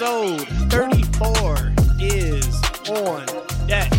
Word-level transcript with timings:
Episode 0.00 0.46
34 0.70 1.74
is 1.98 2.62
on 2.88 3.26
deck. 3.66 3.90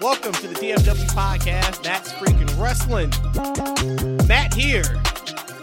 Welcome 0.00 0.32
to 0.32 0.48
the 0.48 0.54
TFW 0.56 1.06
podcast. 1.10 1.80
That's 1.80 2.10
freaking 2.14 2.50
wrestling. 2.60 3.10
Matt 4.26 4.52
here, 4.52 4.82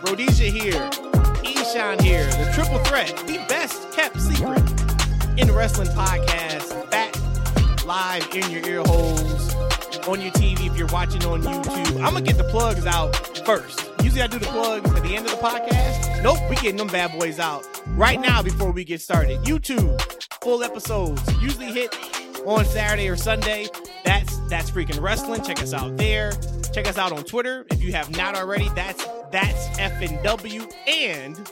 Rhodesia 0.01 0.45
here, 0.45 0.79
Eshaun 1.43 1.99
here, 1.99 2.23
the 2.23 2.49
triple 2.53 2.79
threat, 2.85 3.09
the 3.27 3.43
best 3.49 3.91
kept 3.91 4.21
secret 4.21 4.63
in 5.37 5.53
wrestling 5.53 5.89
podcast. 5.89 6.89
Back 6.89 7.13
live 7.85 8.25
in 8.33 8.49
your 8.49 8.65
ear 8.65 8.83
holes, 8.85 9.53
on 10.07 10.21
your 10.21 10.31
TV 10.31 10.67
if 10.67 10.77
you're 10.77 10.87
watching 10.87 11.25
on 11.25 11.41
YouTube. 11.41 11.97
I'm 11.97 12.13
gonna 12.13 12.21
get 12.21 12.37
the 12.37 12.45
plugs 12.45 12.85
out 12.85 13.13
first. 13.45 13.91
Usually 14.01 14.21
I 14.21 14.27
do 14.27 14.39
the 14.39 14.45
plugs 14.45 14.89
at 14.89 15.03
the 15.03 15.17
end 15.17 15.25
of 15.25 15.31
the 15.31 15.45
podcast. 15.45 16.23
Nope, 16.23 16.39
we 16.49 16.55
getting 16.55 16.77
them 16.77 16.87
bad 16.87 17.11
boys 17.19 17.39
out 17.39 17.65
right 17.95 18.19
now 18.19 18.41
before 18.41 18.71
we 18.71 18.83
get 18.83 19.01
started. 19.01 19.41
YouTube 19.43 19.99
full 20.41 20.63
episodes 20.63 21.21
usually 21.41 21.71
hit 21.71 21.95
on 22.45 22.65
Saturday 22.65 23.07
or 23.07 23.15
Sunday. 23.15 23.67
That's 24.03 24.37
that's 24.49 24.71
freaking 24.71 25.01
wrestling. 25.01 25.43
Check 25.43 25.61
us 25.61 25.73
out 25.73 25.97
there. 25.97 26.31
Check 26.73 26.87
us 26.87 26.97
out 26.97 27.11
on 27.11 27.23
Twitter 27.23 27.65
if 27.71 27.83
you 27.83 27.91
have 27.93 28.15
not 28.15 28.35
already. 28.35 28.69
That's 28.69 29.05
that's 29.31 29.79
F 29.79 30.01
and 30.01 30.21
W. 30.23 30.67
And 30.87 31.51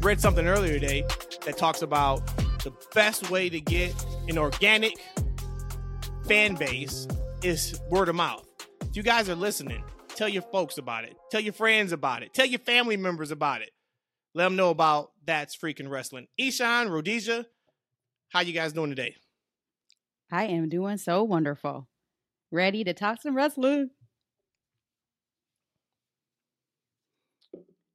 read 0.00 0.20
something 0.20 0.46
earlier 0.46 0.74
today 0.74 1.04
that 1.44 1.56
talks 1.56 1.82
about 1.82 2.26
the 2.62 2.72
best 2.94 3.30
way 3.30 3.48
to 3.48 3.60
get 3.60 3.94
an 4.28 4.36
organic 4.38 4.94
fan 6.26 6.54
base 6.54 7.08
is 7.42 7.80
word 7.90 8.08
of 8.08 8.14
mouth. 8.14 8.46
If 8.82 8.96
you 8.96 9.02
guys 9.02 9.28
are 9.28 9.34
listening, 9.34 9.82
tell 10.08 10.28
your 10.28 10.42
folks 10.42 10.78
about 10.78 11.04
it. 11.04 11.16
Tell 11.30 11.40
your 11.40 11.52
friends 11.52 11.92
about 11.92 12.22
it. 12.22 12.34
Tell 12.34 12.46
your 12.46 12.58
family 12.58 12.96
members 12.96 13.30
about 13.30 13.62
it. 13.62 13.70
Let 14.34 14.44
them 14.44 14.56
know 14.56 14.70
about 14.70 15.10
that's 15.24 15.56
freaking 15.56 15.90
wrestling. 15.90 16.28
Eshaun, 16.40 16.88
Rhodesia, 16.88 17.46
how 18.28 18.40
you 18.40 18.52
guys 18.52 18.72
doing 18.72 18.90
today? 18.90 19.16
I 20.30 20.44
am 20.44 20.68
doing 20.68 20.98
so 20.98 21.24
wonderful. 21.24 21.88
Ready 22.52 22.84
to 22.84 22.94
talk 22.94 23.22
some 23.22 23.36
wrestling. 23.36 23.90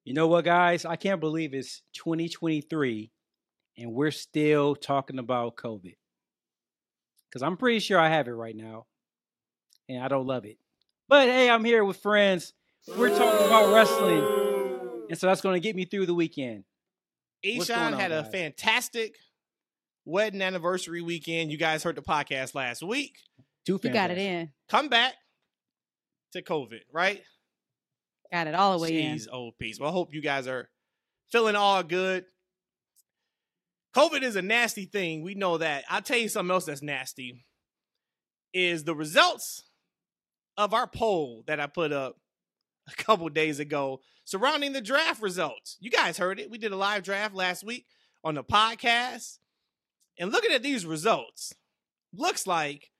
You 0.03 0.13
know 0.13 0.27
what, 0.27 0.45
guys? 0.45 0.85
I 0.85 0.97
can't 0.97 1.19
believe 1.19 1.53
it's 1.53 1.81
2023 1.93 3.11
and 3.77 3.91
we're 3.91 4.11
still 4.11 4.75
talking 4.75 5.19
about 5.19 5.55
COVID. 5.55 5.95
Because 7.29 7.41
I'm 7.41 7.57
pretty 7.57 7.79
sure 7.79 7.99
I 7.99 8.09
have 8.09 8.27
it 8.27 8.31
right 8.31 8.55
now 8.55 8.85
and 9.89 10.03
I 10.03 10.07
don't 10.07 10.27
love 10.27 10.45
it. 10.45 10.57
But 11.07 11.27
hey, 11.27 11.49
I'm 11.49 11.63
here 11.63 11.83
with 11.83 11.97
friends. 11.97 12.53
We're 12.97 13.09
talking 13.09 13.47
about 13.47 13.73
wrestling. 13.73 14.44
And 15.09 15.17
so 15.17 15.27
that's 15.27 15.41
going 15.41 15.55
to 15.55 15.59
get 15.59 15.75
me 15.75 15.85
through 15.85 16.05
the 16.05 16.13
weekend. 16.13 16.63
What's 17.43 17.69
going 17.69 17.93
Eshaun 17.93 17.99
had 17.99 18.11
a 18.11 18.23
guys? 18.23 18.31
fantastic 18.31 19.15
wedding 20.05 20.41
anniversary 20.41 21.01
weekend. 21.01 21.51
You 21.51 21.57
guys 21.57 21.83
heard 21.83 21.95
the 21.95 22.01
podcast 22.01 22.55
last 22.55 22.81
week. 22.83 23.17
Two 23.65 23.79
You 23.83 23.89
got 23.89 24.11
it 24.11 24.17
in. 24.17 24.51
Come 24.69 24.89
back 24.89 25.13
to 26.33 26.41
COVID, 26.41 26.81
right? 26.93 27.21
Got 28.31 28.47
it 28.47 28.55
all 28.55 28.77
the 28.77 28.83
way 28.83 29.01
in. 29.01 29.19
Old 29.31 29.53
oh, 29.53 29.55
piece. 29.59 29.79
Well, 29.79 29.89
I 29.89 29.93
hope 29.93 30.13
you 30.13 30.21
guys 30.21 30.47
are 30.47 30.69
feeling 31.31 31.55
all 31.55 31.83
good. 31.83 32.25
COVID 33.95 34.23
is 34.23 34.35
a 34.35 34.41
nasty 34.41 34.85
thing. 34.85 35.23
We 35.23 35.35
know 35.35 35.57
that. 35.57 35.85
I'll 35.89 36.01
tell 36.01 36.17
you 36.17 36.29
something 36.29 36.53
else 36.53 36.65
that's 36.65 36.81
nasty 36.81 37.45
is 38.53 38.83
the 38.83 38.95
results 38.95 39.63
of 40.57 40.73
our 40.73 40.87
poll 40.87 41.43
that 41.47 41.59
I 41.59 41.67
put 41.67 41.91
up 41.91 42.17
a 42.99 43.03
couple 43.03 43.27
days 43.29 43.59
ago 43.59 44.01
surrounding 44.23 44.73
the 44.73 44.81
draft 44.81 45.21
results. 45.21 45.77
You 45.79 45.91
guys 45.91 46.17
heard 46.17 46.39
it. 46.39 46.49
We 46.49 46.57
did 46.57 46.71
a 46.71 46.75
live 46.77 47.03
draft 47.03 47.35
last 47.35 47.63
week 47.63 47.85
on 48.23 48.35
the 48.35 48.43
podcast. 48.43 49.37
And 50.19 50.31
looking 50.31 50.51
at 50.51 50.63
these 50.63 50.85
results, 50.85 51.53
looks 52.13 52.47
like 52.47 52.91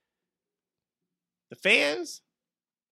the 1.50 1.56
fans 1.56 2.22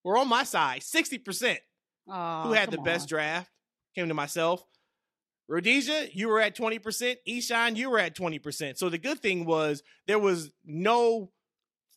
were 0.04 0.18
on 0.18 0.28
my 0.28 0.44
side. 0.44 0.82
60% 0.82 1.58
Oh, 2.06 2.42
who 2.44 2.52
had 2.52 2.70
the 2.70 2.78
best 2.80 3.04
on. 3.06 3.08
draft 3.10 3.50
came 3.96 4.10
to 4.10 4.14
myself. 4.14 4.66
Rhodesia, 5.48 6.08
you 6.12 6.28
were 6.28 6.42
at 6.42 6.56
20%. 6.56 7.16
Eshaun, 7.28 7.76
you 7.78 7.90
were 7.90 8.00
at 8.00 8.16
20%. 8.16 8.78
So 8.78 8.90
the 8.90 8.98
good 8.98 9.20
thing 9.22 9.46
was 9.46 9.84
there 10.08 10.20
was 10.20 10.52
no 10.66 11.32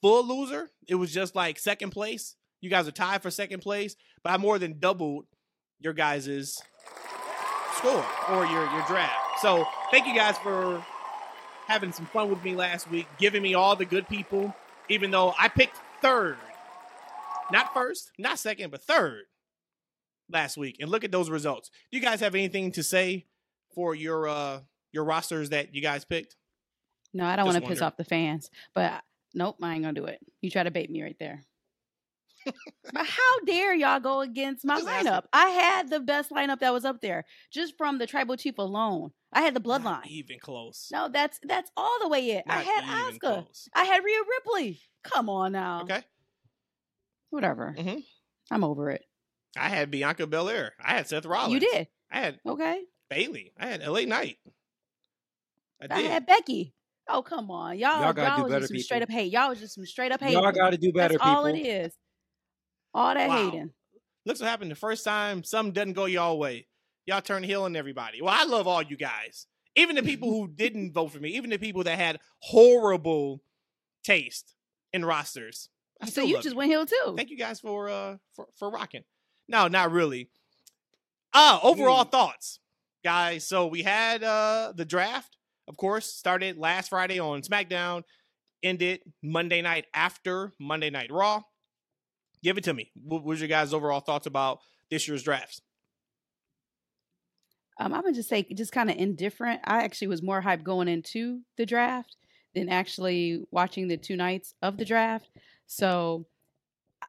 full 0.00 0.24
loser. 0.26 0.70
It 0.86 0.94
was 0.96 1.12
just 1.12 1.34
like 1.34 1.58
second 1.58 1.90
place. 1.90 2.35
You 2.60 2.70
guys 2.70 2.88
are 2.88 2.92
tied 2.92 3.22
for 3.22 3.30
second 3.30 3.60
place, 3.60 3.96
but 4.22 4.32
I 4.32 4.36
more 4.38 4.58
than 4.58 4.78
doubled 4.78 5.26
your 5.78 5.92
guys' 5.92 6.60
score 7.76 8.04
or 8.30 8.46
your, 8.46 8.70
your 8.70 8.84
draft. 8.86 9.40
So 9.40 9.66
thank 9.90 10.06
you 10.06 10.14
guys 10.14 10.38
for 10.38 10.84
having 11.66 11.92
some 11.92 12.06
fun 12.06 12.30
with 12.30 12.42
me 12.42 12.54
last 12.54 12.90
week, 12.90 13.06
giving 13.18 13.42
me 13.42 13.54
all 13.54 13.76
the 13.76 13.84
good 13.84 14.08
people, 14.08 14.54
even 14.88 15.10
though 15.10 15.34
I 15.38 15.48
picked 15.48 15.76
third. 16.00 16.36
Not 17.52 17.72
first, 17.74 18.10
not 18.18 18.38
second, 18.38 18.70
but 18.70 18.82
third 18.82 19.24
last 20.30 20.56
week. 20.56 20.76
And 20.80 20.90
look 20.90 21.04
at 21.04 21.12
those 21.12 21.30
results. 21.30 21.70
Do 21.90 21.98
you 21.98 22.02
guys 22.02 22.20
have 22.20 22.34
anything 22.34 22.72
to 22.72 22.82
say 22.82 23.26
for 23.74 23.94
your 23.94 24.28
uh 24.28 24.60
your 24.92 25.04
rosters 25.04 25.50
that 25.50 25.74
you 25.74 25.82
guys 25.82 26.04
picked? 26.04 26.36
No, 27.12 27.24
I 27.24 27.36
don't 27.36 27.46
want 27.46 27.62
to 27.62 27.68
piss 27.68 27.82
off 27.82 27.96
the 27.96 28.04
fans, 28.04 28.50
but 28.74 29.02
nope, 29.34 29.56
I 29.62 29.74
ain't 29.74 29.82
gonna 29.82 29.92
do 29.92 30.06
it. 30.06 30.18
You 30.40 30.50
try 30.50 30.62
to 30.62 30.70
bait 30.70 30.90
me 30.90 31.02
right 31.02 31.16
there. 31.20 31.42
But 32.92 33.06
how 33.06 33.40
dare 33.44 33.74
y'all 33.74 33.98
go 34.00 34.20
against 34.20 34.64
my 34.64 34.76
Just 34.80 34.86
lineup? 34.86 35.24
I 35.32 35.46
had 35.48 35.90
the 35.90 36.00
best 36.00 36.30
lineup 36.30 36.60
that 36.60 36.72
was 36.72 36.84
up 36.84 37.00
there, 37.00 37.24
just 37.52 37.76
from 37.76 37.98
the 37.98 38.06
tribal 38.06 38.36
chief 38.36 38.58
alone. 38.58 39.10
I 39.32 39.40
had 39.42 39.54
the 39.54 39.60
Not 39.60 39.82
bloodline. 39.82 40.06
even 40.06 40.38
close. 40.38 40.88
No, 40.92 41.08
that's 41.08 41.38
that's 41.42 41.70
all 41.76 41.98
the 42.00 42.08
way 42.08 42.30
in. 42.30 42.42
I 42.46 42.58
had 42.62 42.84
even 42.84 42.94
Oscar. 43.14 43.18
close. 43.42 43.68
I 43.74 43.84
had 43.84 44.04
Rhea 44.04 44.20
Ripley. 44.38 44.80
Come 45.02 45.28
on 45.28 45.52
now. 45.52 45.82
Okay. 45.82 46.02
Whatever. 47.30 47.74
Mhm. 47.76 48.04
I'm 48.50 48.64
over 48.64 48.90
it. 48.90 49.04
I 49.56 49.68
had 49.68 49.90
Bianca 49.90 50.26
Belair. 50.26 50.74
I 50.80 50.92
had 50.94 51.08
Seth 51.08 51.26
Rollins. 51.26 51.54
You 51.54 51.60
did. 51.60 51.88
I 52.10 52.20
had 52.20 52.40
Okay. 52.46 52.82
Bayley. 53.10 53.52
I 53.58 53.66
had 53.66 53.82
LA 53.82 54.04
Knight. 54.04 54.38
I 55.80 55.86
I 55.90 56.02
did. 56.02 56.10
had 56.10 56.26
Becky. 56.26 56.74
Oh 57.08 57.22
come 57.22 57.50
on, 57.52 57.78
y'all! 57.78 57.90
Y'all 58.00 58.02
Y'all, 58.02 58.12
gotta 58.12 58.36
do 58.36 58.42
was 58.44 58.50
better, 58.50 58.60
just 58.62 58.68
some 58.68 58.74
people. 58.76 58.84
straight 58.84 59.02
up 59.02 59.10
hate. 59.10 59.32
Y'all 59.32 59.48
was 59.48 59.60
just 59.60 59.74
some 59.74 59.86
straight 59.86 60.10
up 60.12 60.20
hate. 60.20 60.32
Y'all 60.32 60.50
got 60.52 60.70
to 60.70 60.78
do 60.78 60.92
better, 60.92 61.14
That's 61.14 61.22
people. 61.24 61.28
all 61.36 61.46
it 61.46 61.58
is. 61.58 61.92
All 62.96 63.14
that 63.14 63.28
Wow. 63.28 63.50
hating. 63.50 63.70
Looks 64.24 64.40
what 64.40 64.48
happened 64.48 64.70
the 64.70 64.74
first 64.76 65.04
time 65.04 65.44
something 65.44 65.72
doesn't 65.72 65.92
go 65.92 66.06
y'all 66.06 66.38
way. 66.38 66.66
Y'all 67.04 67.20
turn 67.20 67.42
heel 67.44 67.64
on 67.64 67.76
everybody. 67.76 68.20
Well, 68.22 68.34
I 68.36 68.44
love 68.44 68.66
all 68.66 68.82
you 68.82 68.96
guys. 68.96 69.46
Even 69.76 69.94
the 69.96 70.02
people 70.02 70.30
who 70.30 70.48
didn't 70.48 70.92
vote 70.94 71.12
for 71.12 71.18
me, 71.20 71.30
even 71.36 71.50
the 71.50 71.58
people 71.58 71.84
that 71.84 71.98
had 71.98 72.18
horrible 72.40 73.42
taste 74.02 74.54
in 74.94 75.04
rosters. 75.04 75.68
I 76.00 76.06
So 76.06 76.22
you 76.22 76.36
just 76.36 76.50
you. 76.50 76.56
went 76.56 76.70
heel 76.70 76.86
too. 76.86 77.14
Thank 77.16 77.28
you 77.30 77.36
guys 77.36 77.60
for 77.60 77.88
uh 77.90 78.16
for, 78.34 78.48
for 78.58 78.70
rocking. 78.70 79.04
No, 79.48 79.68
not 79.68 79.92
really. 79.92 80.30
Uh 81.34 81.60
overall 81.62 82.04
Mm. 82.06 82.10
thoughts, 82.10 82.60
guys. 83.04 83.46
So 83.46 83.66
we 83.66 83.82
had 83.82 84.24
uh 84.24 84.72
the 84.74 84.84
draft, 84.86 85.36
of 85.68 85.76
course, 85.76 86.06
started 86.06 86.56
last 86.56 86.88
Friday 86.88 87.18
on 87.20 87.42
SmackDown, 87.42 88.02
ended 88.62 89.02
Monday 89.22 89.60
night 89.60 89.84
after 89.94 90.52
Monday 90.58 90.90
Night 90.90 91.10
Raw. 91.12 91.42
Give 92.42 92.58
it 92.58 92.64
to 92.64 92.74
me. 92.74 92.90
What 92.94 93.24
was 93.24 93.40
your 93.40 93.48
guys' 93.48 93.72
overall 93.72 94.00
thoughts 94.00 94.26
about 94.26 94.60
this 94.90 95.08
year's 95.08 95.22
drafts? 95.22 95.62
Um, 97.78 97.92
I'm 97.92 98.02
gonna 98.02 98.14
just 98.14 98.28
say, 98.28 98.42
just 98.42 98.72
kind 98.72 98.90
of 98.90 98.96
indifferent. 98.96 99.60
I 99.64 99.82
actually 99.82 100.08
was 100.08 100.22
more 100.22 100.42
hyped 100.42 100.64
going 100.64 100.88
into 100.88 101.40
the 101.56 101.66
draft 101.66 102.16
than 102.54 102.68
actually 102.68 103.44
watching 103.50 103.88
the 103.88 103.98
two 103.98 104.16
nights 104.16 104.54
of 104.62 104.78
the 104.78 104.84
draft. 104.84 105.28
So 105.66 106.26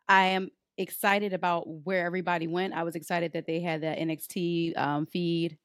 I 0.09 0.27
am 0.27 0.51
excited 0.77 1.33
about 1.33 1.67
where 1.67 2.05
everybody 2.05 2.47
went. 2.47 2.73
I 2.73 2.83
was 2.83 2.95
excited 2.95 3.33
that 3.33 3.47
they 3.47 3.61
had 3.61 3.81
that 3.81 3.97
NXT 3.97 4.77
um, 4.77 5.05
feed 5.05 5.57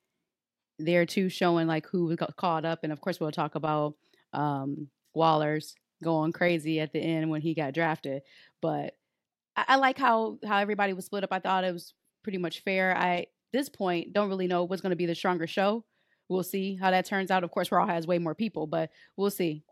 there 0.79 1.05
too, 1.05 1.29
showing 1.29 1.67
like 1.67 1.87
who 1.87 2.15
got 2.17 2.37
caught 2.37 2.65
up, 2.65 2.81
and 2.85 2.93
of 2.93 3.01
course 3.01 3.19
we'll 3.19 3.33
talk 3.33 3.57
about 3.57 3.95
um, 4.33 4.89
Waller's 5.15 5.75
going 6.03 6.33
crazy 6.33 6.81
at 6.81 6.93
the 6.93 7.01
end 7.01 7.31
when 7.31 7.41
he 7.41 7.55
got 7.55 7.75
drafted. 7.75 8.23
But 8.61 8.95
I, 9.57 9.65
I 9.69 9.77
like 9.77 9.99
how 9.99 10.39
how 10.45 10.59
everybody 10.59 10.93
was 10.93 11.07
split 11.07 11.25
up. 11.25 11.33
I 11.33 11.39
thought 11.39 11.65
it 11.65 11.73
was 11.73 11.95
pretty 12.23 12.39
much 12.39 12.61
fair. 12.61 12.97
I 12.97 13.27
this 13.53 13.69
point 13.69 14.13
don't 14.13 14.29
really 14.29 14.47
know 14.47 14.65
what's 14.65 14.83
going 14.83 14.91
to 14.91 14.97
be 14.97 15.07
the 15.07 15.15
stronger 15.15 15.47
show. 15.47 15.85
We'll 16.29 16.43
see 16.43 16.77
how 16.77 16.91
that 16.91 17.05
turns 17.05 17.31
out. 17.31 17.45
Of 17.45 17.51
course, 17.51 17.71
Raw 17.71 17.87
has 17.87 18.07
way 18.07 18.19
more 18.19 18.35
people, 18.35 18.67
but 18.67 18.91
we'll 19.17 19.31
see. 19.31 19.65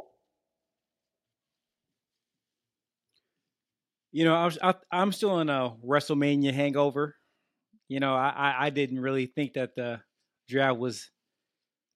You 4.13 4.25
know, 4.25 4.35
I 4.35 4.45
was, 4.45 4.59
I, 4.61 4.75
I'm 4.91 5.13
still 5.13 5.39
in 5.41 5.49
a 5.49 5.75
WrestleMania 5.87 6.53
hangover. 6.53 7.17
You 7.89 8.01
know, 8.01 8.15
I, 8.15 8.29
I, 8.31 8.67
I 8.67 8.71
didn't 8.71 9.01
really 9.01 9.27
think 9.27 9.55
that 9.55 9.75
the 9.77 10.01
draft 10.49 10.79
was 10.79 11.11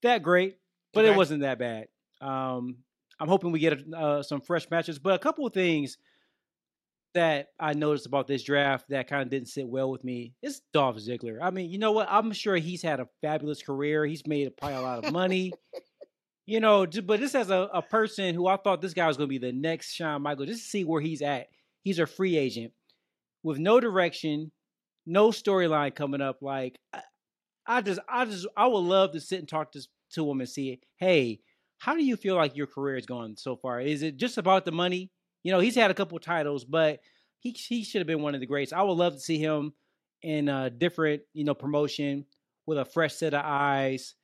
that 0.02 0.22
great, 0.22 0.58
but 0.92 1.04
Okay. 1.04 1.12
it 1.12 1.16
wasn't 1.16 1.42
that 1.42 1.58
bad. 1.58 1.88
Um, 2.20 2.78
I'm 3.19 3.28
hoping 3.28 3.52
we 3.52 3.58
get 3.58 3.80
uh, 3.92 4.22
some 4.22 4.40
fresh 4.40 4.70
matches, 4.70 4.98
but 4.98 5.14
a 5.14 5.19
couple 5.19 5.46
of 5.46 5.52
things 5.52 5.98
that 7.14 7.49
I 7.58 7.75
noticed 7.75 8.06
about 8.06 8.26
this 8.26 8.43
draft 8.43 8.87
that 8.90 9.08
kind 9.08 9.22
of 9.22 9.31
didn't 9.31 9.49
sit 9.49 9.69
well 9.69 9.90
with 9.90 10.05
me 10.05 10.34
is 10.43 10.61
Dolph 10.72 10.96
Ziggler. 10.96 11.38
I 11.40 11.50
mean, 11.50 11.70
you 11.70 11.78
know 11.78 11.93
what? 11.93 12.08
I'm 12.11 12.32
sure 12.32 12.56
he's 12.56 12.82
had 12.82 13.00
a 13.00 13.08
fabulous 13.22 13.62
career. 13.62 14.05
He's 14.05 14.26
made 14.26 14.55
probably 14.56 14.76
a 14.76 14.82
lot 14.82 15.05
of 15.05 15.12
money. 15.12 15.52
You 16.46 16.61
know, 16.61 16.87
but 16.87 17.20
this 17.20 17.34
as 17.34 17.49
a, 17.49 17.70
a 17.72 17.81
person 17.81 18.34
who 18.34 18.46
I 18.46 18.58
thought 18.58 18.82
this 18.82 18.93
guy 18.93 19.06
was 19.06 19.16
going 19.16 19.28
to 19.31 19.31
be 19.31 19.38
the 19.38 19.50
next 19.50 19.94
Shawn 19.94 20.20
Michaels, 20.20 20.49
just 20.49 20.62
to 20.64 20.69
see 20.69 20.84
where 20.84 21.00
he's 21.00 21.22
at. 21.22 21.46
He's 21.84 21.99
a 21.99 22.06
free 22.06 22.37
agent 22.37 22.75
with 23.43 23.58
no 23.58 23.81
direction, 23.81 24.52
no 25.06 25.31
storyline 25.31 25.94
coming 25.94 26.20
up. 26.20 26.43
Like, 26.43 26.78
I, 26.93 27.00
I, 27.66 27.81
just, 27.81 28.00
I 28.06 28.26
just, 28.26 28.46
I 28.58 28.66
would 28.66 28.78
love 28.81 29.12
to 29.12 29.20
sit 29.20 29.38
and 29.38 29.49
talk 29.49 29.72
to, 29.72 29.87
to 30.16 30.31
him 30.31 30.40
and 30.40 30.49
see, 30.49 30.81
hey, 30.99 31.40
how 31.78 31.94
do 31.94 32.05
you 32.05 32.14
feel 32.14 32.37
like 32.37 32.56
your 32.56 32.66
career 32.66 32.99
is 32.99 33.06
going 33.06 33.37
so 33.38 33.56
far? 33.56 33.81
Is 33.81 34.02
it 34.02 34.19
just 34.19 34.37
about 34.37 34.66
the 34.66 34.72
money? 34.72 35.11
You 35.44 35.52
know, 35.52 35.61
he's 35.61 35.76
had 35.76 35.93
a 35.93 35.94
couple 35.94 36.17
of 36.17 36.25
titles, 36.25 36.64
but 36.64 37.00
he 37.38 37.50
he 37.50 37.85
should 37.85 38.00
have 38.00 38.08
been 38.08 38.23
one 38.23 38.35
of 38.35 38.41
the 38.41 38.46
greats. 38.46 38.73
I 38.73 38.82
would 38.82 38.94
love 38.94 39.12
to 39.12 39.20
see 39.20 39.38
him 39.38 39.75
in 40.23 40.49
a 40.49 40.70
different, 40.70 41.23
you 41.32 41.44
know, 41.44 41.55
promotion 41.55 42.25
with 42.67 42.79
a 42.79 42.85
fresh 42.85 43.14
set 43.14 43.35
of 43.35 43.43
eyes. 43.44 44.14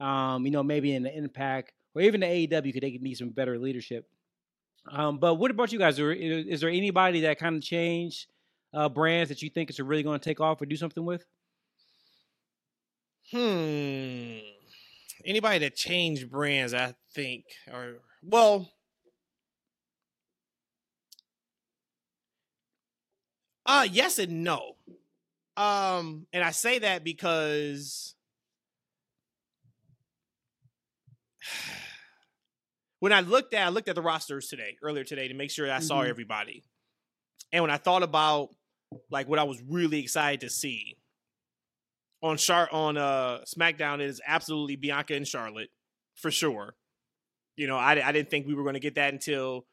Um, 0.00 0.46
you 0.46 0.50
know, 0.50 0.62
maybe 0.62 0.94
in 0.94 1.02
the 1.02 1.14
Impact 1.14 1.72
or 1.94 2.02
even 2.02 2.20
the 2.20 2.26
AEW, 2.26 2.62
because 2.62 2.80
they 2.80 2.92
could 2.92 3.02
need 3.02 3.16
some 3.16 3.28
better 3.28 3.58
leadership. 3.58 4.08
Um, 4.90 5.18
but 5.18 5.34
what 5.34 5.50
about 5.50 5.72
you 5.72 5.78
guys? 5.78 5.98
Is, 5.98 6.46
is 6.46 6.60
there 6.60 6.70
anybody 6.70 7.20
that 7.22 7.38
kind 7.38 7.56
of 7.56 7.62
changed 7.62 8.26
uh, 8.72 8.88
brands 8.88 9.28
that 9.28 9.42
you 9.42 9.50
think 9.50 9.70
is 9.70 9.80
really 9.80 10.02
going 10.02 10.18
to 10.18 10.24
take 10.24 10.40
off 10.40 10.62
or 10.62 10.66
do 10.66 10.76
something 10.76 11.04
with? 11.04 11.24
Hmm. 13.30 14.38
Anybody 15.24 15.58
that 15.58 15.76
changed 15.76 16.30
brands, 16.30 16.72
I 16.72 16.94
think, 17.12 17.44
or 17.70 17.98
well, 18.22 18.70
Uh 23.70 23.86
yes 23.88 24.18
and 24.18 24.42
no. 24.42 24.74
Um, 25.56 26.26
and 26.32 26.42
I 26.42 26.50
say 26.50 26.80
that 26.80 27.04
because 27.04 28.16
when 32.98 33.12
I 33.12 33.20
looked 33.20 33.54
at 33.54 33.64
I 33.64 33.68
looked 33.68 33.88
at 33.88 33.94
the 33.94 34.02
rosters 34.02 34.48
today, 34.48 34.76
earlier 34.82 35.04
today, 35.04 35.28
to 35.28 35.34
make 35.34 35.52
sure 35.52 35.70
I 35.70 35.78
saw 35.78 36.00
mm-hmm. 36.00 36.10
everybody. 36.10 36.64
And 37.52 37.62
when 37.62 37.70
I 37.70 37.76
thought 37.76 38.02
about 38.02 38.48
like 39.08 39.28
what 39.28 39.38
I 39.38 39.44
was 39.44 39.62
really 39.62 40.00
excited 40.00 40.40
to 40.40 40.50
see 40.50 40.96
on 42.24 42.38
Char 42.38 42.68
on 42.72 42.96
uh 42.96 43.42
SmackDown 43.46 44.00
is 44.00 44.20
absolutely 44.26 44.74
Bianca 44.74 45.14
and 45.14 45.28
Charlotte 45.28 45.70
for 46.16 46.32
sure. 46.32 46.74
You 47.54 47.68
know, 47.68 47.76
I, 47.76 48.04
I 48.04 48.10
didn't 48.10 48.30
think 48.30 48.48
we 48.48 48.54
were 48.54 48.64
going 48.64 48.74
to 48.74 48.80
get 48.80 48.96
that 48.96 49.12
until 49.12 49.64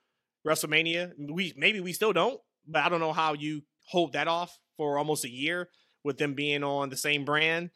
WrestleMania. 0.45 1.13
We 1.17 1.55
maybe 1.57 1.79
we 1.79 1.93
still 1.93 2.13
don't, 2.13 2.39
but 2.67 2.83
I 2.83 2.89
don't 2.89 3.00
know 3.00 3.11
how 3.11 3.33
you 3.33 3.63
hold 3.88 4.13
that 4.13 4.28
off 4.28 4.60
for 4.78 4.98
almost 4.98 5.25
a 5.25 5.30
year 5.30 5.69
with 6.04 6.18
them 6.18 6.34
being 6.34 6.63
on 6.63 6.89
the 6.89 6.98
same 6.98 7.25
brand. 7.25 7.72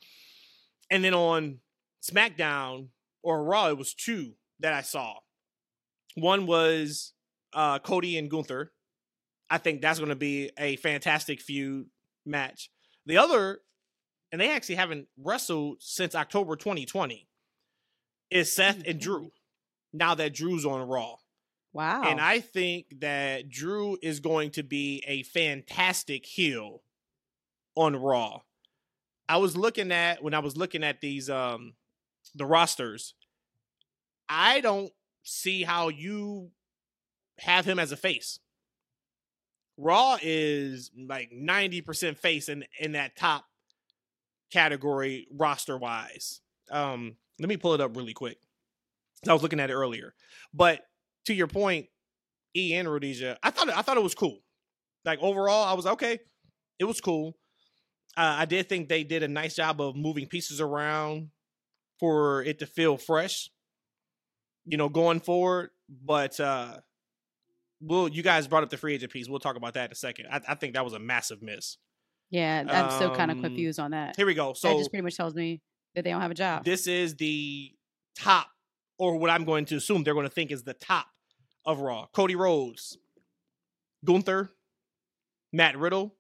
And 0.90 1.04
then 1.04 1.13
on 1.13 1.60
SmackDown 2.04 2.88
or 3.24 3.44
Raw, 3.44 3.69
it 3.69 3.78
was 3.78 3.94
two 3.94 4.34
that 4.60 4.74
I 4.74 4.81
saw. 4.81 5.16
One 6.16 6.46
was 6.46 7.13
uh, 7.54 7.80
Cody 7.80 8.18
and 8.18 8.30
Gunther. 8.30 8.72
I 9.50 9.58
think 9.58 9.81
that's 9.81 10.00
going 10.00 10.10
to 10.10 10.16
be 10.16 10.52
a 10.58 10.78
fantastic 10.78 11.42
feud 11.42 11.88
match. 12.25 12.69
The 13.06 13.18
other, 13.18 13.60
and 14.31 14.40
they 14.40 14.52
actually 14.52 14.75
haven't 14.75 15.08
wrestled 15.18 15.78
since 15.80 16.16
October 16.16 16.56
2020, 16.56 17.28
is 18.30 18.56
Seth 18.56 18.84
and 18.86 19.00
Drew. 19.00 19.31
Now 19.94 20.16
that 20.16 20.34
Drew's 20.34 20.66
on 20.66 20.88
Raw. 20.88 21.16
Wow. 21.73 22.03
And 22.03 22.19
I 22.19 22.39
think 22.39 23.00
that 23.00 23.50
Drew 23.50 23.97
is 24.01 24.19
going 24.19 24.51
to 24.51 24.63
be 24.63 25.03
a 25.07 25.23
fantastic 25.23 26.25
heel 26.25 26.83
on 27.75 27.95
Raw. 27.95 28.41
I 29.29 29.38
was 29.38 29.56
looking 29.56 29.91
at 29.91 30.21
when 30.21 30.33
I 30.33 30.39
was 30.39 30.57
looking 30.57 30.83
at 30.83 31.00
these 31.00 31.29
um 31.29 31.73
the 32.35 32.45
rosters, 32.45 33.13
I 34.27 34.59
don't 34.59 34.91
see 35.23 35.63
how 35.63 35.88
you 35.88 36.51
have 37.39 37.65
him 37.65 37.79
as 37.79 37.91
a 37.91 37.97
face. 37.97 38.39
Raw 39.77 40.17
is 40.21 40.91
like 41.07 41.31
90% 41.31 42.17
face 42.17 42.50
in 42.50 42.65
in 42.79 42.91
that 42.91 43.15
top 43.15 43.45
category 44.51 45.27
roster 45.31 45.77
wise. 45.77 46.41
Um 46.69 47.15
let 47.39 47.47
me 47.47 47.56
pull 47.56 47.74
it 47.74 47.81
up 47.81 47.95
really 47.95 48.13
quick. 48.13 48.38
I 49.27 49.33
was 49.33 49.44
looking 49.44 49.59
at 49.59 49.69
it 49.69 49.74
earlier. 49.74 50.13
But 50.53 50.81
to 51.25 51.33
your 51.33 51.47
point, 51.47 51.88
E 52.56 52.73
and 52.75 52.89
Rhodesia, 52.89 53.38
I 53.44 53.51
thought 53.51 53.69
I 53.69 53.81
thought 53.81 53.97
it 53.97 54.03
was 54.03 54.15
cool. 54.15 54.39
Like 55.06 55.19
overall, 55.19 55.63
I 55.63 55.73
was 55.73 55.85
okay. 55.85 56.19
It 56.79 56.85
was 56.85 57.01
cool. 57.01 57.38
Uh, 58.18 58.35
I 58.39 58.45
did 58.45 58.68
think 58.68 58.89
they 58.89 59.03
did 59.03 59.23
a 59.23 59.27
nice 59.27 59.56
job 59.56 59.79
of 59.79 59.95
moving 59.95 60.27
pieces 60.27 60.59
around 60.59 61.29
for 62.00 62.44
it 62.44 62.59
to 62.59 62.65
feel 62.65 62.97
fresh. 62.97 63.50
You 64.65 64.77
know, 64.77 64.89
going 64.89 65.19
forward. 65.21 65.71
But 65.89 66.39
uh 66.39 66.77
well, 67.81 68.07
you 68.07 68.21
guys 68.21 68.47
brought 68.47 68.63
up 68.63 68.69
the 68.69 68.77
free 68.77 68.94
agent 68.94 69.12
piece. 69.12 69.27
We'll 69.27 69.39
talk 69.39 69.56
about 69.56 69.74
that 69.74 69.85
in 69.85 69.91
a 69.91 69.95
second. 69.95 70.27
I, 70.31 70.41
I 70.50 70.56
think 70.56 70.75
that 70.75 70.83
was 70.83 70.94
a 70.94 71.00
massive 71.00 71.41
miss. 71.41 71.77
Yeah, 72.29 72.63
I'm 72.67 72.85
um, 72.85 72.91
still 72.91 73.13
kind 73.13 73.31
of 73.31 73.41
confused 73.41 73.79
on 73.79 73.91
that. 73.91 74.15
Here 74.15 74.25
we 74.25 74.33
go. 74.33 74.53
So 74.53 74.69
that 74.69 74.77
just 74.77 74.91
pretty 74.91 75.03
much 75.03 75.17
tells 75.17 75.35
me 75.35 75.62
that 75.95 76.03
they 76.03 76.12
don't 76.12 76.21
have 76.21 76.31
a 76.31 76.35
job. 76.35 76.63
This 76.63 76.88
is 76.88 77.15
the 77.15 77.71
top, 78.15 78.47
or 79.01 79.18
what 79.18 79.31
I'm 79.31 79.45
going 79.45 79.65
to 79.65 79.77
assume 79.77 80.03
they're 80.03 80.13
going 80.13 80.27
to 80.27 80.30
think 80.30 80.51
is 80.51 80.62
the 80.62 80.75
top 80.75 81.07
of 81.65 81.80
Raw. 81.80 82.06
Cody 82.13 82.36
Rhodes, 82.36 83.00
Gunther, 84.06 84.51
Matt 85.51 85.75
Riddle. 85.75 86.13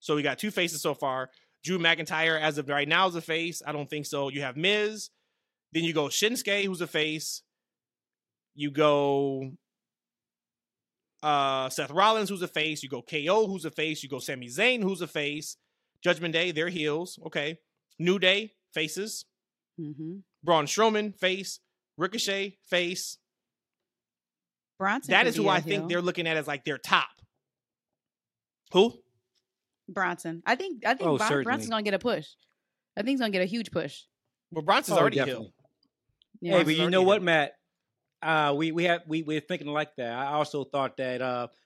So 0.00 0.16
we 0.16 0.22
got 0.22 0.38
two 0.38 0.50
faces 0.50 0.80
so 0.80 0.94
far. 0.94 1.28
Drew 1.62 1.78
McIntyre, 1.78 2.40
as 2.40 2.56
of 2.56 2.70
right 2.70 2.88
now, 2.88 3.06
is 3.06 3.16
a 3.16 3.20
face. 3.20 3.60
I 3.66 3.72
don't 3.72 3.90
think 3.90 4.06
so. 4.06 4.30
You 4.30 4.40
have 4.40 4.56
Miz. 4.56 5.10
Then 5.72 5.84
you 5.84 5.92
go 5.92 6.06
Shinsuke, 6.06 6.64
who's 6.64 6.80
a 6.80 6.86
face. 6.86 7.42
You 8.54 8.70
go 8.70 9.50
uh, 11.22 11.68
Seth 11.68 11.90
Rollins, 11.90 12.30
who's 12.30 12.40
a 12.40 12.48
face. 12.48 12.82
You 12.82 12.88
go 12.88 13.02
KO, 13.02 13.46
who's 13.46 13.66
a 13.66 13.70
face. 13.70 14.02
You 14.02 14.08
go 14.08 14.20
Sami 14.20 14.48
Zayn, 14.48 14.82
who's 14.82 15.02
a 15.02 15.06
face. 15.06 15.58
Judgment 16.02 16.32
Day, 16.32 16.50
they're 16.50 16.70
heels. 16.70 17.18
Okay. 17.26 17.58
New 17.98 18.18
Day, 18.18 18.54
faces. 18.72 19.26
Mm-hmm. 19.78 20.20
Braun 20.42 20.64
Strowman, 20.64 21.14
face. 21.18 21.60
Ricochet, 21.96 22.58
face. 22.68 23.18
Bronson. 24.78 25.12
That 25.12 25.26
is 25.26 25.36
who 25.36 25.48
I 25.48 25.60
think 25.60 25.88
they're 25.88 26.02
looking 26.02 26.26
at 26.26 26.36
as 26.36 26.46
like 26.46 26.64
their 26.64 26.78
top. 26.78 27.08
Who? 28.72 28.92
Bronson. 29.88 30.42
I 30.44 30.56
think 30.56 30.84
I 30.84 30.94
think 30.94 31.08
oh, 31.08 31.16
Bron- 31.16 31.44
Bronson's 31.44 31.70
gonna 31.70 31.82
get 31.82 31.94
a 31.94 31.98
push. 31.98 32.26
I 32.96 33.00
think 33.00 33.10
he's 33.10 33.20
gonna 33.20 33.30
get 33.30 33.42
a 33.42 33.46
huge 33.46 33.70
push. 33.70 34.02
Well, 34.50 34.62
Bronson's 34.62 34.98
oh, 34.98 35.00
already 35.00 35.16
definitely. 35.16 35.54
Yeah. 36.40 36.58
Hey, 36.58 36.64
but 36.64 36.76
you 36.76 36.90
know 36.90 37.02
what, 37.02 37.22
Matt? 37.22 37.52
Uh, 38.22 38.54
we 38.56 38.72
we 38.72 38.84
have 38.84 39.02
we 39.06 39.22
we're 39.22 39.40
thinking 39.40 39.68
like 39.68 39.94
that. 39.96 40.12
I 40.12 40.32
also 40.32 40.64
thought 40.64 40.96
that 40.96 41.18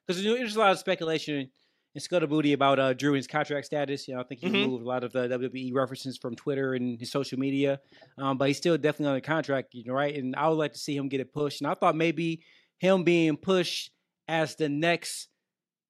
because 0.06 0.20
uh, 0.20 0.34
there's 0.34 0.56
a 0.56 0.58
lot 0.58 0.72
of 0.72 0.78
speculation 0.78 1.50
and 1.94 2.02
Scudabooty 2.02 2.52
about 2.52 2.78
uh, 2.78 2.92
Drew 2.92 3.10
and 3.10 3.16
his 3.16 3.26
contract 3.26 3.66
status. 3.66 4.06
You 4.06 4.14
know, 4.14 4.20
I 4.20 4.24
think 4.24 4.40
he 4.40 4.46
mm-hmm. 4.46 4.56
removed 4.56 4.84
a 4.84 4.88
lot 4.88 5.04
of 5.04 5.12
the 5.12 5.28
WWE 5.28 5.74
references 5.74 6.18
from 6.18 6.36
Twitter 6.36 6.74
and 6.74 6.98
his 6.98 7.10
social 7.10 7.38
media, 7.38 7.80
um, 8.18 8.38
but 8.38 8.48
he's 8.48 8.58
still 8.58 8.76
definitely 8.78 9.08
on 9.08 9.14
the 9.14 9.20
contract, 9.20 9.74
you 9.74 9.84
know, 9.84 9.94
right? 9.94 10.14
And 10.14 10.36
I 10.36 10.48
would 10.48 10.58
like 10.58 10.72
to 10.74 10.78
see 10.78 10.96
him 10.96 11.08
get 11.08 11.20
it 11.20 11.32
pushed. 11.32 11.60
And 11.60 11.70
I 11.70 11.74
thought 11.74 11.96
maybe 11.96 12.42
him 12.78 13.04
being 13.04 13.36
pushed 13.36 13.90
as 14.28 14.54
the 14.56 14.68
next, 14.68 15.28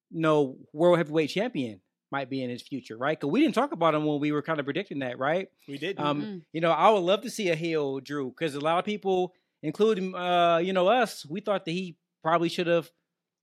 you 0.09 0.21
know, 0.21 0.57
world 0.73 0.97
heavyweight 0.97 1.29
champion 1.29 1.81
might 2.11 2.29
be 2.29 2.43
in 2.43 2.49
his 2.49 2.61
future, 2.61 2.97
right? 2.97 3.17
Because 3.17 3.31
we 3.31 3.39
didn't 3.39 3.55
talk 3.55 3.71
about 3.71 3.95
him 3.95 4.05
when 4.05 4.19
we 4.19 4.31
were 4.31 4.41
kind 4.41 4.59
of 4.59 4.65
predicting 4.65 4.99
that, 4.99 5.17
right? 5.17 5.47
We 5.67 5.77
did. 5.77 5.99
Um, 5.99 6.21
mm-hmm. 6.21 6.37
You 6.51 6.61
know, 6.61 6.71
I 6.71 6.89
would 6.89 6.99
love 6.99 7.21
to 7.21 7.29
see 7.29 7.49
a 7.49 7.55
heel 7.55 7.99
Drew 7.99 8.29
because 8.29 8.55
a 8.55 8.59
lot 8.59 8.79
of 8.79 8.85
people, 8.85 9.33
including 9.63 10.13
uh, 10.15 10.57
you 10.57 10.73
know 10.73 10.87
us, 10.87 11.25
we 11.29 11.39
thought 11.39 11.65
that 11.65 11.71
he 11.71 11.95
probably 12.21 12.49
should 12.49 12.67
have 12.67 12.89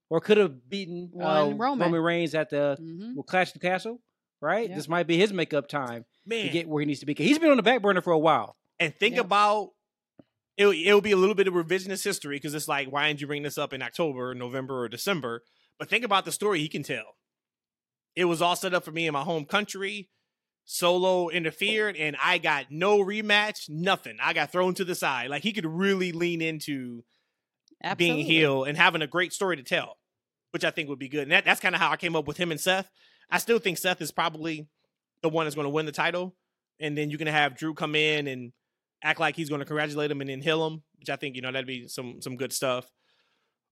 or 0.09 0.19
could 0.19 0.37
have 0.37 0.69
beaten 0.69 1.11
uh, 1.19 1.51
Roman. 1.55 1.79
Roman 1.79 2.01
Reigns 2.01 2.35
at 2.35 2.49
the 2.49 2.77
mm-hmm. 2.79 3.15
well, 3.15 3.23
Clash 3.23 3.49
of 3.49 3.53
the 3.53 3.59
Castle, 3.59 4.01
right? 4.41 4.69
Yeah. 4.69 4.75
This 4.75 4.87
might 4.87 5.07
be 5.07 5.17
his 5.17 5.31
makeup 5.31 5.67
time 5.67 6.05
Man. 6.25 6.45
to 6.45 6.51
get 6.51 6.67
where 6.67 6.81
he 6.81 6.85
needs 6.85 6.99
to 7.01 7.05
be. 7.05 7.13
He's 7.13 7.39
been 7.39 7.51
on 7.51 7.57
the 7.57 7.63
back 7.63 7.81
burner 7.81 8.01
for 8.01 8.11
a 8.11 8.19
while. 8.19 8.55
And 8.79 8.95
think 8.95 9.15
yeah. 9.15 9.21
about 9.21 9.69
it, 10.57 10.67
it'll 10.67 11.01
be 11.01 11.11
a 11.11 11.17
little 11.17 11.35
bit 11.35 11.47
of 11.47 11.53
revisionist 11.53 12.03
history 12.03 12.37
because 12.37 12.53
it's 12.53 12.67
like, 12.67 12.91
why 12.91 13.07
didn't 13.07 13.21
you 13.21 13.27
bring 13.27 13.43
this 13.43 13.57
up 13.57 13.73
in 13.73 13.81
October, 13.81 14.33
November, 14.33 14.83
or 14.83 14.89
December? 14.89 15.43
But 15.77 15.89
think 15.89 16.03
about 16.03 16.25
the 16.25 16.31
story 16.31 16.59
he 16.59 16.69
can 16.69 16.83
tell. 16.83 17.15
It 18.15 18.25
was 18.25 18.41
all 18.41 18.55
set 18.55 18.73
up 18.73 18.83
for 18.83 18.91
me 18.91 19.07
in 19.07 19.13
my 19.13 19.21
home 19.21 19.45
country. 19.45 20.09
Solo 20.65 21.29
interfered, 21.29 21.95
and 21.95 22.15
I 22.23 22.37
got 22.37 22.67
no 22.69 22.99
rematch, 22.99 23.69
nothing. 23.69 24.17
I 24.21 24.33
got 24.33 24.51
thrown 24.51 24.75
to 24.75 24.85
the 24.85 24.93
side. 24.93 25.29
Like 25.29 25.41
he 25.41 25.53
could 25.53 25.65
really 25.65 26.11
lean 26.11 26.41
into 26.41 27.03
Absolutely. 27.83 28.15
being 28.15 28.25
heel 28.25 28.63
and 28.63 28.77
having 28.77 29.01
a 29.01 29.07
great 29.07 29.33
story 29.33 29.55
to 29.57 29.63
tell, 29.63 29.97
which 30.51 30.65
I 30.65 30.71
think 30.71 30.89
would 30.89 30.99
be 30.99 31.09
good. 31.09 31.23
And 31.23 31.31
that, 31.31 31.45
that's 31.45 31.61
kind 31.61 31.75
of 31.75 31.81
how 31.81 31.91
I 31.91 31.97
came 31.97 32.15
up 32.15 32.27
with 32.27 32.37
him 32.37 32.51
and 32.51 32.59
Seth. 32.59 32.89
I 33.31 33.37
still 33.37 33.59
think 33.59 33.77
Seth 33.77 34.01
is 34.01 34.11
probably 34.11 34.67
the 35.21 35.29
one 35.29 35.45
that's 35.45 35.55
going 35.55 35.65
to 35.65 35.69
win 35.69 35.85
the 35.85 35.91
title, 35.91 36.35
and 36.79 36.97
then 36.97 37.09
you 37.09 37.17
can 37.17 37.27
have 37.27 37.55
Drew 37.55 37.73
come 37.73 37.95
in 37.95 38.27
and 38.27 38.51
act 39.03 39.19
like 39.19 39.35
he's 39.35 39.49
going 39.49 39.59
to 39.59 39.65
congratulate 39.65 40.11
him 40.11 40.21
and 40.21 40.29
then 40.29 40.41
heel 40.41 40.65
him, 40.65 40.83
which 40.97 41.09
I 41.09 41.15
think 41.15 41.35
you 41.35 41.41
know 41.41 41.51
that'd 41.51 41.67
be 41.67 41.87
some 41.87 42.21
some 42.21 42.37
good 42.37 42.51
stuff. 42.51 42.89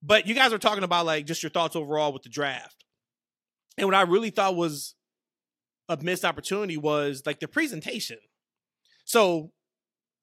But 0.04 0.28
you 0.28 0.36
guys 0.36 0.54
are 0.54 0.60
talking 0.60 0.84
about 0.84 1.06
like 1.06 1.26
just 1.26 1.42
your 1.42 1.50
thoughts 1.50 1.76
overall 1.76 2.14
with 2.14 2.24
the 2.24 2.30
draft, 2.30 2.86
and 3.78 3.88
what 3.88 3.96
I 3.96 4.02
really 4.02 4.30
thought 4.30 4.56
was 4.56 4.96
a 5.90 5.98
missed 6.02 6.26
opportunity 6.26 6.78
was 6.78 7.24
like 7.26 7.40
the 7.40 7.48
presentation. 7.48 8.18
So 9.06 9.52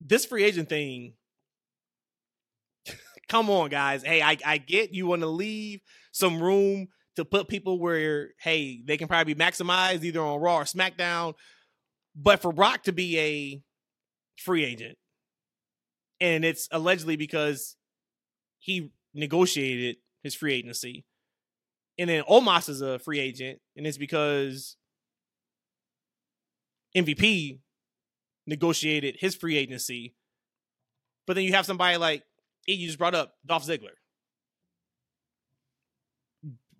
this 0.01 0.27
free 0.27 0.45
agent 0.45 0.69
thing, 0.69 1.15
come 3.29 3.51
on, 3.51 3.71
guys. 3.71 4.03
Hey, 4.03 4.23
I, 4.23 4.37
I 4.45 4.59
get 4.59 4.93
you 4.95 5.07
want 5.07 5.23
to 5.23 5.29
leave 5.29 5.81
some 6.13 6.41
room 6.41 6.89
to 7.17 7.25
put 7.25 7.49
people 7.49 7.79
where, 7.79 8.31
hey, 8.41 8.83
they 8.85 8.97
can 8.97 9.09
probably 9.09 9.35
be 9.35 9.41
maximized 9.41 10.03
either 10.03 10.21
on 10.21 10.41
Raw 10.41 10.59
or 10.59 10.65
SmackDown. 10.65 11.35
But 12.17 12.41
for 12.41 12.53
Brock 12.53 12.85
to 12.85 12.93
be 12.93 13.19
a 13.19 13.63
free 14.37 14.65
agent, 14.65 14.97
and 16.21 16.45
it's 16.45 16.69
allegedly 16.71 17.17
because 17.17 17.77
he 18.59 18.93
negotiated 19.13 19.97
his 20.23 20.35
free 20.35 20.55
agency. 20.55 21.05
And 21.99 22.11
then 22.11 22.25
Omos 22.25 22.69
is 22.69 22.81
a 22.81 22.99
free 22.99 23.21
agent, 23.21 23.61
and 23.77 23.87
it's 23.87 23.99
because 23.99 24.77
MVP 26.97 27.61
negotiated 28.47 29.17
his 29.19 29.35
free 29.35 29.57
agency. 29.57 30.15
But 31.27 31.35
then 31.35 31.45
you 31.45 31.53
have 31.53 31.67
somebody 31.67 31.97
like 31.97 32.23
you 32.67 32.87
just 32.87 32.99
brought 32.99 33.15
up 33.15 33.35
Dolph 33.45 33.67
Ziggler. 33.67 33.97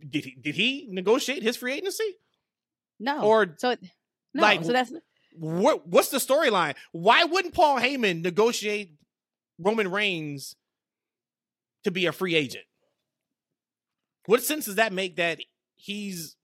Did 0.09 0.25
he 0.25 0.37
did 0.41 0.55
he 0.55 0.89
negotiate 0.91 1.43
his 1.43 1.57
free 1.57 1.73
agency? 1.73 2.17
No. 3.01 3.23
Or 3.23 3.55
so 3.59 3.77
no. 4.35 4.43
like, 4.43 4.65
so 4.65 4.73
that's 4.73 4.93
What 5.37 5.87
what's 5.87 6.09
the 6.09 6.19
storyline? 6.19 6.75
Why 6.93 7.25
wouldn't 7.25 7.55
Paul 7.55 7.79
Heyman 7.79 8.23
negotiate 8.23 8.93
Roman 9.59 9.91
Reigns 9.91 10.57
to 11.85 11.91
be 11.91 12.07
a 12.07 12.13
free 12.13 12.35
agent? 12.35 12.65
What 14.27 14.43
sense 14.43 14.67
does 14.67 14.77
that 14.77 14.93
make 14.93 15.17
that 15.17 15.41
he's 15.77 16.37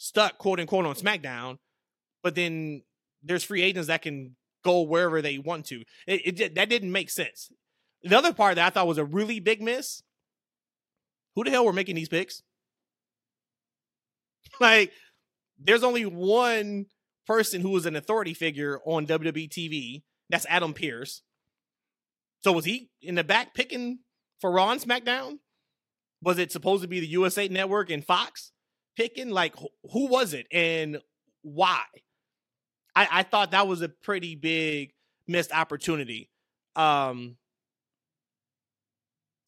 stuck 0.00 0.38
quote 0.38 0.58
unquote 0.58 0.86
on 0.86 0.94
SmackDown, 0.94 1.58
but 2.22 2.34
then 2.34 2.82
there's 3.22 3.44
free 3.44 3.62
agents 3.62 3.88
that 3.88 4.02
can 4.02 4.34
go 4.64 4.82
wherever 4.82 5.22
they 5.22 5.38
want 5.38 5.66
to. 5.66 5.82
It, 6.06 6.40
it 6.40 6.54
that 6.54 6.68
didn't 6.68 6.90
make 6.90 7.10
sense. 7.10 7.50
The 8.02 8.16
other 8.16 8.32
part 8.32 8.56
that 8.56 8.66
I 8.66 8.70
thought 8.70 8.86
was 8.86 8.98
a 8.98 9.04
really 9.04 9.40
big 9.40 9.60
miss. 9.60 10.02
Who 11.34 11.44
the 11.44 11.50
hell 11.50 11.64
were 11.64 11.72
making 11.72 11.96
these 11.96 12.08
picks? 12.08 12.42
Like, 14.58 14.92
there's 15.58 15.84
only 15.84 16.04
one 16.04 16.86
person 17.26 17.60
who 17.60 17.70
was 17.70 17.86
an 17.86 17.96
authority 17.96 18.34
figure 18.34 18.80
on 18.84 19.06
WWE 19.06 19.48
TV. 19.48 20.02
That's 20.28 20.44
Adam 20.48 20.74
Pearce. 20.74 21.22
So 22.42 22.52
was 22.52 22.64
he 22.64 22.90
in 23.00 23.14
the 23.14 23.24
back 23.24 23.54
picking 23.54 24.00
for 24.40 24.50
Raw 24.50 24.70
and 24.70 24.80
SmackDown? 24.80 25.38
Was 26.22 26.38
it 26.38 26.52
supposed 26.52 26.82
to 26.82 26.88
be 26.88 27.00
the 27.00 27.06
USA 27.06 27.48
Network 27.48 27.90
and 27.90 28.04
Fox 28.04 28.52
picking? 28.96 29.30
Like, 29.30 29.54
who 29.92 30.08
was 30.08 30.34
it 30.34 30.46
and 30.52 30.98
why? 31.42 31.84
I, 32.94 33.08
I 33.10 33.22
thought 33.22 33.52
that 33.52 33.68
was 33.68 33.82
a 33.82 33.88
pretty 33.88 34.34
big 34.34 34.92
missed 35.26 35.52
opportunity. 35.52 36.30
Um, 36.76 37.36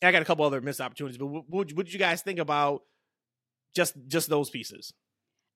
I 0.02 0.12
got 0.12 0.22
a 0.22 0.24
couple 0.24 0.44
other 0.44 0.60
missed 0.60 0.80
opportunities, 0.80 1.18
but 1.18 1.26
what, 1.26 1.48
what 1.48 1.86
did 1.86 1.92
you 1.92 1.98
guys 1.98 2.22
think 2.22 2.38
about 2.38 2.82
just 3.74 3.94
just 4.08 4.28
those 4.28 4.50
pieces? 4.50 4.92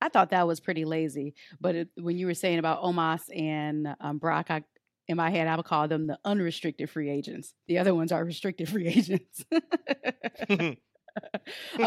I 0.01 0.09
thought 0.09 0.31
that 0.31 0.47
was 0.47 0.61
pretty 0.61 0.85
lazy. 0.85 1.35
But 1.61 1.75
it, 1.75 1.89
when 1.97 2.19
you 2.19 2.27
were 2.27 2.35
saying 2.35 2.59
about 2.59 2.83
Omos 2.83 3.23
and 3.35 3.89
um, 4.01 4.19
Brock, 4.19 4.51
I, 4.51 4.63
in 5.09 5.17
my 5.17 5.31
head, 5.31 5.49
I 5.49 5.57
would 5.57 5.65
call 5.65 5.89
them 5.89 6.07
the 6.07 6.19
unrestricted 6.25 6.91
free 6.91 7.11
agents. 7.11 7.55
The 7.67 7.79
other 7.79 7.95
ones 7.95 8.13
are 8.13 8.25
restricted 8.25 8.69
free 8.69 8.89
agents. 8.89 9.45
uh, 10.51 10.75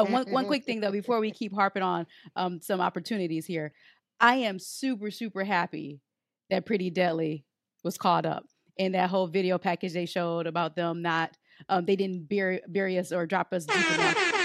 one, 0.05 0.31
one 0.31 0.45
quick 0.47 0.65
thing 0.65 0.81
though, 0.81 0.91
before 0.91 1.19
we 1.19 1.31
keep 1.31 1.53
harping 1.53 1.83
on 1.83 2.07
um, 2.35 2.61
some 2.61 2.81
opportunities 2.81 3.45
here, 3.45 3.73
I 4.19 4.35
am 4.35 4.59
super 4.59 5.11
super 5.11 5.43
happy 5.43 6.01
that 6.49 6.65
Pretty 6.65 6.89
Deadly 6.89 7.45
was 7.83 7.97
caught 7.97 8.25
up 8.25 8.45
in 8.77 8.93
that 8.93 9.09
whole 9.09 9.27
video 9.27 9.57
package 9.57 9.93
they 9.93 10.05
showed 10.05 10.47
about 10.47 10.75
them 10.75 11.01
not 11.01 11.37
um, 11.67 11.85
they 11.85 11.95
didn't 11.95 12.29
bury, 12.29 12.61
bury 12.67 12.97
us 12.97 13.11
or 13.11 13.25
drop 13.25 13.53
us. 13.53 13.65
I 13.69 14.43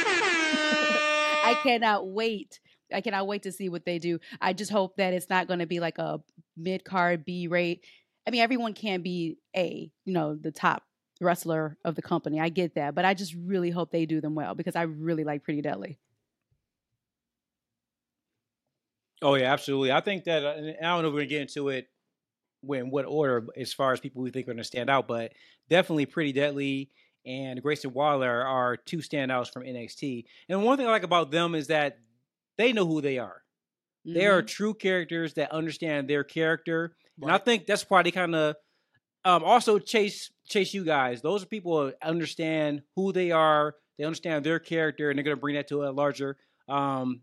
cannot 1.62 2.08
wait. 2.08 2.60
I 2.92 3.00
cannot 3.00 3.26
wait 3.26 3.44
to 3.44 3.52
see 3.52 3.68
what 3.68 3.84
they 3.84 3.98
do. 3.98 4.18
I 4.40 4.52
just 4.52 4.70
hope 4.70 4.96
that 4.96 5.14
it's 5.14 5.30
not 5.30 5.46
going 5.46 5.60
to 5.60 5.66
be 5.66 5.80
like 5.80 5.98
a 5.98 6.20
mid 6.56 6.84
card 6.84 7.24
B 7.24 7.48
rate. 7.48 7.84
I 8.26 8.30
mean, 8.30 8.42
everyone 8.42 8.74
can 8.74 9.02
be 9.02 9.38
a, 9.54 9.90
you 10.04 10.12
know, 10.12 10.34
the 10.34 10.52
top 10.52 10.82
wrestler 11.20 11.76
of 11.84 11.94
the 11.94 12.02
company. 12.02 12.40
I 12.40 12.48
get 12.48 12.74
that, 12.74 12.94
but 12.94 13.04
I 13.04 13.14
just 13.14 13.34
really 13.34 13.70
hope 13.70 13.90
they 13.90 14.06
do 14.06 14.20
them 14.20 14.34
well 14.34 14.54
because 14.54 14.76
I 14.76 14.82
really 14.82 15.24
like 15.24 15.44
Pretty 15.44 15.62
Deadly. 15.62 15.98
Oh 19.22 19.34
yeah, 19.34 19.52
absolutely. 19.52 19.92
I 19.92 20.00
think 20.00 20.24
that 20.24 20.44
uh, 20.44 20.50
I 20.50 20.82
don't 20.82 21.02
know 21.02 21.08
if 21.08 21.14
we're 21.14 21.20
gonna 21.20 21.26
get 21.26 21.42
into 21.42 21.68
it 21.68 21.88
when 22.60 22.90
what 22.90 23.06
order 23.06 23.46
as 23.56 23.72
far 23.72 23.92
as 23.92 24.00
people 24.00 24.22
we 24.22 24.30
think 24.30 24.46
are 24.46 24.52
gonna 24.52 24.64
stand 24.64 24.90
out, 24.90 25.08
but 25.08 25.32
definitely 25.70 26.06
Pretty 26.06 26.32
Deadly 26.32 26.90
and 27.26 27.62
Grayson 27.62 27.92
Waller 27.92 28.42
are 28.42 28.76
two 28.76 28.98
standouts 28.98 29.52
from 29.52 29.62
NXT. 29.64 30.24
And 30.48 30.62
one 30.62 30.76
thing 30.76 30.86
I 30.86 30.90
like 30.90 31.02
about 31.04 31.30
them 31.30 31.54
is 31.54 31.68
that 31.68 31.98
they 32.58 32.72
know 32.72 32.86
who 32.86 33.00
they 33.00 33.18
are. 33.18 33.42
Mm-hmm. 34.06 34.18
They 34.18 34.26
are 34.26 34.42
Mhm. 34.42 34.46
true 34.48 34.74
characters 34.74 35.34
that 35.34 35.50
understand 35.52 36.08
their 36.08 36.24
character, 36.24 36.96
and 37.22 37.30
I 37.30 37.38
think 37.38 37.66
that's 37.66 37.88
why 37.88 38.02
they 38.02 38.10
kind 38.10 38.34
of 38.34 38.56
um, 39.26 39.42
also 39.42 39.78
chase 39.78 40.30
chase 40.46 40.74
you 40.74 40.84
guys. 40.84 41.22
Those 41.22 41.42
are 41.42 41.46
people 41.46 41.86
who 41.86 41.92
understand 42.02 42.82
who 42.94 43.10
they 43.12 43.30
are. 43.30 43.74
They 43.96 44.04
understand 44.04 44.44
their 44.44 44.58
character, 44.58 45.08
and 45.08 45.16
they're 45.18 45.24
going 45.24 45.36
to 45.36 45.40
bring 45.40 45.54
that 45.54 45.68
to 45.68 45.84
a 45.84 45.90
larger 45.92 46.36
um, 46.68 47.22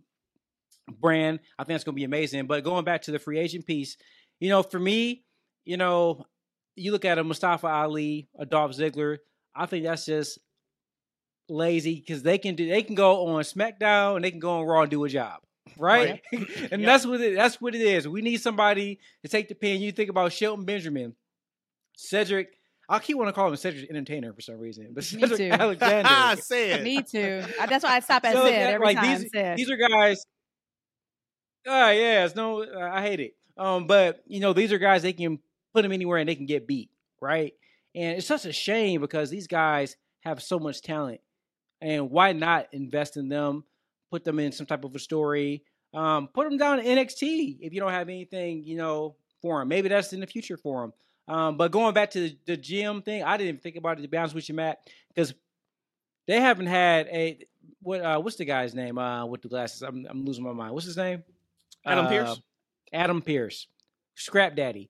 brand. 0.99 1.39
I 1.59 1.63
think 1.63 1.75
that's 1.75 1.83
going 1.83 1.93
to 1.93 1.99
be 1.99 2.03
amazing. 2.05 2.47
But 2.47 2.63
going 2.63 2.85
back 2.85 3.03
to 3.03 3.11
the 3.11 3.19
free 3.19 3.37
agent 3.37 3.67
piece, 3.67 3.97
you 4.39 4.49
know, 4.49 4.63
for 4.63 4.79
me, 4.79 5.23
you 5.65 5.77
know, 5.77 6.25
you 6.75 6.91
look 6.91 7.05
at 7.05 7.19
a 7.19 7.23
Mustafa 7.23 7.67
Ali, 7.67 8.27
a 8.39 8.45
Dolph 8.47 8.71
Ziggler. 8.71 9.17
I 9.55 9.65
think 9.65 9.83
that's 9.85 10.05
just 10.05 10.39
lazy 11.49 11.95
because 11.95 12.23
they 12.23 12.37
can 12.37 12.55
do 12.55 12.67
they 12.69 12.83
can 12.83 12.95
go 12.95 13.27
on 13.27 13.43
SmackDown 13.43 14.15
and 14.15 14.23
they 14.25 14.31
can 14.31 14.39
go 14.39 14.59
on 14.59 14.65
Raw 14.65 14.81
and 14.83 14.91
do 14.91 15.03
a 15.03 15.09
job, 15.09 15.41
right? 15.77 16.21
and 16.31 16.47
Yeah. 16.81 16.85
that's 16.85 17.05
what 17.05 17.19
it 17.21 17.35
that's 17.35 17.59
what 17.59 17.75
it 17.75 17.81
is. 17.81 18.07
We 18.07 18.21
need 18.21 18.37
somebody 18.41 18.99
to 19.23 19.29
take 19.29 19.49
the 19.49 19.55
pen. 19.55 19.81
You 19.81 19.91
think 19.91 20.09
about 20.09 20.31
Shelton 20.31 20.65
Benjamin, 20.65 21.15
Cedric. 21.97 22.49
I 22.89 22.99
keep 22.99 23.15
want 23.17 23.29
to 23.29 23.33
call 23.33 23.47
him 23.47 23.55
Cedric 23.55 23.89
Entertainer 23.89 24.33
for 24.33 24.41
some 24.41 24.57
reason, 24.59 24.87
but 24.93 25.03
Me 25.13 25.21
Cedric 25.21 25.37
too. 25.37 25.49
Alexander. 25.51 26.41
Say 26.41 26.71
it. 26.71 26.83
Me 26.83 27.01
too. 27.01 27.43
That's 27.69 27.83
why 27.85 27.95
I 27.95 27.99
stop 28.01 28.25
at 28.25 28.33
So, 28.33 28.43
Sid 28.45 28.53
yeah, 28.53 28.59
every 28.59 28.85
like, 28.87 28.97
time. 28.97 29.19
these- 29.21 29.31
Sid. 29.31 29.57
These 29.57 29.71
are 29.71 29.77
guys. 29.77 30.25
Ah, 31.67 31.91
yeah, 31.91 32.25
it's 32.25 32.35
no, 32.35 32.65
I 32.81 33.01
hate 33.01 33.19
it. 33.19 33.35
Um, 33.57 33.85
but 33.87 34.23
you 34.25 34.39
know, 34.39 34.51
these 34.53 34.73
are 34.73 34.77
guys 34.79 35.03
they 35.03 35.13
can 35.13 35.39
put 35.73 35.83
them 35.83 35.91
anywhere 35.91 36.17
and 36.17 36.27
they 36.27 36.35
can 36.35 36.47
get 36.47 36.67
beat, 36.67 36.89
right? 37.21 37.53
And 37.95 38.17
it's 38.17 38.27
such 38.27 38.45
a 38.45 38.53
shame 38.53 39.01
because 39.01 39.29
these 39.29 39.47
guys 39.47 39.97
have 40.21 40.41
so 40.41 40.59
much 40.59 40.81
talent, 40.81 41.19
and 41.81 42.09
why 42.11 42.31
not 42.33 42.67
invest 42.71 43.17
in 43.17 43.27
them? 43.29 43.63
Put 44.11 44.23
them 44.23 44.39
in 44.39 44.51
some 44.51 44.65
type 44.65 44.83
of 44.85 44.95
a 44.95 44.99
story. 44.99 45.63
Um, 45.93 46.27
put 46.29 46.47
them 46.49 46.57
down 46.57 46.79
in 46.79 46.97
NXT 46.97 47.57
if 47.61 47.73
you 47.73 47.79
don't 47.81 47.91
have 47.91 48.07
anything, 48.07 48.63
you 48.63 48.77
know, 48.77 49.15
for 49.41 49.59
them. 49.59 49.67
Maybe 49.67 49.89
that's 49.89 50.13
in 50.13 50.19
the 50.21 50.27
future 50.27 50.55
for 50.57 50.81
them. 50.81 50.93
Um, 51.35 51.57
but 51.57 51.71
going 51.71 51.93
back 51.93 52.11
to 52.11 52.21
the, 52.29 52.37
the 52.45 52.57
gym 52.57 53.01
thing, 53.01 53.23
I 53.23 53.35
didn't 53.37 53.49
even 53.49 53.61
think 53.61 53.75
about 53.75 53.99
it 53.99 54.01
to 54.03 54.07
be 54.07 54.17
honest 54.17 54.35
with 54.35 54.47
you, 54.47 54.55
Matt, 54.55 54.79
because 55.13 55.33
they 56.27 56.39
haven't 56.39 56.67
had 56.67 57.07
a 57.07 57.39
what 57.81 58.01
uh 58.01 58.19
what's 58.19 58.35
the 58.37 58.45
guy's 58.45 58.73
name 58.75 58.97
uh 58.97 59.25
with 59.25 59.41
the 59.41 59.47
glasses 59.47 59.81
i'm, 59.81 60.05
I'm 60.09 60.23
losing 60.23 60.43
my 60.43 60.53
mind 60.53 60.73
what's 60.73 60.85
his 60.85 60.97
name 60.97 61.23
Adam 61.85 62.05
Uh, 62.05 62.09
Pearce? 62.09 62.41
adam 62.93 63.21
pearce 63.21 63.67
scrap 64.15 64.55
daddy 64.55 64.89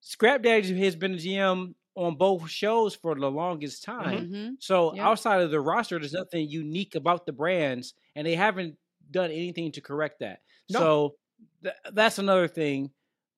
scrap 0.00 0.42
daddy 0.42 0.78
has 0.84 0.96
been 0.96 1.14
a 1.14 1.16
gm 1.16 1.74
on 1.98 2.14
both 2.16 2.48
shows 2.48 2.94
for 2.94 3.14
the 3.14 3.30
longest 3.30 3.82
time 3.84 4.30
Mhm. 4.30 4.56
so 4.60 4.94
Yep. 4.94 5.04
outside 5.04 5.40
of 5.42 5.50
the 5.50 5.60
roster 5.60 5.98
there's 5.98 6.12
nothing 6.12 6.48
unique 6.48 6.94
about 6.94 7.26
the 7.26 7.32
brands 7.32 7.94
and 8.14 8.26
they 8.26 8.34
haven't 8.36 8.76
done 9.10 9.30
anything 9.30 9.72
to 9.72 9.80
correct 9.80 10.20
that 10.20 10.40
No. 10.70 10.78
so 10.80 11.14
th- 11.62 11.74
that's 11.92 12.18
another 12.18 12.46
thing 12.48 12.90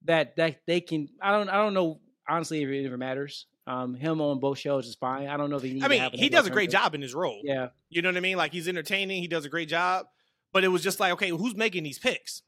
that 0.04 0.36
that 0.36 0.60
they 0.66 0.80
can 0.80 1.08
i 1.20 1.30
don't 1.32 1.48
i 1.48 1.56
don't 1.56 1.74
know 1.74 2.00
honestly 2.28 2.62
if 2.62 2.68
it 2.68 2.86
ever 2.86 2.96
matters 2.98 3.46
um 3.66 3.94
him 3.94 4.20
on 4.20 4.40
both 4.40 4.58
shows 4.58 4.86
is 4.86 4.94
fine 4.94 5.26
i 5.28 5.36
don't 5.36 5.50
know 5.50 5.56
if 5.56 5.62
need 5.62 5.82
I 5.82 5.88
to 5.88 6.10
mean, 6.10 6.10
he 6.14 6.28
does 6.28 6.46
a 6.46 6.50
great 6.50 6.70
job 6.70 6.94
in 6.94 7.02
his 7.02 7.14
role. 7.14 7.40
yeah 7.44 7.68
You 7.88 8.02
know 8.02 8.08
what 8.10 8.16
I 8.16 8.20
mean? 8.20 8.36
Like 8.36 8.52
he's 8.52 8.68
entertaining, 8.68 9.20
he 9.22 9.28
does 9.28 9.44
a 9.44 9.48
great 9.48 9.68
job. 9.68 10.06
But 10.52 10.64
it 10.64 10.68
was 10.68 10.82
just 10.82 10.98
like, 11.00 11.12
okay, 11.14 11.30
who's 11.30 11.54
making 11.54 11.84
these 11.84 11.98
picks? 11.98 12.42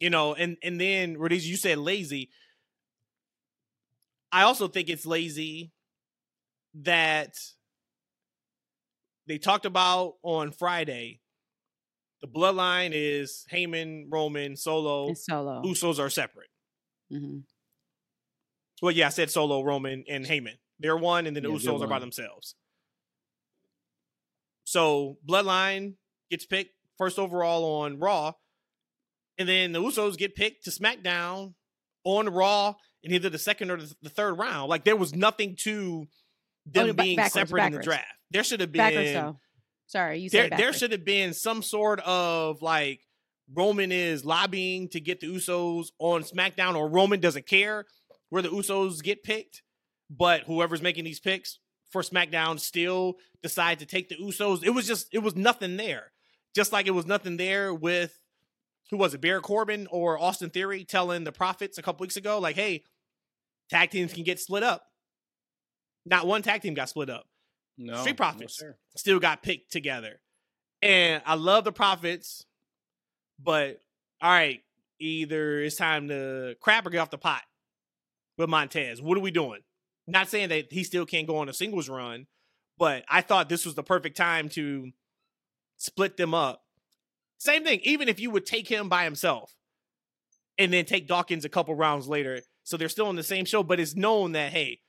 You 0.00 0.08
know, 0.10 0.34
and 0.34 0.56
and 0.62 0.80
then 0.80 1.16
Rhodesia, 1.18 1.48
you 1.48 1.56
said 1.56 1.78
lazy. 1.78 2.30
I 4.32 4.42
also 4.42 4.66
think 4.66 4.88
it's 4.88 5.04
lazy 5.04 5.72
that 6.82 7.34
they 9.28 9.38
talked 9.38 9.66
about 9.66 10.14
on 10.22 10.52
Friday. 10.52 11.20
The 12.22 12.28
bloodline 12.28 12.90
is 12.94 13.44
Heyman, 13.52 14.06
Roman, 14.08 14.56
Solo. 14.56 15.08
And 15.08 15.18
solo. 15.18 15.62
Usos 15.62 15.98
are 15.98 16.08
separate. 16.08 16.48
Mm-hmm. 17.12 17.38
Well, 18.80 18.92
yeah, 18.92 19.06
I 19.06 19.10
said 19.10 19.30
Solo, 19.30 19.62
Roman, 19.62 20.04
and 20.08 20.24
Heyman. 20.24 20.56
They're 20.80 20.96
one, 20.96 21.26
and 21.26 21.36
then 21.36 21.42
the 21.44 21.50
Yeah, 21.50 21.56
Usos 21.56 21.82
are 21.82 21.86
by 21.86 21.98
themselves. 21.98 22.56
So 24.64 25.18
Bloodline 25.28 25.94
gets 26.30 26.46
picked 26.46 26.74
first 26.96 27.18
overall 27.18 27.82
on 27.82 27.98
Raw, 27.98 28.32
and 29.38 29.48
then 29.48 29.72
the 29.72 29.80
Usos 29.80 30.16
get 30.16 30.34
picked 30.34 30.64
to 30.64 30.70
SmackDown 30.70 31.54
on 32.04 32.28
Raw 32.28 32.74
in 33.02 33.12
either 33.12 33.30
the 33.30 33.38
second 33.38 33.70
or 33.70 33.78
the 33.78 34.08
third 34.10 34.34
round. 34.34 34.68
Like 34.68 34.84
there 34.84 34.96
was 34.96 35.14
nothing 35.14 35.56
to 35.62 36.06
oh, 36.06 36.70
them 36.70 36.90
Oh, 36.90 36.92
ba- 36.92 37.02
being 37.02 37.16
backwards, 37.16 37.50
separate 37.50 37.66
in 37.66 37.72
the 37.72 37.82
draft. 37.82 38.06
there 38.30 38.44
should 38.44 38.60
have 38.60 38.72
Backwards 38.72 39.12
been 39.12 39.14
though. 39.14 39.38
Sorry, 39.86 40.20
you 40.20 40.30
there 40.30 40.44
said 40.44 40.52
there 40.52 40.58
backwards. 40.58 40.78
should 40.78 40.92
have 40.92 41.04
been 41.04 41.34
some 41.34 41.62
sort 41.62 42.00
of 42.00 42.62
like 42.62 43.00
Roman 43.52 43.92
is 43.92 44.24
lobbying 44.24 44.88
to 44.90 45.00
get 45.00 45.20
the 45.20 45.26
Usos 45.26 45.88
on 45.98 46.22
SmackDown, 46.22 46.74
or 46.76 46.88
Roman 46.88 47.20
doesn't 47.20 47.46
care 47.46 47.86
where 48.30 48.40
the 48.42 48.48
Usos 48.48 49.02
get 49.02 49.22
picked, 49.22 49.62
but 50.08 50.42
whoever's 50.42 50.80
making 50.80 51.04
these 51.04 51.20
picks 51.20 51.58
for 51.90 52.00
SmackDown 52.02 52.58
still 52.58 53.16
decide 53.42 53.80
to 53.80 53.86
take 53.86 54.08
the 54.08 54.16
Usos. 54.16 54.64
It 54.64 54.70
was 54.70 54.86
just 54.86 55.08
it 55.12 55.18
was 55.18 55.36
nothing 55.36 55.76
there, 55.76 56.12
just 56.54 56.72
like 56.72 56.86
it 56.86 56.92
was 56.92 57.04
nothing 57.04 57.36
there 57.36 57.74
with 57.74 58.18
who 58.90 58.96
was 58.96 59.12
it, 59.14 59.20
Baron 59.20 59.42
Corbin 59.42 59.86
or 59.90 60.18
Austin 60.18 60.48
Theory 60.50 60.84
telling 60.84 61.24
the 61.24 61.32
Profits 61.32 61.76
a 61.78 61.82
couple 61.82 62.04
weeks 62.04 62.16
ago, 62.16 62.38
like, 62.38 62.56
hey, 62.56 62.84
tag 63.72 63.90
teams 63.90 64.12
can 64.12 64.22
get 64.22 64.38
split 64.38 64.62
up. 64.62 64.84
Not 66.04 66.26
one 66.26 66.42
tag 66.42 66.62
team 66.62 66.74
got 66.74 66.88
split 66.88 67.08
up 67.10 67.24
No, 67.78 67.96
Street 68.00 68.16
Profits. 68.16 68.58
sir. 68.58 68.76
still 68.96 69.18
got 69.20 69.42
picked 69.42 69.72
together. 69.72 70.20
And 70.82 71.22
I 71.24 71.34
love 71.34 71.64
the 71.64 71.72
profits, 71.72 72.44
but 73.42 73.80
all 74.20 74.30
right, 74.30 74.60
either 74.98 75.60
it's 75.60 75.76
time 75.76 76.08
to 76.08 76.54
crap 76.60 76.86
or 76.86 76.90
get 76.90 76.98
off 76.98 77.10
the 77.10 77.18
pot 77.18 77.42
with 78.36 78.48
Montez. 78.48 79.00
What 79.00 79.16
are 79.16 79.20
we 79.20 79.30
doing? 79.30 79.60
Not 80.08 80.28
saying 80.28 80.48
that 80.48 80.72
he 80.72 80.82
still 80.82 81.06
can't 81.06 81.26
go 81.28 81.38
on 81.38 81.48
a 81.48 81.52
singles 81.52 81.88
run, 81.88 82.26
but 82.78 83.04
I 83.08 83.20
thought 83.20 83.48
this 83.48 83.64
was 83.64 83.74
the 83.76 83.82
perfect 83.84 84.16
time 84.16 84.48
to 84.50 84.90
split 85.76 86.16
them 86.16 86.34
up. 86.34 86.62
Same 87.38 87.62
thing, 87.64 87.80
even 87.84 88.08
if 88.08 88.18
you 88.20 88.30
would 88.30 88.44
take 88.46 88.68
him 88.68 88.88
by 88.88 89.04
himself 89.04 89.54
and 90.58 90.72
then 90.72 90.84
take 90.84 91.06
Dawkins 91.06 91.44
a 91.44 91.48
couple 91.48 91.74
rounds 91.76 92.08
later, 92.08 92.40
so 92.64 92.76
they're 92.76 92.88
still 92.88 93.06
on 93.06 93.16
the 93.16 93.22
same 93.22 93.44
show, 93.44 93.62
but 93.62 93.80
it's 93.80 93.96
known 93.96 94.32
that 94.32 94.52
hey, 94.52 94.80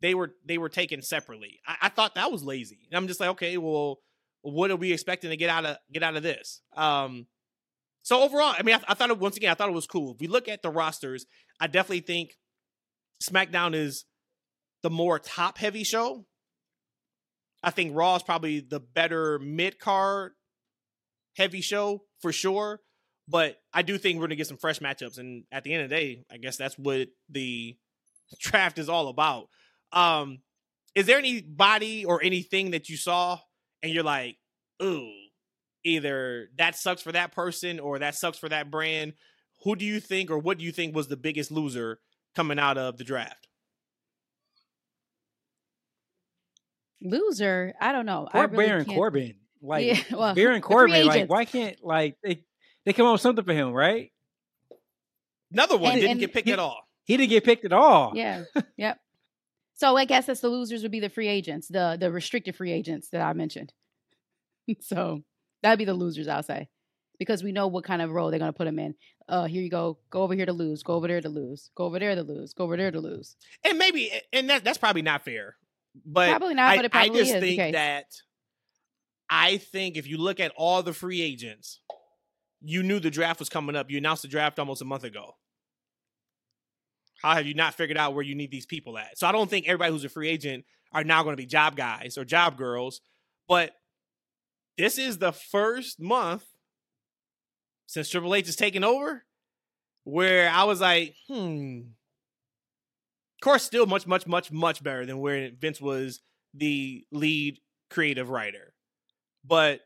they 0.00 0.14
were 0.14 0.34
they 0.44 0.58
were 0.58 0.68
taken 0.68 1.02
separately. 1.02 1.60
I, 1.66 1.76
I 1.82 1.88
thought 1.88 2.14
that 2.16 2.30
was 2.32 2.42
lazy. 2.42 2.88
And 2.90 2.96
I'm 2.96 3.06
just 3.06 3.20
like, 3.20 3.30
okay, 3.30 3.56
well, 3.56 4.00
what 4.42 4.70
are 4.70 4.76
we 4.76 4.92
expecting 4.92 5.30
to 5.30 5.36
get 5.36 5.50
out 5.50 5.64
of 5.64 5.76
get 5.92 6.02
out 6.02 6.16
of 6.16 6.22
this? 6.22 6.60
Um, 6.76 7.26
so 8.02 8.20
overall, 8.22 8.54
I 8.58 8.62
mean, 8.62 8.74
I, 8.74 8.80
I 8.88 8.94
thought 8.94 9.10
it 9.10 9.18
once 9.18 9.36
again, 9.36 9.50
I 9.50 9.54
thought 9.54 9.68
it 9.68 9.74
was 9.74 9.86
cool. 9.86 10.14
If 10.14 10.20
we 10.20 10.26
look 10.26 10.48
at 10.48 10.62
the 10.62 10.70
rosters, 10.70 11.26
I 11.60 11.68
definitely 11.68 12.00
think 12.00 12.36
SmackDown 13.22 13.74
is 13.74 14.04
the 14.82 14.90
more 14.90 15.18
top 15.18 15.58
heavy 15.58 15.84
show. 15.84 16.26
I 17.62 17.70
think 17.70 17.92
Raw 17.94 18.16
is 18.16 18.24
probably 18.24 18.60
the 18.60 18.80
better 18.80 19.38
mid 19.38 19.78
card 19.78 20.32
heavy 21.36 21.60
show 21.60 22.02
for 22.20 22.32
sure. 22.32 22.80
But 23.28 23.56
I 23.72 23.82
do 23.82 23.98
think 23.98 24.18
we're 24.18 24.26
gonna 24.26 24.36
get 24.36 24.48
some 24.48 24.56
fresh 24.56 24.80
matchups, 24.80 25.18
and 25.18 25.44
at 25.52 25.64
the 25.64 25.72
end 25.72 25.84
of 25.84 25.90
the 25.90 25.96
day, 25.96 26.24
I 26.30 26.38
guess 26.38 26.56
that's 26.56 26.76
what 26.78 27.08
the 27.28 27.76
draft 28.40 28.78
is 28.78 28.88
all 28.88 29.08
about. 29.08 29.48
Um, 29.92 30.38
is 30.94 31.06
there 31.06 31.18
anybody 31.18 32.04
or 32.04 32.22
anything 32.22 32.72
that 32.72 32.88
you 32.88 32.96
saw 32.96 33.38
and 33.82 33.92
you're 33.92 34.02
like, 34.02 34.36
ooh, 34.82 35.10
either 35.84 36.48
that 36.58 36.76
sucks 36.76 37.02
for 37.02 37.12
that 37.12 37.32
person 37.32 37.80
or 37.80 37.98
that 37.98 38.14
sucks 38.14 38.38
for 38.38 38.48
that 38.48 38.70
brand? 38.70 39.14
Who 39.64 39.76
do 39.76 39.84
you 39.84 40.00
think 40.00 40.30
or 40.30 40.38
what 40.38 40.58
do 40.58 40.64
you 40.64 40.72
think 40.72 40.94
was 40.94 41.08
the 41.08 41.16
biggest 41.16 41.50
loser 41.50 42.00
coming 42.34 42.58
out 42.58 42.78
of 42.78 42.96
the 42.98 43.04
draft? 43.04 43.48
Loser, 47.00 47.74
I 47.80 47.92
don't 47.92 48.06
know. 48.06 48.28
I 48.32 48.44
really 48.44 48.66
Baron 48.66 48.84
can't- 48.84 48.96
Corbin. 48.96 49.34
Like 49.60 49.86
Yeah, 49.86 50.16
well, 50.16 50.34
Baron 50.34 50.60
Corbin, 50.60 51.06
like 51.06 51.30
why 51.30 51.44
can't 51.44 51.76
like 51.82 52.16
they 52.22 52.44
they 52.84 52.92
come 52.92 53.06
up 53.06 53.12
with 53.12 53.20
something 53.20 53.44
for 53.44 53.52
him, 53.52 53.72
right? 53.72 54.12
Another 55.52 55.76
one 55.76 55.92
And- 55.92 56.00
didn't 56.00 56.10
and 56.12 56.20
get 56.20 56.32
picked 56.32 56.48
he- 56.48 56.52
at 56.52 56.58
all. 56.58 56.88
He 57.04 57.16
didn't 57.16 57.30
get 57.30 57.44
picked 57.44 57.64
at 57.64 57.72
all. 57.72 58.12
Yeah. 58.14 58.44
yep. 58.76 59.00
So 59.74 59.96
I 59.96 60.04
guess 60.04 60.26
that's 60.26 60.40
the 60.40 60.48
losers 60.48 60.82
would 60.82 60.92
be 60.92 61.00
the 61.00 61.08
free 61.10 61.26
agents, 61.28 61.66
the 61.66 61.96
the 61.98 62.10
restricted 62.12 62.54
free 62.54 62.70
agents 62.72 63.08
that 63.08 63.20
I 63.20 63.32
mentioned. 63.32 63.72
so 64.80 65.22
that'd 65.62 65.78
be 65.78 65.84
the 65.84 65.94
losers, 65.94 66.28
I'll 66.28 66.44
say, 66.44 66.68
because 67.18 67.42
we 67.42 67.50
know 67.50 67.66
what 67.66 67.82
kind 67.84 68.00
of 68.00 68.10
role 68.10 68.30
they're 68.30 68.38
going 68.38 68.52
to 68.52 68.56
put 68.56 68.66
them 68.66 68.78
in. 68.78 68.94
Uh, 69.28 69.46
here 69.46 69.62
you 69.62 69.70
go. 69.70 69.98
Go 70.10 70.22
over 70.22 70.34
here 70.34 70.46
to 70.46 70.52
lose. 70.52 70.82
Go 70.84 70.94
over 70.94 71.08
there 71.08 71.20
to 71.20 71.28
lose. 71.28 71.70
Go 71.74 71.84
over 71.86 71.98
there 71.98 72.14
to 72.14 72.22
lose. 72.22 72.52
Go 72.52 72.64
over 72.64 72.76
there 72.76 72.90
to 72.92 73.00
lose. 73.00 73.36
And 73.64 73.78
maybe 73.78 74.12
and 74.32 74.48
that 74.50 74.62
that's 74.62 74.78
probably 74.78 75.02
not 75.02 75.24
fair. 75.24 75.56
But 76.06 76.30
Probably 76.30 76.54
not, 76.54 76.70
I, 76.70 76.76
but 76.76 76.84
it 76.86 76.90
I 76.94 77.08
just 77.08 77.34
is. 77.34 77.40
think 77.40 77.60
okay. 77.60 77.72
that 77.72 78.06
I 79.28 79.56
think 79.58 79.96
if 79.96 80.06
you 80.06 80.16
look 80.18 80.38
at 80.40 80.52
all 80.56 80.82
the 80.82 80.92
free 80.92 81.20
agents, 81.20 81.80
you 82.64 82.82
knew 82.82 83.00
the 83.00 83.10
draft 83.10 83.38
was 83.38 83.48
coming 83.48 83.76
up. 83.76 83.90
You 83.90 83.98
announced 83.98 84.22
the 84.22 84.28
draft 84.28 84.58
almost 84.58 84.82
a 84.82 84.84
month 84.84 85.04
ago. 85.04 85.34
How 87.20 87.34
have 87.34 87.46
you 87.46 87.54
not 87.54 87.74
figured 87.74 87.98
out 87.98 88.14
where 88.14 88.24
you 88.24 88.34
need 88.34 88.50
these 88.50 88.66
people 88.66 88.98
at? 88.98 89.18
So 89.18 89.26
I 89.26 89.32
don't 89.32 89.48
think 89.48 89.66
everybody 89.66 89.92
who's 89.92 90.04
a 90.04 90.08
free 90.08 90.28
agent 90.28 90.64
are 90.92 91.04
now 91.04 91.22
going 91.22 91.34
to 91.34 91.40
be 91.40 91.46
job 91.46 91.76
guys 91.76 92.18
or 92.18 92.24
job 92.24 92.56
girls, 92.56 93.00
but 93.48 93.72
this 94.76 94.98
is 94.98 95.18
the 95.18 95.32
first 95.32 96.00
month 96.00 96.44
since 97.86 98.08
Triple 98.08 98.34
H 98.34 98.46
has 98.46 98.56
taken 98.56 98.84
over 98.84 99.24
where 100.04 100.50
I 100.50 100.64
was 100.64 100.80
like, 100.80 101.14
hmm. 101.28 101.80
Of 103.40 103.44
course, 103.44 103.64
still 103.64 103.86
much, 103.86 104.06
much, 104.06 104.26
much, 104.26 104.52
much 104.52 104.82
better 104.82 105.04
than 105.04 105.18
where 105.18 105.50
Vince 105.58 105.80
was 105.80 106.20
the 106.54 107.04
lead 107.10 107.58
creative 107.90 108.30
writer. 108.30 108.72
But 109.44 109.80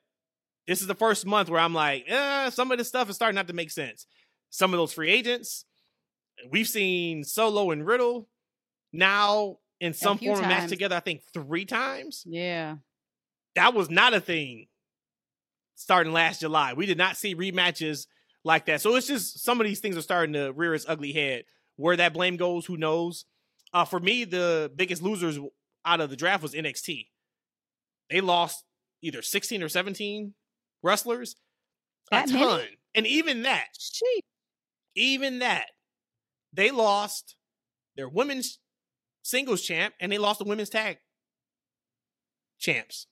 this 0.66 0.80
is 0.80 0.86
the 0.86 0.94
first 0.94 1.26
month 1.26 1.48
where 1.48 1.60
I'm 1.60 1.74
like, 1.74 2.04
eh, 2.08 2.50
some 2.50 2.70
of 2.70 2.78
this 2.78 2.88
stuff 2.88 3.08
is 3.08 3.16
starting 3.16 3.36
not 3.36 3.48
to 3.48 3.54
make 3.54 3.70
sense. 3.70 4.06
Some 4.50 4.72
of 4.72 4.78
those 4.78 4.92
free 4.92 5.10
agents, 5.10 5.64
we've 6.50 6.68
seen 6.68 7.24
Solo 7.24 7.70
and 7.70 7.86
Riddle 7.86 8.28
now 8.92 9.58
in 9.80 9.92
some 9.92 10.18
form 10.18 10.40
match 10.40 10.68
together, 10.68 10.96
I 10.96 11.00
think 11.00 11.22
three 11.32 11.64
times. 11.64 12.24
yeah. 12.26 12.76
That 13.54 13.72
was 13.72 13.88
not 13.88 14.12
a 14.12 14.20
thing 14.20 14.66
starting 15.76 16.12
last 16.12 16.40
July. 16.40 16.74
We 16.74 16.84
did 16.84 16.98
not 16.98 17.16
see 17.16 17.34
rematches 17.34 18.06
like 18.44 18.66
that. 18.66 18.82
So 18.82 18.94
it's 18.96 19.06
just 19.06 19.42
some 19.42 19.60
of 19.60 19.66
these 19.66 19.80
things 19.80 19.96
are 19.96 20.02
starting 20.02 20.34
to 20.34 20.52
rear 20.52 20.74
its 20.74 20.84
ugly 20.86 21.12
head. 21.12 21.44
Where 21.76 21.96
that 21.96 22.12
blame 22.12 22.36
goes, 22.36 22.66
who 22.66 22.76
knows? 22.76 23.24
Uh, 23.72 23.84
for 23.86 23.98
me, 23.98 24.24
the 24.24 24.70
biggest 24.76 25.02
losers 25.02 25.38
out 25.86 26.00
of 26.00 26.10
the 26.10 26.16
draft 26.16 26.42
was 26.42 26.52
NXT. 26.52 27.06
They 28.10 28.20
lost 28.20 28.64
either 29.02 29.22
16 29.22 29.62
or 29.62 29.68
17 29.68 30.34
wrestlers. 30.86 31.36
That 32.10 32.30
a 32.30 32.32
many? 32.32 32.44
ton. 32.44 32.66
And 32.94 33.06
even 33.06 33.42
that, 33.42 33.66
Sheep. 33.78 34.24
even 34.94 35.40
that, 35.40 35.66
they 36.52 36.70
lost 36.70 37.36
their 37.96 38.08
women's 38.08 38.58
singles 39.22 39.62
champ 39.62 39.94
and 40.00 40.10
they 40.10 40.18
lost 40.18 40.38
the 40.38 40.44
women's 40.44 40.70
tag 40.70 40.98
champs. 42.58 43.06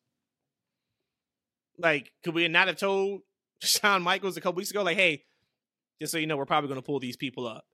Like, 1.79 2.13
could 2.23 2.35
we 2.35 2.47
not 2.49 2.69
have 2.69 2.77
told 2.77 3.23
Shawn 3.61 4.03
Michaels 4.03 4.37
a 4.37 4.41
couple 4.41 4.59
weeks 4.59 4.71
ago, 4.71 4.83
like, 4.83 4.97
hey, 4.97 5.25
just 6.01 6.13
so 6.13 6.19
you 6.19 6.27
know, 6.27 6.37
we're 6.37 6.47
probably 6.47 6.69
going 6.69 6.81
to 6.81 6.87
pull 6.87 7.01
these 7.01 7.17
people 7.17 7.47
up. 7.47 7.65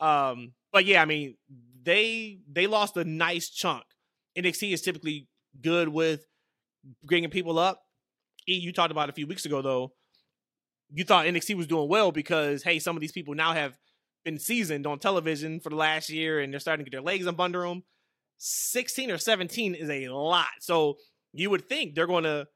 Um, 0.00 0.52
but 0.72 0.84
yeah, 0.84 1.02
I 1.02 1.04
mean, 1.04 1.36
they 1.82 2.38
they 2.50 2.66
lost 2.66 2.96
a 2.96 3.04
nice 3.04 3.50
chunk. 3.50 3.84
NXT 4.36 4.72
is 4.72 4.82
typically 4.82 5.28
good 5.60 5.88
with 5.88 6.26
bringing 7.04 7.30
people 7.30 7.58
up. 7.58 7.82
You 8.46 8.72
talked 8.72 8.90
about 8.90 9.08
a 9.08 9.12
few 9.12 9.26
weeks 9.26 9.44
ago 9.44 9.62
though. 9.62 9.92
You 10.94 11.04
thought 11.04 11.26
NXT 11.26 11.56
was 11.56 11.66
doing 11.66 11.88
well 11.88 12.12
because 12.12 12.62
hey, 12.62 12.78
some 12.78 12.96
of 12.96 13.00
these 13.00 13.12
people 13.12 13.34
now 13.34 13.52
have 13.52 13.78
been 14.24 14.38
seasoned 14.38 14.86
on 14.86 14.98
television 14.98 15.60
for 15.60 15.70
the 15.70 15.76
last 15.76 16.08
year 16.10 16.40
and 16.40 16.52
they're 16.52 16.60
starting 16.60 16.84
to 16.84 16.90
get 16.90 16.96
their 16.96 17.04
legs 17.04 17.26
up 17.26 17.40
under 17.40 17.62
them. 17.62 17.82
16 18.38 19.10
or 19.10 19.18
17 19.18 19.74
is 19.74 19.88
a 19.88 20.08
lot. 20.08 20.48
So 20.60 20.96
you 21.32 21.50
would 21.50 21.68
think 21.68 21.94
they're 21.94 22.06
going 22.06 22.24
to 22.24 22.46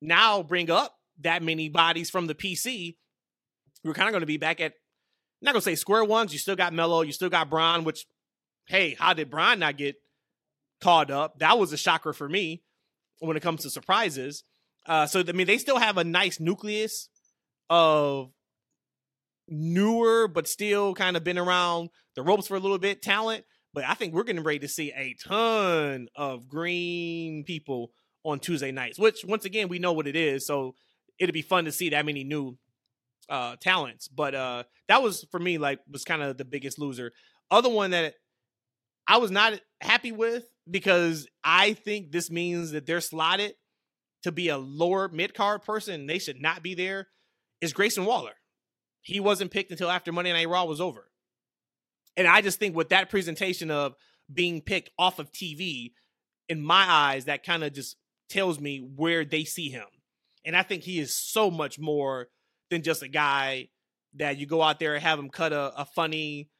now 0.00 0.42
bring 0.42 0.70
up 0.70 0.94
that 1.20 1.42
many 1.42 1.68
bodies 1.68 2.10
from 2.10 2.26
the 2.26 2.34
PC. 2.34 2.96
We're 3.84 3.94
kind 3.94 4.08
of 4.08 4.12
going 4.12 4.22
to 4.22 4.26
be 4.26 4.38
back 4.38 4.60
at, 4.60 4.72
I'm 4.72 5.46
not 5.46 5.52
going 5.52 5.60
to 5.60 5.64
say 5.64 5.74
square 5.74 6.04
ones. 6.04 6.32
You 6.32 6.38
still 6.38 6.56
got 6.56 6.72
Melo, 6.72 7.02
you 7.02 7.12
still 7.12 7.28
got 7.28 7.50
Bron, 7.50 7.84
which, 7.84 8.06
hey, 8.66 8.96
how 8.98 9.12
did 9.12 9.30
Bron 9.30 9.58
not 9.58 9.76
get 9.76 9.96
called 10.80 11.10
up? 11.10 11.38
That 11.38 11.58
was 11.58 11.72
a 11.72 11.76
shocker 11.76 12.12
for 12.12 12.28
me 12.28 12.62
when 13.20 13.36
it 13.36 13.42
comes 13.42 13.62
to 13.62 13.70
surprises. 13.70 14.44
Uh, 14.86 15.06
so, 15.06 15.22
I 15.26 15.32
mean, 15.32 15.46
they 15.46 15.58
still 15.58 15.78
have 15.78 15.96
a 15.96 16.04
nice 16.04 16.40
nucleus 16.40 17.08
of 17.70 18.30
newer, 19.48 20.28
but 20.28 20.48
still 20.48 20.94
kind 20.94 21.16
of 21.16 21.24
been 21.24 21.38
around 21.38 21.90
the 22.16 22.22
ropes 22.22 22.46
for 22.46 22.56
a 22.56 22.60
little 22.60 22.78
bit 22.78 23.02
talent. 23.02 23.44
But 23.72 23.84
I 23.84 23.94
think 23.94 24.14
we're 24.14 24.24
getting 24.24 24.44
ready 24.44 24.60
to 24.60 24.68
see 24.68 24.92
a 24.92 25.16
ton 25.26 26.08
of 26.14 26.48
green 26.48 27.44
people 27.44 27.90
on 28.24 28.38
Tuesday 28.38 28.72
nights, 28.72 28.98
which 28.98 29.24
once 29.24 29.44
again, 29.44 29.68
we 29.68 29.78
know 29.78 29.92
what 29.92 30.06
it 30.06 30.16
is. 30.16 30.46
So 30.46 30.74
it'd 31.18 31.32
be 31.32 31.42
fun 31.42 31.64
to 31.64 31.72
see 31.72 31.90
that 31.90 32.06
many 32.06 32.24
new 32.24 32.56
uh 33.28 33.56
talents. 33.60 34.06
But 34.08 34.34
uh 34.34 34.64
that 34.88 35.02
was 35.02 35.26
for 35.30 35.40
me 35.40 35.58
like 35.58 35.80
was 35.90 36.04
kind 36.04 36.22
of 36.22 36.36
the 36.36 36.44
biggest 36.44 36.78
loser. 36.78 37.12
Other 37.50 37.68
one 37.68 37.90
that 37.90 38.14
I 39.06 39.18
was 39.18 39.30
not 39.30 39.60
happy 39.80 40.12
with 40.12 40.44
because 40.70 41.26
I 41.42 41.74
think 41.74 42.12
this 42.12 42.30
means 42.30 42.72
that 42.72 42.86
they're 42.86 43.00
slotted 43.00 43.54
to 44.24 44.32
be 44.32 44.48
a 44.48 44.58
lower 44.58 45.08
mid 45.08 45.34
card 45.34 45.62
person. 45.62 46.06
They 46.06 46.18
should 46.18 46.40
not 46.40 46.62
be 46.62 46.74
there. 46.74 47.08
Is 47.60 47.72
Grayson 47.72 48.04
Waller? 48.04 48.34
He 49.00 49.20
wasn't 49.20 49.50
picked 49.50 49.70
until 49.70 49.90
after 49.90 50.12
Monday 50.12 50.32
Night 50.32 50.48
Raw 50.48 50.64
was 50.64 50.80
over. 50.80 51.10
And 52.16 52.26
I 52.26 52.40
just 52.40 52.58
think 52.58 52.74
with 52.74 52.88
that 52.88 53.10
presentation 53.10 53.70
of 53.70 53.94
being 54.32 54.62
picked 54.62 54.90
off 54.98 55.18
of 55.18 55.30
TV, 55.30 55.92
in 56.48 56.62
my 56.62 56.84
eyes, 56.88 57.26
that 57.26 57.44
kind 57.44 57.64
of 57.64 57.72
just 57.72 57.96
tells 58.28 58.58
me 58.58 58.78
where 58.78 59.24
they 59.24 59.44
see 59.44 59.68
him. 59.68 59.86
And 60.44 60.56
I 60.56 60.62
think 60.62 60.82
he 60.82 60.98
is 60.98 61.14
so 61.14 61.50
much 61.50 61.78
more 61.78 62.28
than 62.70 62.82
just 62.82 63.02
a 63.02 63.08
guy 63.08 63.68
that 64.14 64.38
you 64.38 64.46
go 64.46 64.62
out 64.62 64.78
there 64.78 64.94
and 64.94 65.02
have 65.02 65.18
him 65.18 65.30
cut 65.30 65.52
a, 65.52 65.72
a 65.76 65.84
funny 65.84 66.50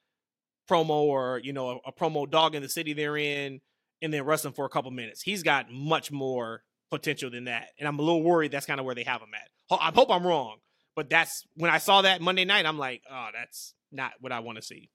promo 0.69 0.91
or, 0.91 1.41
you 1.43 1.53
know, 1.53 1.69
a, 1.69 1.89
a 1.89 1.93
promo 1.93 2.29
dog 2.29 2.55
in 2.55 2.63
the 2.63 2.69
city 2.69 2.93
they're 2.93 3.17
in 3.17 3.61
and 4.03 4.13
then 4.13 4.25
wrestle 4.25 4.53
for 4.53 4.65
a 4.65 4.71
couple 4.71 4.91
minutes. 4.91 5.23
He's 5.23 5.43
got 5.43 5.71
much 5.71 6.11
more 6.11 6.63
potential 6.95 7.31
than 7.31 7.45
that. 7.45 7.71
And 7.79 7.89
I'm 7.89 7.99
a 7.99 8.03
little 8.03 8.23
worried 8.23 8.53
that's 8.53 8.67
kind 8.67 8.79
of 8.79 8.87
where 8.87 8.95
they 8.95 9.03
have 9.03 9.21
him 9.21 9.31
at. 9.35 9.79
I 9.81 9.91
hope 9.93 10.11
I'm 10.11 10.27
wrong, 10.27 10.59
but 10.95 11.11
that's 11.11 11.45
when 11.57 11.71
I 11.71 11.79
saw 11.79 12.03
that 12.03 12.21
Monday 12.21 12.45
night, 12.45 12.67
I'm 12.67 12.79
like, 12.79 13.03
oh, 13.11 13.29
that's 13.35 13.75
not 13.91 14.13
what 14.21 14.33
I 14.33 14.41
want 14.41 14.57
to 14.57 14.63
see. 14.63 14.91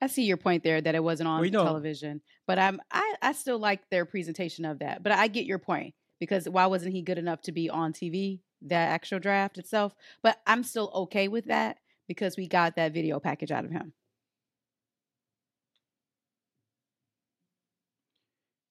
I 0.00 0.06
see 0.06 0.22
your 0.22 0.38
point 0.38 0.62
there 0.62 0.80
that 0.80 0.94
it 0.94 1.04
wasn't 1.04 1.28
on 1.28 1.42
We 1.42 1.50
television, 1.50 2.22
but 2.46 2.58
I'm 2.58 2.80
I 2.90 3.14
I 3.20 3.32
still 3.32 3.58
like 3.58 3.80
their 3.90 4.06
presentation 4.06 4.64
of 4.64 4.78
that. 4.78 5.02
But 5.02 5.12
I 5.12 5.28
get 5.28 5.44
your 5.44 5.58
point 5.58 5.94
because 6.18 6.48
why 6.48 6.66
wasn't 6.66 6.94
he 6.94 7.02
good 7.02 7.18
enough 7.18 7.42
to 7.42 7.52
be 7.52 7.68
on 7.68 7.92
TV 7.92 8.40
that 8.62 8.90
actual 8.90 9.18
draft 9.18 9.58
itself? 9.58 9.94
But 10.22 10.40
I'm 10.46 10.62
still 10.62 10.90
okay 10.94 11.28
with 11.28 11.46
that 11.46 11.78
because 12.08 12.38
we 12.38 12.48
got 12.48 12.76
that 12.76 12.94
video 12.94 13.20
package 13.20 13.50
out 13.50 13.66
of 13.66 13.70
him. 13.70 13.92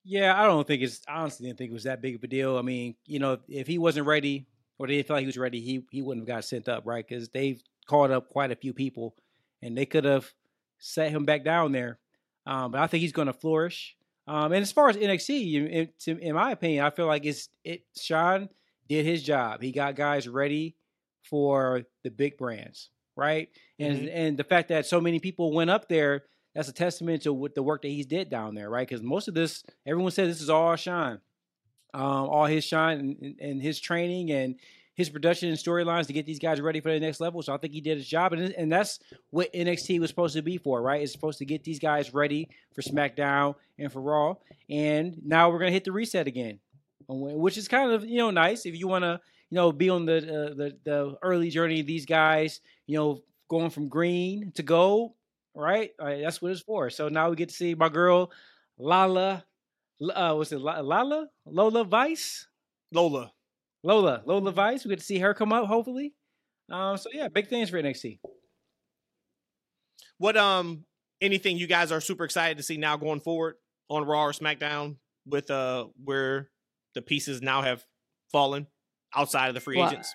Yeah, 0.03 0.41
I 0.41 0.45
don't 0.45 0.65
think 0.65 0.81
it's. 0.81 1.01
I 1.07 1.21
honestly 1.21 1.47
didn't 1.47 1.57
think 1.57 1.71
it 1.71 1.73
was 1.73 1.83
that 1.83 2.01
big 2.01 2.15
of 2.15 2.23
a 2.23 2.27
deal. 2.27 2.57
I 2.57 2.61
mean, 2.61 2.95
you 3.05 3.19
know, 3.19 3.37
if 3.47 3.67
he 3.67 3.77
wasn't 3.77 4.07
ready 4.07 4.47
or 4.77 4.87
they 4.87 4.95
didn't 4.95 5.07
feel 5.07 5.17
like 5.17 5.21
he 5.23 5.27
was 5.27 5.37
ready, 5.37 5.59
he 5.61 5.85
he 5.91 6.01
wouldn't 6.01 6.27
have 6.27 6.35
got 6.37 6.45
sent 6.45 6.67
up, 6.69 6.83
right? 6.85 7.05
Because 7.07 7.29
they've 7.29 7.61
called 7.87 8.11
up 8.11 8.29
quite 8.29 8.51
a 8.51 8.55
few 8.55 8.73
people, 8.73 9.15
and 9.61 9.77
they 9.77 9.85
could 9.85 10.05
have 10.05 10.31
set 10.79 11.11
him 11.11 11.25
back 11.25 11.43
down 11.43 11.71
there. 11.71 11.99
Um, 12.45 12.71
but 12.71 12.81
I 12.81 12.87
think 12.87 13.01
he's 13.01 13.11
going 13.11 13.27
to 13.27 13.33
flourish. 13.33 13.95
Um, 14.25 14.51
and 14.51 14.61
as 14.61 14.71
far 14.71 14.89
as 14.89 14.95
NXT, 14.95 15.89
in, 16.07 16.17
in, 16.19 16.35
my 16.35 16.51
opinion, 16.51 16.85
I 16.85 16.91
feel 16.91 17.07
like 17.07 17.25
it's 17.25 17.49
it. 17.63 17.83
Shawn 17.99 18.49
did 18.87 19.05
his 19.05 19.23
job. 19.23 19.61
He 19.61 19.71
got 19.71 19.95
guys 19.95 20.27
ready 20.27 20.75
for 21.23 21.83
the 22.03 22.11
big 22.11 22.37
brands, 22.37 22.89
right? 23.15 23.49
And 23.79 24.07
Mhm. 24.07 24.11
and 24.13 24.37
the 24.37 24.43
fact 24.43 24.69
that 24.69 24.85
so 24.85 25.01
many 25.01 25.19
people 25.19 25.51
went 25.51 25.69
up 25.69 25.89
there, 25.89 26.25
that's 26.55 26.69
a 26.69 26.73
testament 26.73 27.23
to 27.23 27.33
what 27.33 27.55
the 27.55 27.63
work 27.63 27.81
that 27.83 27.89
he's 27.89 28.05
did 28.05 28.29
down 28.29 28.55
there, 28.55 28.69
right? 28.69 28.87
Because 28.87 29.03
most 29.03 29.27
of 29.27 29.33
this, 29.33 29.63
everyone 29.85 30.11
said 30.11 30.27
this 30.29 30.41
is 30.41 30.49
all 30.49 30.75
Shawn, 30.75 31.19
um, 31.93 32.03
all 32.03 32.45
his 32.45 32.63
shine 32.63 33.17
and, 33.21 33.35
and- 33.39 33.61
his 33.61 33.79
training 33.79 34.31
and 34.31 34.55
his 34.95 35.09
production 35.09 35.47
and 35.47 35.57
storylines 35.57 36.07
to 36.07 36.13
get 36.13 36.25
these 36.25 36.39
guys 36.39 36.59
ready 36.59 36.81
for 36.81 36.91
the 36.91 36.99
next 36.99 37.21
level. 37.21 37.41
So 37.41 37.53
I 37.53 37.57
think 37.57 37.71
he 37.73 37.79
did 37.79 37.97
his 37.97 38.07
job, 38.07 38.33
and 38.33 38.51
and 38.51 38.69
that's 38.69 38.99
what 39.29 39.53
NXT 39.53 39.99
was 40.01 40.09
supposed 40.09 40.35
to 40.35 40.41
be 40.41 40.57
for, 40.57 40.81
right? 40.81 41.01
It's 41.01 41.13
supposed 41.13 41.37
to 41.39 41.45
get 41.45 41.63
these 41.63 41.79
guys 41.79 42.13
ready 42.13 42.49
for 42.75 42.81
SmackDown 42.81 43.55
and 43.77 43.93
for 43.93 44.01
Raw. 44.01 44.35
And 44.69 45.15
now 45.23 45.49
we're 45.51 45.59
gonna 45.59 45.71
hit 45.71 45.85
the 45.85 45.93
reset 45.93 46.27
again, 46.27 46.59
which 47.07 47.57
is 47.57 47.69
kind 47.69 47.91
of 47.93 48.03
you 48.03 48.17
know 48.17 48.29
nice 48.31 48.65
if 48.65 48.75
you 48.75 48.89
want 48.89 49.03
to 49.03 49.21
you 49.49 49.55
know 49.55 49.71
be 49.71 49.89
on 49.89 50.05
the, 50.05 50.17
uh, 50.17 50.53
the 50.53 50.77
the 50.83 51.15
early 51.21 51.49
journey 51.49 51.79
of 51.79 51.87
these 51.87 52.05
guys, 52.05 52.59
you 52.85 52.97
know, 52.97 53.23
going 53.49 53.69
from 53.69 53.87
green 53.87 54.51
to 54.55 54.63
gold, 54.63 55.13
right? 55.59 55.91
Uh, 55.99 56.15
that's 56.17 56.41
what 56.41 56.51
it's 56.51 56.61
for. 56.61 56.89
So 56.89 57.09
now 57.09 57.29
we 57.29 57.35
get 57.35 57.49
to 57.49 57.55
see 57.55 57.75
my 57.75 57.89
girl 57.89 58.31
Lala. 58.77 59.45
Uh, 60.01 60.33
was 60.37 60.51
it 60.51 60.61
Lala 60.61 61.27
Lola 61.45 61.83
Vice? 61.83 62.47
Lola. 62.91 63.31
Lola, 63.83 64.21
Lola 64.25 64.51
Vice. 64.51 64.83
We 64.83 64.89
get 64.89 64.99
to 64.99 65.05
see 65.05 65.19
her 65.19 65.33
come 65.33 65.53
up, 65.53 65.65
hopefully. 65.65 66.13
Um, 66.71 66.97
so 66.97 67.09
yeah, 67.13 67.27
big 67.27 67.47
things 67.47 67.69
for 67.69 67.81
NXT. 67.81 68.19
What 70.17 70.37
um 70.37 70.85
anything 71.21 71.57
you 71.57 71.67
guys 71.67 71.91
are 71.91 72.01
super 72.01 72.25
excited 72.25 72.57
to 72.57 72.63
see 72.63 72.77
now 72.77 72.97
going 72.97 73.19
forward 73.21 73.55
on 73.89 74.05
Raw 74.05 74.25
or 74.25 74.31
SmackDown 74.31 74.97
with 75.25 75.49
uh 75.49 75.87
where 76.03 76.49
the 76.93 77.01
pieces 77.01 77.41
now 77.41 77.61
have 77.61 77.83
fallen 78.31 78.67
outside 79.15 79.47
of 79.47 79.55
the 79.55 79.61
free 79.61 79.77
Well, 79.77 79.89
agents? 79.89 80.13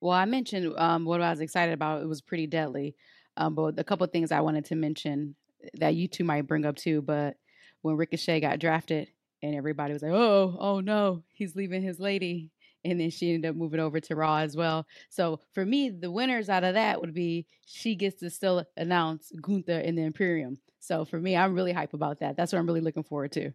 Well, 0.00 0.12
I 0.12 0.24
mentioned 0.24 0.74
um, 0.78 1.04
what 1.04 1.20
I 1.20 1.30
was 1.30 1.40
excited 1.40 1.72
about. 1.72 2.02
It 2.02 2.06
was 2.06 2.20
pretty 2.20 2.46
deadly. 2.46 2.94
Um, 3.36 3.54
but 3.54 3.78
a 3.78 3.84
couple 3.84 4.04
of 4.04 4.12
things 4.12 4.32
I 4.32 4.40
wanted 4.40 4.66
to 4.66 4.74
mention 4.76 5.34
that 5.74 5.94
you 5.94 6.08
two 6.08 6.24
might 6.24 6.46
bring 6.46 6.64
up 6.64 6.76
too. 6.76 7.02
But 7.02 7.36
when 7.82 7.96
Ricochet 7.96 8.40
got 8.40 8.58
drafted, 8.58 9.08
and 9.42 9.54
everybody 9.54 9.92
was 9.92 10.02
like, 10.02 10.12
"Oh, 10.12 10.56
oh 10.58 10.80
no, 10.80 11.22
he's 11.32 11.54
leaving 11.56 11.82
his 11.82 12.00
lady," 12.00 12.50
and 12.84 13.00
then 13.00 13.10
she 13.10 13.32
ended 13.34 13.50
up 13.50 13.56
moving 13.56 13.80
over 13.80 14.00
to 14.00 14.16
Raw 14.16 14.38
as 14.38 14.56
well. 14.56 14.86
So 15.10 15.40
for 15.52 15.64
me, 15.64 15.90
the 15.90 16.10
winners 16.10 16.48
out 16.48 16.64
of 16.64 16.74
that 16.74 17.00
would 17.00 17.14
be 17.14 17.46
she 17.66 17.94
gets 17.94 18.20
to 18.20 18.30
still 18.30 18.64
announce 18.76 19.32
Gunther 19.40 19.80
in 19.80 19.94
the 19.96 20.02
Imperium. 20.02 20.58
So 20.80 21.04
for 21.04 21.18
me, 21.20 21.36
I'm 21.36 21.54
really 21.54 21.72
hype 21.72 21.94
about 21.94 22.20
that. 22.20 22.36
That's 22.36 22.52
what 22.52 22.58
I'm 22.58 22.66
really 22.66 22.80
looking 22.80 23.02
forward 23.04 23.32
to. 23.32 23.52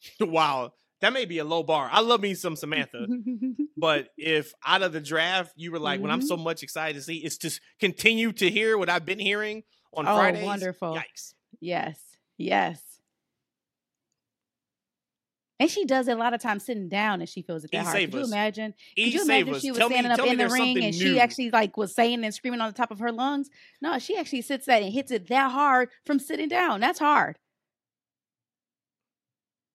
wow. 0.20 0.72
That 1.02 1.12
may 1.12 1.26
be 1.26 1.38
a 1.38 1.44
low 1.44 1.62
bar. 1.62 1.88
I 1.92 2.00
love 2.00 2.20
me 2.20 2.34
some 2.34 2.56
Samantha. 2.56 3.06
But 3.78 4.08
if 4.16 4.54
out 4.66 4.82
of 4.82 4.94
the 4.94 5.00
draft 5.02 5.52
you 5.56 5.70
were 5.70 5.78
like, 5.78 6.00
when 6.00 6.10
I'm 6.10 6.20
Mm-hmm. 6.20 6.26
so 6.28 6.36
much 6.38 6.62
excited 6.62 6.94
to 6.96 7.02
see, 7.02 7.16
it's 7.18 7.36
to 7.38 7.50
continue 7.78 8.32
to 8.32 8.48
hear 8.50 8.78
what 8.78 8.88
I've 8.88 9.04
been 9.04 9.18
hearing 9.18 9.64
on 9.92 10.08
Oh, 10.08 10.16
Fridays. 10.16 10.42
wonderful. 10.44 10.94
Yikes. 10.96 11.34
Yes, 11.60 12.00
yes. 12.38 12.80
And 15.58 15.70
she 15.70 15.86
does 15.86 16.06
it 16.08 16.12
a 16.12 16.16
lot 16.20 16.34
of 16.34 16.40
times 16.40 16.64
sitting 16.66 16.88
down 16.88 17.20
and 17.20 17.28
she 17.28 17.40
feels 17.40 17.64
it 17.64 17.70
that 17.72 17.82
E 17.82 17.84
hard. 17.84 17.94
Could 18.12 18.14
you 18.14 18.24
imagine? 18.24 18.72
Could 18.94 19.02
E 19.06 19.08
you 19.08 19.22
imagine 19.22 19.58
she 19.58 19.70
was 19.70 19.78
Tell 19.78 19.88
me- 19.88 19.94
standing 19.94 20.12
up 20.12 20.26
in 20.26 20.36
the 20.38 20.48
ring 20.48 20.76
and 20.84 20.84
new. 20.84 20.92
she 20.92 21.18
actually 21.20 21.50
like 21.50 21.76
was 21.78 21.94
saying 21.94 22.24
and 22.24 22.34
screaming 22.34 22.60
on 22.60 22.68
the 22.68 22.76
top 22.76 22.90
of 22.90 22.98
her 22.98 23.10
lungs? 23.12 23.48
No, 23.80 23.98
she 23.98 24.16
actually 24.18 24.42
sits 24.42 24.66
that 24.66 24.82
and 24.82 24.92
hits 24.92 25.10
it 25.10 25.28
that 25.28 25.50
hard 25.52 25.88
from 26.04 26.18
sitting 26.18 26.48
down. 26.48 26.80
That's 26.80 26.98
hard. 26.98 27.38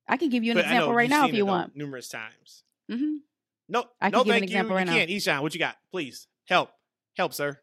I 0.07 0.17
can 0.17 0.29
give 0.29 0.43
you 0.43 0.51
an 0.51 0.57
But 0.57 0.65
I 0.65 0.69
know 0.71 0.75
example 0.77 0.93
right 0.95 1.09
now 1.09 1.21
seen 1.21 1.29
if 1.29 1.33
it, 1.35 1.37
you 1.37 1.45
though, 1.45 1.51
want. 1.51 1.75
numerous 1.75 2.09
times. 2.09 2.63
hmm 2.89 3.15
No, 3.69 3.85
I 4.01 4.09
can 4.09 4.17
no, 4.19 4.23
give 4.23 4.33
an 4.35 4.39
thank 4.39 4.49
you. 4.51 4.55
example 4.55 4.73
you 4.73 4.77
right 4.77 4.87
now. 4.87 4.93
can't. 4.93 5.09
Eshaun, 5.09 5.41
what 5.41 5.53
you 5.53 5.59
got? 5.59 5.77
Please 5.91 6.27
help, 6.47 6.69
help, 7.15 7.33
sir. 7.33 7.59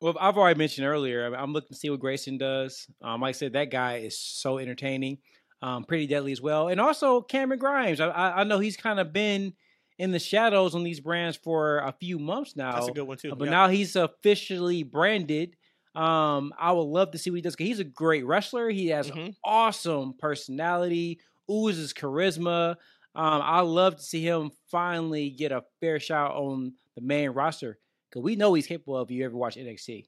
Well, 0.00 0.16
I've 0.20 0.36
already 0.36 0.58
mentioned 0.58 0.86
earlier. 0.86 1.24
I'm- 1.24 1.34
I'm 1.34 1.52
looking 1.52 1.68
to 1.70 1.74
see 1.76 1.88
what 1.90 2.00
Grayson 2.00 2.36
does. 2.38 2.88
Um, 3.00 3.20
like 3.20 3.30
I 3.30 3.32
said, 3.32 3.52
that 3.54 3.70
guy 3.70 3.98
is 3.98 4.18
so 4.18 4.58
entertaining, 4.58 5.18
um, 5.62 5.84
pretty 5.84 6.06
deadly 6.08 6.32
as 6.32 6.40
well. 6.40 6.68
And 6.68 6.80
also 6.80 7.20
Cameron 7.22 7.60
Grimes. 7.60 8.00
I, 8.00 8.08
I, 8.08 8.40
I 8.40 8.44
know 8.44 8.58
he's 8.58 8.76
kind 8.76 8.98
of 8.98 9.12
been 9.12 9.54
in 9.98 10.10
the 10.10 10.18
shadows 10.18 10.74
on 10.74 10.82
these 10.82 10.98
brands 10.98 11.36
for 11.36 11.78
a 11.78 11.92
few 12.00 12.18
months 12.18 12.56
now. 12.56 12.72
That's 12.72 12.88
a 12.88 12.92
good 12.92 13.06
one 13.06 13.16
too. 13.16 13.30
Uh, 13.32 13.34
But 13.36 13.44
Yep. 13.44 13.50
now 13.52 13.68
he's 13.68 13.94
officially 13.94 14.82
branded. 14.82 15.56
Um, 15.94 16.52
I 16.58 16.72
would 16.72 16.82
love 16.82 17.10
to 17.12 17.18
see 17.18 17.30
what 17.30 17.36
he 17.36 17.42
does. 17.42 17.54
he's 17.56 17.78
a 17.78 17.84
great 17.84 18.24
wrestler. 18.26 18.70
He 18.70 18.88
has 18.88 19.08
Mhm. 19.10 19.36
awesome 19.44 20.14
personality, 20.18 21.20
oozes 21.50 21.92
charisma. 21.92 22.76
Um, 23.14 23.42
I 23.42 23.60
love 23.60 23.96
to 23.96 24.02
see 24.02 24.22
him 24.26 24.50
finally 24.70 25.30
get 25.30 25.52
a 25.52 25.64
fair 25.80 26.00
shot 26.00 26.32
on 26.34 26.74
the 26.96 27.02
main 27.02 27.30
roster 27.30 27.78
because 28.08 28.22
we 28.22 28.36
know 28.36 28.54
he's 28.54 28.66
capable 28.66 28.96
of. 28.96 29.10
If 29.10 29.16
you 29.16 29.24
ever 29.24 29.36
watch 29.36 29.56
NXT, 29.56 30.06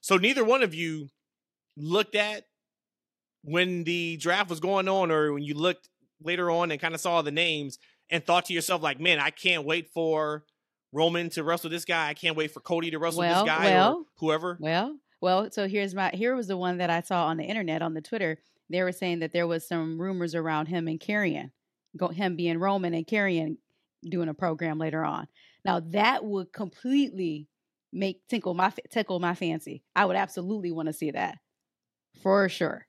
So 0.00 0.16
neither 0.16 0.44
one 0.44 0.62
of 0.62 0.74
you 0.74 1.08
looked 1.76 2.14
at 2.16 2.44
when 3.42 3.84
the 3.84 4.16
draft 4.16 4.50
was 4.50 4.60
going 4.60 4.88
on, 4.88 5.10
or 5.10 5.32
when 5.32 5.42
you 5.42 5.54
looked 5.54 5.88
later 6.22 6.50
on 6.50 6.70
and 6.70 6.80
kind 6.80 6.94
of 6.94 7.00
saw 7.00 7.22
the 7.22 7.30
names 7.30 7.78
and 8.10 8.24
thought 8.24 8.46
to 8.46 8.52
yourself, 8.52 8.82
like, 8.82 9.00
"Man, 9.00 9.18
I 9.20 9.30
can't 9.30 9.64
wait 9.64 9.88
for 9.88 10.44
Roman 10.92 11.30
to 11.30 11.44
wrestle 11.44 11.70
this 11.70 11.84
guy. 11.84 12.08
I 12.08 12.14
can't 12.14 12.36
wait 12.36 12.50
for 12.50 12.60
Cody 12.60 12.90
to 12.90 12.98
wrestle 12.98 13.20
Well, 13.20 13.44
this 13.44 13.50
guy 13.50 13.88
or 13.88 14.02
whoever." 14.18 14.58
Well, 14.60 14.96
well, 15.20 15.50
so 15.50 15.68
here's 15.68 15.94
my 15.94 16.10
here 16.12 16.34
was 16.34 16.48
the 16.48 16.56
one 16.56 16.78
that 16.78 16.90
I 16.90 17.00
saw 17.02 17.26
on 17.26 17.36
the 17.36 17.44
internet 17.44 17.82
on 17.82 17.94
the 17.94 18.00
Twitter. 18.00 18.38
They 18.70 18.82
were 18.82 18.92
saying 18.92 19.18
that 19.18 19.32
there 19.32 19.46
was 19.46 19.66
some 19.66 20.00
rumors 20.00 20.34
around 20.34 20.66
him 20.66 20.88
and 20.88 20.98
Karrion, 21.00 21.50
go, 21.96 22.08
him 22.08 22.36
being 22.36 22.58
Roman 22.58 22.94
and 22.94 23.06
Karrion 23.06 23.56
doing 24.08 24.28
a 24.28 24.34
program 24.34 24.78
later 24.78 25.04
on. 25.04 25.26
Now 25.64 25.80
that 25.90 26.24
would 26.24 26.52
completely 26.52 27.48
make 27.92 28.26
tickle 28.28 28.54
my 28.54 28.70
fa- 28.70 28.82
tickle 28.90 29.18
my 29.18 29.34
fancy. 29.34 29.82
I 29.94 30.04
would 30.04 30.16
absolutely 30.16 30.70
want 30.70 30.86
to 30.86 30.92
see 30.92 31.10
that 31.10 31.38
for 32.22 32.48
sure. 32.48 32.86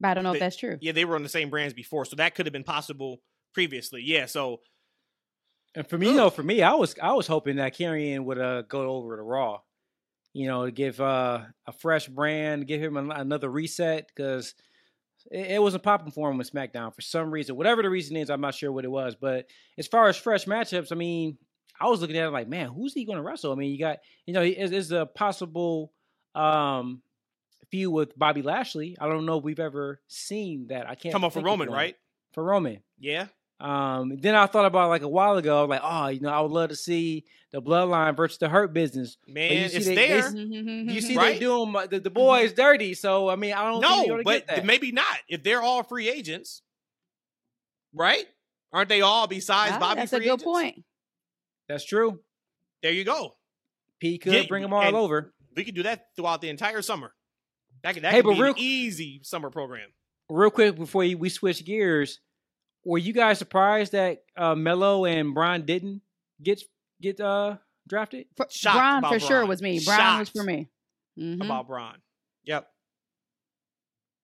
But 0.00 0.08
I 0.08 0.14
don't 0.14 0.24
know 0.24 0.32
They- 0.32 0.38
if 0.38 0.40
that's 0.40 0.56
true. 0.56 0.78
Yeah, 0.80 0.92
they 0.92 1.04
were 1.04 1.16
on 1.16 1.24
the 1.24 1.28
same 1.28 1.50
brands 1.50 1.74
before, 1.74 2.04
so 2.04 2.16
that 2.16 2.34
could 2.34 2.46
have 2.46 2.52
been 2.52 2.64
possible 2.64 3.20
previously. 3.52 4.02
Yeah, 4.04 4.26
so 4.26 4.60
and 5.74 5.86
for 5.86 5.98
me, 5.98 6.10
you 6.10 6.16
know, 6.16 6.30
for 6.30 6.42
me, 6.42 6.62
I 6.62 6.74
was 6.74 6.94
I 7.02 7.12
was 7.12 7.26
hoping 7.26 7.56
that 7.56 7.74
Karrion 7.74 8.24
would 8.24 8.38
uh, 8.38 8.62
go 8.62 8.82
over 8.92 9.16
to 9.16 9.22
Raw. 9.22 9.60
You 10.38 10.46
know, 10.46 10.70
give 10.70 11.00
uh, 11.00 11.40
a 11.66 11.72
fresh 11.72 12.06
brand, 12.06 12.68
give 12.68 12.80
him 12.80 12.96
an, 12.96 13.10
another 13.10 13.50
reset 13.50 14.06
because 14.06 14.54
it, 15.32 15.50
it 15.50 15.60
wasn't 15.60 15.82
popping 15.82 16.12
for 16.12 16.30
him 16.30 16.38
with 16.38 16.52
SmackDown 16.52 16.94
for 16.94 17.00
some 17.00 17.32
reason. 17.32 17.56
Whatever 17.56 17.82
the 17.82 17.90
reason 17.90 18.16
is, 18.16 18.30
I'm 18.30 18.40
not 18.40 18.54
sure 18.54 18.70
what 18.70 18.84
it 18.84 18.90
was. 18.90 19.16
But 19.20 19.46
as 19.76 19.88
far 19.88 20.06
as 20.06 20.16
fresh 20.16 20.44
matchups, 20.44 20.92
I 20.92 20.94
mean, 20.94 21.38
I 21.80 21.88
was 21.88 22.00
looking 22.00 22.16
at 22.16 22.28
it 22.28 22.30
like, 22.30 22.46
man, 22.46 22.68
who's 22.68 22.94
he 22.94 23.04
going 23.04 23.16
to 23.16 23.22
wrestle? 23.24 23.50
I 23.50 23.56
mean, 23.56 23.72
you 23.72 23.80
got, 23.80 23.98
you 24.26 24.32
know, 24.32 24.42
is, 24.42 24.70
is 24.70 24.92
a 24.92 25.06
possible 25.06 25.92
um, 26.36 27.02
feud 27.72 27.92
with 27.92 28.16
Bobby 28.16 28.42
Lashley. 28.42 28.96
I 29.00 29.08
don't 29.08 29.26
know 29.26 29.38
if 29.38 29.44
we've 29.44 29.58
ever 29.58 30.00
seen 30.06 30.68
that. 30.68 30.88
I 30.88 30.94
can't 30.94 31.12
come 31.12 31.24
up 31.24 31.32
for 31.32 31.40
Roman, 31.40 31.68
right? 31.68 31.96
For 32.32 32.44
Roman, 32.44 32.80
Yeah, 33.00 33.26
Um, 33.60 34.16
then 34.18 34.34
I 34.36 34.46
thought 34.46 34.66
about 34.66 34.88
like 34.88 35.02
a 35.02 35.08
while 35.08 35.36
ago, 35.36 35.64
like, 35.64 35.80
oh, 35.82 36.06
you 36.08 36.20
know, 36.20 36.28
I 36.30 36.40
would 36.40 36.52
love 36.52 36.68
to 36.70 36.76
see 36.76 37.24
the 37.50 37.60
Bloodline 37.60 38.16
versus 38.16 38.38
the 38.38 38.48
Hurt 38.48 38.72
Business. 38.72 39.16
Man, 39.26 39.68
see 39.70 39.76
it's 39.76 39.86
they- 39.86 39.94
they 39.96 40.08
there. 40.08 40.18
s- 40.26 40.34
You 40.34 41.00
see, 41.00 41.16
Right? 41.16 41.32
they 41.34 41.38
doing 41.40 41.72
my- 41.72 41.86
the, 41.88 41.98
the 41.98 42.10
boys 42.10 42.52
dirty. 42.52 42.94
So 42.94 43.28
I 43.28 43.34
mean, 43.36 43.54
I 43.54 43.64
don't 43.64 43.82
think 43.82 44.08
no, 44.08 44.22
but 44.22 44.46
get 44.46 44.56
that. 44.56 44.64
maybe 44.64 44.92
not. 44.92 45.06
If 45.28 45.42
they're 45.42 45.62
all 45.62 45.82
free 45.82 46.08
agents, 46.08 46.62
right? 47.92 48.26
Aren't 48.72 48.88
they 48.90 49.00
all 49.00 49.26
besides 49.26 49.72
Ah, 49.74 49.78
Bobby 49.80 50.00
that's 50.02 50.12
a 50.12 50.18
good 50.18 50.24
agents? 50.26 50.44
point. 50.44 50.84
that's 51.68 51.84
true. 51.84 52.20
There 52.82 52.92
you 52.92 53.04
go. 53.04 53.34
P 53.98 54.18
could 54.18 54.32
Yeah, 54.34 54.44
bring 54.46 54.62
them 54.62 54.72
all 54.72 54.94
over. 54.94 55.32
We 55.56 55.64
could 55.64 55.74
do 55.74 55.82
that 55.82 56.06
throughout 56.14 56.40
the 56.40 56.48
entire 56.50 56.82
summer. 56.82 57.12
That 57.82 57.94
could, 57.94 58.04
that 58.04 58.12
Hey, 58.12 58.18
could 58.18 58.26
but 58.28 58.34
be 58.34 58.42
real- 58.42 58.52
an 58.52 58.58
easy 58.58 59.20
summer 59.24 59.50
program. 59.50 59.88
Real 60.28 60.50
quick 60.50 60.76
before 60.76 61.02
we 61.02 61.28
switch 61.30 61.64
gears, 61.64 62.20
were 62.88 62.98
you 62.98 63.12
guys 63.12 63.38
surprised 63.38 63.92
that 63.92 64.22
uh, 64.34 64.54
Melo 64.54 65.04
and 65.04 65.34
Bron 65.34 65.66
didn't 65.66 66.00
get 66.42 66.62
get 67.02 67.20
uh 67.20 67.56
drafted? 67.86 68.26
For, 68.34 68.46
Shocked 68.48 68.76
Bron 68.78 68.98
about 68.98 69.12
for 69.12 69.20
sure 69.20 69.44
was 69.46 69.60
me. 69.60 69.78
Bron 69.84 70.18
was 70.20 70.30
for 70.30 70.42
me. 70.42 70.68
Mhm. 71.18 71.44
about 71.44 71.66
Bron. 71.66 71.98
Yep. 72.44 72.66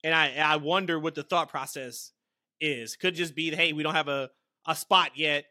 And 0.03 0.15
I 0.15 0.35
I 0.37 0.57
wonder 0.57 0.99
what 0.99 1.15
the 1.15 1.23
thought 1.23 1.51
process 1.51 2.13
is. 2.59 2.97
Could 2.97 3.15
just 3.15 3.35
be, 3.35 3.55
hey, 3.55 3.75
we 3.75 3.83
don't 3.83 3.95
have 3.95 4.09
a, 4.09 4.31
a 4.67 4.75
spot 4.75 5.11
yet 5.15 5.45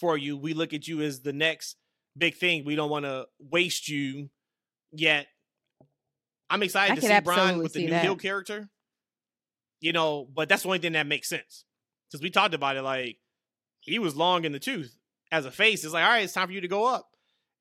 for 0.00 0.16
you. 0.16 0.36
We 0.38 0.54
look 0.54 0.72
at 0.72 0.88
you 0.88 1.02
as 1.02 1.20
the 1.20 1.34
next 1.34 1.76
big 2.16 2.36
thing. 2.36 2.64
We 2.64 2.76
don't 2.76 2.90
want 2.90 3.04
to 3.04 3.26
waste 3.38 3.88
you 3.90 4.30
yet. 4.90 5.26
I'm 6.48 6.62
excited 6.62 6.92
I 6.92 6.94
to 6.96 7.00
see 7.02 7.20
Bron 7.20 7.58
with 7.58 7.74
the 7.74 7.84
new 7.84 7.90
that. 7.90 8.04
heel 8.04 8.16
character. 8.16 8.70
You 9.80 9.92
know, 9.92 10.26
but 10.32 10.48
that's 10.48 10.62
the 10.62 10.68
only 10.68 10.78
thing 10.78 10.92
that 10.92 11.06
makes 11.06 11.28
sense. 11.28 11.64
Because 12.14 12.22
we 12.22 12.30
talked 12.30 12.54
about 12.54 12.76
it 12.76 12.82
like 12.82 13.16
he 13.80 13.98
was 13.98 14.14
long 14.14 14.44
in 14.44 14.52
the 14.52 14.60
tooth 14.60 14.96
as 15.32 15.46
a 15.46 15.50
face. 15.50 15.82
It's 15.82 15.92
like, 15.92 16.04
all 16.04 16.10
right, 16.10 16.22
it's 16.22 16.32
time 16.32 16.46
for 16.46 16.52
you 16.52 16.60
to 16.60 16.68
go 16.68 16.84
up. 16.84 17.08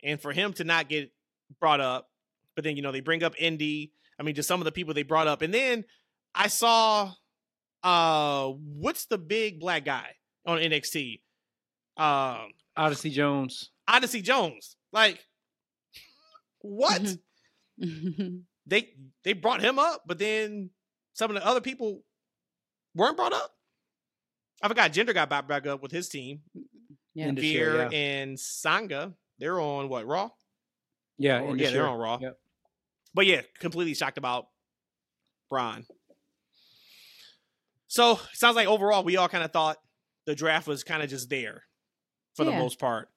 And 0.03 0.21
for 0.21 0.31
him 0.31 0.53
to 0.53 0.63
not 0.63 0.89
get 0.89 1.11
brought 1.59 1.81
up, 1.81 2.11
but 2.53 2.63
then 2.63 2.75
you 2.75 2.83
know 2.83 2.91
they 2.91 2.99
bring 2.99 3.23
up 3.23 3.33
Indi. 3.39 3.93
I 4.19 4.21
mean, 4.21 4.35
just 4.35 4.47
some 4.47 4.61
of 4.61 4.65
the 4.65 4.71
people 4.71 4.93
they 4.93 5.01
brought 5.01 5.25
up, 5.25 5.41
and 5.41 5.51
then 5.51 5.85
I 6.35 6.49
saw, 6.49 7.13
uh, 7.81 8.49
what's 8.49 9.05
the 9.05 9.17
big 9.17 9.59
black 9.59 9.85
guy 9.85 10.05
on 10.45 10.59
NXT? 10.59 11.21
Um, 11.97 12.51
Odyssey 12.77 13.09
Jones. 13.09 13.71
Odyssey 13.87 14.21
Jones. 14.21 14.75
Like, 14.91 15.25
what? 16.59 17.01
They 18.65 18.93
they 19.25 19.33
brought 19.33 19.61
him 19.61 19.77
up, 19.77 20.03
but 20.05 20.19
then 20.19 20.69
some 21.13 21.29
of 21.29 21.35
the 21.35 21.45
other 21.45 21.59
people 21.59 22.03
weren't 22.95 23.17
brought 23.17 23.33
up. 23.33 23.52
I 24.63 24.67
forgot 24.69 24.91
Jinder 24.93 25.13
got 25.13 25.29
back 25.29 25.47
back 25.47 25.67
up 25.67 25.81
with 25.83 25.91
his 25.91 26.07
team. 26.09 26.39
Yeah. 27.13 27.27
In 27.27 27.35
Veer 27.35 27.65
show, 27.73 27.89
yeah. 27.91 27.97
and 27.97 28.37
Sangha. 28.37 29.13
They're 29.37 29.59
on 29.59 29.89
what 29.89 30.07
Raw? 30.07 30.29
Yeah, 31.17 31.41
Or- 31.41 31.51
in 31.51 31.57
the 31.57 31.63
yeah, 31.65 31.69
they're 31.71 31.83
show. 31.83 31.91
on 31.91 31.99
Raw. 31.99 32.17
Yep. 32.21 32.39
But 33.13 33.25
yeah, 33.27 33.41
completely 33.59 33.93
shocked 33.93 34.17
about 34.17 34.47
Bron. 35.49 35.85
So 37.87 38.13
it 38.13 38.19
sounds 38.33 38.55
like 38.55 38.67
overall 38.67 39.03
we 39.03 39.17
all 39.17 39.29
kind 39.29 39.43
of 39.43 39.51
thought 39.51 39.77
the 40.25 40.33
draft 40.35 40.65
was 40.67 40.83
kind 40.83 41.03
of 41.03 41.09
just 41.09 41.29
there 41.29 41.63
for 42.35 42.45
the 42.45 42.51
most 42.51 42.79
part. 42.79 43.09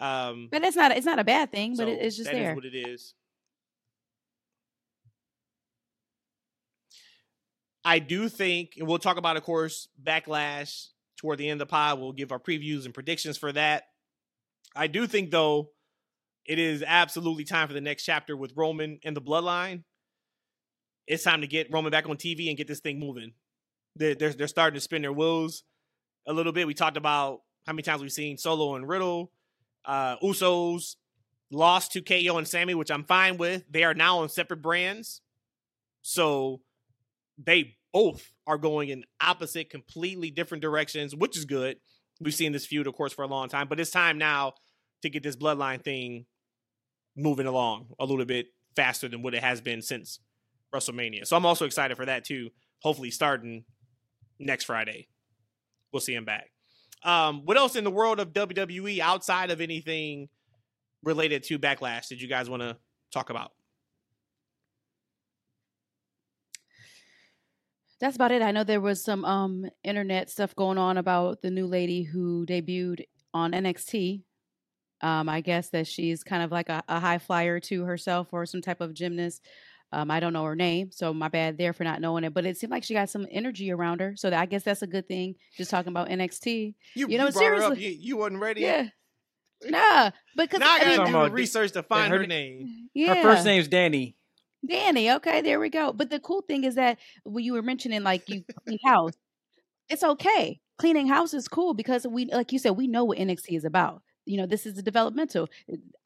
Um, 0.00 0.48
But 0.50 0.64
it's 0.64 0.76
not 0.76 0.92
it's 0.92 1.06
not 1.06 1.18
a 1.18 1.24
bad 1.24 1.52
thing, 1.52 1.76
but 1.76 1.86
it, 1.88 1.98
it's 2.00 2.16
just 2.16 2.30
that 2.30 2.36
is 2.36 2.42
there. 2.42 2.54
what 2.54 2.64
it 2.64 2.74
is. 2.74 3.14
I 7.88 8.00
do 8.00 8.28
think, 8.28 8.74
and 8.76 8.86
we'll 8.86 8.98
talk 8.98 9.16
about, 9.16 9.38
of 9.38 9.44
course, 9.44 9.88
backlash 10.02 10.88
toward 11.16 11.38
the 11.38 11.48
end 11.48 11.62
of 11.62 11.66
the 11.66 11.70
pod. 11.70 11.98
We'll 11.98 12.12
give 12.12 12.32
our 12.32 12.38
previews 12.38 12.84
and 12.84 12.92
predictions 12.92 13.38
for 13.38 13.50
that. 13.52 13.84
I 14.76 14.88
do 14.88 15.06
think, 15.06 15.30
though, 15.30 15.70
it 16.44 16.58
is 16.58 16.84
absolutely 16.86 17.44
time 17.44 17.66
for 17.66 17.72
the 17.72 17.80
next 17.80 18.04
chapter 18.04 18.36
with 18.36 18.52
Roman 18.54 19.00
and 19.04 19.16
the 19.16 19.22
Bloodline. 19.22 19.84
It's 21.06 21.24
time 21.24 21.40
to 21.40 21.46
get 21.46 21.72
Roman 21.72 21.90
back 21.90 22.06
on 22.06 22.18
TV 22.18 22.48
and 22.48 22.58
get 22.58 22.68
this 22.68 22.80
thing 22.80 23.00
moving. 23.00 23.32
They're, 23.96 24.14
they're, 24.14 24.34
they're 24.34 24.48
starting 24.48 24.74
to 24.74 24.82
spin 24.82 25.00
their 25.00 25.12
wheels 25.14 25.62
a 26.26 26.34
little 26.34 26.52
bit. 26.52 26.66
We 26.66 26.74
talked 26.74 26.98
about 26.98 27.40
how 27.66 27.72
many 27.72 27.84
times 27.84 28.02
we've 28.02 28.12
seen 28.12 28.36
Solo 28.36 28.74
and 28.74 28.86
Riddle, 28.86 29.32
uh, 29.86 30.18
Usos 30.18 30.96
lost 31.50 31.92
to 31.92 32.02
KO 32.02 32.36
and 32.36 32.46
Sami, 32.46 32.74
which 32.74 32.90
I'm 32.90 33.04
fine 33.04 33.38
with. 33.38 33.64
They 33.70 33.84
are 33.84 33.94
now 33.94 34.18
on 34.18 34.28
separate 34.28 34.60
brands. 34.60 35.22
So 36.02 36.60
they 37.38 37.77
both 37.92 38.32
are 38.46 38.58
going 38.58 38.88
in 38.88 39.04
opposite, 39.20 39.70
completely 39.70 40.30
different 40.30 40.62
directions, 40.62 41.14
which 41.14 41.36
is 41.36 41.44
good. 41.44 41.78
We've 42.20 42.34
seen 42.34 42.52
this 42.52 42.66
feud, 42.66 42.86
of 42.86 42.94
course, 42.94 43.12
for 43.12 43.22
a 43.22 43.28
long 43.28 43.48
time, 43.48 43.68
but 43.68 43.78
it's 43.80 43.90
time 43.90 44.18
now 44.18 44.54
to 45.02 45.10
get 45.10 45.22
this 45.22 45.36
bloodline 45.36 45.82
thing 45.82 46.26
moving 47.16 47.46
along 47.46 47.88
a 47.98 48.04
little 48.04 48.24
bit 48.24 48.46
faster 48.76 49.08
than 49.08 49.22
what 49.22 49.34
it 49.34 49.42
has 49.42 49.60
been 49.60 49.82
since 49.82 50.20
WrestleMania. 50.74 51.26
So 51.26 51.36
I'm 51.36 51.46
also 51.46 51.64
excited 51.64 51.96
for 51.96 52.06
that 52.06 52.24
too. 52.24 52.50
Hopefully, 52.82 53.10
starting 53.10 53.64
next 54.38 54.64
Friday, 54.64 55.08
we'll 55.92 56.00
see 56.00 56.14
him 56.14 56.24
back. 56.24 56.50
Um, 57.04 57.42
what 57.44 57.56
else 57.56 57.76
in 57.76 57.84
the 57.84 57.90
world 57.90 58.20
of 58.20 58.32
WWE 58.32 58.98
outside 59.00 59.50
of 59.50 59.60
anything 59.60 60.28
related 61.04 61.44
to 61.44 61.58
Backlash 61.58 62.08
did 62.08 62.20
you 62.20 62.28
guys 62.28 62.50
want 62.50 62.62
to 62.62 62.76
talk 63.12 63.30
about? 63.30 63.52
That's 68.00 68.14
about 68.16 68.30
it. 68.32 68.42
I 68.42 68.52
know 68.52 68.64
there 68.64 68.80
was 68.80 69.02
some 69.02 69.24
um 69.24 69.68
internet 69.82 70.30
stuff 70.30 70.54
going 70.54 70.78
on 70.78 70.96
about 70.98 71.42
the 71.42 71.50
new 71.50 71.66
lady 71.66 72.02
who 72.04 72.46
debuted 72.46 73.04
on 73.34 73.52
NXT. 73.52 74.22
Um, 75.00 75.28
I 75.28 75.40
guess 75.42 75.70
that 75.70 75.86
she's 75.86 76.24
kind 76.24 76.42
of 76.42 76.50
like 76.50 76.68
a, 76.68 76.82
a 76.88 76.98
high 77.00 77.18
flyer 77.18 77.60
to 77.60 77.84
herself 77.84 78.28
or 78.32 78.46
some 78.46 78.60
type 78.62 78.80
of 78.80 78.94
gymnast. 78.94 79.44
Um, 79.92 80.10
I 80.10 80.20
don't 80.20 80.32
know 80.34 80.44
her 80.44 80.56
name, 80.56 80.90
so 80.92 81.14
my 81.14 81.28
bad 81.28 81.56
there 81.56 81.72
for 81.72 81.82
not 81.84 82.00
knowing 82.00 82.24
it. 82.24 82.34
But 82.34 82.44
it 82.44 82.58
seemed 82.58 82.70
like 82.72 82.84
she 82.84 82.92
got 82.94 83.08
some 83.08 83.26
energy 83.30 83.70
around 83.72 84.00
her, 84.00 84.14
so 84.16 84.28
that, 84.28 84.38
I 84.38 84.44
guess 84.46 84.62
that's 84.64 84.82
a 84.82 84.86
good 84.86 85.08
thing. 85.08 85.36
Just 85.56 85.70
talking 85.70 85.90
about 85.92 86.08
NXT, 86.10 86.74
You, 86.94 87.08
You 87.08 87.16
know, 87.16 87.30
brought 87.30 87.42
her 87.44 87.54
up. 87.54 87.60
seriously- 87.74 87.86
You, 87.86 87.98
you 88.00 88.16
wasn't 88.18 88.40
ready. 88.42 88.60
yeah, 88.62 88.88
nah, 89.64 90.10
because 90.36 90.60
Now 90.60 90.72
I 90.72 90.76
I 90.76 90.78
gotta 90.96 91.04
mean, 91.04 91.12
do 91.22 91.28
the 91.28 91.30
research 91.30 91.72
to 91.72 91.82
find 91.82 92.12
her 92.12 92.18
her 92.18 92.26
name. 92.26 92.90
yeah, 92.92 93.14
Her 93.14 93.22
first 93.22 93.46
name's 93.46 93.66
Danny. 93.68 94.16
Danny. 94.66 95.10
Okay, 95.12 95.40
there 95.40 95.60
we 95.60 95.68
go. 95.70 95.92
But 95.92 96.10
the 96.10 96.20
cool 96.20 96.42
thing 96.42 96.64
is 96.64 96.74
that 96.74 96.98
when 97.24 97.44
you 97.44 97.52
were 97.52 97.62
mentioning 97.62 98.02
like 98.02 98.28
you 98.28 98.44
clean 98.66 98.78
house, 98.84 99.12
it's 99.88 100.04
okay. 100.04 100.60
Cleaning 100.78 101.08
house 101.08 101.34
is 101.34 101.48
cool 101.48 101.74
because 101.74 102.06
we, 102.06 102.26
like 102.26 102.52
you 102.52 102.58
said, 102.58 102.72
we 102.72 102.86
know 102.88 103.04
what 103.04 103.18
NXT 103.18 103.56
is 103.56 103.64
about. 103.64 104.02
You 104.26 104.38
know, 104.38 104.46
this 104.46 104.66
is 104.66 104.74
the 104.74 104.82
developmental. 104.82 105.48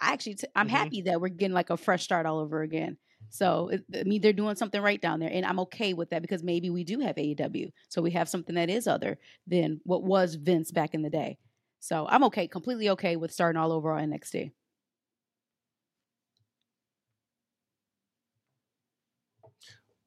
I 0.01 0.13
actually, 0.13 0.37
t- 0.37 0.49
I'm 0.57 0.69
Mhm. 0.69 0.71
happy 0.71 1.03
that 1.03 1.21
we're 1.21 1.29
getting 1.29 1.55
like 1.55 1.71
a 1.71 1.77
fresh 1.77 2.05
start 2.05 2.27
all 2.27 2.39
over 2.39 2.63
again. 2.63 2.99
So 3.31 3.69
it, 3.69 3.85
I 3.95 4.05
mean, 4.05 4.21
they're 4.23 4.33
doing 4.33 4.57
something 4.57 4.81
right 4.83 5.01
down 5.01 5.21
there, 5.21 5.31
and 5.33 5.47
I'm 5.47 5.61
okay 5.61 5.95
with 5.95 6.11
that 6.11 6.23
because 6.23 6.43
maybe 6.43 6.71
we 6.71 6.85
do 6.85 7.01
have 7.01 7.17
AEW, 7.19 7.71
so 7.89 8.03
we 8.03 8.11
have 8.13 8.29
something 8.29 8.55
that 8.57 8.71
is 8.71 8.87
other 8.87 9.19
than 9.47 9.81
what 9.85 10.05
was 10.05 10.35
Vince 10.37 10.71
back 10.73 10.95
in 10.95 11.03
the 11.03 11.11
day. 11.11 11.39
So 11.81 12.07
I'm 12.09 12.25
okay, 12.25 12.49
completely 12.49 12.91
okay 12.91 13.17
with 13.17 13.33
starting 13.33 13.61
all 13.61 13.73
over 13.73 13.93
on 13.93 14.03
NXT. 14.13 14.53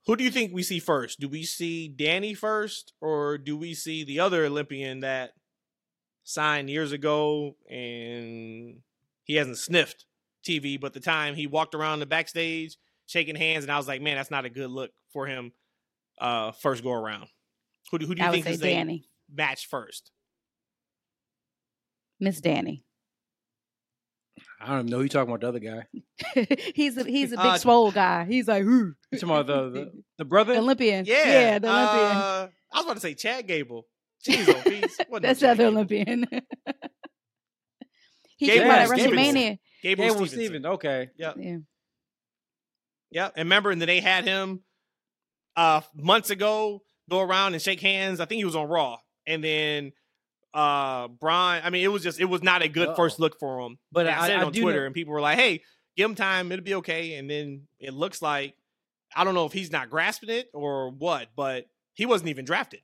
Who 0.06 0.16
do 0.16 0.24
you 0.24 0.30
think 0.30 0.54
we 0.54 0.64
see 0.64 0.80
first? 0.80 1.20
Do 1.20 1.28
we 1.28 1.44
see 1.44 1.88
Danny 1.88 2.34
first, 2.34 2.94
or 3.02 3.38
do 3.38 3.58
we 3.58 3.74
see 3.74 4.04
the 4.04 4.20
other 4.20 4.46
Olympian 4.46 5.00
that 5.00 5.32
signed 6.24 6.70
years 6.70 6.92
ago 6.92 7.56
and 7.70 8.82
he 9.24 9.36
hasn't 9.36 9.58
sniffed 9.58 10.06
TV? 10.48 10.80
But 10.80 10.94
the 10.94 11.00
time 11.00 11.34
he 11.34 11.48
walked 11.48 11.74
around 11.74 12.00
the 12.00 12.06
backstage 12.06 12.78
shaking 13.08 13.36
hands, 13.36 13.64
and 13.64 13.72
I 13.72 13.78
was 13.78 13.88
like, 13.88 14.02
man, 14.02 14.16
that's 14.16 14.32
not 14.32 14.46
a 14.46 14.50
good 14.50 14.70
look 14.70 14.92
for 15.12 15.26
him. 15.26 15.52
Uh, 16.20 16.52
first 16.52 16.84
go 16.84 16.92
around. 16.92 17.28
Who 17.92 18.00
do, 18.00 18.06
who 18.06 18.16
do 18.16 18.22
you 18.22 18.28
I 18.28 18.32
think 18.32 18.48
is 18.48 18.60
Danny, 18.60 19.08
match 19.32 19.68
first? 19.68 20.12
Miss 22.20 22.40
Danny. 22.40 22.84
I 24.62 24.68
don't 24.68 24.80
even 24.80 24.86
know 24.92 24.98
who 24.98 25.04
you 25.04 25.10
talking 25.10 25.34
about. 25.34 25.42
The 25.42 25.48
other 25.50 25.60
guy. 25.60 26.56
he's 26.76 26.98
a 26.98 27.04
he's 27.04 27.32
a 27.34 27.38
big 27.38 27.46
Uh, 27.46 27.58
swole 27.58 27.92
guy. 27.92 28.26
He's 28.26 28.48
like, 28.48 28.64
"Who?" 28.64 28.94
You 29.12 29.20
talking 29.20 29.30
about 29.30 29.48
the 29.48 29.70
the, 29.70 29.92
the 30.20 30.26
brother? 30.26 30.54
Olympian. 30.56 31.06
Yeah, 31.06 31.24
yeah, 31.26 31.60
the 31.60 31.68
Olympian. 31.70 32.18
Uh, 32.18 32.48
I 32.74 32.78
was 32.78 32.86
about 32.86 32.94
to 32.96 33.00
say 33.02 33.14
Chad 33.16 33.48
Gable. 33.48 33.86
Jeez, 34.28 34.48
oh, 34.50 34.62
peace. 34.70 34.98
Wasn't 35.10 35.12
no 35.12 35.20
That's 35.20 35.40
Chad 35.40 35.58
the 35.58 35.68
other 35.68 35.76
Olympian. 35.76 36.26
he 38.38 38.48
Gable 38.48 38.62
came 38.64 38.72
out 38.72 38.80
at 38.80 38.88
Stevenson. 38.90 39.18
WrestleMania. 39.18 39.58
Gable, 39.84 40.04
Gable 40.04 40.16
Stevenson. 40.16 40.38
Stevens. 40.40 40.66
Okay. 40.66 41.10
Yep. 41.18 41.36
Yeah. 41.40 41.58
Yep. 43.12 43.34
And 43.38 43.46
remember, 43.46 43.72
and 43.72 43.82
then 43.82 43.88
they 43.88 44.00
had 44.00 44.26
him 44.26 44.62
uh 45.56 45.82
months 45.96 46.30
ago 46.32 46.82
go 47.10 47.22
around 47.22 47.54
and 47.54 47.62
shake 47.62 47.82
hands. 47.82 48.20
I 48.20 48.26
think 48.26 48.40
he 48.40 48.46
was 48.46 48.56
on 48.56 48.68
Raw. 48.68 48.98
And 49.28 49.44
then 49.44 49.92
uh 50.56 51.08
Brian, 51.10 51.62
I 51.66 51.70
mean, 51.70 51.84
it 51.84 51.90
was 51.90 52.02
just 52.02 52.20
it 52.20 52.26
was 52.26 52.42
not 52.42 52.62
a 52.64 52.68
good 52.68 52.88
Uh-oh. 52.90 52.96
first 52.96 53.20
look 53.20 53.38
for 53.40 53.60
him. 53.60 53.78
But 53.92 54.08
I, 54.08 54.18
I, 54.20 54.28
said 54.28 54.40
I 54.40 54.44
on 54.44 54.54
Twitter, 54.54 54.80
know- 54.80 54.86
and 54.88 54.96
people 54.96 55.14
were 55.14 55.22
like, 55.22 55.38
"Hey, 55.38 55.62
give 55.98 56.10
him 56.10 56.16
time; 56.16 56.52
it'll 56.52 56.64
be 56.64 56.76
okay." 56.76 57.16
And 57.16 57.30
then 57.30 57.68
it 57.80 57.94
looks 57.94 58.22
like 58.22 58.56
I 59.16 59.24
don't 59.24 59.34
know 59.36 59.46
if 59.46 59.54
he's 59.54 59.72
not 59.72 59.90
grasping 59.90 60.30
it 60.30 60.50
or 60.54 60.90
what, 60.92 61.28
but 61.36 61.66
he 61.94 62.06
wasn't 62.06 62.30
even 62.30 62.46
drafted. 62.46 62.80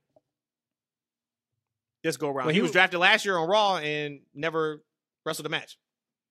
this 2.04 2.18
go 2.18 2.28
around. 2.28 2.46
Well, 2.48 2.50
he, 2.50 2.56
he 2.56 2.62
was 2.62 2.72
drafted 2.72 3.00
last 3.00 3.26
year 3.26 3.38
on 3.38 3.48
Raw 3.48 3.78
and 3.78 4.20
never 4.34 4.82
wrestled 5.26 5.46
a 5.46 5.50
match. 5.50 5.78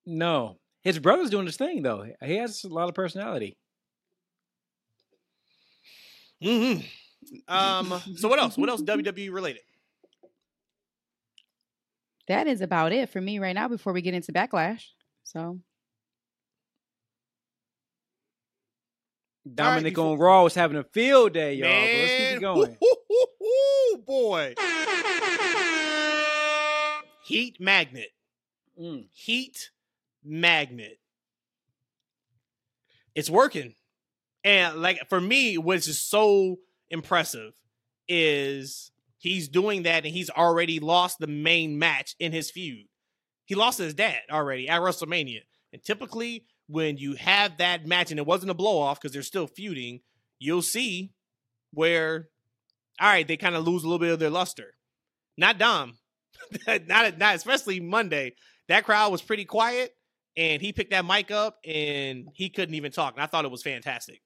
No, 0.07 0.59
his 0.83 0.98
brother's 0.98 1.31
doing 1.31 1.46
his 1.46 1.57
thing 1.57 1.83
though. 1.83 2.07
He 2.24 2.37
has 2.37 2.64
a 2.64 2.68
lot 2.68 2.88
of 2.88 2.94
personality. 2.94 3.57
hmm 6.42 6.74
Um. 7.48 8.00
So 8.16 8.29
what 8.29 8.38
else? 8.38 8.57
What 8.57 8.68
else 8.68 8.83
WWE 8.83 9.33
related? 9.33 9.62
That 12.31 12.47
is 12.47 12.61
about 12.61 12.93
it 12.93 13.09
for 13.09 13.21
me 13.21 13.40
right 13.40 13.57
now 13.57 13.66
before 13.66 13.93
we 13.93 14.03
get 14.03 14.14
into 14.14 14.31
backlash. 14.33 14.85
So 15.25 15.59
Dominic 19.53 19.95
before- 19.95 20.12
on 20.12 20.19
Raw 20.21 20.45
was 20.45 20.55
having 20.55 20.77
a 20.77 20.85
field 20.85 21.33
day, 21.33 21.55
y'all. 21.55 21.69
But 21.69 21.75
let's 21.75 22.12
keep 22.12 22.37
it 22.37 22.40
going. 22.40 22.77
woo-hoo-hoo-hoo, 22.81 24.03
boy. 24.07 24.55
Heat 27.25 27.57
magnet. 27.59 28.11
Mm. 28.81 29.09
Heat 29.12 29.71
magnet. 30.23 31.01
It's 33.16 33.29
working. 33.29 33.75
And 34.45 34.81
like 34.81 35.09
for 35.09 35.21
me, 35.21 35.59
what's 35.59 35.87
just 35.87 36.09
so 36.09 36.61
impressive 36.90 37.55
is 38.07 38.93
he's 39.20 39.48
doing 39.48 39.85
that 39.85 40.04
and 40.04 40.12
he's 40.12 40.30
already 40.30 40.80
lost 40.80 41.18
the 41.20 41.26
main 41.26 41.78
match 41.78 42.16
in 42.18 42.33
his 42.33 42.50
feud. 42.50 42.87
He 43.44 43.54
lost 43.54 43.78
his 43.78 43.94
dad 43.94 44.20
already 44.30 44.68
at 44.68 44.80
WrestleMania. 44.80 45.40
And 45.72 45.83
typically, 45.85 46.46
when 46.66 46.96
you 46.96 47.14
have 47.14 47.59
that 47.59 47.87
match 47.87 48.11
and 48.11 48.18
it 48.18 48.26
wasn't 48.26 48.50
a 48.50 48.54
blow 48.54 48.78
off 48.78 49.00
because 49.00 49.12
they're 49.12 49.22
still 49.22 49.46
feuding, 49.46 50.00
you'll 50.38 50.62
see 50.62 51.12
where, 51.72 52.28
all 53.00 53.09
right, 53.09 53.26
they 53.26 53.37
kind 53.37 53.54
of 53.54 53.66
lose 53.66 53.85
a 53.85 53.87
little 53.87 53.98
bit 53.98 54.12
of 54.12 54.18
their 54.18 54.30
luster. 54.30 54.74
Not 55.37 55.59
Dom, 55.59 55.98
not 56.66 57.18
not 57.18 57.35
especially 57.35 57.80
Monday. 57.80 58.35
That 58.68 58.85
crowd 58.85 59.12
was 59.12 59.22
pretty 59.22 59.44
quiet, 59.44 59.92
and 60.37 60.61
he 60.62 60.72
picked 60.72 60.90
that 60.90 61.04
mic 61.04 61.30
up 61.30 61.59
and 61.64 62.28
he 62.35 62.50
couldn't 62.50 62.74
even 62.74 62.92
talk. 62.92 63.14
And 63.14 63.22
I 63.22 63.26
thought 63.26 63.44
it 63.44 63.50
was 63.50 63.62
fantastic, 63.62 64.20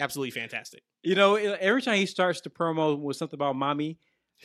absolutely 0.00 0.32
fantastic. 0.32 0.82
You 1.02 1.14
know, 1.14 1.36
every 1.36 1.82
time 1.82 1.96
he 1.96 2.06
starts 2.06 2.40
the 2.40 2.50
promo 2.50 2.98
with 2.98 3.16
something 3.16 3.36
about 3.36 3.56
mommy, 3.56 3.98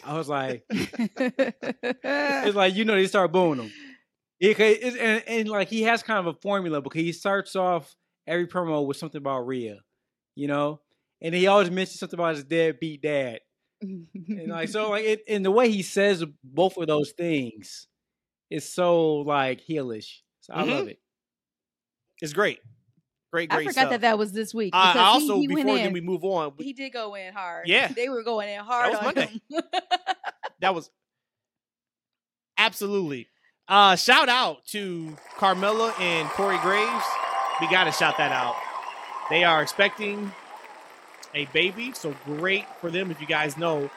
I 0.04 0.18
was 0.18 0.30
like, 0.30 0.66
it's 0.70 2.56
like 2.56 2.76
you 2.76 2.86
know 2.86 2.96
they 2.96 3.08
start 3.08 3.32
booing 3.32 3.60
him. 3.60 3.72
It, 4.40 4.60
it's, 4.60 4.98
and, 4.98 5.24
and 5.28 5.50
like 5.50 5.70
he 5.70 5.84
has 5.84 6.04
kind 6.04 6.20
of 6.20 6.28
a 6.36 6.40
formula 6.40 6.82
because 6.82 7.02
he 7.02 7.14
starts 7.14 7.56
off 7.56 7.96
every 8.28 8.48
promo 8.48 8.86
with 8.86 8.98
something 8.98 9.20
about 9.20 9.48
Rhea, 9.48 9.80
you 10.36 10.48
know, 10.48 10.82
and 11.22 11.34
he 11.36 11.48
always 11.48 11.72
mentions 11.72 12.00
something 12.00 12.20
about 12.20 12.36
his 12.36 12.44
deadbeat 12.46 13.02
dad, 13.02 13.40
and 13.82 14.50
like 14.50 14.70
so 14.70 14.92
like 14.92 15.06
it, 15.06 15.22
and 15.28 15.46
the 15.46 15.52
way 15.52 15.72
he 15.72 15.82
says 15.84 16.24
both 16.44 16.78
of 16.78 16.88
those 16.88 17.12
things 17.18 17.88
is 18.50 18.72
so 18.72 19.18
like 19.18 19.62
heelish. 19.62 20.20
So 20.42 20.54
I 20.54 20.64
Mhm. 20.64 20.70
love 20.70 20.88
it. 20.88 21.00
It's 22.22 22.34
great, 22.34 22.60
great, 23.32 23.50
great 23.50 23.60
I 23.68 23.72
forgot 23.72 23.74
stuff. 23.74 23.90
that 23.92 24.02
that 24.02 24.18
was 24.18 24.32
this 24.32 24.54
week. 24.54 24.74
I, 24.76 24.90
I 24.90 24.94
he- 24.94 25.00
also 25.00 25.40
he, 25.40 25.48
went 25.48 25.60
before 25.66 25.78
in, 25.78 25.84
then 25.84 25.94
we 25.94 26.02
move 26.02 26.24
on. 26.24 26.54
he 26.58 26.74
did 26.74 26.92
go 26.94 27.16
in 27.16 27.34
hard. 27.34 27.68
Yeah. 27.68 27.88
they 27.90 28.10
were 28.10 28.24
going 28.24 28.50
in 28.50 28.60
hard 28.62 28.94
That 28.94 29.04
was 29.04 29.08
on 29.08 29.16
Monday. 29.16 29.42
That 30.62 30.74
was 30.74 30.90
absolutely. 32.58 33.28
Uh 33.68 33.96
shout 33.96 34.30
out 34.30 34.66
to 34.68 35.16
Carmella 35.38 36.00
and 36.00 36.30
Corey 36.30 36.58
Graves. 36.60 37.06
We 37.60 37.68
gotta 37.70 37.92
shout 37.92 38.18
that 38.18 38.32
out. 38.32 38.56
They 39.30 39.44
are 39.44 39.62
expecting 39.62 40.32
a 41.34 41.46
baby, 41.46 41.92
so 41.94 42.16
great 42.26 42.66
for 42.80 42.90
them. 42.92 43.12
If 43.12 43.20
you 43.20 43.28
guys 43.28 43.58
know, 43.58 43.90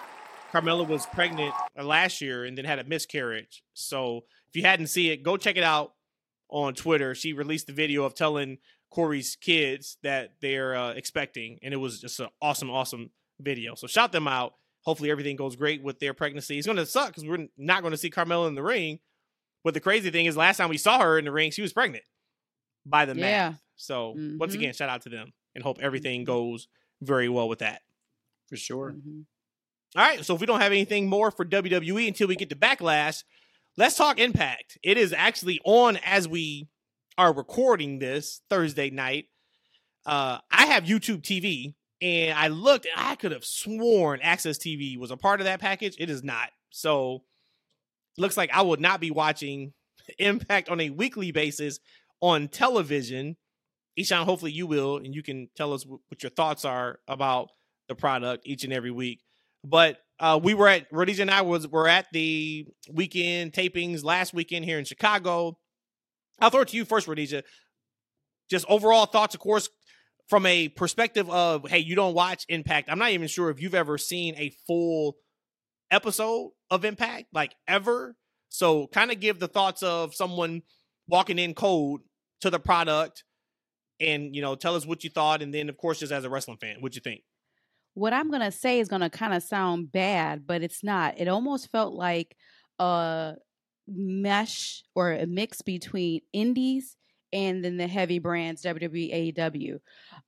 Carmella 0.52 0.86
was 0.86 1.06
pregnant 1.06 1.54
uh, 1.78 1.84
last 1.84 2.20
year 2.20 2.44
and 2.44 2.56
then 2.56 2.64
had 2.64 2.78
a 2.78 2.84
miscarriage. 2.84 3.62
So 3.74 4.24
if 4.48 4.56
you 4.56 4.62
hadn't 4.62 4.86
seen 4.88 5.12
it, 5.12 5.22
go 5.22 5.36
check 5.36 5.56
it 5.56 5.62
out 5.62 5.92
on 6.48 6.74
Twitter. 6.74 7.14
She 7.14 7.32
released 7.34 7.66
the 7.66 7.72
video 7.74 8.04
of 8.04 8.14
telling 8.14 8.58
Corey's 8.90 9.36
kids 9.36 9.98
that 10.02 10.34
they're 10.40 10.74
uh, 10.74 10.92
expecting, 10.92 11.58
and 11.62 11.74
it 11.74 11.76
was 11.78 12.00
just 12.00 12.20
an 12.20 12.28
awesome, 12.40 12.70
awesome 12.70 13.10
video. 13.40 13.74
So 13.74 13.86
shout 13.86 14.12
them 14.12 14.26
out. 14.26 14.54
Hopefully 14.82 15.10
everything 15.10 15.36
goes 15.36 15.56
great 15.56 15.82
with 15.82 15.98
their 15.98 16.14
pregnancy. 16.14 16.56
It's 16.56 16.66
going 16.66 16.78
to 16.78 16.86
suck 16.86 17.08
because 17.08 17.24
we're 17.24 17.48
not 17.58 17.82
going 17.82 17.90
to 17.92 17.96
see 17.98 18.10
Carmella 18.10 18.48
in 18.48 18.54
the 18.54 18.62
ring. 18.62 19.00
But 19.64 19.74
the 19.74 19.80
crazy 19.80 20.10
thing 20.10 20.26
is, 20.26 20.36
last 20.36 20.56
time 20.56 20.70
we 20.70 20.78
saw 20.78 21.00
her 21.00 21.18
in 21.18 21.24
the 21.26 21.32
ring, 21.32 21.50
she 21.50 21.62
was 21.62 21.72
pregnant 21.72 22.04
by 22.86 23.04
the 23.04 23.14
Yeah. 23.14 23.20
math. 23.50 23.60
So 23.76 24.14
once 24.38 24.52
Mhm. 24.52 24.56
again, 24.56 24.72
shout 24.74 24.88
out 24.88 25.02
to 25.02 25.08
them 25.08 25.32
and 25.54 25.62
hope 25.62 25.78
everything 25.80 26.24
goes 26.24 26.68
very 27.02 27.28
well 27.28 27.48
with 27.48 27.58
that. 27.58 27.82
For 28.48 28.56
sure. 28.56 28.92
Mhm. 28.92 29.26
All 29.96 30.02
right, 30.02 30.24
so 30.24 30.34
if 30.34 30.40
we 30.40 30.46
don't 30.46 30.60
have 30.60 30.72
anything 30.72 31.08
more 31.08 31.30
for 31.30 31.44
WWE 31.44 32.08
until 32.08 32.28
we 32.28 32.36
get 32.36 32.48
to 32.50 32.56
Backlash, 32.56 33.24
let's 33.76 33.96
talk 33.96 34.18
Impact. 34.18 34.78
It 34.82 34.96
is 34.96 35.12
actually 35.12 35.60
on 35.64 35.96
as 35.98 36.26
we 36.28 36.68
are 37.18 37.34
recording 37.34 37.98
this 37.98 38.40
Thursday 38.48 38.90
night. 38.90 39.26
Uh, 40.06 40.38
I 40.50 40.66
have 40.66 40.84
YouTube 40.84 41.22
TV, 41.22 41.74
and 42.00 42.38
I 42.38 42.46
looked, 42.46 42.86
and 42.86 42.94
I 42.96 43.16
could 43.16 43.32
have 43.32 43.44
sworn 43.44 44.20
AXS 44.20 44.58
TV 44.58 44.96
was 44.96 45.10
a 45.10 45.16
part 45.16 45.40
of 45.40 45.44
that 45.44 45.60
package. 45.60 45.96
It 45.98 46.08
is 46.08 46.22
not. 46.22 46.50
So, 46.70 47.24
looks 48.16 48.36
like 48.36 48.50
I 48.54 48.62
will 48.62 48.76
not 48.76 49.00
be 49.00 49.10
watching 49.10 49.74
Impact 50.18 50.70
on 50.70 50.80
a 50.80 50.88
weekly 50.88 51.32
basis 51.32 51.80
on 52.22 52.48
television. 52.48 53.36
Eshaun, 53.98 54.24
hopefully 54.24 54.52
you 54.52 54.66
will, 54.66 54.96
and 54.96 55.14
you 55.14 55.22
can 55.22 55.48
tell 55.54 55.74
us 55.74 55.84
what 55.84 56.22
your 56.22 56.30
thoughts 56.30 56.64
are 56.64 57.00
about 57.08 57.48
the 57.88 57.94
product 57.94 58.46
each 58.46 58.64
and 58.64 58.72
every 58.72 58.90
week. 58.90 59.20
But 59.64 59.98
uh, 60.20 60.40
we 60.42 60.54
were 60.54 60.68
at 60.68 60.86
Rhodesia 60.92 61.22
and 61.22 61.30
I 61.30 61.42
was 61.42 61.68
were 61.68 61.88
at 61.88 62.06
the 62.12 62.66
weekend 62.90 63.52
tapings 63.52 64.04
last 64.04 64.32
weekend 64.32 64.64
here 64.64 64.78
in 64.78 64.84
Chicago. 64.84 65.58
I'll 66.40 66.50
throw 66.50 66.60
it 66.60 66.68
to 66.68 66.76
you 66.76 66.84
first, 66.84 67.08
Rhodesia. 67.08 67.42
Just 68.50 68.64
overall 68.68 69.06
thoughts, 69.06 69.34
of 69.34 69.40
course, 69.40 69.68
from 70.28 70.46
a 70.46 70.68
perspective 70.68 71.28
of 71.30 71.68
hey, 71.68 71.78
you 71.78 71.94
don't 71.94 72.14
watch 72.14 72.44
Impact. 72.48 72.88
I'm 72.90 72.98
not 72.98 73.10
even 73.10 73.28
sure 73.28 73.50
if 73.50 73.60
you've 73.60 73.74
ever 73.74 73.98
seen 73.98 74.34
a 74.36 74.52
full 74.66 75.16
episode 75.90 76.52
of 76.70 76.84
Impact, 76.84 77.26
like 77.32 77.54
ever. 77.66 78.16
So, 78.50 78.86
kind 78.88 79.10
of 79.10 79.20
give 79.20 79.38
the 79.38 79.48
thoughts 79.48 79.82
of 79.82 80.14
someone 80.14 80.62
walking 81.06 81.38
in 81.38 81.54
cold 81.54 82.00
to 82.40 82.50
the 82.50 82.58
product, 82.58 83.24
and 84.00 84.34
you 84.34 84.40
know, 84.40 84.54
tell 84.54 84.74
us 84.74 84.86
what 84.86 85.04
you 85.04 85.10
thought, 85.10 85.42
and 85.42 85.52
then, 85.52 85.68
of 85.68 85.76
course, 85.76 85.98
just 85.98 86.12
as 86.12 86.24
a 86.24 86.30
wrestling 86.30 86.58
fan, 86.58 86.76
what 86.80 86.94
you 86.94 87.00
think. 87.00 87.22
What 87.94 88.12
I'm 88.12 88.30
gonna 88.30 88.52
say 88.52 88.80
is 88.80 88.88
gonna 88.88 89.10
kind 89.10 89.34
of 89.34 89.42
sound 89.42 89.92
bad, 89.92 90.46
but 90.46 90.62
it's 90.62 90.84
not. 90.84 91.18
It 91.18 91.28
almost 91.28 91.70
felt 91.70 91.94
like 91.94 92.36
a 92.78 93.34
mesh 93.88 94.82
or 94.94 95.12
a 95.12 95.26
mix 95.26 95.62
between 95.62 96.20
indies 96.32 96.96
and 97.32 97.62
then 97.64 97.76
the 97.76 97.86
heavy 97.86 98.18
brands 98.18 98.62
WWE, 98.62 99.34
AEW. 99.34 99.80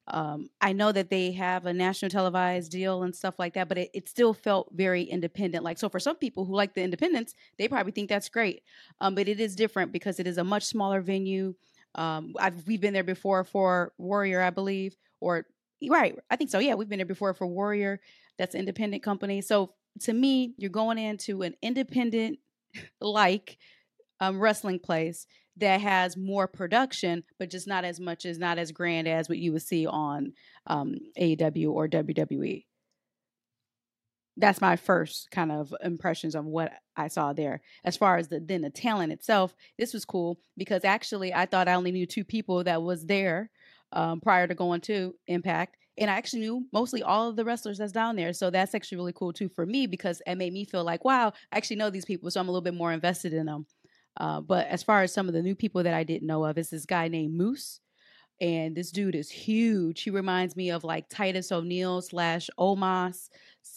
Um, 0.08 0.50
I 0.60 0.72
know 0.72 0.92
that 0.92 1.08
they 1.08 1.32
have 1.32 1.66
a 1.66 1.72
national 1.72 2.10
televised 2.10 2.70
deal 2.70 3.02
and 3.02 3.14
stuff 3.14 3.38
like 3.38 3.54
that, 3.54 3.68
but 3.68 3.78
it, 3.78 3.90
it 3.94 4.08
still 4.08 4.34
felt 4.34 4.68
very 4.72 5.02
independent. 5.04 5.64
Like 5.64 5.78
so, 5.78 5.88
for 5.88 5.98
some 6.00 6.16
people 6.16 6.44
who 6.44 6.54
like 6.54 6.74
the 6.74 6.82
independence, 6.82 7.34
they 7.58 7.68
probably 7.68 7.92
think 7.92 8.08
that's 8.08 8.28
great. 8.28 8.62
Um, 9.00 9.14
but 9.14 9.28
it 9.28 9.40
is 9.40 9.56
different 9.56 9.92
because 9.92 10.20
it 10.20 10.26
is 10.26 10.38
a 10.38 10.44
much 10.44 10.64
smaller 10.64 11.00
venue. 11.00 11.54
Um, 11.94 12.34
I've, 12.38 12.66
we've 12.66 12.80
been 12.80 12.94
there 12.94 13.04
before 13.04 13.44
for 13.44 13.92
Warrior, 13.98 14.42
I 14.42 14.50
believe, 14.50 14.96
or 15.20 15.46
right, 15.88 16.18
I 16.30 16.36
think 16.36 16.50
so. 16.50 16.58
Yeah, 16.58 16.74
we've 16.74 16.88
been 16.88 16.98
there 16.98 17.06
before 17.06 17.34
for 17.34 17.46
Warrior. 17.46 18.00
That's 18.38 18.54
an 18.54 18.60
independent 18.60 19.02
company. 19.02 19.40
So 19.40 19.72
to 20.00 20.12
me, 20.12 20.54
you're 20.56 20.70
going 20.70 20.98
into 20.98 21.42
an 21.42 21.54
independent 21.62 22.38
like 23.00 23.58
um, 24.20 24.38
wrestling 24.38 24.78
place 24.78 25.26
that 25.56 25.80
has 25.80 26.16
more 26.16 26.46
production, 26.46 27.24
but 27.38 27.50
just 27.50 27.66
not 27.66 27.84
as 27.84 28.00
much 28.00 28.24
as 28.24 28.38
not 28.38 28.58
as 28.58 28.72
grand 28.72 29.08
as 29.08 29.28
what 29.28 29.38
you 29.38 29.52
would 29.52 29.62
see 29.62 29.86
on 29.86 30.32
um, 30.66 30.96
AEW 31.18 31.70
or 31.70 31.88
WWE. 31.88 32.64
That's 34.36 34.60
my 34.60 34.76
first 34.76 35.30
kind 35.30 35.52
of 35.52 35.74
impressions 35.82 36.34
of 36.34 36.46
what 36.46 36.72
I 36.96 37.08
saw 37.08 37.32
there. 37.32 37.60
As 37.84 37.96
far 37.96 38.16
as 38.16 38.28
the 38.28 38.40
then 38.40 38.62
the 38.62 38.70
talent 38.70 39.12
itself, 39.12 39.54
this 39.78 39.92
was 39.92 40.04
cool 40.04 40.38
because 40.56 40.84
actually 40.84 41.34
I 41.34 41.46
thought 41.46 41.68
I 41.68 41.74
only 41.74 41.92
knew 41.92 42.06
two 42.06 42.24
people 42.24 42.64
that 42.64 42.82
was 42.82 43.04
there 43.04 43.50
um, 43.92 44.20
prior 44.20 44.46
to 44.46 44.54
going 44.54 44.80
to 44.82 45.14
Impact, 45.26 45.76
and 46.00 46.10
I 46.10 46.14
actually 46.14 46.40
knew 46.40 46.66
mostly 46.72 47.02
all 47.02 47.28
of 47.28 47.36
the 47.36 47.44
wrestlers 47.44 47.78
that's 47.78 47.92
down 47.92 48.16
there. 48.16 48.32
So 48.32 48.48
that's 48.48 48.74
actually 48.74 48.96
really 48.96 49.12
cool 49.12 49.34
too 49.34 49.50
for 49.50 49.66
me 49.66 49.86
because 49.86 50.22
it 50.26 50.36
made 50.36 50.52
me 50.52 50.64
feel 50.64 50.82
like, 50.82 51.04
wow, 51.04 51.32
I 51.52 51.58
actually 51.58 51.76
know 51.76 51.90
these 51.90 52.06
people, 52.06 52.30
so 52.30 52.40
I'm 52.40 52.48
a 52.48 52.50
little 52.50 52.62
bit 52.62 52.74
more 52.74 52.90
invested 52.90 53.34
in 53.34 53.44
them. 53.44 53.66
Uh, 54.16 54.40
but 54.40 54.66
as 54.68 54.82
far 54.82 55.02
as 55.02 55.12
some 55.12 55.28
of 55.28 55.34
the 55.34 55.42
new 55.42 55.54
people 55.54 55.82
that 55.82 55.94
I 55.94 56.02
didn't 56.02 56.26
know 56.26 56.44
of, 56.44 56.56
is 56.58 56.70
this 56.70 56.86
guy 56.86 57.08
named 57.08 57.34
Moose. 57.34 57.80
And 58.40 58.74
this 58.74 58.90
dude 58.90 59.14
is 59.14 59.30
huge. 59.30 60.00
He 60.00 60.10
reminds 60.10 60.56
me 60.56 60.70
of 60.70 60.82
like 60.82 61.10
Titus 61.10 61.52
O'Neil 61.52 62.00
slash 62.00 62.48
Omos 62.58 63.28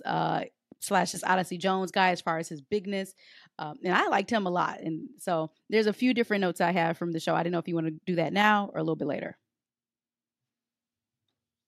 uh, 0.05 0.45
slash 0.79 1.11
this 1.11 1.23
Odyssey 1.25 1.57
Jones 1.57 1.91
guy 1.91 2.11
as 2.11 2.21
far 2.21 2.37
as 2.37 2.47
his 2.47 2.61
bigness. 2.61 3.13
Um, 3.59 3.77
and 3.83 3.93
I 3.93 4.07
liked 4.07 4.29
him 4.29 4.47
a 4.47 4.49
lot. 4.49 4.79
And 4.79 5.09
so 5.19 5.51
there's 5.69 5.87
a 5.87 5.93
few 5.93 6.13
different 6.13 6.41
notes 6.41 6.61
I 6.61 6.71
have 6.71 6.97
from 6.97 7.11
the 7.11 7.19
show. 7.19 7.35
I 7.35 7.43
didn't 7.43 7.51
know 7.51 7.59
if 7.59 7.67
you 7.67 7.75
want 7.75 7.87
to 7.87 7.99
do 8.05 8.15
that 8.15 8.31
now 8.31 8.71
or 8.73 8.79
a 8.79 8.83
little 8.83 8.95
bit 8.95 9.07
later. 9.07 9.37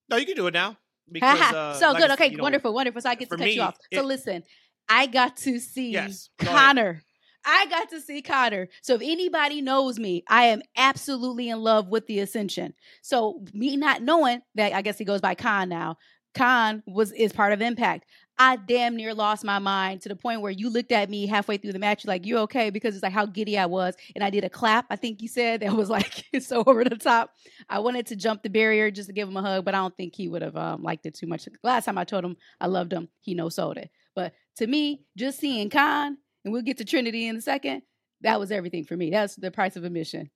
No, 0.10 0.18
you 0.18 0.26
can 0.26 0.36
do 0.36 0.48
it 0.48 0.54
now. 0.54 0.78
Because 1.12 1.40
uh, 1.54 1.74
so 1.76 1.92
like 1.92 2.02
good. 2.02 2.12
Okay, 2.12 2.32
you 2.32 2.38
know, 2.38 2.44
wonderful, 2.44 2.74
wonderful. 2.74 3.02
So 3.02 3.10
I 3.10 3.16
get 3.16 3.30
to 3.30 3.38
cut 3.38 3.46
me, 3.46 3.52
you 3.54 3.62
off. 3.62 3.78
So 3.94 4.02
it- 4.02 4.06
listen, 4.06 4.44
I 4.90 5.08
got 5.08 5.38
to 5.38 5.60
see 5.60 5.92
Yes. 5.92 6.30
Konnor. 6.40 7.02
I 7.48 7.68
got 7.68 7.90
to 7.92 8.02
see 8.02 8.24
Konnor. 8.24 8.68
So 8.82 8.96
if 8.96 9.02
anybody 9.04 9.62
knows 9.62 10.00
me, 10.00 10.24
I 10.28 10.46
am 10.46 10.64
absolutely 10.76 11.50
in 11.50 11.60
love 11.60 11.88
with 11.90 12.08
the 12.08 12.20
Ascension. 12.20 12.74
So 13.04 13.44
me 13.54 13.78
not 13.78 14.02
knowing 14.02 14.42
that, 14.56 14.74
I 14.74 14.82
guess 14.82 14.98
he 14.98 15.06
goes 15.06 15.22
by 15.22 15.36
Kon 15.36 15.70
now. 15.70 15.98
Kon 16.36 16.84
was 16.86 17.12
is 17.14 17.34
part 17.34 17.54
of 17.54 17.62
Impact. 17.62 18.06
I 18.38 18.58
damn 18.58 18.98
near 18.98 19.14
lost 19.14 19.46
my 19.46 19.60
mind 19.60 20.02
to 20.02 20.10
the 20.10 20.16
point 20.16 20.42
where 20.42 20.52
you 20.52 20.70
looked 20.70 20.92
at 20.92 21.10
me 21.10 21.26
halfway 21.26 21.56
through 21.56 21.72
the 21.72 21.80
match, 21.80 22.04
you're 22.04 22.14
like, 22.14 22.26
you 22.26 22.40
okay? 22.40 22.70
Because 22.70 22.94
it's 22.94 23.04
like 23.04 23.14
how 23.14 23.26
giddy 23.26 23.58
I 23.58 23.66
was. 23.66 23.96
And 24.14 24.24
I 24.24 24.30
did 24.30 24.44
a 24.44 24.50
clap, 24.50 24.86
I 24.90 24.98
think 24.98 25.22
you 25.22 25.30
said, 25.30 25.62
that 25.62 25.72
was 25.74 25.90
like 25.90 26.26
so 26.42 26.64
over 26.68 26.84
the 26.84 26.98
top. 26.98 27.32
I 27.70 27.80
wanted 27.80 28.08
to 28.08 28.16
jump 28.18 28.44
the 28.44 28.50
barrier 28.50 28.92
just 28.92 29.08
to 29.08 29.14
give 29.14 29.30
him 29.30 29.38
a 29.38 29.42
hug, 29.42 29.64
but 29.64 29.74
I 29.74 29.78
don't 29.78 29.96
think 29.96 30.16
he 30.16 30.28
would 30.28 30.42
have 30.42 30.58
um, 30.58 30.84
liked 30.84 31.06
it 31.06 31.16
too 31.16 31.28
much. 31.28 31.48
Last 31.64 31.86
time 31.86 31.98
I 31.98 32.04
told 32.04 32.26
him 32.26 32.36
I 32.60 32.68
loved 32.68 32.92
him, 32.92 33.08
he 33.22 33.34
no 33.34 33.48
sold 33.48 33.78
it. 33.78 33.90
But 34.16 34.34
to 34.58 34.68
me, 34.68 35.06
just 35.18 35.40
seeing 35.40 35.70
Kon, 35.70 36.18
and 36.44 36.54
we'll 36.54 36.62
get 36.62 36.78
to 36.78 36.86
Trinity 36.86 37.28
in 37.28 37.38
a 37.38 37.42
second, 37.42 37.84
that 38.22 38.40
was 38.40 38.52
everything 38.52 38.84
for 38.84 38.98
me. 38.98 39.12
That's 39.12 39.36
the 39.36 39.52
price 39.52 39.78
of 39.78 39.86
admission. 39.86 40.30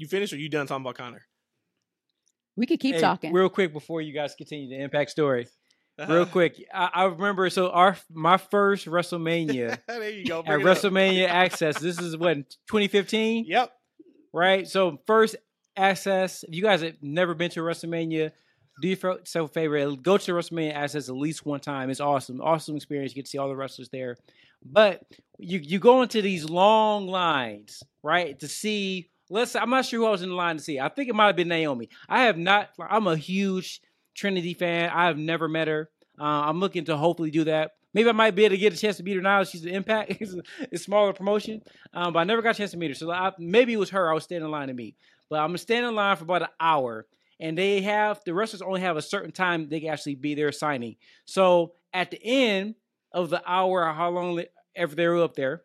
You 0.00 0.06
finished 0.08 0.32
or 0.32 0.36
you 0.38 0.48
done 0.48 0.66
talking 0.66 0.82
about 0.82 0.94
Konnor? 0.94 1.20
We 2.56 2.64
could 2.66 2.80
keep 2.80 2.94
Hey, 2.94 3.00
talking. 3.02 3.32
real 3.34 3.50
quick 3.50 3.70
before 3.72 4.00
you 4.00 4.14
guys 4.14 4.34
continue 4.34 4.68
the 4.68 4.82
impact 4.82 5.10
story. 5.10 5.46
Uh-huh. 5.98 6.10
Real 6.14 6.26
quick, 6.26 6.64
I, 6.72 6.88
I 6.94 7.04
remember 7.04 7.50
so 7.50 7.68
our 7.70 7.98
my 8.10 8.38
first 8.38 8.86
WrestleMania 8.86 9.78
there 9.86 10.08
you 10.08 10.24
go. 10.24 10.38
at 10.38 10.46
bring 10.46 10.60
it 10.62 10.66
up. 10.66 10.76
WrestleMania 10.78 11.28
Access. 11.28 11.78
This 11.78 11.98
is 12.00 12.16
what 12.16 12.36
2015, 12.68 13.44
Yep. 13.46 13.72
right? 14.32 14.66
So 14.66 14.98
first 15.06 15.36
Access. 15.76 16.42
If 16.44 16.54
you 16.54 16.62
guys 16.62 16.80
have 16.80 16.94
never 17.02 17.34
been 17.34 17.50
to 17.50 17.60
WrestleMania, 17.60 18.32
do 18.80 18.88
yourself 18.88 19.50
a 19.50 19.52
favor. 19.52 19.94
Go 19.96 20.16
to 20.16 20.32
WrestleMania 20.32 20.72
Access 20.74 21.10
at 21.10 21.14
least 21.14 21.44
one 21.44 21.60
time. 21.60 21.90
It's 21.90 22.00
awesome, 22.00 22.40
awesome 22.40 22.76
experience. 22.76 23.12
You 23.12 23.16
get 23.16 23.26
to 23.26 23.30
see 23.30 23.38
all 23.38 23.48
the 23.48 23.56
wrestlers 23.56 23.90
there. 23.90 24.16
But 24.64 25.02
you 25.38 25.58
you 25.58 25.78
go 25.78 26.00
into 26.00 26.22
these 26.22 26.48
long 26.48 27.06
lines, 27.06 27.82
right, 28.02 28.38
to 28.40 28.48
see. 28.48 29.09
Let's. 29.30 29.54
I'm 29.54 29.70
not 29.70 29.86
sure 29.86 30.00
who 30.00 30.06
I 30.06 30.10
was 30.10 30.22
in 30.22 30.28
the 30.28 30.34
line 30.34 30.56
to 30.56 30.62
see. 30.62 30.80
I 30.80 30.88
think 30.88 31.08
it 31.08 31.14
might 31.14 31.28
have 31.28 31.36
been 31.36 31.48
Naomi. 31.48 31.88
I 32.08 32.22
have 32.24 32.36
not. 32.36 32.70
I'm 32.78 33.06
a 33.06 33.16
huge 33.16 33.80
Trinity 34.14 34.54
fan. 34.54 34.90
I 34.90 35.06
have 35.06 35.16
never 35.16 35.48
met 35.48 35.68
her. 35.68 35.88
Uh, 36.18 36.24
I'm 36.24 36.58
looking 36.60 36.84
to 36.86 36.96
hopefully 36.96 37.30
do 37.30 37.44
that. 37.44 37.72
Maybe 37.94 38.08
I 38.08 38.12
might 38.12 38.34
be 38.34 38.44
able 38.44 38.54
to 38.54 38.60
get 38.60 38.72
a 38.72 38.76
chance 38.76 38.98
to 38.98 39.02
meet 39.02 39.16
her 39.16 39.22
now. 39.22 39.42
She's 39.44 39.64
an 39.64 39.70
Impact. 39.70 40.16
it's, 40.20 40.34
a, 40.34 40.42
it's 40.70 40.84
smaller 40.84 41.12
promotion, 41.12 41.62
um, 41.94 42.12
but 42.12 42.20
I 42.20 42.24
never 42.24 42.42
got 42.42 42.54
a 42.54 42.58
chance 42.58 42.72
to 42.72 42.76
meet 42.76 42.88
her. 42.88 42.94
So 42.94 43.10
I, 43.10 43.32
maybe 43.38 43.72
it 43.72 43.78
was 43.78 43.90
her 43.90 44.10
I 44.10 44.14
was 44.14 44.24
standing 44.24 44.44
in 44.44 44.50
line 44.50 44.68
to 44.68 44.74
meet. 44.74 44.96
But 45.28 45.40
I'm 45.40 45.48
gonna 45.48 45.58
stand 45.58 45.86
in 45.86 45.94
line 45.94 46.16
for 46.16 46.24
about 46.24 46.42
an 46.42 46.48
hour, 46.58 47.06
and 47.38 47.56
they 47.56 47.82
have 47.82 48.20
the 48.24 48.34
wrestlers 48.34 48.62
only 48.62 48.80
have 48.80 48.96
a 48.96 49.02
certain 49.02 49.30
time 49.32 49.68
they 49.68 49.80
can 49.80 49.90
actually 49.90 50.16
be 50.16 50.34
there 50.34 50.50
signing. 50.50 50.96
So 51.24 51.74
at 51.94 52.10
the 52.10 52.20
end 52.22 52.74
of 53.12 53.30
the 53.30 53.42
hour, 53.46 53.86
or 53.86 53.92
how 53.92 54.10
long 54.10 54.42
ever 54.74 54.94
they 54.94 55.06
were 55.06 55.22
up 55.22 55.36
there, 55.36 55.62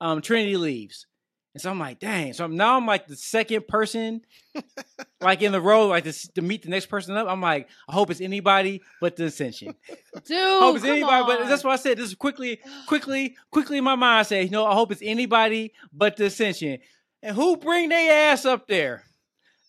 um, 0.00 0.20
Trinity 0.20 0.56
leaves. 0.56 1.06
And 1.54 1.60
so 1.60 1.70
I'm 1.70 1.78
like, 1.78 1.98
dang. 1.98 2.32
So 2.32 2.44
I'm, 2.44 2.56
now 2.56 2.76
I'm 2.76 2.86
like 2.86 3.06
the 3.06 3.16
second 3.16 3.68
person, 3.68 4.22
like 5.20 5.42
in 5.42 5.52
the 5.52 5.60
row, 5.60 5.88
like 5.88 6.04
to, 6.04 6.32
to 6.32 6.42
meet 6.42 6.62
the 6.62 6.70
next 6.70 6.86
person 6.86 7.14
up. 7.16 7.28
I'm 7.28 7.42
like, 7.42 7.68
I 7.88 7.92
hope 7.92 8.10
it's 8.10 8.22
anybody 8.22 8.80
but 9.00 9.16
the 9.16 9.26
Ascension. 9.26 9.74
Dude, 10.24 10.38
hope 10.38 10.76
it's 10.76 10.84
come 10.84 10.94
anybody, 10.94 11.24
but 11.26 11.48
that's 11.48 11.62
what 11.62 11.72
I 11.72 11.76
said. 11.76 11.98
This 11.98 12.06
is 12.06 12.14
quickly, 12.14 12.60
quickly, 12.86 13.36
quickly 13.50 13.78
in 13.78 13.84
my 13.84 13.96
mind. 13.96 14.20
I 14.20 14.22
say, 14.22 14.44
you 14.44 14.50
know, 14.50 14.64
I 14.64 14.74
hope 14.74 14.92
it's 14.92 15.02
anybody 15.04 15.72
but 15.92 16.16
the 16.16 16.26
Ascension. 16.26 16.78
And 17.22 17.36
who 17.36 17.56
bring 17.58 17.90
their 17.90 18.32
ass 18.32 18.46
up 18.46 18.66
there? 18.66 19.04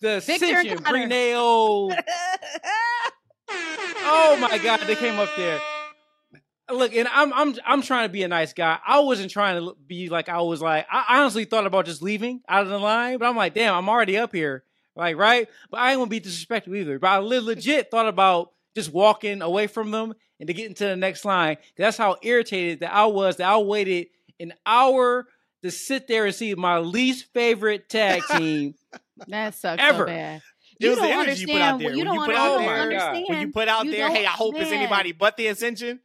The 0.02 0.22
Viktor 0.22 0.46
Ascension 0.46 0.78
bring 0.84 1.04
Konnor. 1.04 1.10
their 1.10 1.38
old. 1.38 1.94
Oh 4.06 4.38
my 4.40 4.58
God, 4.58 4.82
they 4.82 4.96
came 4.96 5.18
up 5.20 5.30
there. 5.38 5.60
Look, 6.72 6.94
and 6.96 7.08
I'm 7.10 7.34
I'm 7.34 7.56
I'm 7.66 7.82
trying 7.82 8.08
to 8.08 8.12
be 8.12 8.24
a 8.24 8.28
nice 8.28 8.54
guy. 8.54 8.80
I 8.88 9.00
wasn't 9.02 9.32
trying 9.32 9.62
to 9.64 9.76
be 9.86 10.10
like 10.10 10.30
I 10.30 10.42
was 10.42 10.62
like. 10.62 10.88
I 10.92 11.20
honestly 11.20 11.46
thought 11.46 11.66
about 11.68 11.86
just 11.86 12.02
leaving 12.02 12.42
out 12.48 12.64
of 12.64 12.70
the 12.70 12.80
line, 12.80 13.18
but 13.18 13.26
I'm 13.28 13.36
like, 13.36 13.54
damn, 13.54 13.76
I'm 13.76 13.90
already 13.90 14.18
up 14.18 14.34
here, 14.34 14.64
like 14.96 15.18
right. 15.18 15.50
But 15.70 15.82
I 15.82 15.92
ain't 15.92 16.00
gonna 16.00 16.10
be 16.10 16.22
disrespectful 16.22 16.76
either. 16.76 17.00
But 17.00 17.08
I 17.08 17.18
legit 17.18 17.92
thought 17.92 18.08
about 18.08 18.52
just 18.76 18.94
walking 18.94 19.42
away 19.42 19.68
from 19.68 19.92
them 19.92 20.14
and 20.40 20.48
to 20.48 20.54
get 20.54 20.68
into 20.68 20.86
the 20.86 20.96
next 20.96 21.26
line. 21.26 21.58
That's 21.78 21.98
how 21.98 22.16
irritated 22.22 22.80
that 22.80 22.94
I 22.94 23.08
was. 23.08 23.38
That 23.38 23.50
I 23.50 23.58
waited 23.58 24.08
an 24.40 24.54
hour 24.66 25.28
to 25.64 25.70
sit 25.72 26.08
there 26.08 26.26
and 26.26 26.34
see 26.34 26.56
my 26.56 26.80
least 26.80 27.26
favorite 27.34 27.90
tag 27.90 28.22
team. 28.38 28.76
that 29.28 29.54
sucks 29.56 29.84
Ever. 29.84 30.04
so 30.04 30.06
bad. 30.06 30.42
It 30.80 30.90
was 30.90 31.00
the 31.00 31.06
energy 31.08 31.42
you 31.42 31.48
put 31.48 31.62
out 31.62 31.80
there. 31.80 31.92
You 31.94 31.98
When 32.06 32.06
don't, 32.06 32.18
oh 32.18 32.22
you 32.22 32.26
put 32.28 32.36
out 32.36 32.58
there- 32.60 32.80
understand. 32.82 33.26
When 33.30 33.40
you 33.42 33.52
put 33.52 33.68
out 33.68 33.86
You 33.86 33.92
there, 33.92 34.10
hey, 34.10 34.20
I 34.22 34.24
don't- 34.24 34.38
hope 34.38 34.56
it's 34.56 34.72
anybody 34.72 35.12
but 35.12 35.36
the 35.38 35.48
Ascension. 35.48 36.00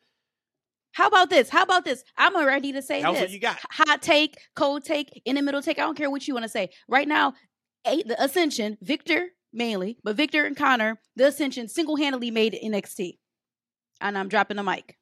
How 0.99 1.07
about 1.07 1.31
this? 1.31 1.49
How 1.49 1.63
about 1.63 1.85
this? 1.85 2.03
I'm 2.17 2.37
ready 2.45 2.73
to 2.73 2.83
say 2.83 3.03
That 3.03 3.11
was 3.11 3.21
this. 3.21 3.29
what 3.29 3.31
you 3.31 3.39
got. 3.39 3.57
Hot 3.71 4.03
take, 4.03 4.37
cold 4.57 4.85
take, 4.85 5.23
in 5.25 5.37
the 5.37 5.43
middle 5.43 5.63
take. 5.63 5.79
I 5.79 5.83
don't 5.83 5.97
care 5.97 6.11
what 6.11 6.27
you 6.27 6.35
want 6.35 6.43
to 6.43 6.49
say. 6.49 6.71
Right 6.89 7.07
now, 7.07 7.35
a, 7.87 8.03
the 8.03 8.21
Ascension, 8.21 8.77
Viktor 8.83 9.29
mainly, 9.53 9.99
but 10.03 10.17
Viktor 10.17 10.45
and 10.45 10.57
Konnor, 10.57 10.97
the 11.15 11.29
Ascension 11.29 11.69
single 11.69 11.95
handedly 11.95 12.33
made 12.33 12.59
NXT. 12.65 13.13
And 14.01 14.19
I'm 14.19 14.27
dropping 14.29 14.57
the 14.57 14.65
mic. 14.65 14.97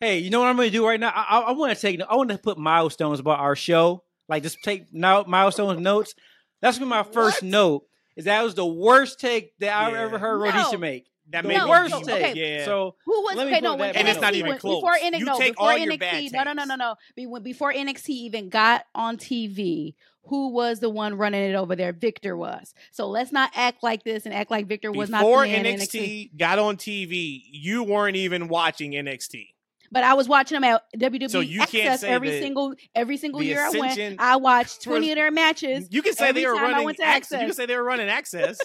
Hey, 0.00 0.18
you 0.18 0.30
know 0.30 0.40
what 0.40 0.48
I'm 0.48 0.56
going 0.56 0.70
to 0.70 0.72
do 0.76 0.86
right 0.86 1.00
now? 1.00 1.12
I, 1.14 1.38
I, 1.38 1.40
I 1.40 1.52
want 1.52 1.74
to 1.74 1.80
take. 1.80 2.00
I 2.08 2.16
want 2.16 2.30
to 2.30 2.38
put 2.38 2.56
milestones 2.56 3.20
about 3.20 3.40
our 3.40 3.56
show. 3.56 4.04
Like 4.28 4.42
just 4.42 4.58
take 4.62 4.92
now 4.92 5.24
milestones 5.26 5.80
notes. 5.80 6.14
That's 6.62 6.78
gonna 6.78 6.86
be 6.86 6.90
my 6.90 7.02
first 7.02 7.42
What? 7.42 7.48
note. 7.50 7.82
Is 8.16 8.24
that 8.24 8.42
was 8.42 8.54
the 8.54 8.66
worst 8.66 9.20
take 9.20 9.56
that 9.58 9.72
I've 9.76 9.92
Yeah. 9.92 10.00
ever 10.02 10.18
heard 10.18 10.38
No. 10.40 10.44
Rhodesia 10.46 10.78
make. 10.78 11.06
That 11.30 11.42
The 11.42 11.48
made 11.48 11.58
me 11.62 11.68
worst 11.68 11.94
deep. 11.96 12.06
take. 12.06 12.36
Yeah. 12.36 12.64
So 12.64 12.94
Who 13.04 13.22
was 13.22 13.36
Let 13.36 13.48
okay? 13.48 13.60
No, 13.60 13.74
when 13.74 13.96
And 13.96 14.06
it's 14.08 14.20
not 14.20 14.34
even 14.34 14.50
went- 14.50 14.60
close. 14.60 14.76
Before 14.80 14.94
NXT, 14.96 15.18
You 15.18 15.24
no, 15.24 15.38
take 15.38 15.52
before 15.54 15.70
all 15.72 15.76
your 15.76 15.96
bad 15.98 16.14
NXT, 16.14 16.32
no, 16.32 16.42
no, 16.44 16.52
no, 16.52 16.64
no, 16.64 16.76
no. 16.76 16.94
Be- 17.16 17.26
when- 17.26 17.42
Before 17.42 17.72
NXT 17.72 18.10
even 18.10 18.48
got 18.48 18.84
on 18.94 19.16
TV, 19.16 19.94
who 20.28 20.48
was 20.50 20.78
the 20.80 20.88
one 20.88 21.14
running 21.14 21.50
it 21.50 21.54
over 21.56 21.74
there? 21.74 21.92
Viktor 21.92 22.36
was. 22.36 22.74
So 22.92 23.08
let's 23.08 23.32
not 23.32 23.50
act 23.54 23.82
like 23.82 24.04
this 24.04 24.24
and 24.24 24.32
act 24.34 24.50
like 24.52 24.66
Viktor 24.66 24.92
was 24.92 25.10
not 25.10 25.18
the 25.18 25.24
Before 25.24 25.42
man 25.46 25.66
in 25.66 25.76
NXT 25.80 26.30
got 26.38 26.60
on 26.60 26.76
TV, 26.76 27.42
you 27.50 27.82
weren't 27.82 28.16
even 28.16 28.46
watching 28.48 28.92
NXT. 28.92 29.48
But 29.90 30.04
I 30.04 30.14
was 30.14 30.28
watching 30.28 30.56
them 30.56 30.64
at 30.64 30.82
WWE 30.96 31.30
So 31.30 31.40
you 31.40 31.60
can't 31.60 31.74
Access 31.74 32.00
say 32.00 32.08
every 32.08 32.40
single 32.40 32.74
every 32.94 33.16
single 33.16 33.40
the 33.40 33.46
year 33.46 33.60
I 33.60 33.70
went. 33.70 34.20
I 34.20 34.36
watched 34.36 34.82
twenty 34.82 35.10
of 35.10 35.16
their 35.16 35.30
matches. 35.30 35.88
You 35.90 36.02
can 36.02 36.14
say 36.14 36.32
they 36.32 36.46
were 36.46 36.54
running 36.54 36.84
went 36.84 36.98
to 36.98 37.04
access. 37.04 37.40
You 37.40 37.46
can 37.46 37.54
say 37.54 37.66
they 37.66 37.76
were 37.76 37.84
running 37.84 38.08
access. 38.08 38.58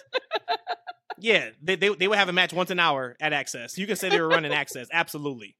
yeah, 1.19 1.49
they, 1.61 1.75
they 1.75 1.89
they 1.95 2.07
would 2.07 2.17
have 2.17 2.29
a 2.29 2.33
match 2.33 2.53
once 2.53 2.71
an 2.71 2.79
hour 2.79 3.15
at 3.19 3.33
Access. 3.33 3.77
You 3.77 3.87
can 3.87 3.95
say 3.95 4.09
they 4.09 4.19
were 4.19 4.27
running 4.27 4.53
access, 4.53 4.87
absolutely. 4.91 5.55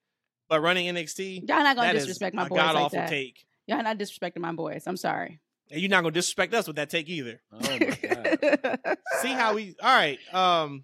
But 0.50 0.62
running 0.62 0.94
NXT, 0.94 1.48
Y'all 1.48 1.60
not 1.64 1.76
gonna 1.76 1.94
disrespect 1.94 2.36
my 2.36 2.48
boys 2.48 2.58
god 2.58 2.76
like 2.76 2.84
awful 2.86 3.00
that. 3.00 3.10
take. 3.10 3.46
Y'all 3.68 3.84
not 3.84 3.98
disrespecting 3.98 4.40
my 4.40 4.52
boys. 4.52 4.84
I'm 4.86 4.98
sorry. 4.98 5.40
And 5.70 5.80
you're 5.80 5.90
not 5.90 6.02
gonna 6.02 6.12
disrespect 6.12 6.54
us 6.54 6.68
with 6.68 6.76
that 6.76 6.90
take 6.90 7.08
either. 7.08 7.42
oh 7.54 7.60
my 7.62 7.78
god. 7.80 8.98
See 9.22 9.32
how 9.32 9.54
we 9.54 9.76
all 9.82 9.96
right. 9.96 10.20
Um 10.34 10.84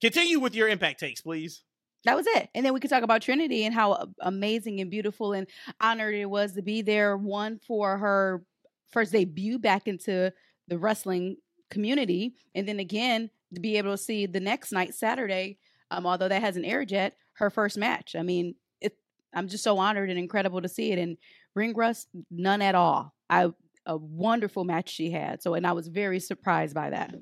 continue 0.00 0.40
with 0.40 0.54
your 0.54 0.68
impact 0.68 1.00
takes, 1.00 1.20
please. 1.22 1.62
That 2.04 2.16
was 2.16 2.26
it. 2.26 2.48
And 2.54 2.64
then 2.64 2.72
we 2.72 2.80
could 2.80 2.90
talk 2.90 3.02
about 3.02 3.22
Trinity 3.22 3.64
and 3.64 3.74
how 3.74 4.08
amazing 4.20 4.80
and 4.80 4.90
beautiful 4.90 5.32
and 5.32 5.46
honored 5.80 6.14
it 6.14 6.30
was 6.30 6.52
to 6.54 6.62
be 6.62 6.82
there. 6.82 7.16
One 7.16 7.58
for 7.58 7.98
her 7.98 8.42
first 8.90 9.12
debut 9.12 9.58
back 9.58 9.86
into 9.86 10.32
the 10.68 10.78
wrestling 10.78 11.36
community, 11.70 12.34
and 12.54 12.66
then 12.66 12.80
again 12.80 13.30
to 13.54 13.60
be 13.60 13.76
able 13.76 13.92
to 13.92 13.98
see 13.98 14.26
the 14.26 14.40
next 14.40 14.72
night, 14.72 14.94
Saturday. 14.94 15.58
Um, 15.90 16.06
although 16.06 16.28
that 16.28 16.42
hasn't 16.42 16.66
aired 16.66 16.90
yet, 16.90 17.16
her 17.34 17.50
first 17.50 17.76
match. 17.76 18.14
I 18.16 18.22
mean, 18.22 18.54
it. 18.80 18.96
I'm 19.34 19.48
just 19.48 19.64
so 19.64 19.78
honored 19.78 20.10
and 20.10 20.18
incredible 20.18 20.62
to 20.62 20.68
see 20.68 20.92
it. 20.92 20.98
And 20.98 21.16
ring 21.54 21.74
rust, 21.74 22.08
none 22.30 22.62
at 22.62 22.74
all. 22.74 23.14
I 23.28 23.50
a 23.86 23.96
wonderful 23.96 24.64
match 24.64 24.90
she 24.90 25.10
had. 25.10 25.42
So, 25.42 25.54
and 25.54 25.66
I 25.66 25.72
was 25.72 25.88
very 25.88 26.20
surprised 26.20 26.74
by 26.74 26.90
that. 26.90 27.14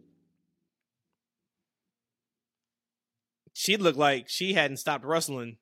She 3.61 3.77
looked 3.77 3.99
like 3.99 4.29
she 4.29 4.55
hadn't 4.55 4.77
stopped 4.77 5.05
wrestling 5.05 5.57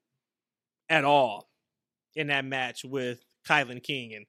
at 0.90 1.06
all 1.06 1.48
in 2.14 2.26
that 2.26 2.44
match 2.44 2.84
with 2.84 3.20
Kilynn 3.48 3.82
King. 3.82 4.12
And 4.14 4.26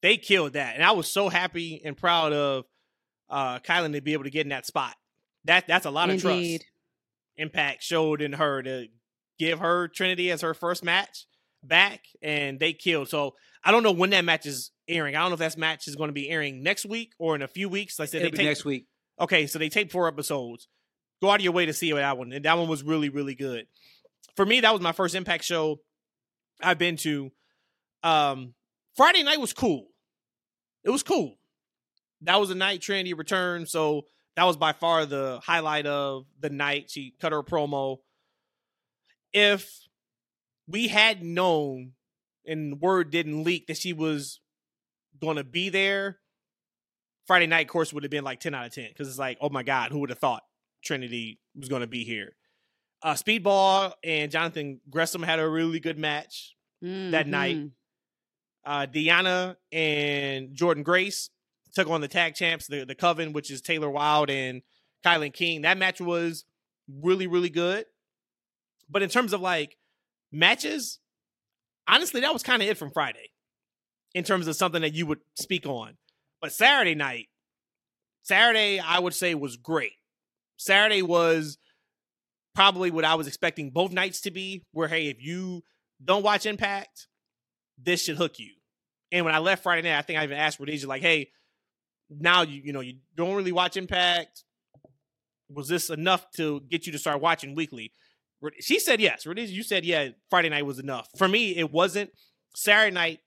they 0.00 0.16
killed 0.16 0.54
that. 0.54 0.74
And 0.74 0.82
I 0.82 0.92
was 0.92 1.12
so 1.12 1.28
happy 1.28 1.82
and 1.84 1.94
proud 1.98 2.32
of 2.32 2.64
uh 3.28 3.58
Kilynn 3.58 3.92
to 3.92 4.00
be 4.00 4.14
able 4.14 4.24
to 4.24 4.30
get 4.30 4.46
in 4.46 4.48
that 4.48 4.64
spot. 4.64 4.94
That 5.44 5.66
that's 5.66 5.84
a 5.84 5.90
lot 5.90 6.08
of 6.08 6.18
trust. 6.22 6.64
Impact 7.36 7.82
showed 7.82 8.22
in 8.22 8.32
her 8.32 8.62
to 8.62 8.86
give 9.38 9.58
her 9.58 9.88
Trinity 9.88 10.30
as 10.30 10.40
her 10.40 10.54
first 10.54 10.82
match 10.82 11.26
back, 11.62 12.00
and 12.22 12.58
they 12.58 12.72
killed. 12.72 13.10
So 13.10 13.34
I 13.62 13.70
don't 13.70 13.82
know 13.82 13.92
when 13.92 14.10
that 14.10 14.24
match 14.24 14.46
is 14.46 14.70
airing. 14.88 15.14
I 15.14 15.20
don't 15.20 15.28
know 15.28 15.34
if 15.34 15.40
that 15.40 15.58
match 15.58 15.86
is 15.88 15.94
going 15.94 16.08
to 16.08 16.14
be 16.14 16.30
airing 16.30 16.62
next 16.62 16.86
week 16.86 17.12
or 17.18 17.34
in 17.34 17.42
a 17.42 17.48
few 17.48 17.68
weeks. 17.68 17.98
Like 17.98 18.08
I 18.08 18.12
said, 18.12 18.22
It'll 18.22 18.28
they 18.28 18.30
be 18.30 18.36
take 18.38 18.46
next 18.46 18.64
week. 18.64 18.86
okay, 19.20 19.46
so 19.46 19.58
they 19.58 19.68
taped 19.68 19.92
four 19.92 20.08
episodes. 20.08 20.68
Go 21.20 21.30
out 21.30 21.40
of 21.40 21.44
your 21.44 21.52
way 21.52 21.66
to 21.66 21.72
see 21.72 21.92
that 21.92 22.18
one, 22.18 22.32
and 22.32 22.44
that 22.44 22.58
one 22.58 22.68
was 22.68 22.82
really 22.82 23.08
really 23.08 23.34
good. 23.34 23.66
For 24.36 24.46
me, 24.46 24.60
that 24.60 24.72
was 24.72 24.80
my 24.80 24.92
first 24.92 25.14
Impact 25.14 25.44
show 25.44 25.80
I've 26.62 26.78
been 26.78 26.96
to. 26.98 27.30
Um, 28.02 28.54
Friday 28.96 29.22
night 29.22 29.40
was 29.40 29.52
cool. 29.52 29.88
it 30.84 30.90
was 30.90 31.02
cool. 31.02 31.36
That 32.22 32.40
was 32.40 32.50
a 32.50 32.54
night 32.54 32.80
Trinity 32.80 33.14
returned, 33.14 33.68
so 33.68 34.02
that 34.36 34.44
was 34.44 34.56
by 34.56 34.72
far 34.72 35.06
the 35.06 35.40
highlight 35.44 35.86
of 35.86 36.26
the 36.38 36.50
night. 36.50 36.90
She 36.90 37.14
cut 37.20 37.32
her 37.32 37.42
promo. 37.42 37.98
If 39.32 39.70
we 40.66 40.88
had 40.88 41.22
known 41.22 41.92
and 42.46 42.80
word 42.80 43.10
didn't 43.10 43.44
leak 43.44 43.66
that 43.66 43.76
she 43.76 43.92
was 43.92 44.40
going 45.20 45.36
to 45.36 45.44
be 45.44 45.68
there, 45.68 46.18
Friday 47.26 47.46
night 47.46 47.68
course 47.68 47.92
would 47.92 48.02
have 48.02 48.10
been 48.10 48.24
like 48.24 48.40
10 48.40 48.54
out 48.54 48.66
of 48.66 48.72
10 48.72 48.88
because 48.88 49.08
it's 49.08 49.18
like, 49.18 49.38
oh 49.40 49.50
my 49.50 49.62
God, 49.62 49.92
who 49.92 50.00
would 50.00 50.10
have 50.10 50.18
thought 50.18 50.42
Trinity 50.82 51.40
was 51.54 51.68
going 51.68 51.82
to 51.82 51.86
be 51.86 52.04
here? 52.04 52.36
Uh, 53.02 53.14
Speedball 53.14 53.92
and 54.04 54.30
Jonathan 54.30 54.80
Gresham 54.90 55.22
had 55.22 55.38
a 55.38 55.48
really 55.48 55.80
good 55.80 55.98
match 55.98 56.54
mm-hmm. 56.84 57.12
that 57.12 57.26
night. 57.26 57.58
Uh, 58.64 58.86
Deonna 58.86 59.56
and 59.72 60.54
Jordynne 60.54 60.84
Grace 60.84 61.30
took 61.74 61.88
on 61.88 62.00
the 62.00 62.08
tag 62.08 62.34
champs, 62.34 62.66
the, 62.66 62.84
the 62.84 62.94
Coven, 62.94 63.32
which 63.32 63.50
is 63.50 63.62
Taylor 63.62 63.88
Wilde 63.88 64.30
and 64.30 64.62
Kilynn 65.04 65.32
King. 65.32 65.62
That 65.62 65.78
match 65.78 66.00
was 66.00 66.44
really, 67.02 67.26
really 67.26 67.48
good. 67.48 67.86
But 68.90 69.02
in 69.02 69.08
terms 69.08 69.32
of 69.32 69.40
like 69.40 69.76
matches, 70.32 70.98
honestly, 71.88 72.20
that 72.20 72.32
was 72.32 72.42
kind 72.42 72.62
of 72.62 72.68
it 72.68 72.76
from 72.76 72.90
Friday 72.90 73.30
in 74.14 74.24
terms 74.24 74.46
of 74.46 74.56
something 74.56 74.82
that 74.82 74.94
you 74.94 75.06
would 75.06 75.20
speak 75.34 75.66
on. 75.66 75.96
But 76.40 76.52
Saturday 76.52 76.94
night, 76.94 77.28
Saturday, 78.22 78.80
I 78.80 78.98
would 78.98 79.14
say 79.14 79.34
was 79.34 79.56
great. 79.56 79.92
Saturday 80.60 81.00
was 81.00 81.56
probably 82.54 82.90
what 82.90 83.06
I 83.06 83.14
was 83.14 83.26
expecting 83.26 83.70
both 83.70 83.92
nights 83.92 84.20
to 84.22 84.30
be, 84.30 84.66
where, 84.72 84.88
hey, 84.88 85.08
if 85.08 85.22
you 85.22 85.62
don't 86.04 86.22
watch 86.22 86.44
Impact, 86.44 87.06
this 87.82 88.04
should 88.04 88.16
hook 88.16 88.38
you. 88.38 88.50
And 89.10 89.24
when 89.24 89.34
I 89.34 89.38
left 89.38 89.62
Friday 89.62 89.88
night, 89.88 89.98
I 89.98 90.02
think 90.02 90.18
I 90.18 90.24
even 90.24 90.36
asked 90.36 90.60
Rhodesia, 90.60 90.86
like, 90.86 91.00
hey, 91.00 91.30
now 92.10 92.42
you 92.42 92.60
you 92.62 92.72
know 92.74 92.80
you 92.80 92.98
don't 93.16 93.34
really 93.36 93.52
watch 93.52 93.78
Impact. 93.78 94.44
Was 95.48 95.66
this 95.66 95.88
enough 95.88 96.30
to 96.32 96.60
get 96.68 96.86
you 96.86 96.92
to 96.92 96.98
start 96.98 97.22
watching 97.22 97.54
weekly? 97.54 97.92
She 98.60 98.80
said 98.80 99.00
yes. 99.00 99.26
Rhodesia, 99.26 99.54
you 99.54 99.62
said 99.62 99.86
yeah. 99.86 100.10
Friday 100.28 100.50
night 100.50 100.66
was 100.66 100.78
enough. 100.78 101.08
For 101.16 101.26
me, 101.26 101.56
it 101.56 101.72
wasn't. 101.72 102.10
Saturday 102.54 102.92
night 102.92 103.20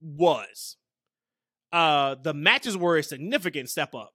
was. 0.00 0.76
Uh, 1.72 2.14
the 2.22 2.34
matches 2.34 2.76
were 2.76 2.96
a 2.96 3.02
significant 3.02 3.68
step 3.70 3.94
up, 3.94 4.12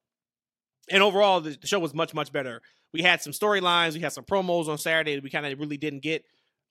and 0.90 1.02
overall, 1.02 1.42
the 1.42 1.58
show 1.64 1.80
was 1.80 1.94
much 1.94 2.14
much 2.14 2.32
better. 2.32 2.62
We 2.94 3.02
had 3.02 3.22
some 3.22 3.34
storylines, 3.34 3.94
we 3.94 4.00
had 4.00 4.14
some 4.14 4.24
promos 4.24 4.68
on 4.68 4.78
Saturday 4.78 5.16
that 5.16 5.24
we 5.24 5.30
kind 5.30 5.46
of 5.46 5.60
really 5.60 5.78
didn't 5.78 6.02
get 6.02 6.24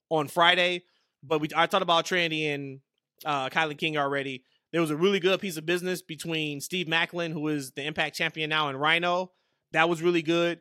on 0.08 0.28
Friday. 0.28 0.84
But 1.22 1.40
we 1.40 1.48
I 1.54 1.66
talked 1.66 1.82
about 1.82 2.06
Trinity 2.06 2.46
and 2.48 2.80
uh, 3.24 3.48
King 3.48 3.96
already. 3.96 4.44
There 4.72 4.80
was 4.80 4.90
a 4.90 4.96
really 4.96 5.20
good 5.20 5.40
piece 5.40 5.56
of 5.56 5.66
business 5.66 6.02
between 6.02 6.60
Steve 6.60 6.86
Maclin, 6.86 7.32
who 7.32 7.46
is 7.48 7.72
the 7.72 7.84
Impact 7.84 8.16
champion 8.16 8.50
now, 8.50 8.68
and 8.68 8.80
Rhino. 8.80 9.30
That 9.72 9.88
was 9.88 10.02
really 10.02 10.22
good. 10.22 10.60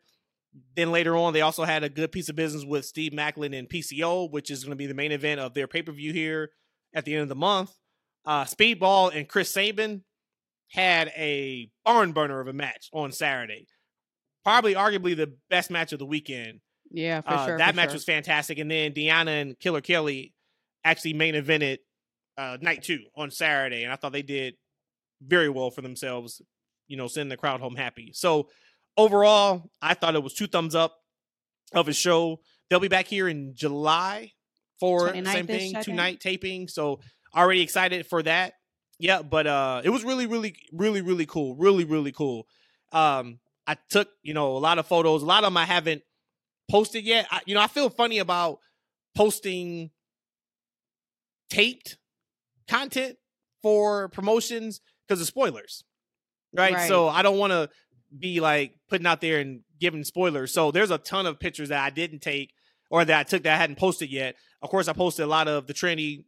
Then 0.75 0.91
later 0.91 1.15
on, 1.15 1.33
they 1.33 1.41
also 1.41 1.63
had 1.63 1.83
a 1.83 1.89
good 1.89 2.11
piece 2.11 2.29
of 2.29 2.35
business 2.35 2.63
with 2.63 2.85
Steve 2.85 3.11
Maclin 3.11 3.57
and 3.57 3.67
PCO, 3.67 4.29
which 4.29 4.51
is 4.51 4.63
going 4.63 4.71
to 4.71 4.75
be 4.75 4.85
the 4.85 4.93
main 4.93 5.11
event 5.11 5.39
of 5.39 5.53
their 5.53 5.67
pay 5.67 5.81
per 5.81 5.91
view 5.91 6.13
here 6.13 6.51
at 6.93 7.05
the 7.05 7.13
end 7.13 7.23
of 7.23 7.29
the 7.29 7.35
month. 7.35 7.75
Uh, 8.25 8.43
Speedball 8.43 9.15
and 9.15 9.27
Chris 9.27 9.49
Sabin 9.49 10.03
had 10.69 11.09
a 11.09 11.69
barn 11.85 12.11
burner 12.13 12.39
of 12.39 12.47
a 12.47 12.53
match 12.53 12.89
on 12.93 13.11
Saturday. 13.11 13.67
Probably, 14.43 14.73
arguably, 14.73 15.15
the 15.15 15.33
best 15.49 15.71
match 15.71 15.93
of 15.93 15.99
the 15.99 16.05
weekend. 16.05 16.59
Yeah, 16.91 17.21
for 17.21 17.29
uh, 17.29 17.45
sure. 17.45 17.57
That 17.57 17.71
for 17.71 17.75
match 17.75 17.89
sure. 17.89 17.95
was 17.95 18.03
fantastic. 18.03 18.57
And 18.57 18.69
then 18.69 18.93
Deonna 18.93 19.41
and 19.41 19.59
Killer 19.59 19.81
Kelly 19.81 20.33
actually 20.83 21.13
main 21.13 21.33
evented 21.35 21.77
uh, 22.37 22.57
night 22.61 22.83
two 22.83 22.99
on 23.15 23.31
Saturday, 23.31 23.83
and 23.83 23.91
I 23.91 23.95
thought 23.95 24.11
they 24.11 24.21
did 24.21 24.55
very 25.21 25.49
well 25.49 25.71
for 25.71 25.81
themselves. 25.81 26.41
You 26.87 26.97
know, 26.97 27.07
sending 27.07 27.29
the 27.29 27.37
crowd 27.37 27.61
home 27.61 27.75
happy. 27.75 28.11
So 28.13 28.49
overall, 28.97 29.69
I 29.81 29.93
thought 29.93 30.15
it 30.15 30.23
was 30.23 30.33
two 30.33 30.47
thumbs 30.47 30.75
up 30.75 30.95
of 31.73 31.87
a 31.87 31.93
show. 31.93 32.41
They'll 32.69 32.79
be 32.79 32.87
back 32.87 33.07
here 33.07 33.27
in 33.27 33.53
July 33.55 34.31
for 34.79 35.11
the 35.11 35.25
same 35.25 35.47
thing, 35.47 35.73
two 35.81 35.93
night 35.93 36.19
taping. 36.19 36.67
So 36.67 36.99
already 37.35 37.61
excited 37.61 38.05
for 38.05 38.21
that. 38.23 38.53
Yeah, 39.03 39.21
but 39.21 39.45
uh 39.45 39.81
it 39.83 39.89
was 39.89 40.05
really, 40.05 40.27
really, 40.27 40.55
really, 40.71 41.01
really 41.01 41.25
cool. 41.25 41.57
Really, 41.57 41.83
really 41.83 42.13
cool. 42.13 42.47
Um 42.93 43.39
I 43.67 43.75
took, 43.89 44.07
you 44.21 44.33
know, 44.33 44.55
a 44.55 44.59
lot 44.59 44.79
of 44.79 44.87
photos. 44.87 45.23
A 45.23 45.25
lot 45.25 45.43
of 45.43 45.47
them 45.47 45.57
I 45.57 45.65
haven't 45.65 46.03
posted 46.71 47.03
yet. 47.03 47.27
I, 47.29 47.41
you 47.45 47.53
know, 47.53 47.59
I 47.59 47.67
feel 47.67 47.89
funny 47.89 48.19
about 48.19 48.59
posting 49.13 49.91
taped 51.49 51.97
content 52.69 53.17
for 53.61 54.07
promotions 54.07 54.79
because 55.05 55.19
of 55.19 55.27
spoilers. 55.27 55.83
Right? 56.53 56.73
right. 56.73 56.87
So 56.87 57.09
I 57.09 57.23
don't 57.23 57.37
want 57.37 57.51
to 57.51 57.69
be 58.17 58.39
like 58.39 58.73
putting 58.89 59.05
out 59.05 59.19
there 59.19 59.39
and 59.39 59.63
giving 59.81 60.05
spoilers. 60.05 60.53
So 60.53 60.71
there's 60.71 60.91
a 60.91 60.97
ton 60.97 61.25
of 61.25 61.41
pictures 61.41 61.69
that 61.69 61.83
I 61.83 61.89
didn't 61.89 62.19
take 62.19 62.53
or 62.89 63.03
that 63.03 63.19
I 63.19 63.23
took 63.23 63.43
that 63.43 63.55
I 63.55 63.57
hadn't 63.57 63.79
posted 63.79 64.09
yet. 64.09 64.35
Of 64.61 64.69
course, 64.69 64.87
I 64.87 64.93
posted 64.93 65.25
a 65.25 65.27
lot 65.27 65.49
of 65.49 65.67
the 65.67 65.73
trendy 65.73 66.23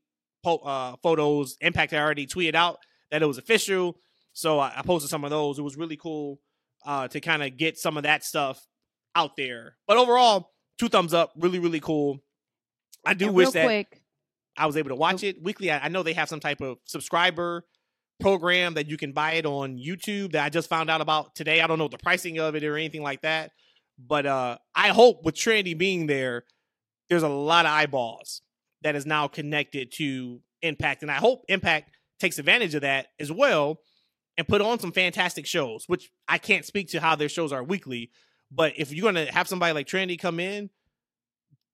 po- 0.46 0.58
uh, 0.58 0.96
photos. 1.02 1.58
Impact 1.62 1.94
I 1.94 2.00
already 2.00 2.28
tweeted 2.28 2.56
out 2.56 2.78
that 3.12 3.22
it 3.22 3.26
was 3.26 3.38
official. 3.38 3.98
So 4.34 4.60
I, 4.60 4.74
I 4.78 4.82
posted 4.84 5.10
some 5.10 5.24
of 5.24 5.32
those. 5.32 5.58
It 5.58 5.64
was 5.64 5.76
really 5.76 5.98
cool 5.98 6.40
uh, 6.86 7.08
to 7.08 7.20
kind 7.20 7.44
of 7.44 7.58
get 7.58 7.78
some 7.78 7.98
of 7.98 8.04
that 8.04 8.24
stuff 8.24 8.66
out 9.16 9.36
there. 9.36 9.78
But 9.88 9.98
overall, 9.98 10.52
two 10.78 10.88
thumbs 10.88 11.14
up. 11.14 11.34
Really, 11.36 11.60
really 11.60 11.80
cool. 11.80 12.20
I 13.06 13.14
do 13.14 13.28
and 13.28 13.36
wish 13.36 13.52
that 13.52 13.66
quick, 13.66 14.02
I 14.58 14.66
was 14.66 14.78
able 14.78 14.90
to 14.90 14.96
watch 14.96 15.24
it 15.24 15.42
weekly. 15.42 15.72
I, 15.72 15.86
I, 15.86 15.88
know 15.90 16.04
they 16.04 16.14
have 16.14 16.30
some 16.30 16.40
type 16.40 16.60
of 16.62 16.78
subscriber 16.86 17.66
program 18.20 18.74
that 18.76 18.88
you 18.88 18.98
can 18.98 19.12
buy 19.12 19.34
it 19.34 19.46
on 19.46 19.78
YouTube 19.78 20.32
that 20.32 20.44
I 20.44 20.50
just 20.50 20.70
found 20.70 20.90
out 20.90 21.02
about 21.02 21.36
today. 21.36 21.62
I 21.62 21.68
don't 21.68 21.78
know 21.78 21.88
the 21.88 21.98
pricing 21.98 22.40
of 22.40 22.56
it 22.56 22.64
or 22.64 22.78
anything 22.78 23.04
like 23.04 23.22
that. 23.22 23.52
But 24.00 24.26
uh, 24.26 24.58
I 24.74 24.90
hope 24.90 25.24
with 25.24 25.36
Trinity 25.36 25.74
being 25.76 26.08
there, 26.08 26.44
there's 27.10 27.24
a 27.24 27.30
lot 27.30 27.66
of 27.66 27.72
eyeballs 27.72 28.42
that 28.86 28.96
is 28.96 29.06
now 29.08 29.28
connected 29.28 29.92
to 29.92 30.40
Impact. 30.62 31.02
And 31.02 31.12
I 31.12 31.16
hope 31.16 31.44
Impact 31.50 31.90
takes 32.20 32.38
advantage 32.38 32.76
of 32.76 32.82
that 32.82 33.08
as 33.20 33.32
well 33.32 33.80
and 34.38 34.48
put 34.48 34.62
on 34.62 34.80
some 34.80 34.92
fantastic 34.92 35.48
shows, 35.48 35.86
which 35.88 36.12
I 36.28 36.38
can't 36.38 36.64
speak 36.66 36.90
to 36.90 37.02
how 37.02 37.16
their 37.16 37.28
shows 37.28 37.52
are 37.52 37.64
weekly. 37.64 38.12
But 38.52 38.74
if 38.78 38.94
you're 38.94 39.12
going 39.12 39.26
to 39.26 39.32
have 39.34 39.48
somebody 39.48 39.74
like 39.74 39.88
Trinity 39.88 40.18
come 40.18 40.40
in, 40.40 40.70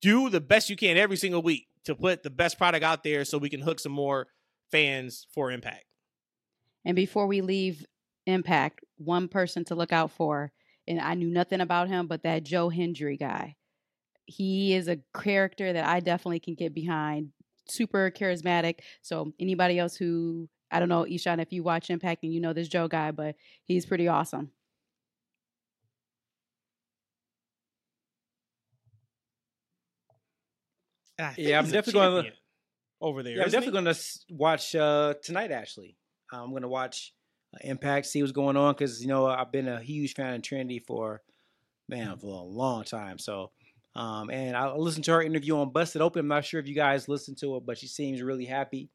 do 0.02 0.30
the 0.30 0.40
best 0.40 0.70
you 0.70 0.78
can 0.78 0.96
every 0.96 1.18
single 1.18 1.42
week 1.42 1.68
to 1.84 1.96
put 1.96 2.24
the 2.24 2.30
best 2.30 2.58
product 2.58 2.84
out 2.84 3.04
there 3.04 3.26
so 3.26 3.38
we 3.38 3.50
can 3.50 3.60
hook 3.60 3.82
some 3.82 3.92
more 3.92 4.28
fans 4.72 5.28
for 5.34 5.52
Impact. 5.52 5.84
And 6.86 6.96
before 6.96 7.28
we 7.28 7.42
leave 7.42 7.86
Impact, 8.26 8.86
one 8.98 9.28
person 9.28 9.66
to 9.66 9.76
look 9.76 9.92
out 9.92 10.12
for, 10.12 10.54
and 10.88 11.02
I 11.02 11.16
knew 11.16 11.30
nothing 11.30 11.60
about 11.60 11.90
him, 11.90 12.08
but 12.08 12.24
that 12.24 12.44
Joe 12.44 12.70
Hendry 12.70 13.18
guy. 13.18 13.58
He 14.32 14.74
is 14.74 14.88
a 14.88 15.00
character 15.16 15.74
that 15.74 15.86
I 15.86 16.00
definitely 16.00 16.40
can 16.40 16.56
get 16.56 16.74
behind. 16.74 17.30
Super 17.68 18.12
charismatic. 18.12 18.80
So 19.02 19.34
anybody 19.40 19.78
else 19.80 19.96
who 19.96 20.50
I 20.72 20.80
don't 20.80 20.90
know, 20.90 21.04
Eshaun, 21.04 21.42
if 21.42 21.52
you 21.52 21.64
watch 21.64 21.90
Impact 21.90 22.24
and 22.24 22.34
you 22.34 22.40
know 22.40 22.54
this 22.54 22.70
Joe 22.70 22.88
guy, 22.88 23.12
but 23.12 23.36
he's 23.66 23.86
pretty 23.86 24.08
awesome. 24.08 24.52
yeah, 31.38 31.60
I'm 31.60 31.66
definitely 31.66 31.94
going 31.94 32.26
to 32.26 32.32
over 33.00 33.24
there. 33.24 33.36
Yeah, 33.36 33.44
I'm 33.44 33.50
definitely 33.50 33.84
going 33.84 33.94
to 33.94 34.02
watch 34.30 34.76
uh, 34.76 35.14
tonight. 35.22 35.52
Actually, 35.52 35.98
I'm 36.32 36.52
going 36.52 36.64
to 36.64 36.68
watch 36.68 37.14
uh, 37.54 37.60
Impact, 37.64 38.06
see 38.06 38.22
what's 38.22 38.32
going 38.32 38.58
on 38.58 38.74
because 38.74 39.02
you 39.02 39.08
know 39.08 39.26
I've 39.26 39.52
been 39.52 39.68
a 39.68 39.82
huge 39.82 40.14
fan 40.14 40.36
of 40.36 40.42
Trinity 40.42 40.80
for 40.80 41.22
man 41.90 42.18
for 42.18 42.28
a 42.28 42.44
long 42.44 42.84
time. 42.84 43.20
So, 43.20 43.52
um, 43.96 44.30
and 44.30 44.56
I 44.56 44.74
listened 44.74 45.06
to 45.06 45.14
her 45.14 45.22
interview 45.22 45.58
on 45.58 45.72
Busted 45.72 46.02
Open. 46.02 46.22
I'm 46.22 46.28
not 46.28 46.46
sure 46.46 46.60
if 46.60 46.68
you 46.68 46.76
guys 46.76 47.10
listened 47.10 47.38
to 47.40 47.58
it, 47.58 47.66
but 47.66 47.78
she 47.78 47.88
seems 47.88 48.22
really 48.22 48.46
happy 48.46 48.90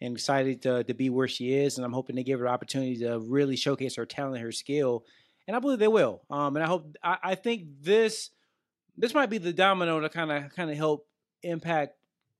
and 0.00 0.14
excited 0.14 0.62
to, 0.62 0.82
to 0.84 0.94
be 0.94 1.10
where 1.10 1.28
she 1.28 1.52
is. 1.52 1.76
And 1.76 1.84
I'm 1.84 1.92
hoping 1.92 2.16
to 2.16 2.24
give 2.24 2.40
her 2.40 2.46
the 2.46 2.52
opportunity 2.52 2.96
to 3.00 3.20
really 3.20 3.56
showcase 3.56 3.96
her 3.96 4.06
talent, 4.06 4.42
her 4.42 4.52
skill, 4.52 5.04
and 5.46 5.56
I 5.56 5.60
believe 5.60 5.78
they 5.78 5.88
will. 5.88 6.22
Um, 6.30 6.56
and 6.56 6.64
I 6.64 6.68
hope 6.68 6.96
I, 7.02 7.18
I 7.22 7.34
think 7.34 7.64
this 7.80 8.30
this 8.96 9.14
might 9.14 9.30
be 9.30 9.38
the 9.38 9.52
domino 9.52 10.00
to 10.00 10.08
kind 10.08 10.30
of 10.30 10.54
kind 10.54 10.70
of 10.70 10.76
help 10.76 11.06
Impact 11.42 11.94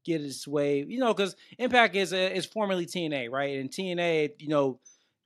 get 0.05 0.21
its 0.21 0.47
way, 0.47 0.85
you 0.87 0.99
know, 0.99 1.15
because 1.15 1.35
Impact 1.59 1.97
is 1.97 2.13
a, 2.13 2.37
is 2.37 2.45
formerly 2.45 2.87
TNA, 2.87 3.31
right? 3.31 3.59
And 3.59 3.71
TNA, 3.71 4.33
you 4.39 4.49
know, 4.49 4.79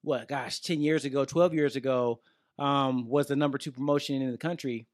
what, 0.02 0.28
gosh, 0.28 0.60
ten 0.60 0.80
years 0.80 1.04
ago, 1.04 1.24
twelve 1.24 1.54
years 1.54 1.76
ago, 1.76 2.20
um, 2.58 3.08
was 3.08 3.26
the 3.26 3.36
number 3.36 3.58
two 3.58 3.72
promotion 3.72 4.22
in 4.22 4.30
the 4.30 4.38
country, 4.38 4.86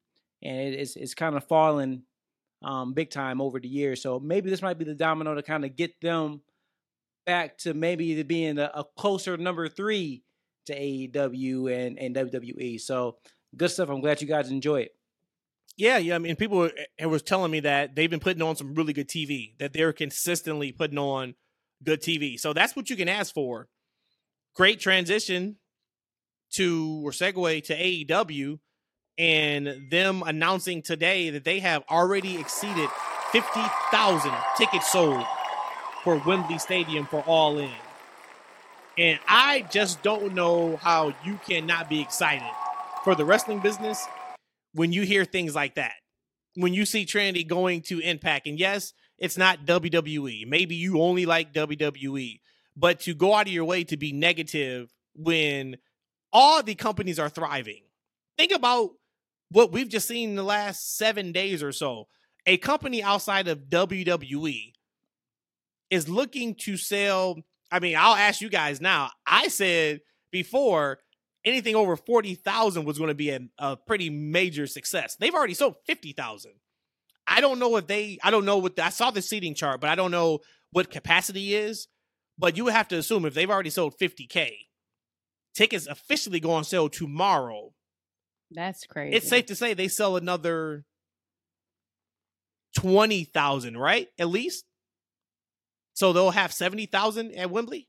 and 0.43 0.59
it, 0.59 0.75
it's 0.75 0.97
it's 0.97 1.15
kind 1.15 1.37
of 1.37 1.45
fallen 1.45 2.03
um, 2.63 2.93
big 2.93 3.11
time 3.11 3.41
over 3.41 3.59
the 3.59 3.69
years. 3.69 4.03
So 4.03 4.19
maybe 4.19 4.51
this 4.51 4.63
might 4.63 4.79
be 4.79 4.85
the 4.85 4.95
domino 4.95 5.35
to 5.35 5.43
kind 5.43 5.65
of 5.65 5.77
get 5.77 6.01
them 6.01 6.43
back 7.27 7.59
to 7.59 7.75
maybe 7.75 8.23
being 8.23 8.59
a, 8.59 8.71
a 8.75 8.85
closer 8.97 9.37
number 9.37 9.69
three 9.69 10.23
to 10.67 10.79
AEW 10.79 11.87
and, 11.87 11.99
and 11.99 12.15
WWE. 12.15 12.81
So 12.81 13.17
good 13.57 13.71
stuff. 13.71 13.89
I'm 13.89 14.01
glad 14.01 14.21
you 14.21 14.29
guys 14.29 14.51
enjoy 14.51 14.83
it. 14.83 14.93
Yeah, 15.77 15.99
yeah. 15.99 16.15
I 16.15 16.19
mean, 16.19 16.37
people 16.37 16.59
were, 16.59 16.73
eh, 16.99 17.07
was 17.07 17.23
telling 17.23 17.51
me 17.51 17.61
that 17.61 17.95
they've 17.95 18.11
been 18.11 18.21
putting 18.21 18.43
on 18.43 18.57
some 18.57 18.75
really 18.75 18.93
good 18.93 19.09
TV. 19.09 19.57
That 19.59 19.73
they're 19.73 19.93
consistently 19.93 20.73
putting 20.73 20.99
on 20.99 21.35
good 21.83 22.03
TV. 22.03 22.39
So 22.39 22.53
that's 22.53 22.77
what 22.77 22.91
you 22.91 22.97
can 22.97 23.09
ask 23.09 23.33
for 23.33 23.69
great 24.55 24.81
transition 24.81 25.57
to 26.51 27.03
or 27.05 27.13
segue 27.13 27.65
to 27.65 27.77
AEW 27.77 28.59
and 29.19 29.91
them 29.91 30.23
announcing 30.25 30.83
today 30.83 31.31
that 31.31 31.45
they 31.45 31.61
have 31.61 31.83
already 31.91 32.39
exceeded 32.39 32.89
50,000 33.33 34.33
tickets 34.57 34.91
sold 34.91 35.25
for 36.03 36.17
Wembley 36.27 36.59
Stadium 36.59 37.07
for 37.07 37.21
All 37.27 37.59
In. 37.59 37.71
And 38.99 39.19
I 39.29 39.63
just 39.71 40.03
don't 40.03 40.35
know 40.35 40.77
how 40.77 41.15
you 41.25 41.39
cannot 41.47 41.89
be 41.89 42.01
excited 42.01 42.51
for 43.05 43.15
the 43.15 43.25
wrestling 43.25 43.61
business 43.61 44.07
when 44.75 44.93
you 44.93 45.03
hear 45.03 45.25
things 45.25 45.55
like 45.55 45.77
that. 45.77 45.93
When 46.55 46.75
you 46.75 46.85
see 46.85 47.05
Trinity 47.05 47.45
going 47.45 47.83
to 47.83 48.01
Impact, 48.01 48.47
and 48.47 48.59
yes, 48.59 48.93
it's 49.19 49.39
not 49.39 49.65
WWE. 49.65 50.47
Maybe 50.47 50.75
you 50.75 51.01
only 51.01 51.27
like 51.27 51.53
WWE, 51.53 52.41
but 52.77 53.01
to 53.01 53.15
go 53.15 53.35
out 53.35 53.47
of 53.47 53.53
your 53.53 53.65
way 53.65 53.85
to 53.85 53.97
be 53.97 54.13
negative 54.13 54.93
when 55.15 55.77
all 56.33 56.63
the 56.63 56.75
companies 56.75 57.19
are 57.19 57.29
thriving. 57.29 57.83
Think 58.37 58.53
about 58.53 58.91
what 59.51 59.73
we've 59.73 59.89
just 59.89 60.09
seen 60.09 60.31
in 60.31 60.37
the 60.37 60.43
last 60.43 60.97
seven 60.97 61.33
days 61.33 61.63
or 61.63 61.73
so. 61.73 62.07
A 62.47 62.57
company 62.57 63.03
outside 63.03 63.49
of 63.49 63.69
WWE 63.69 64.73
is 65.91 66.09
looking 66.09 66.55
to 66.55 66.77
sell. 66.77 67.39
I 67.71 67.81
mean, 67.81 67.97
I'll 67.97 68.15
ask 68.15 68.41
you 68.41 68.49
guys 68.49 68.81
now. 68.81 69.11
I 69.27 69.49
said 69.49 70.01
before 70.31 70.99
anything 71.45 71.75
over 71.75 71.97
40,000 71.97 72.85
was 72.85 72.99
going 72.99 73.09
to 73.09 73.15
be 73.15 73.31
a, 73.31 73.41
a, 73.59 73.77
pretty 73.77 74.11
major 74.11 74.67
success. 74.67 75.17
They've 75.19 75.35
already 75.35 75.55
sold 75.55 75.77
50,000. 75.87 76.53
I 77.27 77.41
don't 77.41 77.59
know 77.59 77.77
if 77.77 77.87
they, 77.87 78.19
I 78.23 78.31
don't 78.31 78.45
know 78.45 78.59
what, 78.59 78.77
the, 78.77 78.85
I 78.85 78.91
saw 78.91 79.11
the 79.11 79.23
seating 79.23 79.55
chart, 79.55 79.81
but 79.81 79.91
I 79.91 79.95
don't 79.95 80.11
know 80.11 80.41
what 80.73 80.91
capacity 80.91 81.55
is. 81.55 81.89
But 82.39 82.57
you 82.57 82.65
would 82.65 82.73
have 82.73 82.89
to 82.89 82.97
assume 82.97 83.27
if 83.27 83.35
they've 83.35 83.51
already 83.51 83.71
sold 83.71 83.99
50K, 83.99 84.51
tickets 85.55 85.87
officially 85.87 86.41
go 86.41 86.53
on 86.53 86.65
sale 86.65 86.89
tomorrow. 86.89 87.73
That's 88.51 88.87
crazy. 88.87 89.17
It's 89.17 89.29
safe 89.29 89.47
to 89.47 89.55
say 89.55 89.75
they 89.75 89.89
sell 89.89 90.17
another 90.17 90.85
20,000, 92.77 93.77
right? 93.77 94.09
At 94.19 94.29
least. 94.29 94.65
So 95.95 96.13
they'll 96.13 96.31
have 96.31 96.53
70,000 96.53 97.33
at 97.33 97.51
Wembley? 97.51 97.89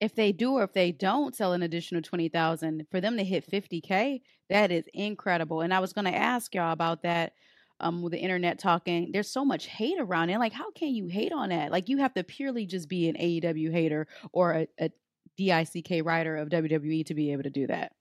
If 0.00 0.14
they 0.14 0.32
do 0.32 0.52
or 0.52 0.62
if 0.62 0.72
they 0.72 0.92
don't 0.92 1.34
sell 1.34 1.52
an 1.52 1.62
additional 1.62 2.00
20,000 2.00 2.86
for 2.90 3.00
them 3.00 3.16
to 3.18 3.24
hit 3.24 3.50
50k, 3.50 4.22
that 4.48 4.70
is 4.70 4.84
incredible. 4.94 5.60
And 5.60 5.74
I 5.74 5.80
was 5.80 5.92
going 5.92 6.06
to 6.06 6.14
ask 6.14 6.54
y'all 6.54 6.72
about 6.72 7.02
that 7.02 7.32
um 7.80 8.02
with 8.02 8.12
the 8.12 8.18
internet 8.18 8.58
talking. 8.58 9.10
There's 9.12 9.30
so 9.30 9.44
much 9.44 9.66
hate 9.66 9.98
around 9.98 10.30
it. 10.30 10.38
Like 10.38 10.52
how 10.52 10.70
can 10.70 10.94
you 10.94 11.08
hate 11.08 11.32
on 11.32 11.48
that? 11.48 11.70
Like 11.70 11.88
you 11.88 11.98
have 11.98 12.14
to 12.14 12.24
purely 12.24 12.66
just 12.66 12.88
be 12.88 13.08
an 13.08 13.16
AEW 13.16 13.72
hater 13.72 14.06
or 14.32 14.52
a, 14.52 14.68
a 14.78 14.90
DICK 15.36 16.04
writer 16.04 16.36
of 16.36 16.48
WWE 16.48 17.06
to 17.06 17.14
be 17.14 17.32
able 17.32 17.42
to 17.42 17.50
do 17.50 17.66
that. 17.66 17.92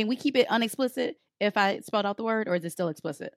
Can 0.00 0.08
we 0.08 0.16
keep 0.16 0.34
it 0.34 0.46
unexplicit 0.48 1.16
if 1.40 1.58
I 1.58 1.80
spelled 1.80 2.06
out 2.06 2.16
the 2.16 2.24
word 2.24 2.48
or 2.48 2.54
is 2.54 2.64
it 2.64 2.70
still 2.70 2.88
explicit? 2.88 3.34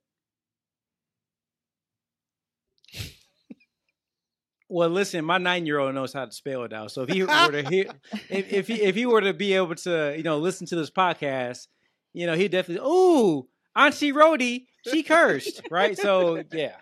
Well, 4.69 4.87
listen, 4.87 5.25
my 5.25 5.39
nine-year-old 5.39 5.93
knows 5.93 6.13
how 6.13 6.23
to 6.23 6.31
spell 6.31 6.63
it 6.63 6.71
out. 6.71 6.91
So 6.91 7.01
if 7.01 7.09
he 7.09 7.21
were 7.23 7.51
to 7.51 7.61
hear, 7.69 7.87
if 8.29 8.53
if 8.53 8.67
he, 8.69 8.81
if 8.81 8.95
he 8.95 9.05
were 9.05 9.19
to 9.19 9.33
be 9.33 9.55
able 9.55 9.75
to, 9.75 10.13
you 10.15 10.23
know, 10.23 10.37
listen 10.37 10.65
to 10.67 10.77
this 10.77 10.89
podcast, 10.89 11.67
you 12.13 12.27
know, 12.27 12.33
he 12.33 12.47
definitely, 12.47 12.87
ooh, 12.89 13.45
Auntie 13.75 14.13
Rhodey, 14.13 14.67
she 14.83 15.03
cursed, 15.03 15.63
right? 15.69 15.97
So 15.97 16.45
yeah, 16.53 16.75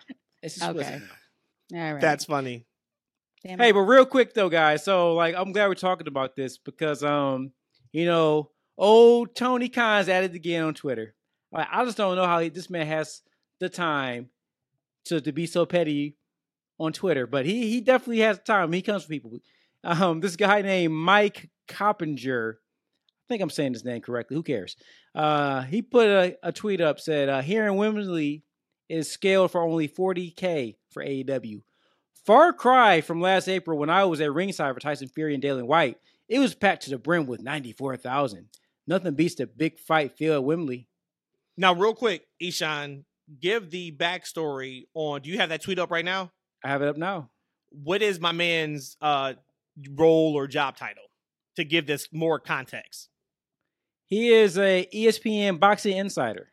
it's 0.44 0.58
explicit 0.58 0.94
Okay. 0.94 1.04
All 1.74 1.92
right. 1.94 2.00
That's 2.00 2.24
funny. 2.26 2.66
Damn 3.44 3.58
Hey, 3.58 3.70
it. 3.70 3.72
but 3.72 3.80
real 3.80 4.06
quick 4.06 4.32
though, 4.32 4.48
guys. 4.48 4.84
So 4.84 5.14
like, 5.16 5.34
I'm 5.34 5.50
glad 5.50 5.66
we're 5.66 5.74
talking 5.74 6.06
about 6.06 6.36
this 6.36 6.56
because, 6.56 7.02
um, 7.02 7.50
you 7.90 8.06
know, 8.06 8.51
old 8.76 9.34
Tony 9.34 9.68
Khan's 9.68 10.08
at 10.08 10.24
it 10.24 10.34
again 10.34 10.64
on 10.64 10.74
Twitter. 10.74 11.14
Like, 11.50 11.68
I 11.70 11.84
just 11.84 11.96
don't 11.96 12.16
know 12.16 12.26
how 12.26 12.40
he, 12.40 12.48
this 12.48 12.70
man 12.70 12.86
has 12.86 13.22
the 13.60 13.68
time 13.68 14.30
to 15.06 15.20
to 15.20 15.32
be 15.32 15.46
so 15.46 15.66
petty 15.66 16.16
on 16.78 16.92
Twitter, 16.92 17.26
but 17.26 17.46
he 17.46 17.70
he 17.70 17.80
definitely 17.80 18.20
has 18.20 18.38
time. 18.40 18.72
He 18.72 18.82
comes 18.82 19.04
for 19.04 19.08
people. 19.08 19.32
Um, 19.84 20.20
this 20.20 20.36
guy 20.36 20.62
named 20.62 20.94
Mike 20.94 21.50
Coppinger. 21.68 22.58
I 22.58 23.24
think 23.28 23.42
I'm 23.42 23.50
saying 23.50 23.72
his 23.72 23.84
name 23.84 24.00
correctly. 24.00 24.36
Who 24.36 24.42
cares? 24.42 24.76
Uh, 25.14 25.62
he 25.62 25.82
put 25.82 26.06
a, 26.08 26.36
a 26.42 26.52
tweet 26.52 26.80
up 26.80 27.00
said, 27.00 27.28
uh, 27.28 27.40
"Here 27.40 27.66
in 27.66 27.76
Wembley 27.76 28.42
is 28.88 29.10
scaled 29.10 29.50
for 29.50 29.62
only 29.62 29.88
40k 29.88 30.76
for 30.90 31.04
AEW." 31.04 31.62
Far 32.24 32.52
cry 32.52 33.00
from 33.00 33.20
last 33.20 33.48
April 33.48 33.78
when 33.78 33.90
I 33.90 34.04
was 34.04 34.20
at 34.20 34.32
ringside 34.32 34.74
for 34.74 34.80
Tyson 34.80 35.08
Fury 35.08 35.34
and 35.34 35.42
Dillian 35.42 35.66
Whyte. 35.66 35.98
It 36.28 36.38
was 36.38 36.54
packed 36.54 36.84
to 36.84 36.90
the 36.90 36.98
brim 36.98 37.26
with 37.26 37.42
94,000. 37.42 38.48
Nothing 38.86 39.14
beats 39.14 39.36
the 39.36 39.46
big 39.46 39.78
fight 39.78 40.16
feel 40.16 40.34
at 40.34 40.44
Wembley. 40.44 40.88
Now, 41.56 41.74
real 41.74 41.94
quick, 41.94 42.26
Eshaun, 42.42 43.04
give 43.40 43.70
the 43.70 43.92
backstory 43.92 44.84
on. 44.94 45.22
Do 45.22 45.30
you 45.30 45.38
have 45.38 45.50
that 45.50 45.62
tweet 45.62 45.78
up 45.78 45.90
right 45.90 46.04
now? 46.04 46.32
I 46.64 46.68
have 46.68 46.82
it 46.82 46.88
up 46.88 46.96
now. 46.96 47.30
What 47.70 48.02
is 48.02 48.20
my 48.20 48.32
man's 48.32 48.96
uh 49.00 49.34
role 49.94 50.34
or 50.36 50.46
job 50.46 50.76
title 50.76 51.04
to 51.56 51.64
give 51.64 51.86
this 51.86 52.08
more 52.12 52.38
context? 52.38 53.08
He 54.06 54.28
is 54.28 54.58
a 54.58 54.86
ESPN 54.92 55.58
boxing 55.58 55.96
insider. 55.96 56.52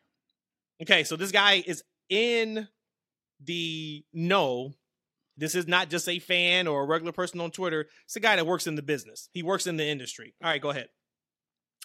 Okay, 0.82 1.04
so 1.04 1.16
this 1.16 1.30
guy 1.30 1.62
is 1.66 1.82
in 2.08 2.68
the 3.44 4.04
know. 4.12 4.72
This 5.36 5.54
is 5.54 5.66
not 5.66 5.90
just 5.90 6.08
a 6.08 6.18
fan 6.18 6.66
or 6.66 6.82
a 6.82 6.86
regular 6.86 7.12
person 7.12 7.40
on 7.40 7.50
Twitter. 7.50 7.86
It's 8.04 8.16
a 8.16 8.20
guy 8.20 8.36
that 8.36 8.46
works 8.46 8.66
in 8.66 8.76
the 8.76 8.82
business. 8.82 9.28
He 9.32 9.42
works 9.42 9.66
in 9.66 9.76
the 9.76 9.86
industry. 9.86 10.34
All 10.42 10.50
right, 10.50 10.60
go 10.60 10.70
ahead. 10.70 10.88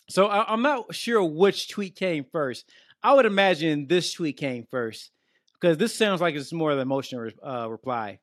So 0.09 0.27
I, 0.27 0.51
I'm 0.51 0.61
not 0.61 0.93
sure 0.93 1.23
which 1.23 1.69
tweet 1.69 1.95
came 1.95 2.25
first. 2.31 2.69
I 3.01 3.13
would 3.13 3.25
imagine 3.25 3.87
this 3.87 4.13
tweet 4.13 4.37
came 4.37 4.65
first 4.69 5.11
because 5.53 5.77
this 5.77 5.95
sounds 5.95 6.21
like 6.21 6.35
it's 6.35 6.53
more 6.53 6.71
of 6.71 6.77
an 6.77 6.81
emotional 6.81 7.29
uh, 7.45 7.69
reply. 7.69 8.19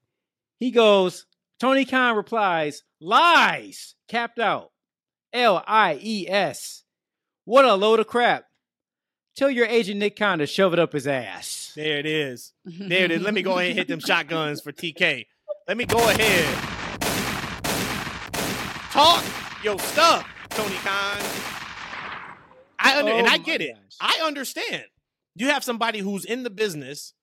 He 0.58 0.70
goes, 0.70 1.26
Tony 1.58 1.84
Khan 1.84 2.16
replies, 2.16 2.82
lies, 3.00 3.94
capped 4.08 4.38
out. 4.38 4.70
L 5.32 5.62
I 5.66 5.98
E 6.02 6.26
S. 6.28 6.84
What 7.44 7.64
a 7.64 7.74
load 7.74 8.00
of 8.00 8.06
crap. 8.06 8.44
Tell 9.34 9.50
your 9.50 9.66
agent 9.66 9.98
Nick 9.98 10.16
Khan 10.16 10.38
to 10.40 10.46
shove 10.46 10.72
it 10.74 10.78
up 10.78 10.92
his 10.92 11.06
ass. 11.06 11.72
There 11.74 11.98
it 11.98 12.06
is. 12.06 12.52
There 12.64 13.04
it 13.04 13.10
is. 13.10 13.22
Let 13.22 13.32
me 13.32 13.42
go 13.42 13.58
ahead 13.58 13.70
and 13.70 13.78
hit 13.78 13.88
them 13.88 14.00
shotguns 14.06 14.60
for 14.60 14.72
TK. 14.72 15.26
Let 15.66 15.76
me 15.76 15.86
go 15.86 15.98
ahead. 15.98 16.58
Talk 18.90 19.24
your 19.64 19.78
stuff, 19.78 20.28
Tony 20.50 20.76
Khan. 20.76 21.61
I 22.82 22.98
under, 22.98 23.12
and 23.12 23.26
Oh 23.26 23.30
I 23.30 23.38
my 23.38 23.44
get 23.44 23.60
it. 23.60 23.74
gosh. 23.74 23.96
I 24.00 24.26
understand. 24.26 24.84
You 25.34 25.48
have 25.48 25.64
somebody 25.64 26.00
who's 26.00 26.24
in 26.24 26.42
the 26.42 26.50
business. 26.50 27.14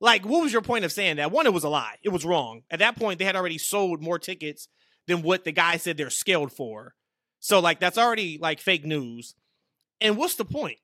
Like, 0.00 0.24
what 0.24 0.42
was 0.42 0.52
your 0.52 0.62
point 0.62 0.84
of 0.84 0.92
saying 0.92 1.16
that? 1.16 1.32
One, 1.32 1.46
it 1.46 1.52
was 1.52 1.64
a 1.64 1.68
lie. 1.68 1.96
It 2.04 2.10
was 2.10 2.24
wrong. 2.24 2.62
At 2.70 2.78
that 2.78 2.96
point, 2.96 3.18
they 3.18 3.24
had 3.24 3.34
already 3.34 3.58
sold 3.58 4.00
more 4.00 4.18
tickets 4.18 4.68
than 5.08 5.22
what 5.22 5.44
the 5.44 5.50
guy 5.52 5.76
said 5.76 5.96
they're 5.96 6.10
scaled 6.10 6.52
for. 6.52 6.94
So, 7.40 7.58
like, 7.58 7.80
that's 7.80 7.98
already 7.98 8.38
like 8.38 8.60
fake 8.60 8.84
news. 8.84 9.34
And 10.00 10.16
what's 10.16 10.36
the 10.36 10.44
point? 10.44 10.78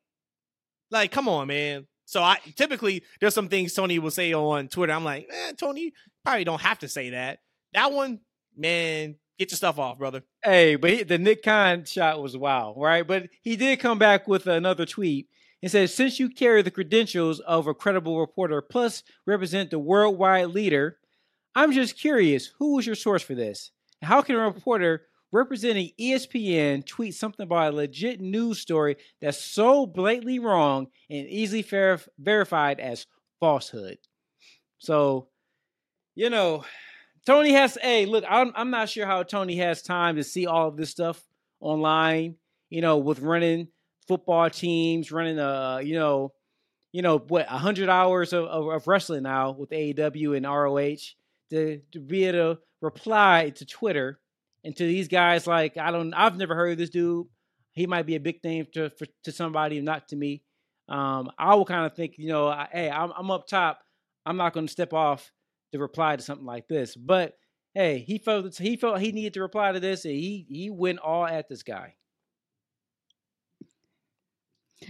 Like, 0.91 1.13
come 1.13 1.29
on, 1.29 1.47
man. 1.47 1.87
So 2.07 2.23
I 2.23 2.39
typically 2.57 3.03
there's 3.21 3.35
some 3.35 3.49
things 3.49 3.73
Tony 3.73 3.99
will 3.99 4.11
say 4.11 4.33
on 4.35 4.69
Twitter. 4.69 4.93
I'm 4.93 5.05
like, 5.05 5.29
man, 5.29 5.57
Tony, 5.57 5.93
probably 6.25 6.45
don't 6.45 6.61
have 6.61 6.81
to 6.81 6.89
say 6.89 7.11
that. 7.11 7.39
That 7.73 7.93
one, 7.93 8.21
man, 8.57 9.17
get 9.39 9.51
your 9.51 9.57
stuff 9.57 9.79
off, 9.79 9.99
brother. 9.99 10.23
Hey, 10.43 10.77
but 10.77 10.91
he, 10.91 11.03
the 11.03 11.19
Nick 11.19 11.43
Khan 11.43 11.85
shot 11.85 12.23
was 12.23 12.37
wild, 12.37 12.77
right? 12.79 13.07
But 13.07 13.29
he 13.43 13.57
did 13.57 13.81
come 13.81 13.99
back 13.99 14.29
with 14.29 14.47
another 14.47 14.87
tweet 14.87 15.29
and 15.63 15.71
said, 15.71 15.91
Since 15.91 16.21
you 16.21 16.29
carry 16.29 16.63
the 16.63 16.71
credentials 16.71 17.41
of 17.41 17.67
a 17.67 17.75
credible 17.75 18.21
reporter 18.21 18.61
plus 18.63 19.03
represent 19.27 19.71
the 19.71 19.79
worldwide 19.79 20.49
leader, 20.49 20.99
I'm 21.55 21.73
just 21.73 21.99
curious 21.99 22.51
who 22.59 22.75
was 22.75 22.87
your 22.87 22.97
source 22.97 23.23
for 23.23 23.35
this? 23.35 23.71
How 24.03 24.23
can 24.23 24.37
a 24.37 24.41
reporter 24.41 25.07
representing 25.33 25.91
ESPN 25.99 26.87
tweet 26.87 27.15
something 27.15 27.45
about 27.45 27.73
a 27.73 27.77
legit 27.77 28.21
news 28.21 28.61
story 28.61 28.97
that's 29.21 29.41
so 29.41 29.87
blatantly 29.87 30.39
wrong 30.39 30.89
and 31.11 31.27
easily 31.29 31.63
ver- 31.63 32.01
verified 32.19 32.81
as 32.81 33.07
falsehood? 33.41 33.99
So, 34.79 35.29
you 36.15 36.29
know, 36.29 36.65
Tony 37.27 37.53
has. 37.53 37.79
Hey, 37.81 38.07
look, 38.07 38.25
I'm 38.29 38.53
I'm 38.55 38.71
not 38.71 38.89
sure 38.89 39.07
how 39.07 39.23
Tony 39.23 39.57
has 39.57 39.83
time 39.83 40.17
to 40.17 40.25
see 40.25 40.47
all 40.47 40.69
of 40.69 40.77
this 40.77 40.91
stuff 40.91 41.23
online. 41.61 42.37
You 42.71 42.81
know, 42.81 42.99
with 42.99 43.21
running 43.21 43.69
football 44.07 44.51
teams, 44.51 45.13
running 45.13 45.39
uh, 45.39 45.81
you 45.83 45.95
know, 45.95 46.33
you 46.93 47.03
know 47.03 47.19
what, 47.19 47.47
hundred 47.47 47.89
hours 47.89 48.33
of, 48.33 48.45
of, 48.45 48.69
of 48.69 48.87
wrestling 48.87 49.23
now 49.23 49.53
with 49.53 49.71
AEW 49.71 50.37
and 50.37 50.47
ROH 50.47 51.15
to 51.51 51.81
to 51.93 52.01
be 52.01 52.25
able 52.25 52.55
to 52.57 52.61
reply 52.81 53.51
to 53.57 53.65
Twitter 53.65 54.21
and 54.65 54.77
to 54.77 54.85
these 54.85 55.09
guys 55.09 55.47
like 55.47 55.77
I 55.77 55.91
don't, 55.91 56.13
I've 56.15 56.37
never 56.37 56.55
heard 56.55 56.73
of 56.73 56.79
this 56.79 56.91
dude. 56.91 57.27
He 57.73 57.87
might 57.87 58.07
be 58.07 58.15
a 58.15 58.21
big 58.21 58.43
name 58.45 58.67
to 58.75 58.91
for, 58.91 59.07
to 59.25 59.33
somebody, 59.33 59.81
not 59.81 60.09
to 60.09 60.17
me. 60.17 60.43
Um, 60.89 61.31
I 61.39 61.55
will 61.55 61.65
kind 61.65 61.87
of 61.87 61.95
think, 61.95 62.15
you 62.19 62.29
know, 62.29 62.49
I, 62.49 62.69
hey, 62.71 62.91
I'm, 62.91 63.13
I'm 63.17 63.31
up 63.31 63.47
top. 63.47 63.81
I'm 64.27 64.37
not 64.37 64.53
going 64.53 64.67
to 64.67 64.73
step 64.73 64.93
off 64.93 65.33
to 65.75 65.81
reply 65.81 66.15
to 66.15 66.23
something 66.23 66.47
like 66.47 66.69
this. 66.69 66.95
But 66.95 67.37
hey, 67.75 67.99
he 67.99 68.19
felt 68.19 68.57
he 68.57 68.77
felt 68.77 69.01
he 69.01 69.11
needed 69.11 69.35
to 69.35 69.43
reply 69.43 69.73
to 69.73 69.81
this, 69.81 70.05
and 70.05 70.15
he 70.15 70.47
he 70.49 70.71
went 70.71 71.01
all 71.01 71.27
at 71.27 71.49
this 71.49 71.65
guy. 71.65 71.95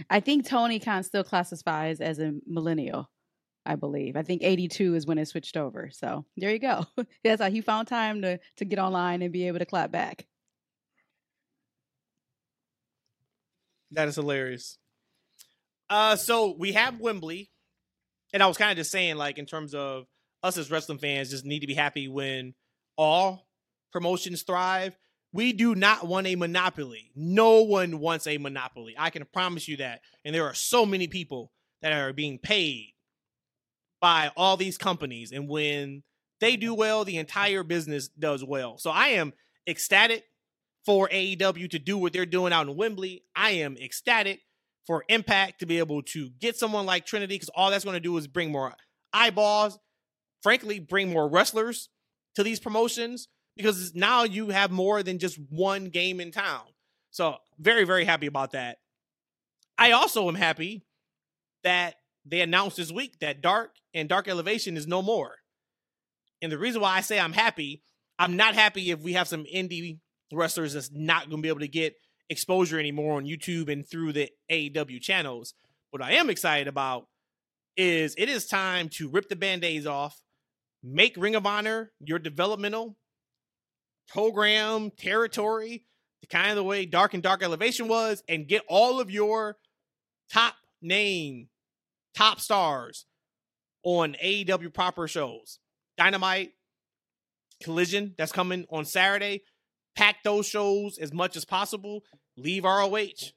I 0.09 0.19
think 0.19 0.47
Tony 0.47 0.79
Khan 0.79 1.03
still 1.03 1.23
classifies 1.23 2.01
as 2.01 2.19
a 2.19 2.33
millennial. 2.45 3.09
I 3.67 3.75
believe. 3.75 4.15
I 4.15 4.21
think 4.21 4.43
82 4.43 4.93
is 4.93 5.07
when 5.07 5.17
it 5.17 5.27
switched 5.27 5.57
over. 5.57 5.89
So 5.91 6.23
there 6.37 6.51
you 6.51 6.59
go. 6.59 6.85
That's 7.23 7.41
how 7.41 7.49
he 7.49 7.61
found 7.61 7.87
time 7.87 8.21
to 8.21 8.39
to 8.57 8.65
get 8.65 8.77
online 8.77 9.23
and 9.23 9.33
be 9.33 9.47
able 9.47 9.57
to 9.57 9.65
clap 9.65 9.91
back. 9.91 10.27
That 13.89 14.07
is 14.07 14.15
hilarious. 14.15 14.77
Uh, 15.89 16.15
so 16.15 16.55
we 16.55 16.73
have 16.73 16.99
Wembley, 16.99 17.49
and 18.33 18.43
I 18.43 18.47
was 18.47 18.57
kind 18.57 18.71
of 18.71 18.77
just 18.77 18.91
saying, 18.91 19.15
like, 19.15 19.37
in 19.39 19.45
terms 19.45 19.73
of 19.73 20.05
us 20.45 20.57
as 20.57 20.71
wrestling 20.71 20.99
fans, 20.99 21.31
just 21.31 21.45
need 21.45 21.59
to 21.59 21.67
be 21.67 21.73
happy 21.73 22.07
when 22.07 22.53
all 22.97 23.47
promotions 23.91 24.43
thrive. 24.43 24.95
We 25.33 25.51
do 25.51 25.75
not 25.75 26.07
want 26.07 26.27
a 26.27 26.35
monopoly. 26.35 27.11
No 27.15 27.63
one 27.63 27.99
wants 27.99 28.27
a 28.27 28.37
monopoly. 28.37 28.95
I 28.97 29.09
can 29.09 29.25
promise 29.33 29.67
you 29.67 29.77
that. 29.77 30.01
And 30.23 30.33
there 30.33 30.45
are 30.45 30.53
so 30.53 30.85
many 30.85 31.07
people 31.07 31.51
that 31.81 31.91
are 31.91 32.13
being 32.13 32.37
paid 32.37 32.93
by 33.99 34.31
all 34.37 34.55
these 34.55 34.77
companies. 34.77 35.31
And 35.31 35.49
when 35.49 36.03
they 36.39 36.55
do 36.55 36.73
well, 36.73 37.03
the 37.03 37.17
entire 37.17 37.63
business 37.63 38.07
does 38.07 38.43
well. 38.45 38.77
So 38.77 38.91
I 38.91 39.07
am 39.09 39.33
ecstatic 39.67 40.23
for 40.85 41.09
AEW 41.09 41.69
to 41.71 41.79
do 41.79 41.97
what 41.97 42.13
they're 42.13 42.25
doing 42.25 42.53
out 42.53 42.67
in 42.67 42.77
Wembley. 42.77 43.23
I 43.35 43.51
am 43.51 43.75
ecstatic 43.77 44.41
for 44.85 45.03
Impact 45.09 45.59
to 45.59 45.65
be 45.65 45.79
able 45.79 46.03
to 46.03 46.29
get 46.39 46.55
someone 46.55 46.85
like 46.85 47.05
Trinity 47.05 47.35
because 47.35 47.49
all 47.49 47.71
that's 47.71 47.83
going 47.83 47.95
to 47.95 47.99
do 47.99 48.15
is 48.17 48.27
bring 48.27 48.51
more 48.51 48.73
eyeballs, 49.11 49.79
frankly, 50.45 50.79
bring 50.79 51.11
more 51.11 51.27
wrestlers 51.27 51.89
to 52.35 52.43
these 52.43 52.59
promotions 52.59 53.29
because 53.57 53.95
now 53.95 54.21
you 54.21 54.49
have 54.49 54.69
more 54.69 55.01
than 55.01 55.17
just 55.17 55.39
one 55.49 55.85
game 55.85 56.21
in 56.21 56.31
town. 56.31 56.61
So, 57.09 57.37
very, 57.57 57.83
very 57.83 58.05
happy 58.05 58.27
about 58.27 58.51
that. 58.51 58.77
I 59.75 59.93
also 59.93 60.27
am 60.27 60.35
happy 60.35 60.85
that 61.63 61.95
they 62.27 62.41
announced 62.41 62.77
this 62.77 62.91
week 62.91 63.17
that 63.21 63.41
Dark 63.41 63.71
and 63.95 64.07
Dark 64.07 64.27
Elevation 64.27 64.77
is 64.77 64.85
no 64.85 65.01
more. 65.01 65.31
And 66.43 66.51
the 66.51 66.59
reason 66.59 66.79
why 66.79 66.95
I 66.95 67.01
say 67.01 67.19
I'm 67.19 67.33
happy, 67.33 67.81
I'm 68.19 68.37
not 68.37 68.53
happy 68.53 68.91
if 68.91 68.99
we 68.99 69.13
have 69.13 69.27
some 69.27 69.45
indie 69.45 69.97
wrestlers 70.31 70.73
that's 70.73 70.91
not 70.93 71.27
going 71.27 71.41
to 71.41 71.41
be 71.41 71.49
able 71.49 71.61
to 71.61 71.67
get 71.67 71.95
exposure 72.29 72.77
anymore 72.77 73.17
on 73.17 73.25
YouTube 73.25 73.67
and 73.67 73.83
through 73.83 74.13
the 74.13 74.29
AEW 74.51 75.01
channels. 75.01 75.55
What 75.89 76.03
I 76.03 76.11
am 76.11 76.29
excited 76.29 76.67
about 76.67 77.07
is 77.75 78.13
it 78.15 78.29
is 78.29 78.45
time 78.45 78.89
to 78.89 79.09
rip 79.09 79.27
the 79.27 79.35
band-aids 79.35 79.87
off, 79.87 80.21
make 80.85 81.17
Ring 81.17 81.35
of 81.35 81.45
Honor 81.45 81.91
your 81.99 82.19
developmental 82.19 82.97
program 84.07 84.91
territory, 84.91 85.85
the 86.21 86.27
kind 86.27 86.51
of 86.51 86.55
the 86.55 86.63
way 86.63 86.85
Dark 86.85 87.13
and 87.13 87.23
Dark 87.23 87.43
Elevation 87.43 87.87
was, 87.87 88.23
and 88.29 88.47
get 88.47 88.61
all 88.67 88.99
of 88.99 89.09
your 89.09 89.57
top 90.31 90.55
name, 90.81 91.49
top 92.15 92.39
stars 92.39 93.05
on 93.83 94.15
AEW 94.23 94.73
proper 94.73 95.07
shows. 95.07 95.59
Dynamite, 95.97 96.51
Collision, 97.63 98.13
that's 98.17 98.31
coming 98.31 98.65
on 98.69 98.85
Saturday 98.85 99.41
pack 99.95 100.23
those 100.23 100.45
shows 100.45 100.97
as 100.97 101.13
much 101.13 101.35
as 101.35 101.45
possible. 101.45 102.03
Leave 102.37 102.65
ROH 102.65 103.31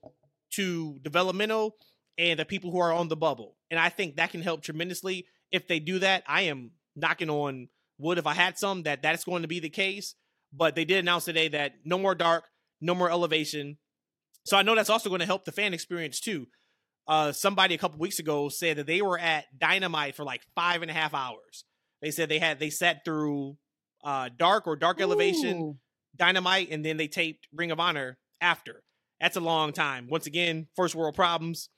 to 0.53 0.99
developmental 1.03 1.77
and 2.17 2.39
the 2.39 2.45
people 2.45 2.71
who 2.71 2.79
are 2.79 2.93
on 2.93 3.09
the 3.09 3.17
bubble. 3.17 3.57
And 3.71 3.79
I 3.79 3.89
think 3.89 4.17
that 4.17 4.33
can 4.33 4.43
help 4.43 4.63
tremendously. 4.63 5.27
If 5.53 5.69
they 5.69 5.79
do 5.79 6.01
that, 6.01 6.25
I 6.27 6.43
am 6.43 6.73
knocking 6.99 7.31
on 7.31 7.69
wood 7.99 8.19
if 8.19 8.27
I 8.27 8.35
had 8.35 8.59
some 8.59 8.85
that 8.85 9.03
that's 9.03 9.25
going 9.25 9.43
to 9.43 9.49
be 9.49 9.61
the 9.61 9.71
case. 9.71 10.15
But 10.53 10.75
they 10.75 10.85
did 10.85 10.99
announce 10.99 11.27
today 11.27 11.49
that 11.49 11.73
no 11.85 11.99
more 11.99 12.15
dark, 12.15 12.45
no 12.81 12.95
more 12.95 13.11
elevation. 13.11 13.77
So 14.45 14.57
I 14.57 14.63
know 14.63 14.75
that's 14.75 14.91
also 14.91 15.11
going 15.11 15.21
to 15.21 15.27
help 15.27 15.45
the 15.45 15.53
fan 15.53 15.75
experience 15.75 16.21
too. 16.21 16.47
Uh, 17.07 17.33
somebody 17.33 17.75
a 17.75 17.79
couple 17.79 17.99
weeks 17.99 18.19
ago 18.19 18.49
said 18.49 18.77
that 18.77 18.87
they 18.87 19.03
were 19.03 19.19
at 19.19 19.45
Dynamite 19.59 20.15
for 20.15 20.25
like 20.25 20.43
five 20.55 20.83
and 20.83 20.91
a 20.91 20.95
half 20.95 21.15
hours. 21.15 21.65
They 22.01 22.11
said 22.11 22.29
they 22.29 22.39
had 22.39 22.59
they 22.59 22.71
sat 22.71 23.05
through 23.05 23.57
uh, 24.05 24.31
Dark 24.37 24.67
or 24.67 24.77
Dark 24.77 25.01
Ooh. 25.01 25.05
Elevation, 25.05 25.79
Dynamite, 26.17 26.71
and 26.71 26.85
then 26.85 26.97
they 26.97 27.09
taped 27.09 27.47
Ring 27.53 27.71
of 27.71 27.81
Honor 27.81 28.19
after. 28.41 28.83
That's 29.21 29.37
a 29.37 29.41
long 29.41 29.73
time. 29.73 30.07
Once 30.09 30.27
again, 30.27 30.69
first 30.77 30.95
world 30.95 31.15
problems, 31.15 31.71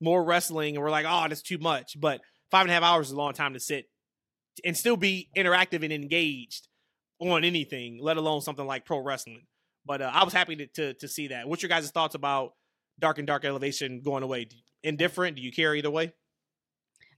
more 0.00 0.24
wrestling, 0.24 0.74
and 0.74 0.82
we're 0.82 0.90
like, 0.90 1.06
oh, 1.08 1.26
that's 1.28 1.42
too 1.42 1.58
much. 1.58 2.00
But 2.00 2.20
five 2.50 2.62
and 2.62 2.70
a 2.70 2.74
half 2.74 2.82
hours 2.82 3.08
is 3.08 3.12
a 3.12 3.16
long 3.16 3.34
time 3.34 3.52
to 3.52 3.60
sit 3.60 3.86
and 4.64 4.76
still 4.76 4.96
be 4.96 5.28
interactive 5.36 5.82
and 5.82 5.92
engaged 5.92 6.68
on 7.20 7.44
anything, 7.44 7.98
let 8.00 8.16
alone 8.16 8.40
something 8.40 8.66
like 8.66 8.84
pro 8.84 8.98
wrestling. 8.98 9.46
But 9.84 10.02
uh, 10.02 10.10
I 10.12 10.24
was 10.24 10.32
happy 10.32 10.56
to, 10.56 10.66
to, 10.66 10.94
to 10.94 11.08
see 11.08 11.28
that. 11.28 11.48
What's 11.48 11.62
your 11.62 11.68
guys' 11.68 11.90
thoughts 11.90 12.14
about 12.14 12.52
Dark 12.98 13.18
and 13.18 13.26
Dark 13.26 13.44
Elevation 13.44 14.02
going 14.04 14.22
away? 14.22 14.48
Indifferent? 14.82 15.36
Do 15.36 15.42
you 15.42 15.50
care 15.50 15.74
either 15.74 15.90
way? 15.90 16.12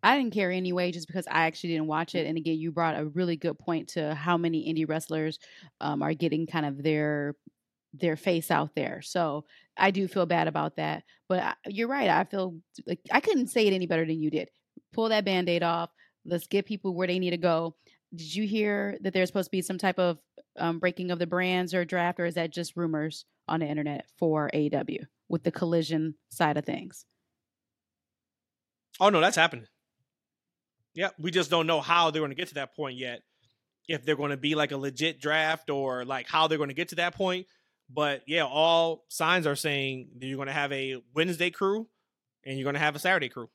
I 0.03 0.16
didn't 0.16 0.32
care 0.32 0.51
anyway, 0.51 0.93
just 0.93 1.07
because 1.07 1.26
I 1.26 1.47
actually 1.47 1.70
didn't 1.70 1.88
watch 1.88 2.14
it. 2.14 2.26
And 2.26 2.38
again, 2.38 2.57
you 2.57 2.72
brought 2.72 2.99
a 2.99 3.05
really 3.05 3.36
good 3.36 3.59
point 3.59 3.88
to 3.91 4.14
how 4.14 4.38
many 4.38 4.72
indie 4.72 4.88
wrestlers 4.88 5.38
um, 5.80 6.03
are 6.03 6.14
getting 6.14 6.47
kind 6.47 6.64
of 6.64 6.82
their 6.82 7.34
their 7.93 8.16
face 8.16 8.51
out 8.53 8.70
there. 8.76 9.03
So 9.03 9.45
I 9.76 9.91
do 9.91 10.07
feel 10.07 10.24
bad 10.24 10.47
about 10.47 10.76
that. 10.76 11.03
But 11.28 11.41
I, 11.41 11.55
you're 11.66 11.88
right. 11.88 12.09
I 12.09 12.24
feel 12.24 12.57
like 12.86 13.01
I 13.11 13.20
couldn't 13.20 13.49
say 13.49 13.66
it 13.66 13.74
any 13.74 13.86
better 13.86 14.07
than 14.07 14.22
you 14.22 14.30
did. 14.30 14.49
Pull 14.93 15.09
that 15.11 15.24
band 15.24 15.49
aid 15.49 15.62
off. 15.62 15.91
Let's 16.25 16.47
get 16.47 16.66
people 16.66 16.95
where 16.95 17.07
they 17.07 17.18
need 17.18 17.31
to 17.31 17.37
go. 17.37 17.77
Did 18.14 18.35
you 18.35 18.47
hear 18.47 18.99
that 19.03 19.12
there's 19.12 19.29
supposed 19.29 19.47
to 19.47 19.53
be 19.57 19.62
some 19.62 19.79
type 19.79 19.99
of 19.99 20.18
um, 20.59 20.79
breaking 20.79 21.11
of 21.11 21.18
the 21.18 21.27
brands 21.27 21.75
or 21.75 21.85
draft, 21.85 22.21
or 22.21 22.27
is 22.27 22.35
that 22.35 22.53
just 22.53 22.77
rumors 22.77 23.25
on 23.49 23.61
the 23.61 23.66
internet 23.66 24.07
for 24.18 24.51
AEW 24.53 25.07
with 25.29 25.43
the 25.45 25.53
collision 25.53 26.14
side 26.31 26.57
of 26.57 26.64
things? 26.64 27.07
Oh 28.99 29.09
no, 29.09 29.21
that's 29.21 29.37
happening. 29.37 29.66
Yeah, 30.95 31.11
we 31.18 31.31
just 31.31 31.51
don't 31.51 31.66
know 31.66 31.81
how 31.81 32.11
they're 32.11 32.21
going 32.21 32.33
to 32.33 32.37
get 32.37 32.49
to 32.49 32.55
that 32.55 32.75
point 32.75 32.99
yet. 32.99 33.23
If 33.89 34.05
they're 34.05 34.16
going 34.16 34.31
to 34.31 34.37
be 34.37 34.55
like 34.55 34.73
a 34.73 34.77
legit 34.77 35.21
draft 35.21 35.71
or 35.71 36.05
like 36.05 36.29
how 36.29 36.47
they're 36.47 36.59
going 36.59 36.68
to 36.68 36.75
get 36.75 36.89
to 36.89 36.97
that 36.97 37.14
point. 37.14 37.47
But 37.93 38.23
yeah, 38.27 38.45
all 38.45 39.05
signs 39.09 39.47
are 39.47 39.57
saying 39.57 40.11
that 40.18 40.27
you're 40.27 40.37
going 40.37 40.47
to 40.47 40.53
have 40.53 40.73
a 40.73 41.03
Wednesday 41.14 41.51
crew 41.51 41.89
and 42.45 42.57
you're 42.57 42.64
going 42.64 42.75
to 42.75 42.81
have 42.81 42.95
a 42.95 43.01
Saturday 43.01 43.29
crew. 43.29 43.49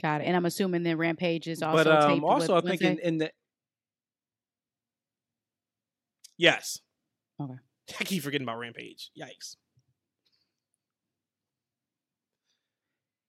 Got 0.00 0.22
it. 0.22 0.24
And 0.24 0.36
I'm 0.36 0.46
assuming 0.46 0.82
the 0.82 0.96
Rampage 0.96 1.48
is 1.48 1.62
also 1.62 1.84
but, 1.84 2.10
um, 2.10 2.24
also 2.24 2.56
I 2.56 2.60
think 2.60 2.80
in, 2.80 2.98
in, 2.98 3.18
the 3.18 3.30
yes. 6.38 6.80
Okay. 7.40 7.54
I 8.00 8.04
keep 8.04 8.22
forgetting 8.22 8.46
about 8.46 8.58
Rampage. 8.58 9.10
Yikes. 9.20 9.56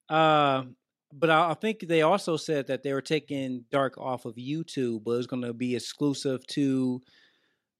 Uh, 0.09 0.63
but 1.11 1.29
I, 1.29 1.51
I, 1.51 1.53
think 1.53 1.87
they 1.87 2.01
also 2.01 2.37
said 2.37 2.67
that 2.67 2.83
they 2.83 2.93
were 2.93 3.01
taking 3.01 3.65
Dark 3.71 3.97
off 3.97 4.25
of 4.25 4.35
YouTube, 4.35 5.03
but 5.03 5.11
it 5.11 5.17
was 5.17 5.27
going 5.27 5.43
to 5.43 5.53
be 5.53 5.75
exclusive 5.75 6.45
to 6.47 7.01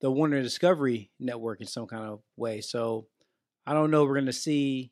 the 0.02 0.12
Warner 0.12 0.42
Discovery 0.42 1.12
Network 1.20 1.62
in 1.62 1.68
some 1.68 1.88
kind 1.88 2.06
of 2.06 2.22
way. 2.36 2.62
So 2.62 3.08
I 3.66 3.74
don't 3.74 3.92
know. 3.92 4.04
We're 4.04 4.16
going 4.16 4.26
to 4.26 4.34
see 4.34 4.92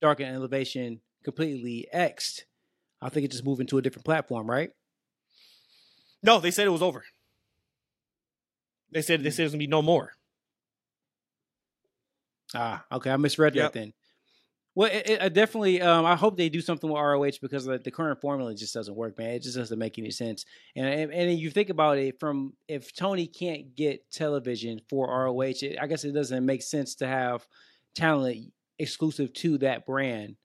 Dark 0.00 0.20
and 0.20 0.34
Elevation 0.34 1.00
completely 1.24 1.88
xed. 1.94 2.42
I 3.02 3.08
think 3.08 3.24
it's 3.24 3.34
just 3.34 3.44
moving 3.44 3.66
to 3.66 3.78
a 3.78 3.82
different 3.82 4.04
platform, 4.04 4.48
right? 4.48 4.70
No, 6.22 6.38
they 6.38 6.52
said 6.52 6.66
it 6.66 6.70
was 6.70 6.82
over. 6.82 7.04
They 8.92 9.02
said 9.02 9.20
they 9.20 9.30
hmm. 9.30 9.32
said 9.32 9.42
there's 9.42 9.52
gonna 9.52 9.58
be 9.58 9.66
no 9.66 9.82
more. 9.82 10.12
Ah, 12.54 12.84
okay. 12.92 13.10
I 13.10 13.16
misread 13.16 13.54
yep. 13.54 13.72
that 13.72 13.78
then. 13.78 13.92
Well, 14.74 14.90
it, 14.90 15.08
it, 15.08 15.34
definitely. 15.34 15.82
Um, 15.82 16.06
I 16.06 16.16
hope 16.16 16.36
they 16.36 16.48
do 16.48 16.62
something 16.62 16.88
with 16.88 17.00
ROH 17.00 17.38
because 17.42 17.66
the, 17.66 17.78
the, 17.78 17.90
current 17.90 18.20
formula 18.22 18.54
just 18.54 18.72
doesn't 18.72 18.96
work, 18.96 19.18
man. 19.18 19.30
It 19.30 19.42
just 19.42 19.56
doesn't 19.56 19.78
make 19.78 19.98
any 19.98 20.10
sense. 20.10 20.46
And, 20.74 20.86
and 20.86 21.12
and 21.12 21.38
you 21.38 21.50
think 21.50 21.68
about 21.68 21.98
it 21.98 22.18
from 22.18 22.54
if 22.68 22.94
Tony 22.94 23.26
can't 23.26 23.74
get 23.74 24.10
television 24.10 24.80
for 24.88 25.08
ROH, 25.08 25.62
it, 25.62 25.78
I 25.80 25.86
guess 25.86 26.04
it 26.04 26.12
doesn't 26.12 26.46
make 26.46 26.62
sense 26.62 26.94
to 26.96 27.06
have 27.06 27.46
talent 27.94 28.52
exclusive 28.78 29.32
to 29.34 29.58
that 29.58 29.84
brand, 29.84 30.36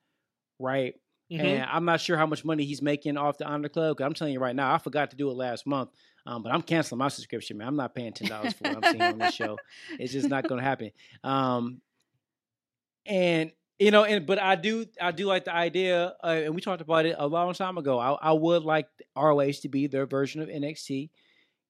right? 0.60 0.95
Mm-hmm. 1.32 1.45
And 1.45 1.63
I'm 1.69 1.84
not 1.84 1.99
sure 1.99 2.17
how 2.17 2.25
much 2.25 2.45
money 2.45 2.63
he's 2.63 2.82
making 2.82 3.17
off 3.17 3.38
the 3.38 3.45
Honor 3.45 3.67
Club. 3.67 3.99
I'm 3.99 4.13
telling 4.13 4.34
you 4.34 4.39
right 4.39 4.55
now, 4.55 4.73
I 4.73 4.78
forgot 4.78 5.11
to 5.11 5.17
do 5.17 5.30
it 5.30 5.34
last 5.34 5.67
month, 5.67 5.89
um, 6.25 6.41
but 6.41 6.53
I'm 6.53 6.61
canceling 6.61 6.99
my 6.99 7.09
subscription, 7.09 7.57
man. 7.57 7.67
I'm 7.67 7.75
not 7.75 7.93
paying 7.93 8.13
ten 8.13 8.30
dollars 8.30 8.53
for 8.53 8.63
what 8.69 8.86
I'm 8.86 8.91
seeing 8.91 9.01
on 9.01 9.17
this 9.17 9.34
show. 9.34 9.57
It's 9.99 10.13
just 10.13 10.30
not 10.30 10.47
going 10.47 10.59
to 10.59 10.65
happen. 10.65 10.91
Um, 11.23 11.82
and 13.05 13.51
you 13.80 13.91
know, 13.91 14.05
and 14.05 14.25
but 14.25 14.41
I 14.41 14.55
do 14.55 14.86
I 15.01 15.11
do 15.11 15.25
like 15.25 15.45
the 15.45 15.53
idea, 15.53 16.15
uh, 16.23 16.28
and 16.28 16.55
we 16.55 16.61
talked 16.61 16.82
about 16.82 17.05
it 17.05 17.15
a 17.17 17.28
long 17.28 17.53
time 17.53 17.78
ago. 17.78 17.99
I, 17.99 18.13
I 18.13 18.32
would 18.32 18.63
like 18.63 18.88
ROH 19.15 19.51
to 19.61 19.69
be 19.69 19.88
their 19.88 20.05
version 20.05 20.41
of 20.41 20.47
NXT, 20.47 21.09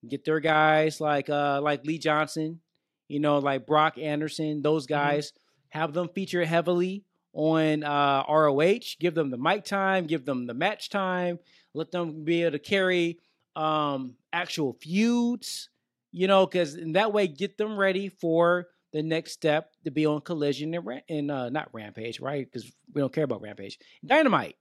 get 0.07 0.23
their 0.23 0.39
guys 0.39 1.01
like 1.01 1.29
uh 1.29 1.61
like 1.61 1.83
Lee 1.83 1.97
Johnson, 1.97 2.61
you 3.07 3.19
know, 3.19 3.39
like 3.39 3.65
Brock 3.65 3.97
Anderson, 3.97 4.61
those 4.61 4.85
mm-hmm. 4.85 4.93
guys, 4.93 5.31
mm-hmm. 5.31 5.79
have 5.79 5.93
them 5.93 6.09
feature 6.09 6.45
heavily 6.45 7.03
on 7.37 7.83
uh, 7.83 8.23
ROH, 8.27 8.97
give 8.99 9.13
them 9.13 9.29
the 9.29 9.37
mic 9.37 9.63
time, 9.63 10.07
give 10.07 10.25
them 10.25 10.47
the 10.47 10.55
match 10.55 10.89
time, 10.89 11.37
let 11.75 11.91
them 11.91 12.23
be 12.25 12.41
able 12.41 12.53
to 12.53 12.59
carry 12.59 13.19
um 13.55 14.15
actual 14.33 14.73
feuds 14.73 15.69
You 16.11 16.27
know, 16.27 16.45
because 16.45 16.75
in 16.75 16.93
that 16.93 17.13
way, 17.13 17.27
get 17.27 17.57
them 17.57 17.77
ready 17.77 18.09
for 18.09 18.67
the 18.91 19.03
next 19.03 19.33
step 19.33 19.71
to 19.83 19.91
be 19.91 20.05
on 20.05 20.21
Collision 20.21 20.73
and, 20.73 21.01
and 21.09 21.31
uh, 21.31 21.49
not 21.49 21.69
Rampage, 21.73 22.19
right? 22.19 22.45
Because 22.45 22.71
we 22.93 23.01
don't 23.01 23.13
care 23.13 23.23
about 23.23 23.41
Rampage. 23.41 23.77
Dynamite. 24.05 24.55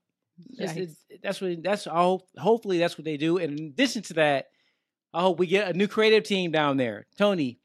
Yikes. 0.59 0.95
that's 1.23 1.41
what. 1.41 1.63
That's 1.63 1.87
all. 1.87 2.27
Hopefully, 2.37 2.77
that's 2.77 2.95
what 2.97 3.05
they 3.05 3.17
do. 3.17 3.37
And 3.37 3.59
in 3.59 3.65
addition 3.67 4.03
to 4.03 4.13
that, 4.15 4.47
I 5.13 5.21
hope 5.21 5.39
we 5.39 5.47
get 5.47 5.73
a 5.73 5.77
new 5.77 5.87
creative 5.87 6.23
team 6.23 6.51
down 6.51 6.77
there. 6.77 7.07
Tony, 7.17 7.59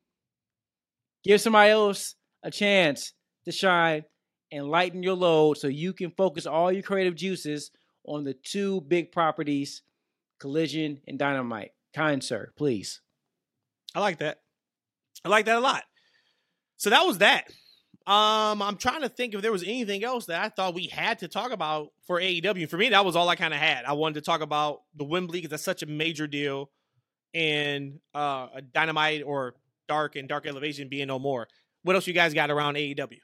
give 1.22 1.40
somebody 1.40 1.70
else 1.70 2.14
a 2.42 2.50
chance 2.50 3.12
to 3.44 3.52
shine 3.52 4.04
and 4.52 4.68
lighten 4.68 5.02
your 5.02 5.14
load 5.14 5.54
so 5.56 5.66
you 5.66 5.92
can 5.92 6.10
focus 6.10 6.46
all 6.46 6.70
your 6.70 6.82
creative 6.82 7.16
juices 7.16 7.70
on 8.04 8.22
the 8.22 8.34
two 8.34 8.82
big 8.82 9.10
properties, 9.10 9.82
Collision 10.38 11.00
and 11.08 11.18
Dynamite. 11.18 11.72
Kind 11.94 12.22
sir, 12.22 12.52
please. 12.56 13.00
I 13.94 14.00
like 14.00 14.18
that. 14.18 14.40
I 15.24 15.28
like 15.28 15.46
that 15.46 15.56
a 15.56 15.60
lot. 15.60 15.82
So 16.76 16.90
that 16.90 17.06
was 17.06 17.18
that. 17.18 17.48
Um, 18.06 18.60
I'm 18.60 18.76
trying 18.76 19.02
to 19.02 19.08
think 19.08 19.34
if 19.34 19.42
there 19.42 19.52
was 19.52 19.62
anything 19.62 20.02
else 20.02 20.26
that 20.26 20.42
I 20.42 20.48
thought 20.48 20.74
we 20.74 20.86
had 20.86 21.20
to 21.20 21.28
talk 21.28 21.52
about 21.52 21.90
for 22.06 22.20
AEW. 22.20 22.68
For 22.68 22.76
me, 22.76 22.88
that 22.88 23.04
was 23.04 23.14
all 23.14 23.28
I 23.28 23.36
kind 23.36 23.54
of 23.54 23.60
had. 23.60 23.84
I 23.84 23.92
wanted 23.92 24.14
to 24.14 24.20
talk 24.22 24.40
about 24.40 24.80
the 24.96 25.04
Wembley 25.04 25.38
because 25.38 25.50
that's 25.50 25.62
such 25.62 25.84
a 25.84 25.86
major 25.86 26.26
deal, 26.26 26.70
and 27.32 28.00
uh, 28.12 28.48
Dynamite 28.74 29.22
or 29.24 29.54
Dark 29.86 30.16
and 30.16 30.28
Dark 30.28 30.46
Elevation 30.46 30.88
being 30.88 31.06
no 31.06 31.20
more. 31.20 31.46
What 31.84 31.94
else 31.94 32.08
you 32.08 32.12
guys 32.12 32.34
got 32.34 32.50
around 32.50 32.74
AEW? 32.74 33.18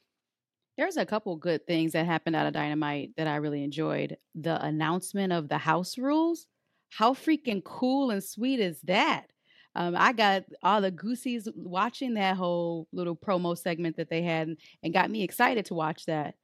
There's 0.78 0.96
a 0.96 1.04
couple 1.04 1.36
good 1.36 1.66
things 1.66 1.92
that 1.92 2.06
happened 2.06 2.36
out 2.36 2.46
of 2.46 2.54
Dynamite 2.54 3.10
that 3.18 3.26
I 3.26 3.36
really 3.36 3.64
enjoyed. 3.64 4.16
The 4.36 4.64
announcement 4.64 5.32
of 5.32 5.48
the 5.50 5.58
house 5.58 5.98
rules. 5.98 6.46
How 6.90 7.14
freaking 7.14 7.62
cool 7.64 8.10
and 8.10 8.24
sweet 8.24 8.60
is 8.60 8.80
that? 8.82 9.26
Um, 9.74 9.94
I 9.96 10.12
got 10.12 10.44
all 10.62 10.80
the 10.80 10.90
goosies 10.90 11.48
watching 11.54 12.14
that 12.14 12.36
whole 12.36 12.88
little 12.92 13.16
promo 13.16 13.58
segment 13.58 13.96
that 13.96 14.08
they 14.08 14.22
had 14.22 14.56
and 14.82 14.94
got 14.94 15.10
me 15.10 15.22
excited 15.22 15.66
to 15.66 15.74
watch 15.74 16.06
that. 16.06 16.36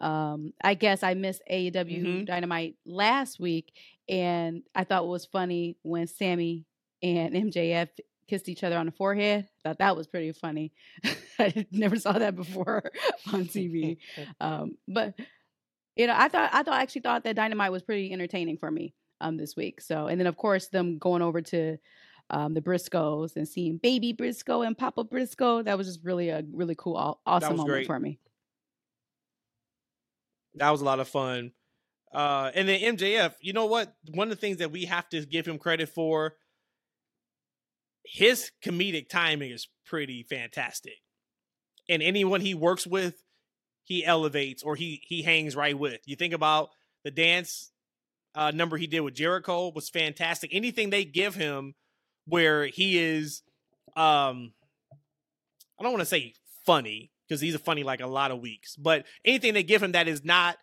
Um, 0.00 0.52
I 0.62 0.74
guess 0.74 1.02
I 1.02 1.14
missed 1.14 1.42
AEW 1.50 2.24
Mhm. 2.24 2.26
Dynamite 2.26 2.76
last 2.86 3.38
week, 3.38 3.72
and 4.08 4.62
I 4.74 4.84
thought 4.84 5.04
it 5.04 5.08
was 5.08 5.26
funny 5.26 5.78
when 5.82 6.06
Sammy 6.06 6.66
and 7.02 7.36
MJF 7.36 7.90
kissed 8.28 8.48
each 8.48 8.64
other 8.64 8.76
on 8.76 8.86
the 8.86 8.92
forehead. 8.92 9.48
Thought 9.62 9.78
that 9.78 9.96
was 9.96 10.06
pretty 10.06 10.32
funny. 10.32 10.72
I 11.38 11.66
never 11.70 11.96
saw 11.96 12.12
that 12.12 12.36
before 12.36 12.90
on 13.32 13.46
TV. 13.46 13.98
Um, 14.40 14.76
but 14.88 15.14
you 15.96 16.06
know, 16.06 16.14
I 16.16 16.28
thought 16.28 16.50
I 16.52 16.62
thought 16.62 16.74
I 16.74 16.82
actually 16.82 17.02
thought 17.02 17.24
that 17.24 17.36
Dynamite 17.36 17.72
was 17.72 17.82
pretty 17.82 18.12
entertaining 18.12 18.58
for 18.58 18.70
me 18.70 18.94
um 19.20 19.36
this 19.36 19.56
week. 19.56 19.80
So, 19.80 20.06
and 20.06 20.20
then 20.20 20.26
of 20.26 20.36
course 20.36 20.68
them 20.68 20.98
going 20.98 21.22
over 21.22 21.40
to 21.40 21.78
um 22.30 22.54
the 22.54 22.60
Briscoes 22.60 23.36
and 23.36 23.48
seeing 23.48 23.78
Baby 23.78 24.12
Briscoe 24.12 24.62
and 24.62 24.76
Papa 24.76 25.04
Briscoe. 25.04 25.62
That 25.62 25.78
was 25.78 25.86
just 25.86 26.00
really 26.04 26.30
a 26.30 26.44
really 26.52 26.74
cool, 26.74 27.20
awesome 27.26 27.56
moment 27.56 27.68
great. 27.68 27.86
for 27.86 27.98
me. 27.98 28.18
That 30.56 30.70
was 30.70 30.80
a 30.80 30.84
lot 30.84 31.00
of 31.00 31.08
fun. 31.08 31.52
Uh, 32.12 32.52
and 32.54 32.68
then 32.68 32.96
MJF, 32.96 33.34
you 33.40 33.52
know 33.52 33.66
what? 33.66 33.92
One 34.12 34.28
of 34.28 34.30
the 34.30 34.40
things 34.40 34.58
that 34.58 34.70
we 34.70 34.84
have 34.84 35.08
to 35.08 35.26
give 35.26 35.46
him 35.46 35.58
credit 35.58 35.88
for, 35.88 36.36
his 38.04 38.50
comedic 38.64 39.08
timing 39.08 39.50
is 39.50 39.68
pretty 39.86 40.22
fantastic. 40.22 40.94
And 41.88 42.02
anyone 42.02 42.40
he 42.40 42.54
works 42.54 42.86
with, 42.86 43.22
he 43.84 44.04
elevates 44.04 44.62
or 44.62 44.76
he 44.76 45.02
he 45.06 45.22
hangs 45.22 45.54
right 45.54 45.78
with. 45.78 46.00
You 46.06 46.16
think 46.16 46.32
about 46.32 46.70
the 47.04 47.10
dance 47.10 47.70
uh, 48.34 48.50
number 48.50 48.76
he 48.76 48.86
did 48.86 49.00
with 49.00 49.14
Jericho 49.14 49.70
was 49.74 49.88
fantastic. 49.88 50.50
Anything 50.52 50.90
they 50.90 51.04
give 51.04 51.34
him 51.34 51.74
where 52.26 52.66
he 52.66 52.98
is, 52.98 53.42
um, 53.96 54.52
I 55.78 55.82
don't 55.82 55.92
want 55.92 56.00
to 56.00 56.06
say 56.06 56.34
funny 56.64 57.10
because 57.28 57.40
he's 57.40 57.54
a 57.54 57.58
funny 57.58 57.82
like 57.82 58.00
a 58.00 58.06
lot 58.06 58.30
of 58.30 58.40
weeks, 58.40 58.76
but 58.76 59.04
anything 59.24 59.54
they 59.54 59.62
give 59.62 59.82
him 59.82 59.92
that 59.92 60.08
is 60.08 60.24
not 60.24 60.56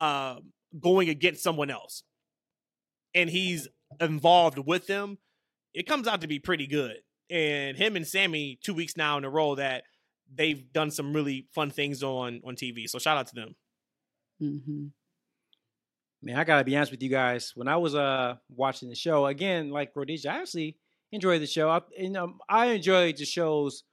uh, 0.00 0.36
going 0.78 1.08
against 1.08 1.42
someone 1.42 1.70
else, 1.70 2.02
and 3.14 3.30
he's 3.30 3.68
involved 4.00 4.58
with 4.58 4.86
them, 4.86 5.18
it 5.76 5.86
comes 5.86 6.08
out 6.08 6.22
to 6.22 6.26
be 6.26 6.38
pretty 6.38 6.66
good. 6.66 6.96
And 7.28 7.76
him 7.76 7.96
and 7.96 8.06
Sammy, 8.06 8.58
two 8.62 8.72
weeks 8.72 8.96
now 8.96 9.18
in 9.18 9.24
a 9.24 9.30
row 9.30 9.56
that 9.56 9.84
they've 10.34 10.72
done 10.72 10.90
some 10.90 11.12
really 11.12 11.46
fun 11.54 11.70
things 11.70 12.02
on 12.02 12.40
on 12.44 12.56
TV. 12.56 12.88
So 12.88 12.98
shout 12.98 13.18
out 13.18 13.26
to 13.28 13.34
them. 13.34 13.54
Mm-hmm. 14.42 14.86
Man, 16.22 16.36
I 16.38 16.44
gotta 16.44 16.64
be 16.64 16.74
honest 16.76 16.92
with 16.92 17.02
you 17.02 17.10
guys. 17.10 17.52
When 17.54 17.68
I 17.68 17.76
was 17.76 17.94
uh 17.94 18.36
watching 18.48 18.88
the 18.88 18.94
show 18.94 19.26
again, 19.26 19.70
like 19.70 19.94
Rhodesia, 19.94 20.30
I 20.30 20.38
actually 20.38 20.78
enjoyed 21.12 21.42
the 21.42 21.46
show. 21.46 21.68
I, 21.68 21.82
you 21.96 22.10
know, 22.10 22.38
I 22.48 22.66
enjoy 22.66 23.12
the 23.12 23.26
shows 23.26 23.84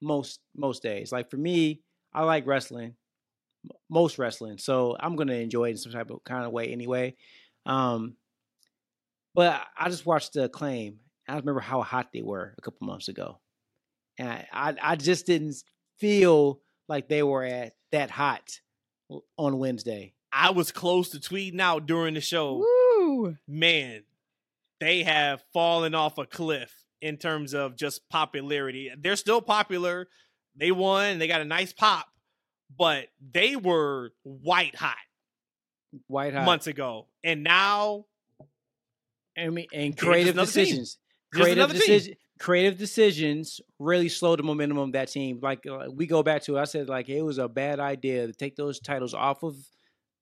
most 0.00 0.40
most 0.56 0.82
days. 0.82 1.12
Like 1.12 1.30
for 1.30 1.36
me, 1.36 1.82
I 2.12 2.24
like 2.24 2.46
wrestling, 2.46 2.94
most 3.90 4.18
wrestling. 4.18 4.56
So 4.56 4.96
I'm 4.98 5.14
gonna 5.14 5.34
enjoy 5.34 5.66
it 5.66 5.70
in 5.72 5.76
some 5.76 5.92
type 5.92 6.10
of 6.10 6.24
kind 6.24 6.46
of 6.46 6.52
way 6.52 6.68
anyway. 6.68 7.16
Um, 7.66 8.16
but 9.34 9.60
I- 9.76 9.90
just 9.90 10.06
watched 10.06 10.32
the 10.32 10.44
acclaim. 10.44 11.00
I 11.28 11.36
remember 11.36 11.60
how 11.60 11.82
hot 11.82 12.08
they 12.12 12.22
were 12.22 12.54
a 12.56 12.60
couple 12.62 12.86
months 12.86 13.08
ago, 13.08 13.38
and 14.18 14.28
I 14.28 14.46
I, 14.52 14.74
I 14.82 14.96
just 14.96 15.26
didn't 15.26 15.56
feel 15.98 16.60
like 16.88 17.08
they 17.08 17.22
were 17.22 17.44
at 17.44 17.74
that 17.92 18.10
hot 18.10 18.60
on 19.36 19.58
Wednesday. 19.58 20.14
I 20.32 20.50
was 20.50 20.72
close 20.72 21.10
to 21.10 21.18
tweeting 21.18 21.60
out 21.60 21.86
during 21.86 22.14
the 22.14 22.20
show. 22.20 22.58
Woo! 22.58 23.36
man, 23.46 24.02
they 24.80 25.02
have 25.02 25.42
fallen 25.52 25.94
off 25.94 26.18
a 26.18 26.26
cliff 26.26 26.72
in 27.00 27.16
terms 27.16 27.54
of 27.54 27.76
just 27.76 28.08
popularity. 28.08 28.90
They're 28.98 29.16
still 29.16 29.40
popular. 29.40 30.08
They 30.56 30.70
won. 30.72 31.18
They 31.18 31.28
got 31.28 31.40
a 31.40 31.44
nice 31.44 31.72
pop, 31.72 32.06
but 32.76 33.08
they 33.32 33.54
were 33.56 34.12
white 34.24 34.74
hot 34.74 34.96
White 36.06 36.34
hot. 36.34 36.44
months 36.44 36.66
ago, 36.66 37.06
and 37.24 37.42
now 37.44 38.06
I 39.36 39.48
mean, 39.48 39.66
and 39.72 39.96
creative 39.96 40.34
another 40.34 40.50
team. 40.50 40.64
decisions. 40.64 40.98
Creative 41.32 41.70
decision. 41.70 42.14
Creative 42.38 42.78
decisions 42.78 43.60
really 43.80 44.08
slowed 44.08 44.38
the 44.38 44.44
momentum 44.44 44.78
of 44.78 44.92
that 44.92 45.08
team. 45.08 45.40
Like 45.42 45.66
uh, 45.66 45.86
we 45.90 46.06
go 46.06 46.22
back 46.22 46.42
to, 46.42 46.56
I 46.56 46.64
said 46.64 46.88
like 46.88 47.08
it 47.08 47.22
was 47.22 47.38
a 47.38 47.48
bad 47.48 47.80
idea 47.80 48.28
to 48.28 48.32
take 48.32 48.54
those 48.54 48.78
titles 48.78 49.12
off 49.12 49.42
of 49.42 49.56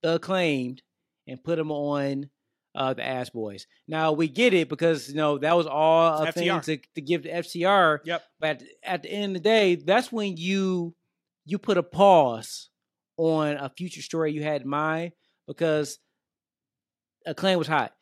the 0.03 0.15
acclaimed 0.15 0.83
and 1.27 1.43
put 1.43 1.57
them 1.57 1.71
on 1.71 2.31
uh, 2.75 2.95
the 2.95 3.05
Ass 3.05 3.31
Boys. 3.31 3.67
Now 3.87 4.13
we 4.13 4.29
get 4.29 4.55
it 4.55 4.69
because 4.69 5.09
you 5.09 5.17
know 5.17 5.39
that 5.39 5.57
was 5.57 5.67
all 5.67 6.23
a 6.23 6.33
thing 6.33 6.61
to, 6.63 6.79
to 6.95 7.01
give 7.01 7.23
to 7.23 7.31
FTR. 7.31 7.99
Yep. 8.05 8.23
But 8.41 8.63
at 8.83 9.03
the 9.03 9.11
end 9.11 9.37
of 9.37 9.43
the 9.43 9.49
day, 9.49 9.75
that's 9.77 10.13
when 10.13 10.37
you 10.37 10.95
you 11.45 11.59
put 11.59 11.79
a 11.79 11.83
pause 11.83 12.69
on 13.17 13.57
a 13.57 13.71
future 13.71 14.03
story 14.03 14.33
you 14.33 14.43
had 14.43 14.63
in 14.63 14.69
mind 14.69 15.13
because 15.47 15.99
acclaim 17.25 17.59
was 17.59 17.69
hot. 17.69 17.93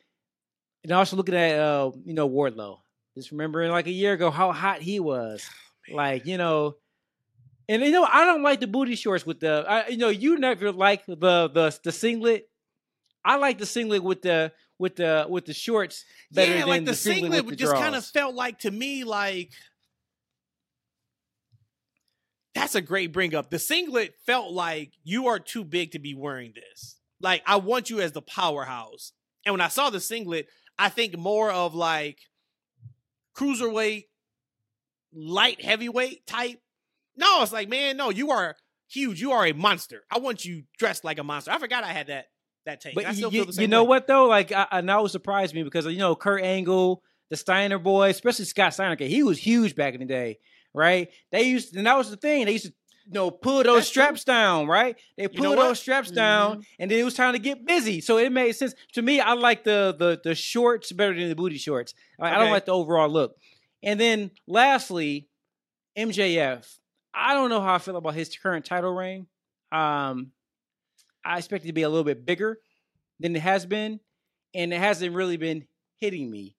And 0.83 0.91
also 0.91 1.15
looking 1.15 1.35
at 1.35 1.57
uh, 1.59 1.91
you 2.05 2.13
know, 2.13 2.29
Wardlow. 2.29 2.79
Just 3.15 3.31
remembering 3.31 3.71
like 3.71 3.87
a 3.87 3.91
year 3.91 4.13
ago 4.13 4.29
how 4.29 4.51
hot 4.51 4.81
he 4.81 4.99
was. 4.99 5.47
Oh, 5.89 5.95
like, 5.95 6.25
you 6.25 6.37
know, 6.37 6.75
and 7.67 7.81
you 7.81 7.91
know, 7.91 8.03
I 8.03 8.25
don't 8.25 8.43
like 8.43 8.59
the 8.59 8.67
booty 8.67 8.95
shorts 8.95 9.25
with 9.25 9.39
the 9.39 9.65
I, 9.67 9.87
you 9.87 9.97
know, 9.97 10.09
you 10.09 10.37
never 10.37 10.71
like 10.71 11.05
the 11.05 11.15
the 11.15 11.79
the 11.83 11.91
singlet. 11.91 12.49
I 13.23 13.37
like 13.37 13.57
the 13.57 13.65
singlet 13.65 14.03
with 14.03 14.21
the 14.21 14.51
with 14.77 14.97
the 14.97 15.25
with 15.29 15.45
the 15.45 15.53
shorts 15.53 16.03
better 16.31 16.51
yeah, 16.51 16.59
than 16.59 16.67
like 16.67 16.85
the, 16.85 16.93
singlet, 16.93 17.31
singlet 17.31 17.45
with 17.45 17.57
the 17.57 17.63
just 17.63 17.75
kind 17.75 17.95
of 17.95 18.05
felt 18.05 18.35
like 18.35 18.59
to 18.59 18.71
me 18.71 19.03
like 19.03 19.51
that's 22.53 22.75
a 22.75 22.81
great 22.81 23.11
bring 23.11 23.35
up. 23.35 23.49
The 23.49 23.59
singlet 23.59 24.15
felt 24.25 24.51
like 24.51 24.91
you 25.03 25.27
are 25.27 25.39
too 25.39 25.63
big 25.63 25.91
to 25.91 25.99
be 25.99 26.13
wearing 26.13 26.53
this. 26.55 26.97
Like 27.19 27.41
I 27.45 27.57
want 27.57 27.89
you 27.89 27.99
as 27.99 28.11
the 28.11 28.21
powerhouse. 28.21 29.11
And 29.45 29.53
when 29.53 29.61
I 29.61 29.67
saw 29.67 29.89
the 29.89 29.99
singlet, 29.99 30.47
I 30.77 30.89
think 30.89 31.17
more 31.17 31.51
of 31.51 31.75
like 31.75 32.19
cruiserweight, 33.37 34.05
light 35.13 35.63
heavyweight 35.63 36.25
type. 36.27 36.59
No, 37.15 37.41
it's 37.41 37.53
like, 37.53 37.69
man, 37.69 37.97
no, 37.97 38.09
you 38.09 38.31
are 38.31 38.55
huge. 38.89 39.21
You 39.21 39.31
are 39.31 39.45
a 39.45 39.53
monster. 39.53 40.03
I 40.11 40.19
want 40.19 40.45
you 40.45 40.63
dressed 40.77 41.03
like 41.03 41.19
a 41.19 41.23
monster. 41.23 41.51
I 41.51 41.59
forgot 41.59 41.83
I 41.83 41.93
had 41.93 42.07
that 42.07 42.25
that 42.65 42.81
take. 42.81 42.95
But 42.95 43.05
I 43.05 43.13
still 43.13 43.31
you, 43.31 43.39
feel 43.39 43.45
the 43.45 43.53
same 43.53 43.63
you 43.63 43.67
know 43.67 43.83
way. 43.83 43.89
what 43.89 44.07
though? 44.07 44.27
Like, 44.27 44.51
I, 44.51 44.67
I 44.71 44.81
now 44.81 45.05
it 45.05 45.09
surprised 45.09 45.55
me 45.55 45.63
because 45.63 45.85
you 45.85 45.97
know 45.97 46.15
Kurt 46.15 46.43
Angle, 46.43 47.01
the 47.29 47.37
Steiner 47.37 47.79
boys, 47.79 48.15
especially 48.15 48.45
Scott 48.45 48.73
Steiner, 48.73 48.95
he 48.97 49.23
was 49.23 49.37
huge 49.37 49.75
back 49.75 49.93
in 49.93 49.99
the 49.99 50.05
day, 50.05 50.39
right? 50.73 51.09
They 51.31 51.43
used, 51.43 51.75
and 51.75 51.87
that 51.87 51.97
was 51.97 52.09
the 52.09 52.17
thing. 52.17 52.45
They 52.45 52.53
used 52.53 52.65
to, 52.65 52.73
you 53.05 53.13
know, 53.13 53.29
pull 53.31 53.63
those 53.63 53.75
That's 53.75 53.89
true. 53.91 54.03
straps 54.03 54.23
down, 54.23 54.67
right? 54.67 54.95
They 55.17 55.27
pull 55.27 55.43
know 55.43 55.49
those 55.51 55.57
what? 55.57 55.65
Mm-hmm. 55.67 55.75
straps 55.75 56.11
down, 56.11 56.63
and 56.79 56.89
then 56.89 56.99
it 56.99 57.03
was 57.03 57.13
time 57.13 57.33
to 57.33 57.39
get 57.39 57.65
busy. 57.65 58.01
So 58.01 58.17
it 58.17 58.31
made 58.31 58.53
sense 58.53 58.73
to 58.93 59.01
me. 59.01 59.19
I 59.19 59.33
like 59.33 59.63
the 59.63 59.95
the 59.97 60.19
the 60.23 60.35
shorts 60.35 60.91
better 60.91 61.13
than 61.13 61.29
the 61.29 61.35
booty 61.35 61.57
shorts. 61.57 61.93
Like, 62.19 62.33
I 62.33 62.39
don't 62.39 62.51
like 62.51 62.65
the 62.65 62.73
overall 62.73 63.09
look. 63.09 63.35
And 63.83 63.99
then 63.99 64.31
lastly, 64.47 65.27
MJF. 65.97 66.65
I 67.13 67.33
don't 67.33 67.49
know 67.49 67.61
how 67.61 67.75
I 67.75 67.77
feel 67.77 67.95
about 67.95 68.15
his 68.15 68.35
current 68.35 68.65
title 68.65 68.93
reign. 68.93 69.27
Um, 69.71 70.31
I 71.23 71.37
expect 71.37 71.63
it 71.63 71.67
to 71.67 71.73
be 71.73 71.83
a 71.83 71.89
little 71.89 72.03
bit 72.03 72.25
bigger 72.25 72.59
than 73.19 73.35
it 73.35 73.41
has 73.41 73.65
been, 73.65 73.99
and 74.53 74.73
it 74.73 74.79
hasn't 74.79 75.13
really 75.15 75.37
been 75.37 75.65
hitting 75.97 76.29
me. 76.29 76.57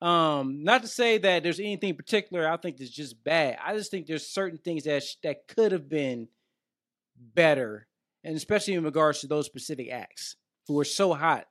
Um, 0.00 0.64
not 0.64 0.82
to 0.82 0.88
say 0.88 1.18
that 1.18 1.42
there's 1.42 1.60
anything 1.60 1.94
particular 1.94 2.48
I 2.48 2.56
think 2.56 2.76
that's 2.76 2.90
just 2.90 3.22
bad. 3.24 3.58
I 3.64 3.76
just 3.76 3.90
think 3.90 4.06
there's 4.06 4.26
certain 4.26 4.58
things 4.58 4.84
that 4.84 5.02
sh- 5.02 5.16
that 5.22 5.48
could 5.48 5.72
have 5.72 5.88
been 5.88 6.28
better, 7.16 7.86
and 8.22 8.36
especially 8.36 8.74
in 8.74 8.84
regards 8.84 9.20
to 9.20 9.26
those 9.26 9.46
specific 9.46 9.90
acts 9.90 10.36
who 10.66 10.74
were 10.74 10.84
so 10.84 11.14
hot 11.14 11.46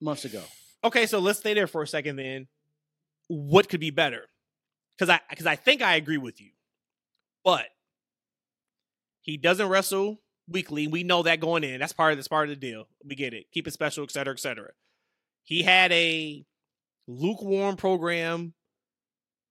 months 0.00 0.24
ago. 0.24 0.42
Okay, 0.82 1.06
so 1.06 1.18
let's 1.18 1.38
stay 1.38 1.54
there 1.54 1.66
for 1.66 1.82
a 1.82 1.86
second 1.86 2.16
then. 2.16 2.46
What 3.28 3.68
could 3.68 3.80
be 3.80 3.90
better? 3.90 4.28
Because 4.98 5.10
I 5.10 5.20
because 5.30 5.46
I 5.46 5.56
think 5.56 5.82
I 5.82 5.96
agree 5.96 6.18
with 6.18 6.40
you, 6.40 6.50
but 7.44 7.66
he 9.22 9.36
doesn't 9.36 9.68
wrestle 9.68 10.20
weekly. 10.48 10.86
We 10.86 11.04
know 11.04 11.22
that 11.22 11.40
going 11.40 11.64
in. 11.64 11.80
That's 11.80 11.92
part 11.92 12.12
of 12.12 12.18
that's 12.18 12.28
part 12.28 12.48
of 12.48 12.50
the 12.50 12.56
deal. 12.56 12.88
We 13.04 13.14
get 13.14 13.34
it. 13.34 13.50
Keep 13.52 13.68
it 13.68 13.72
special, 13.72 14.04
et 14.04 14.10
cetera, 14.10 14.34
et 14.34 14.40
cetera. 14.40 14.72
He 15.44 15.62
had 15.62 15.92
a 15.92 16.44
lukewarm 17.06 17.76
program 17.76 18.54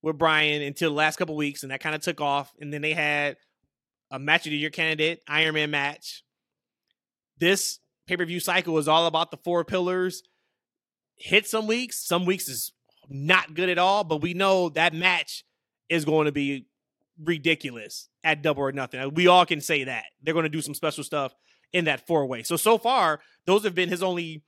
with 0.02 0.18
Bryan 0.18 0.62
until 0.62 0.90
the 0.90 0.96
last 0.96 1.16
couple 1.16 1.36
weeks, 1.36 1.62
and 1.62 1.72
that 1.72 1.80
kind 1.80 1.94
of 1.94 2.02
took 2.02 2.20
off. 2.20 2.52
And 2.60 2.72
then 2.72 2.82
they 2.82 2.92
had 2.92 3.36
a 4.10 4.18
match 4.18 4.46
of 4.46 4.50
the 4.50 4.56
year 4.56 4.70
candidate, 4.70 5.22
Iron 5.26 5.54
Man 5.54 5.70
match. 5.70 6.22
This 7.38 7.80
pay 8.06 8.16
per 8.16 8.24
view 8.24 8.40
cycle 8.40 8.78
is 8.78 8.88
all 8.88 9.06
about 9.06 9.30
the 9.30 9.38
four 9.38 9.64
pillars. 9.64 10.22
Hit 11.16 11.46
some 11.46 11.66
weeks, 11.66 12.04
some 12.04 12.26
weeks 12.26 12.48
is 12.48 12.72
not 13.08 13.54
good 13.54 13.68
at 13.68 13.78
all, 13.78 14.04
but 14.04 14.20
we 14.20 14.34
know 14.34 14.68
that 14.70 14.94
match 14.94 15.44
is 15.88 16.04
going 16.04 16.26
to 16.26 16.32
be 16.32 16.66
ridiculous 17.22 18.08
at 18.22 18.42
double 18.42 18.62
or 18.62 18.72
nothing. 18.72 19.00
Uh, 19.00 19.08
we 19.08 19.26
all 19.26 19.46
can 19.46 19.60
say 19.60 19.84
that. 19.84 20.04
They're 20.22 20.34
going 20.34 20.44
to 20.44 20.48
do 20.48 20.62
some 20.62 20.74
special 20.74 21.04
stuff 21.04 21.34
in 21.72 21.84
that 21.84 22.06
four 22.06 22.26
way. 22.26 22.42
So, 22.42 22.56
so 22.56 22.78
far, 22.78 23.20
those 23.46 23.64
have 23.64 23.74
been 23.74 23.88
his 23.88 24.02
only 24.02 24.42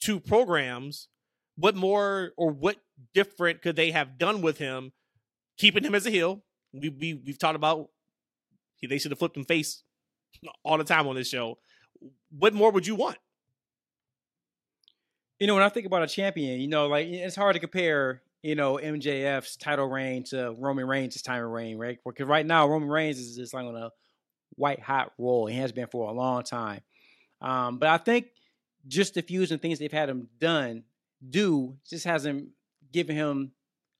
two 0.00 0.20
programs. 0.20 1.08
What 1.56 1.74
more 1.74 2.32
or 2.36 2.50
what 2.50 2.76
different 3.14 3.62
could 3.62 3.76
they 3.76 3.90
have 3.90 4.18
done 4.18 4.42
with 4.42 4.58
him, 4.58 4.92
keeping 5.56 5.84
him 5.84 5.94
as 5.94 6.06
a 6.06 6.10
heel? 6.10 6.42
We, 6.72 6.90
we, 6.90 7.14
we've 7.14 7.38
talked 7.38 7.56
about 7.56 7.90
they 8.88 8.98
should 8.98 9.10
have 9.10 9.18
flipped 9.18 9.36
him 9.36 9.44
face 9.44 9.82
all 10.64 10.78
the 10.78 10.84
time 10.84 11.06
on 11.06 11.16
this 11.16 11.28
show. 11.28 11.58
What 12.30 12.54
more 12.54 12.70
would 12.70 12.86
you 12.86 12.94
want? 12.94 13.18
You 15.38 15.46
know, 15.46 15.54
when 15.54 15.62
I 15.62 15.68
think 15.68 15.86
about 15.86 16.02
a 16.02 16.06
champion, 16.06 16.60
you 16.60 16.68
know, 16.68 16.86
like 16.86 17.08
it's 17.08 17.36
hard 17.36 17.54
to 17.54 17.60
compare, 17.60 18.22
you 18.42 18.54
know, 18.54 18.78
MJF's 18.82 19.56
title 19.56 19.86
reign 19.86 20.24
to 20.24 20.54
Roman 20.58 20.86
Reigns' 20.86 21.20
time 21.20 21.44
of 21.44 21.50
reign, 21.50 21.78
right? 21.78 21.98
Because 22.04 22.26
right 22.26 22.46
now 22.46 22.68
Roman 22.68 22.88
Reigns 22.88 23.18
is 23.18 23.36
just 23.36 23.52
like 23.52 23.64
on 23.64 23.76
a 23.76 23.90
white 24.56 24.80
hot 24.80 25.12
roll. 25.18 25.46
He 25.46 25.56
has 25.56 25.72
been 25.72 25.88
for 25.88 26.08
a 26.08 26.12
long 26.12 26.42
time. 26.42 26.80
Um, 27.40 27.78
but 27.78 27.88
I 27.88 27.98
think 27.98 28.28
just 28.88 29.14
the 29.14 29.46
and 29.50 29.60
things 29.60 29.78
they've 29.78 29.92
had 29.92 30.08
him 30.08 30.28
done 30.38 30.84
do 31.28 31.76
just 31.88 32.04
hasn't 32.04 32.48
given 32.92 33.16
him 33.16 33.52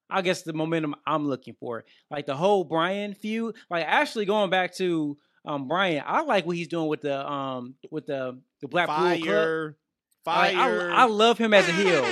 I 0.08 0.22
guess 0.22 0.42
the 0.42 0.52
momentum 0.52 0.94
I'm 1.04 1.26
looking 1.26 1.56
for. 1.58 1.84
Like 2.10 2.26
the 2.26 2.36
whole 2.36 2.64
Bryan 2.64 3.14
feud, 3.14 3.56
like 3.68 3.84
actually 3.86 4.24
going 4.24 4.50
back 4.50 4.74
to 4.76 5.18
um 5.44 5.68
Bryan, 5.68 6.04
I 6.06 6.22
like 6.22 6.46
what 6.46 6.56
he's 6.56 6.68
doing 6.68 6.88
with 6.88 7.02
the 7.02 7.28
um 7.28 7.74
with 7.90 8.06
the 8.06 8.40
the 8.60 8.68
Blackpool 8.68 8.96
fire, 8.96 9.18
Club. 9.18 9.74
Fire. 10.24 10.54
Like, 10.54 10.56
I, 10.56 11.02
I 11.02 11.04
love 11.06 11.38
him 11.38 11.54
as 11.54 11.68
a 11.68 11.72
heel. 11.72 12.04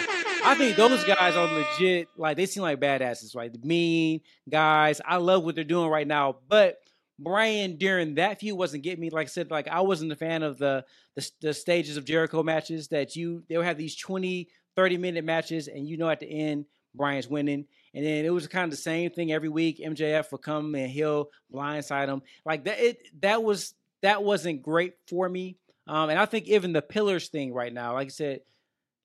I 0.46 0.54
think 0.56 0.76
those 0.76 1.02
guys 1.04 1.36
are 1.36 1.46
legit. 1.46 2.08
Like 2.16 2.36
they 2.36 2.46
seem 2.46 2.62
like 2.62 2.80
badasses, 2.80 3.34
right? 3.34 3.52
The 3.52 3.66
mean 3.66 4.20
guys. 4.48 5.00
I 5.04 5.16
love 5.16 5.44
what 5.44 5.54
they're 5.54 5.64
doing 5.64 5.88
right 5.88 6.06
now. 6.06 6.36
But 6.48 6.78
Bryan 7.18 7.76
during 7.76 8.16
that 8.16 8.40
feud 8.40 8.58
wasn't 8.58 8.82
getting 8.82 9.00
me. 9.00 9.10
Like 9.10 9.28
I 9.28 9.30
said, 9.30 9.50
like 9.50 9.68
I 9.68 9.80
wasn't 9.80 10.12
a 10.12 10.16
fan 10.16 10.42
of 10.42 10.58
the 10.58 10.84
the, 11.16 11.30
the 11.40 11.54
stages 11.54 11.96
of 11.96 12.04
Jericho 12.04 12.42
matches 12.42 12.88
that 12.88 13.16
you 13.16 13.44
they 13.48 13.56
would 13.56 13.66
have 13.66 13.78
these 13.78 13.96
20, 13.96 14.48
30 14.76 14.98
minute 14.98 15.24
matches, 15.24 15.68
and 15.68 15.88
you 15.88 15.96
know 15.96 16.08
at 16.08 16.20
the 16.20 16.26
end 16.26 16.66
Bryan's 16.94 17.28
winning. 17.28 17.66
And 17.92 18.04
then 18.04 18.24
it 18.24 18.30
was 18.30 18.46
kind 18.46 18.64
of 18.64 18.70
the 18.70 18.76
same 18.76 19.10
thing 19.10 19.32
every 19.32 19.48
week. 19.48 19.80
MJF 19.84 20.32
would 20.32 20.42
come 20.42 20.74
and 20.74 20.90
he'll 20.90 21.30
blindside 21.52 22.08
him. 22.08 22.22
Like 22.44 22.64
that 22.64 22.80
it 22.80 22.98
that 23.20 23.42
was 23.42 23.74
that 24.02 24.22
wasn't 24.22 24.62
great 24.62 24.94
for 25.08 25.28
me. 25.28 25.56
Um, 25.86 26.10
and 26.10 26.18
I 26.18 26.26
think 26.26 26.48
even 26.48 26.72
the 26.72 26.82
pillars 26.82 27.28
thing 27.28 27.52
right 27.52 27.72
now, 27.72 27.94
like 27.94 28.06
I 28.06 28.10
said, 28.10 28.40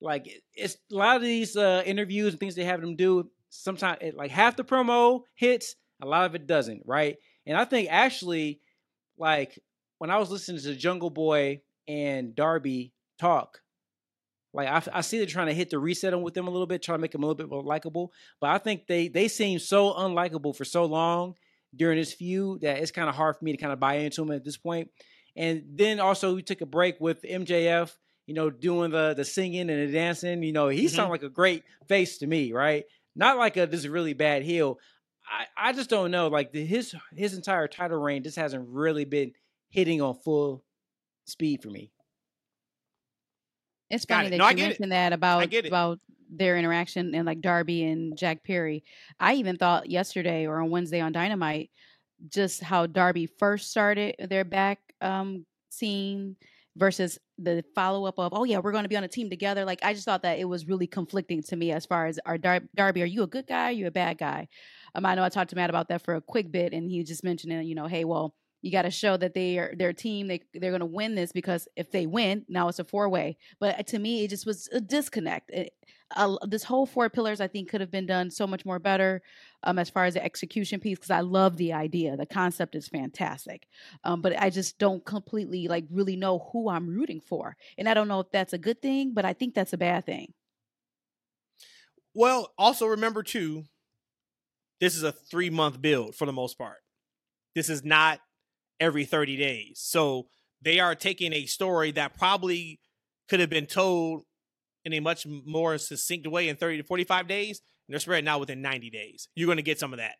like 0.00 0.42
it's 0.54 0.76
a 0.90 0.94
lot 0.94 1.16
of 1.16 1.22
these 1.22 1.56
uh, 1.56 1.82
interviews 1.84 2.32
and 2.32 2.40
things 2.40 2.54
they 2.54 2.64
have 2.64 2.80
them 2.80 2.96
do. 2.96 3.30
Sometimes 3.50 3.98
it, 4.00 4.16
like 4.16 4.30
half 4.30 4.56
the 4.56 4.64
promo 4.64 5.22
hits, 5.34 5.76
a 6.02 6.06
lot 6.06 6.26
of 6.26 6.34
it 6.34 6.46
doesn't, 6.46 6.82
right? 6.86 7.18
And 7.46 7.56
I 7.56 7.64
think 7.64 7.88
actually, 7.90 8.60
like 9.18 9.58
when 9.98 10.10
I 10.10 10.18
was 10.18 10.30
listening 10.30 10.62
to 10.62 10.74
Jungle 10.74 11.10
Boy 11.10 11.60
and 11.86 12.34
Darby 12.34 12.92
talk, 13.18 13.60
like 14.52 14.68
I, 14.68 14.98
I 14.98 15.00
see 15.00 15.18
they're 15.18 15.26
trying 15.26 15.46
to 15.46 15.54
hit 15.54 15.70
the 15.70 15.78
reset 15.78 16.14
on 16.14 16.22
with 16.22 16.34
them 16.34 16.48
a 16.48 16.50
little 16.50 16.66
bit, 16.66 16.82
trying 16.82 16.98
to 16.98 17.02
make 17.02 17.12
them 17.12 17.22
a 17.22 17.26
little 17.26 17.36
bit 17.36 17.48
more 17.48 17.62
likable. 17.62 18.12
But 18.40 18.50
I 18.50 18.58
think 18.58 18.86
they 18.86 19.08
they 19.08 19.28
seem 19.28 19.58
so 19.58 19.92
unlikable 19.94 20.56
for 20.56 20.64
so 20.64 20.84
long 20.84 21.34
during 21.74 21.98
this 21.98 22.12
feud 22.12 22.62
that 22.62 22.78
it's 22.78 22.90
kind 22.90 23.08
of 23.08 23.14
hard 23.14 23.36
for 23.36 23.44
me 23.44 23.52
to 23.52 23.58
kind 23.58 23.72
of 23.72 23.80
buy 23.80 23.94
into 23.94 24.22
them 24.22 24.32
at 24.32 24.44
this 24.44 24.56
point. 24.56 24.90
And 25.36 25.62
then 25.74 26.00
also 26.00 26.34
we 26.34 26.42
took 26.42 26.60
a 26.60 26.66
break 26.66 27.00
with 27.00 27.22
MJF, 27.22 27.92
you 28.26 28.34
know, 28.34 28.50
doing 28.50 28.90
the 28.90 29.14
the 29.14 29.24
singing 29.24 29.70
and 29.70 29.88
the 29.88 29.92
dancing. 29.92 30.42
You 30.42 30.52
know, 30.52 30.68
he 30.68 30.86
mm-hmm. 30.86 30.94
sounded 30.94 31.12
like 31.12 31.22
a 31.22 31.28
great 31.28 31.62
face 31.86 32.18
to 32.18 32.26
me, 32.26 32.52
right? 32.52 32.84
Not 33.14 33.38
like 33.38 33.56
a 33.56 33.66
this 33.66 33.86
really 33.86 34.14
bad 34.14 34.42
heel. 34.42 34.78
I, 35.30 35.68
I 35.68 35.72
just 35.72 35.90
don't 35.90 36.10
know. 36.10 36.26
Like 36.28 36.52
the, 36.52 36.64
his 36.64 36.94
his 37.14 37.34
entire 37.34 37.68
title 37.68 37.98
reign 37.98 38.24
just 38.24 38.36
hasn't 38.36 38.68
really 38.68 39.04
been 39.04 39.32
hitting 39.68 40.02
on 40.02 40.14
full 40.14 40.64
speed 41.26 41.62
for 41.62 41.70
me. 41.70 41.92
It's 43.90 44.04
funny 44.04 44.28
it. 44.28 44.30
that 44.30 44.36
no, 44.38 44.48
you 44.48 44.56
mentioned 44.56 44.86
it. 44.86 44.90
that 44.90 45.12
about 45.12 45.52
about 45.52 45.98
their 46.30 46.56
interaction 46.56 47.14
and 47.14 47.26
like 47.26 47.40
Darby 47.40 47.84
and 47.84 48.16
Jack 48.16 48.44
Perry. 48.44 48.84
I 49.18 49.34
even 49.34 49.56
thought 49.56 49.90
yesterday 49.90 50.46
or 50.46 50.60
on 50.60 50.70
Wednesday 50.70 51.00
on 51.00 51.12
Dynamite, 51.12 51.70
just 52.28 52.62
how 52.62 52.86
Darby 52.86 53.26
first 53.26 53.70
started 53.70 54.14
their 54.28 54.44
back 54.44 54.78
um, 55.00 55.44
scene 55.70 56.36
versus 56.76 57.18
the 57.38 57.64
follow 57.74 58.06
up 58.06 58.18
of, 58.18 58.32
oh 58.32 58.44
yeah, 58.44 58.58
we're 58.58 58.72
going 58.72 58.84
to 58.84 58.88
be 58.88 58.96
on 58.96 59.04
a 59.04 59.08
team 59.08 59.28
together. 59.28 59.64
Like 59.64 59.80
I 59.82 59.92
just 59.92 60.04
thought 60.04 60.22
that 60.22 60.38
it 60.38 60.44
was 60.44 60.68
really 60.68 60.86
conflicting 60.86 61.42
to 61.44 61.56
me 61.56 61.72
as 61.72 61.86
far 61.86 62.06
as 62.06 62.20
our 62.26 62.38
Dar- 62.38 62.68
Darby, 62.76 63.02
are 63.02 63.06
you 63.06 63.22
a 63.22 63.26
good 63.26 63.46
guy? 63.46 63.68
Are 63.68 63.72
you 63.72 63.86
a 63.86 63.90
bad 63.90 64.18
guy? 64.18 64.48
Um, 64.94 65.06
I 65.06 65.14
know 65.14 65.24
I 65.24 65.28
talked 65.28 65.50
to 65.50 65.56
Matt 65.56 65.70
about 65.70 65.88
that 65.88 66.02
for 66.02 66.14
a 66.14 66.20
quick 66.20 66.50
bit, 66.50 66.72
and 66.72 66.90
he 66.90 67.02
just 67.04 67.24
mentioned, 67.24 67.66
you 67.66 67.74
know, 67.74 67.86
hey, 67.86 68.04
well, 68.04 68.34
you 68.62 68.70
got 68.70 68.82
to 68.82 68.90
show 68.90 69.16
that 69.16 69.34
they 69.34 69.58
are 69.58 69.74
their 69.76 69.92
team 69.92 70.28
they 70.28 70.40
they're 70.54 70.70
going 70.70 70.80
to 70.80 70.86
win 70.86 71.14
this 71.14 71.32
because 71.32 71.68
if 71.76 71.90
they 71.90 72.06
win 72.06 72.44
now 72.48 72.68
it's 72.68 72.78
a 72.78 72.84
four 72.84 73.08
way 73.08 73.36
but 73.58 73.86
to 73.86 73.98
me 73.98 74.24
it 74.24 74.28
just 74.28 74.46
was 74.46 74.68
a 74.72 74.80
disconnect. 74.80 75.50
It, 75.50 75.72
uh, 76.16 76.36
this 76.48 76.64
whole 76.64 76.86
four 76.86 77.08
pillars 77.08 77.40
i 77.40 77.46
think 77.46 77.68
could 77.68 77.80
have 77.80 77.90
been 77.90 78.06
done 78.06 78.30
so 78.30 78.44
much 78.46 78.64
more 78.64 78.80
better 78.80 79.22
um, 79.62 79.78
as 79.78 79.88
far 79.88 80.06
as 80.06 80.14
the 80.14 80.24
execution 80.24 80.80
piece 80.80 80.98
because 80.98 81.10
i 81.10 81.20
love 81.20 81.56
the 81.56 81.72
idea. 81.72 82.16
The 82.16 82.26
concept 82.26 82.74
is 82.74 82.88
fantastic. 82.88 83.66
Um, 84.04 84.20
but 84.20 84.38
i 84.38 84.50
just 84.50 84.78
don't 84.78 85.04
completely 85.04 85.68
like 85.68 85.84
really 85.90 86.16
know 86.16 86.50
who 86.52 86.68
i'm 86.68 86.88
rooting 86.88 87.20
for. 87.20 87.56
And 87.78 87.88
i 87.88 87.94
don't 87.94 88.08
know 88.08 88.20
if 88.20 88.30
that's 88.32 88.52
a 88.52 88.58
good 88.58 88.82
thing 88.82 89.12
but 89.14 89.24
i 89.24 89.32
think 89.32 89.54
that's 89.54 89.72
a 89.72 89.78
bad 89.78 90.06
thing. 90.06 90.32
Well 92.14 92.52
also 92.58 92.86
remember 92.86 93.22
too 93.22 93.64
this 94.80 94.96
is 94.96 95.02
a 95.02 95.12
three 95.12 95.50
month 95.50 95.80
build 95.80 96.16
for 96.16 96.26
the 96.26 96.32
most 96.32 96.58
part. 96.58 96.78
This 97.54 97.68
is 97.68 97.84
not 97.84 98.20
every 98.80 99.04
30 99.04 99.36
days. 99.36 99.80
So 99.82 100.26
they 100.62 100.80
are 100.80 100.94
taking 100.94 101.32
a 101.32 101.46
story 101.46 101.92
that 101.92 102.18
probably 102.18 102.80
could 103.28 103.40
have 103.40 103.50
been 103.50 103.66
told 103.66 104.22
in 104.84 104.92
a 104.92 105.00
much 105.00 105.26
more 105.26 105.78
succinct 105.78 106.26
way 106.26 106.48
in 106.48 106.56
30 106.56 106.78
to 106.78 106.84
45 106.84 107.28
days, 107.28 107.60
and 107.86 107.92
they're 107.92 108.00
spreading 108.00 108.28
out 108.28 108.40
within 108.40 108.62
90 108.62 108.90
days. 108.90 109.28
You're 109.34 109.46
going 109.46 109.56
to 109.56 109.62
get 109.62 109.78
some 109.78 109.92
of 109.92 109.98
that. 109.98 110.14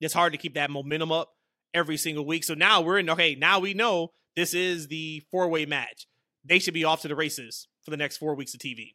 It's 0.00 0.14
hard 0.14 0.32
to 0.32 0.38
keep 0.38 0.54
that 0.54 0.70
momentum 0.70 1.10
up 1.10 1.32
every 1.74 1.96
single 1.96 2.24
week. 2.24 2.44
So 2.44 2.54
now 2.54 2.80
we're 2.80 2.98
in, 2.98 3.10
okay, 3.10 3.34
now 3.34 3.58
we 3.58 3.74
know 3.74 4.12
this 4.36 4.54
is 4.54 4.88
the 4.88 5.22
four 5.30 5.48
way 5.48 5.66
match. 5.66 6.06
They 6.44 6.58
should 6.58 6.74
be 6.74 6.84
off 6.84 7.02
to 7.02 7.08
the 7.08 7.16
races 7.16 7.68
for 7.82 7.90
the 7.90 7.96
next 7.96 8.18
four 8.18 8.34
weeks 8.34 8.54
of 8.54 8.60
TV. 8.60 8.94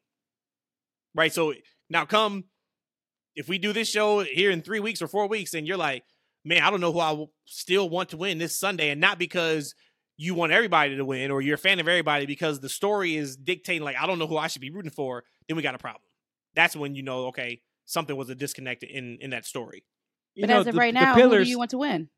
Right. 1.14 1.34
So 1.34 1.54
now 1.90 2.06
come, 2.06 2.46
if 3.36 3.50
we 3.50 3.58
do 3.58 3.74
this 3.74 3.90
show 3.90 4.22
here 4.22 4.52
in 4.52 4.62
three 4.62 4.80
weeks 4.80 5.02
or 5.02 5.08
four 5.08 5.28
weeks, 5.28 5.54
and 5.54 5.68
you're 5.68 5.78
like, 5.78 6.04
man, 6.44 6.64
I 6.64 6.70
don't 6.70 6.82
know 6.82 6.92
who 6.92 7.00
I 7.00 7.26
still 7.46 7.90
want 7.90 8.10
to 8.10 8.18
win 8.18 8.38
this 8.38 8.58
Sunday, 8.58 8.90
and 8.90 9.02
not 9.02 9.20
because 9.20 9.76
you 10.18 10.36
want 10.36 10.52
everybody 10.52 10.96
to 10.96 11.06
win 11.06 11.32
or 11.32 11.42
you're 11.42 11.56
a 11.56 11.58
fan 11.58 11.80
of 11.80 11.88
everybody 11.88 12.26
because 12.28 12.60
the 12.60 12.70
story 12.70 13.16
is 13.16 13.36
dictating 13.36 13.84
like 13.84 13.96
I 14.00 14.06
don't 14.06 14.20
know 14.20 14.28
who 14.28 14.38
I 14.38 14.48
should 14.48 14.62
be 14.62 14.70
rooting 14.70 14.92
for, 14.92 15.24
then 15.48 15.58
we 15.58 15.64
got 15.64 15.76
a 15.76 15.80
problem. 15.80 16.04
That's 16.56 16.76
when 16.76 16.96
you 16.96 17.02
know, 17.02 17.28
okay, 17.28 17.62
something 17.86 18.16
was 18.16 18.30
a 18.30 18.36
disconnect 18.36 18.84
in 18.84 19.18
in 19.22 19.32
that 19.32 19.46
story. 19.46 19.84
You 20.36 20.44
but 20.44 20.50
know, 20.50 20.60
as 20.62 20.68
of 20.68 20.74
the, 20.74 20.80
right 20.80 20.94
now, 20.94 21.16
pillars... 21.16 21.40
who 21.40 21.44
do 21.46 21.50
you 21.50 21.58
want 21.58 21.72
to 21.72 21.78
win? 21.78 22.10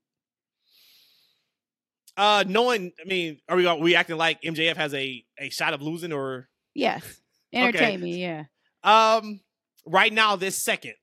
Uh, 2.16 2.44
knowing, 2.48 2.92
I 3.02 3.08
mean, 3.08 3.40
are 3.50 3.58
we 3.58 3.66
are 3.66 3.78
we 3.78 3.96
acting 3.96 4.18
like 4.18 4.42
MJF 4.42 4.76
has 4.76 4.94
a 4.94 5.24
a 5.40 5.50
shot 5.50 5.74
of 5.74 5.82
losing 5.82 6.14
or? 6.14 6.50
Yes, 6.76 7.04
entertain 7.54 7.96
okay. 7.96 7.98
me. 7.98 8.22
Yeah. 8.22 8.44
Um, 8.84 9.40
right 9.86 10.12
now, 10.12 10.36
this 10.36 10.58
second, 10.58 10.94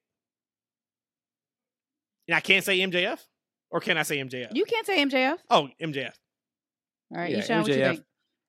and 2.31 2.37
I 2.37 2.41
can't 2.41 2.64
say 2.64 2.78
MJF, 2.78 3.18
or 3.72 3.81
can 3.81 3.99
I 3.99 4.05
say 4.05 4.18
MJF? 4.18 4.55
You 4.55 4.64
can't 4.64 4.87
say 4.87 5.05
MJF. 5.05 5.39
Oh, 5.51 5.68
MJF. 5.83 6.12
All 7.12 7.18
right, 7.18 7.33
yeah, 7.33 7.39
Eshaun, 7.41 7.62
what 7.62 7.68
you 7.68 7.74
think? 7.74 8.05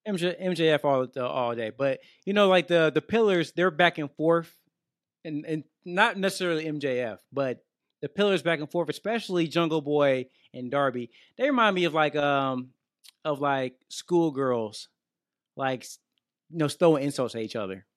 MJ, 0.08 0.40
MJF 0.40 0.86
all 0.86 1.24
all 1.26 1.56
day, 1.56 1.72
but 1.76 2.00
you 2.24 2.34
know, 2.34 2.48
like 2.48 2.68
the 2.68 2.92
the 2.94 3.02
pillars, 3.02 3.54
they're 3.54 3.72
back 3.72 3.98
and 3.98 4.12
forth. 4.12 4.56
and 5.26 5.46
and 5.48 5.64
not 5.84 6.16
necessarily 6.16 6.66
MJF, 6.66 7.18
but 7.34 7.64
the 8.04 8.10
pillars 8.10 8.44
back 8.44 8.60
and 8.60 8.70
forth, 8.70 8.88
especially 8.90 9.48
Jungle 9.48 9.82
Boy 9.82 10.28
and 10.54 10.70
Darby, 10.70 11.10
they 11.40 11.46
remind 11.46 11.74
me 11.74 11.86
of 11.86 11.96
like 11.96 12.16
um 12.16 12.70
of 13.26 13.42
like 13.42 13.74
schoolgirls, 13.90 14.90
like 15.58 15.88
you 16.52 16.60
know, 16.60 16.68
throwing 16.68 17.04
insults 17.04 17.34
at 17.34 17.42
each 17.42 17.56
other. 17.56 17.88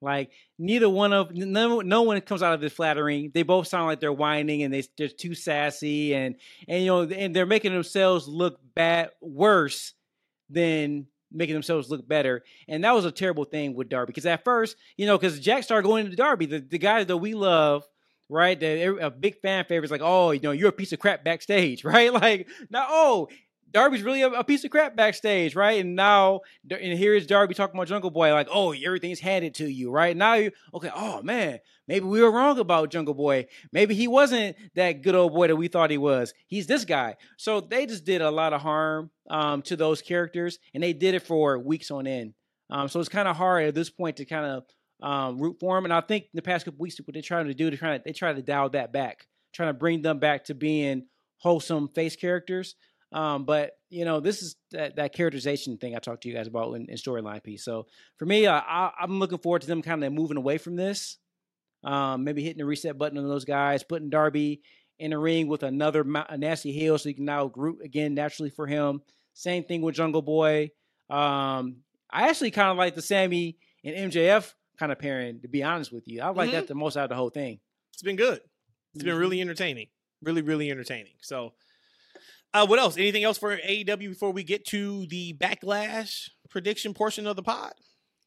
Like 0.00 0.30
neither 0.58 0.88
one 0.88 1.12
of 1.12 1.34
no 1.34 1.80
no 1.80 2.02
one 2.02 2.20
comes 2.20 2.42
out 2.42 2.54
of 2.54 2.60
this 2.60 2.72
flattering. 2.72 3.32
They 3.34 3.42
both 3.42 3.66
sound 3.66 3.86
like 3.86 4.00
they're 4.00 4.12
whining 4.12 4.62
and 4.62 4.72
they 4.72 4.84
they're 4.96 5.08
too 5.08 5.34
sassy 5.34 6.14
and 6.14 6.36
and 6.68 6.82
you 6.82 6.86
know 6.86 7.02
and 7.02 7.34
they're 7.34 7.46
making 7.46 7.72
themselves 7.72 8.28
look 8.28 8.60
bad 8.74 9.10
worse 9.20 9.94
than 10.50 11.06
making 11.32 11.54
themselves 11.54 11.90
look 11.90 12.06
better. 12.06 12.44
And 12.68 12.84
that 12.84 12.94
was 12.94 13.04
a 13.04 13.12
terrible 13.12 13.44
thing 13.44 13.74
with 13.74 13.88
Darby 13.88 14.10
because 14.10 14.26
at 14.26 14.44
first, 14.44 14.76
you 14.96 15.06
know, 15.06 15.18
because 15.18 15.40
Jack 15.40 15.62
started 15.64 15.86
going 15.86 16.04
into 16.06 16.16
Darby, 16.16 16.46
the, 16.46 16.60
the 16.60 16.78
guy 16.78 17.04
that 17.04 17.16
we 17.16 17.34
love, 17.34 17.84
right? 18.28 18.58
That 18.58 18.98
a 19.00 19.10
big 19.10 19.40
fan 19.40 19.64
favorite 19.64 19.86
is 19.86 19.90
like, 19.90 20.00
oh, 20.02 20.30
you 20.30 20.40
know, 20.40 20.52
you're 20.52 20.68
a 20.70 20.72
piece 20.72 20.92
of 20.92 20.98
crap 20.98 21.24
backstage, 21.24 21.84
right? 21.84 22.12
Like, 22.12 22.48
now, 22.70 22.86
oh, 22.88 23.28
Darby's 23.72 24.02
really 24.02 24.22
a, 24.22 24.28
a, 24.28 24.44
piece 24.44 24.64
of 24.64 24.70
crap 24.70 24.96
backstage, 24.96 25.54
right? 25.54 25.80
And 25.80 25.94
now, 25.94 26.40
and 26.70 26.98
here 26.98 27.14
is 27.14 27.26
Darby 27.26 27.54
talking 27.54 27.76
about 27.76 27.88
Jungle 27.88 28.10
Boy, 28.10 28.32
like, 28.32 28.48
oh, 28.50 28.72
everything's 28.72 29.20
handed 29.20 29.54
to 29.56 29.68
you, 29.68 29.90
right? 29.90 30.16
Now 30.16 30.34
you, 30.34 30.52
okay, 30.74 30.90
oh 30.94 31.22
man, 31.22 31.58
maybe 31.86 32.06
we 32.06 32.22
were 32.22 32.30
wrong 32.30 32.58
about 32.58 32.90
Jungle 32.90 33.14
Boy. 33.14 33.46
Maybe 33.72 33.94
he 33.94 34.08
wasn't 34.08 34.56
that 34.74 35.02
good 35.02 35.14
old 35.14 35.34
boy 35.34 35.48
that 35.48 35.56
we 35.56 35.68
thought 35.68 35.90
he 35.90 35.98
was. 35.98 36.32
He's 36.46 36.66
this 36.66 36.84
guy. 36.84 37.16
So 37.36 37.60
they 37.60 37.86
just 37.86 38.04
did 38.04 38.22
a 38.22 38.30
lot 38.30 38.52
of 38.52 38.62
harm 38.62 39.10
um, 39.28 39.62
to 39.62 39.76
those 39.76 40.00
characters, 40.00 40.58
and 40.72 40.82
they 40.82 40.92
did 40.92 41.14
it 41.14 41.22
for 41.22 41.58
weeks 41.58 41.90
on 41.90 42.06
end. 42.06 42.34
Um, 42.70 42.88
so 42.88 43.00
it's 43.00 43.08
kind 43.08 43.28
of 43.28 43.36
hard 43.36 43.64
at 43.64 43.74
this 43.74 43.90
point 43.90 44.16
to 44.16 44.24
kind 44.24 44.46
of 44.46 44.64
um, 45.02 45.38
root 45.38 45.56
for 45.60 45.76
him. 45.76 45.84
And 45.84 45.92
I 45.92 46.00
think 46.00 46.24
in 46.24 46.30
the 46.34 46.42
past 46.42 46.64
couple 46.64 46.80
weeks, 46.80 46.98
what 46.98 47.12
they're 47.12 47.22
trying 47.22 47.46
to 47.46 47.54
do, 47.54 47.70
they 47.70 47.76
trying 47.76 47.98
to 47.98 48.04
they 48.04 48.12
try 48.12 48.32
to 48.32 48.42
dial 48.42 48.68
that 48.70 48.92
back, 48.92 49.26
trying 49.52 49.70
to 49.70 49.74
bring 49.74 50.02
them 50.02 50.18
back 50.18 50.44
to 50.46 50.54
being 50.54 51.06
wholesome 51.38 51.88
face 51.88 52.16
characters. 52.16 52.74
Um, 53.12 53.44
but 53.44 53.72
you 53.90 54.04
know, 54.04 54.20
this 54.20 54.42
is 54.42 54.56
that, 54.72 54.96
that 54.96 55.14
characterization 55.14 55.78
thing 55.78 55.96
I 55.96 55.98
talked 55.98 56.22
to 56.22 56.28
you 56.28 56.34
guys 56.34 56.46
about 56.46 56.74
in, 56.74 56.86
in 56.90 56.96
storyline 56.96 57.42
piece. 57.42 57.64
So 57.64 57.86
for 58.18 58.26
me, 58.26 58.46
uh, 58.46 58.60
I, 58.60 58.90
I'm 59.00 59.18
looking 59.18 59.38
forward 59.38 59.62
to 59.62 59.68
them 59.68 59.82
kind 59.82 60.04
of 60.04 60.12
moving 60.12 60.36
away 60.36 60.58
from 60.58 60.76
this. 60.76 61.16
Um, 61.84 62.24
maybe 62.24 62.42
hitting 62.42 62.58
the 62.58 62.64
reset 62.64 62.98
button 62.98 63.18
on 63.18 63.28
those 63.28 63.44
guys, 63.44 63.84
putting 63.84 64.10
Darby 64.10 64.62
in 64.98 65.12
the 65.12 65.18
ring 65.18 65.46
with 65.46 65.62
another 65.62 66.04
nasty 66.36 66.72
heel, 66.72 66.98
so 66.98 67.08
you 67.08 67.14
can 67.14 67.24
now 67.24 67.46
group 67.46 67.80
again 67.80 68.14
naturally 68.14 68.50
for 68.50 68.66
him. 68.66 69.00
Same 69.32 69.62
thing 69.62 69.82
with 69.82 69.94
Jungle 69.94 70.22
Boy. 70.22 70.72
Um, 71.08 71.76
I 72.10 72.28
actually 72.28 72.50
kind 72.50 72.70
of 72.70 72.76
like 72.76 72.96
the 72.96 73.02
Sammy 73.02 73.58
and 73.84 74.12
MJF 74.12 74.52
kind 74.78 74.90
of 74.90 74.98
pairing. 74.98 75.40
To 75.42 75.48
be 75.48 75.62
honest 75.62 75.92
with 75.92 76.08
you, 76.08 76.20
I 76.20 76.30
like 76.30 76.48
mm-hmm. 76.48 76.56
that 76.56 76.66
the 76.66 76.74
most 76.74 76.96
out 76.96 77.04
of 77.04 77.10
the 77.10 77.16
whole 77.16 77.30
thing. 77.30 77.60
It's 77.92 78.02
been 78.02 78.16
good. 78.16 78.40
It's 78.94 79.02
mm-hmm. 79.02 79.10
been 79.10 79.18
really 79.18 79.40
entertaining. 79.40 79.86
Really, 80.20 80.42
really 80.42 80.70
entertaining. 80.70 81.12
So 81.20 81.52
uh, 82.54 82.66
what 82.66 82.78
else? 82.78 82.96
Anything 82.96 83.24
else 83.24 83.38
for 83.38 83.56
AEW 83.56 84.10
before 84.10 84.32
we 84.32 84.42
get 84.42 84.64
to 84.66 85.06
the 85.06 85.34
backlash 85.34 86.30
prediction 86.48 86.94
portion 86.94 87.26
of 87.26 87.36
the 87.36 87.42
pod? 87.42 87.72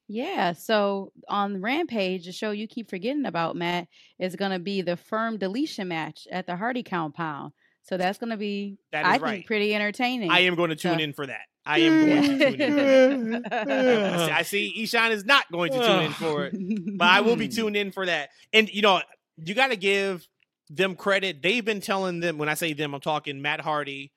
Yeah, 0.08 0.52
so 0.54 1.14
on 1.30 1.62
Rampage, 1.62 2.26
the 2.26 2.34
show 2.34 2.52
you 2.52 2.68
keep 2.68 2.90
forgetting 2.90 3.26
about, 3.26 3.56
Matt, 3.56 3.88
is 4.20 4.36
going 4.36 4.52
to 4.52 4.60
be 4.60 4.82
the 4.82 4.98
firm 4.98 5.38
deletion 5.38 5.88
match 5.88 6.28
at 6.30 6.48
the 6.48 6.56
Hardy 6.58 6.84
compound. 6.84 7.54
So 7.84 7.98
that's 7.98 8.18
going 8.18 8.30
to 8.32 8.38
be, 8.38 8.78
I 8.94 9.18
right. 9.18 9.22
think, 9.22 9.46
pretty 9.48 9.74
entertaining. 9.74 10.30
I 10.30 10.42
am 10.42 10.56
going 10.56 10.70
to 10.70 10.76
tune 10.76 10.98
so. 10.98 11.04
in 11.04 11.14
for 11.14 11.28
that. 11.28 11.42
I 11.66 11.80
am 11.80 12.06
going 12.06 12.40
to 12.40 12.58
tune 12.58 13.36
in. 13.36 13.46
I 13.46 14.42
see 14.42 14.74
Eshaun 14.80 15.12
is 15.12 15.26
not 15.26 15.50
going 15.52 15.72
to 15.72 15.80
tune 15.80 16.04
in 16.04 16.12
for 16.12 16.46
it, 16.46 16.98
but 16.98 17.08
I 17.08 17.22
will 17.22 17.36
be 17.36 17.48
tuned 17.48 17.78
in 17.78 17.92
for 17.92 18.06
that. 18.06 18.30
And 18.52 18.70
you 18.70 18.82
know, 18.82 19.02
you 19.38 19.54
got 19.54 19.68
to 19.68 19.78
give 19.78 20.28
them 20.72 20.96
credit. 20.96 21.42
They've 21.42 21.64
been 21.66 21.82
telling 21.82 22.22
them 22.22 22.38
when 22.38 22.50
I 22.50 22.54
say 22.54 22.74
them, 22.74 22.94
I'm 22.94 23.02
talking 23.02 23.42
Matt 23.42 23.62
Hardy 23.62 24.12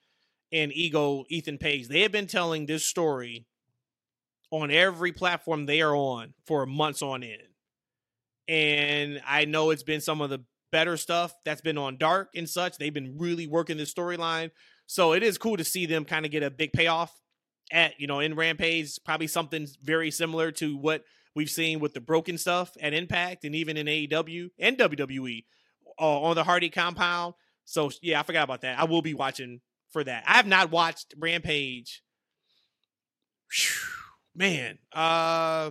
and 0.52 0.72
Ego 0.72 1.24
Ethan 1.28 1.58
Page. 1.58 1.88
They 1.88 2.02
have 2.02 2.12
been 2.12 2.28
telling 2.28 2.66
this 2.66 2.84
story 2.84 3.46
on 4.50 4.70
every 4.70 5.10
platform 5.10 5.66
they 5.66 5.80
are 5.80 5.96
on 5.96 6.34
for 6.46 6.64
months 6.64 7.02
on 7.02 7.24
end. 7.24 7.42
And 8.46 9.20
I 9.26 9.46
know 9.46 9.70
it's 9.70 9.82
been 9.82 10.00
some 10.00 10.20
of 10.20 10.30
the 10.30 10.44
better 10.70 10.96
stuff 10.96 11.34
that's 11.44 11.60
been 11.60 11.78
on 11.78 11.96
Dark 11.96 12.30
and 12.36 12.48
such. 12.48 12.78
They've 12.78 12.94
been 12.94 13.16
really 13.18 13.46
working 13.46 13.76
this 13.76 13.92
storyline. 13.92 14.50
So 14.86 15.12
it 15.12 15.22
is 15.22 15.38
cool 15.38 15.56
to 15.56 15.64
see 15.64 15.86
them 15.86 16.04
kind 16.04 16.24
of 16.24 16.30
get 16.30 16.42
a 16.42 16.50
big 16.50 16.72
payoff 16.72 17.12
at, 17.72 17.98
you 17.98 18.06
know, 18.06 18.20
in 18.20 18.36
Rampage, 18.36 18.98
probably 19.04 19.26
something 19.26 19.66
very 19.82 20.10
similar 20.10 20.52
to 20.52 20.76
what 20.76 21.02
we've 21.34 21.50
seen 21.50 21.80
with 21.80 21.94
the 21.94 22.00
broken 22.00 22.38
stuff 22.38 22.76
at 22.80 22.94
Impact 22.94 23.44
and 23.44 23.54
even 23.56 23.76
in 23.76 23.86
AEW 23.86 24.50
and 24.58 24.78
WWE 24.78 25.44
uh, 26.00 26.20
on 26.22 26.34
the 26.36 26.44
Hardy 26.44 26.70
compound. 26.70 27.34
So 27.64 27.90
yeah, 28.02 28.20
I 28.20 28.22
forgot 28.22 28.44
about 28.44 28.62
that. 28.62 28.78
I 28.78 28.84
will 28.84 29.02
be 29.02 29.14
watching 29.14 29.60
for 29.90 30.04
that. 30.04 30.24
I 30.26 30.34
have 30.34 30.46
not 30.46 30.70
watched 30.70 31.14
Rampage. 31.16 32.02
Man, 34.34 34.78
uh, 34.92 35.70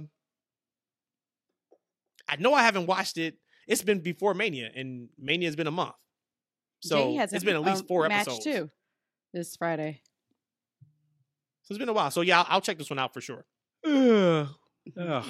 I 2.30 2.36
know 2.40 2.54
I 2.54 2.64
haven't 2.64 2.88
watched 2.88 3.18
it. 3.18 3.36
It's 3.68 3.82
been 3.82 4.00
before 4.00 4.34
Mania, 4.34 4.70
and 4.74 5.10
Mania 5.20 5.48
has 5.48 5.56
been 5.56 5.68
a 5.68 5.72
month. 5.72 5.96
So 6.82 7.18
it's 7.18 7.44
been 7.44 7.56
at 7.56 7.62
least 7.62 7.88
four 7.88 8.06
episodes 8.06 8.44
too. 8.44 8.70
This 9.34 9.56
Friday. 9.56 10.02
So 11.64 11.74
it's 11.74 11.80
been 11.80 11.90
a 11.90 11.94
while. 11.94 12.12
So 12.12 12.22
yeah, 12.22 12.40
I'll, 12.40 12.46
I'll 12.50 12.62
check 12.62 12.78
this 12.78 12.90
one 12.90 13.00
out 13.00 13.14
for 13.14 13.22
sure. 13.22 13.46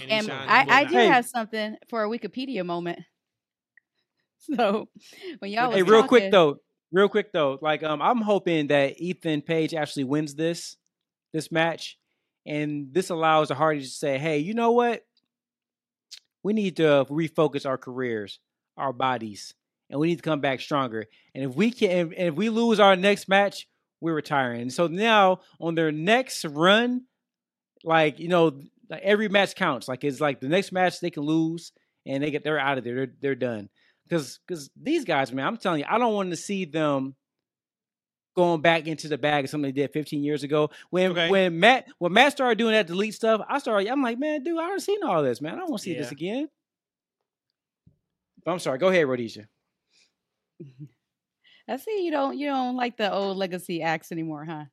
and 0.09 0.31
I, 0.31 0.65
I 0.69 0.83
do 0.85 0.95
have 0.97 1.25
something 1.25 1.75
for 1.89 2.03
a 2.03 2.07
Wikipedia 2.09 2.65
moment. 2.65 2.99
So 4.55 4.89
when 5.39 5.51
y'all 5.51 5.71
hey, 5.71 5.83
real 5.83 6.01
talking, 6.01 6.07
quick 6.07 6.31
though, 6.31 6.57
real 6.91 7.09
quick 7.09 7.31
though, 7.31 7.57
like 7.61 7.83
um, 7.83 8.01
I'm 8.01 8.21
hoping 8.21 8.67
that 8.67 8.99
Ethan 8.99 9.41
Page 9.41 9.73
actually 9.73 10.03
wins 10.03 10.35
this 10.35 10.77
this 11.31 11.51
match, 11.51 11.97
and 12.45 12.93
this 12.93 13.09
allows 13.09 13.47
the 13.47 13.55
Hardy 13.55 13.81
to 13.81 13.87
say, 13.87 14.17
"Hey, 14.17 14.39
you 14.39 14.53
know 14.53 14.71
what? 14.71 15.05
We 16.43 16.53
need 16.53 16.77
to 16.77 17.05
refocus 17.09 17.65
our 17.65 17.77
careers, 17.77 18.39
our 18.77 18.91
bodies, 18.91 19.53
and 19.89 19.99
we 19.99 20.07
need 20.07 20.17
to 20.17 20.21
come 20.21 20.41
back 20.41 20.59
stronger. 20.59 21.05
And 21.33 21.43
if 21.43 21.55
we 21.55 21.71
can, 21.71 22.13
and 22.13 22.13
if 22.13 22.35
we 22.35 22.49
lose 22.49 22.79
our 22.79 22.95
next 22.95 23.29
match, 23.29 23.67
we're 24.01 24.13
retiring. 24.13 24.69
So 24.69 24.87
now 24.87 25.39
on 25.59 25.75
their 25.75 25.91
next 25.91 26.43
run, 26.45 27.05
like 27.83 28.20
you 28.20 28.28
know, 28.28 28.59
like 28.89 29.01
every 29.03 29.29
match 29.29 29.55
counts. 29.55 29.87
Like 29.87 30.03
it's 30.03 30.20
like 30.20 30.41
the 30.41 30.49
next 30.49 30.71
match 30.71 30.99
they 30.99 31.11
can 31.11 31.24
lose, 31.24 31.71
and 32.05 32.21
they 32.21 32.29
get 32.29 32.43
they're 32.43 32.59
out 32.59 32.78
of 32.78 32.83
there. 32.83 32.95
They're 32.95 33.13
they're 33.21 33.36
done 33.36 33.70
because 34.13 34.39
because 34.47 34.69
these 34.75 35.05
guys, 35.05 35.31
man, 35.31 35.47
I'm 35.47 35.57
telling 35.57 35.79
you, 35.79 35.85
I 35.89 35.97
don't 35.97 36.13
want 36.13 36.29
to 36.29 36.35
see 36.35 36.65
them 36.65 37.15
going 38.35 38.61
back 38.61 38.87
into 38.87 39.07
the 39.07 39.17
bag 39.17 39.45
of 39.45 39.49
something 39.49 39.71
they 39.71 39.81
did 39.81 39.93
15 39.93 40.23
years 40.23 40.43
ago. 40.43 40.69
When 40.89 41.11
okay. 41.11 41.29
when 41.29 41.59
Matt 41.59 41.87
when 41.99 42.13
Matt 42.13 42.33
started 42.33 42.57
doing 42.57 42.73
that 42.73 42.87
delete 42.87 43.13
stuff, 43.13 43.41
I 43.47 43.59
started. 43.59 43.89
I'm 43.89 44.01
like, 44.01 44.19
man, 44.19 44.43
dude, 44.43 44.59
I 44.59 44.63
already 44.63 44.81
seen 44.81 45.03
all 45.03 45.23
this, 45.23 45.41
man. 45.41 45.53
I 45.55 45.57
don't 45.57 45.69
want 45.69 45.81
to 45.81 45.83
see 45.83 45.93
yeah. 45.93 46.01
this 46.01 46.11
again. 46.11 46.49
But 48.45 48.51
I'm 48.51 48.59
sorry. 48.59 48.77
Go 48.77 48.89
ahead, 48.89 49.07
Rhodesia. 49.07 49.47
I 51.67 51.77
see 51.77 52.03
you 52.03 52.11
don't 52.11 52.37
you 52.37 52.47
don't 52.47 52.75
like 52.75 52.97
the 52.97 53.11
old 53.11 53.37
legacy 53.37 53.81
acts 53.81 54.11
anymore, 54.11 54.45
huh? 54.45 54.65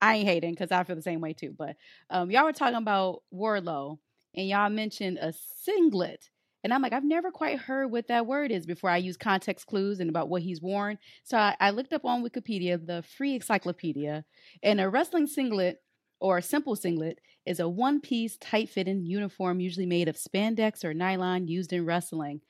I 0.00 0.16
ain't 0.16 0.28
hating 0.28 0.52
because 0.52 0.72
I 0.72 0.84
feel 0.84 0.96
the 0.96 1.02
same 1.02 1.20
way 1.20 1.34
too. 1.34 1.54
But 1.56 1.76
um, 2.10 2.30
y'all 2.30 2.44
were 2.44 2.52
talking 2.52 2.76
about 2.76 3.22
Warlow 3.30 3.98
and 4.34 4.48
y'all 4.48 4.70
mentioned 4.70 5.18
a 5.18 5.32
singlet. 5.32 6.30
And 6.64 6.74
I'm 6.74 6.82
like, 6.82 6.92
I've 6.92 7.04
never 7.04 7.30
quite 7.30 7.58
heard 7.58 7.90
what 7.90 8.08
that 8.08 8.26
word 8.26 8.50
is 8.50 8.66
before 8.66 8.90
I 8.90 8.96
use 8.96 9.16
context 9.16 9.66
clues 9.66 10.00
and 10.00 10.10
about 10.10 10.28
what 10.28 10.42
he's 10.42 10.60
worn. 10.60 10.98
So 11.22 11.38
I, 11.38 11.56
I 11.60 11.70
looked 11.70 11.92
up 11.92 12.04
on 12.04 12.24
Wikipedia, 12.24 12.84
the 12.84 13.02
free 13.02 13.36
encyclopedia, 13.36 14.24
and 14.62 14.80
a 14.80 14.88
wrestling 14.88 15.26
singlet 15.26 15.78
or 16.20 16.38
a 16.38 16.42
simple 16.42 16.74
singlet 16.74 17.20
is 17.46 17.60
a 17.60 17.68
one 17.68 18.00
piece, 18.00 18.36
tight 18.36 18.68
fitting 18.68 19.06
uniform 19.06 19.60
usually 19.60 19.86
made 19.86 20.08
of 20.08 20.16
spandex 20.16 20.84
or 20.84 20.92
nylon 20.92 21.46
used 21.46 21.72
in 21.72 21.86
wrestling. 21.86 22.40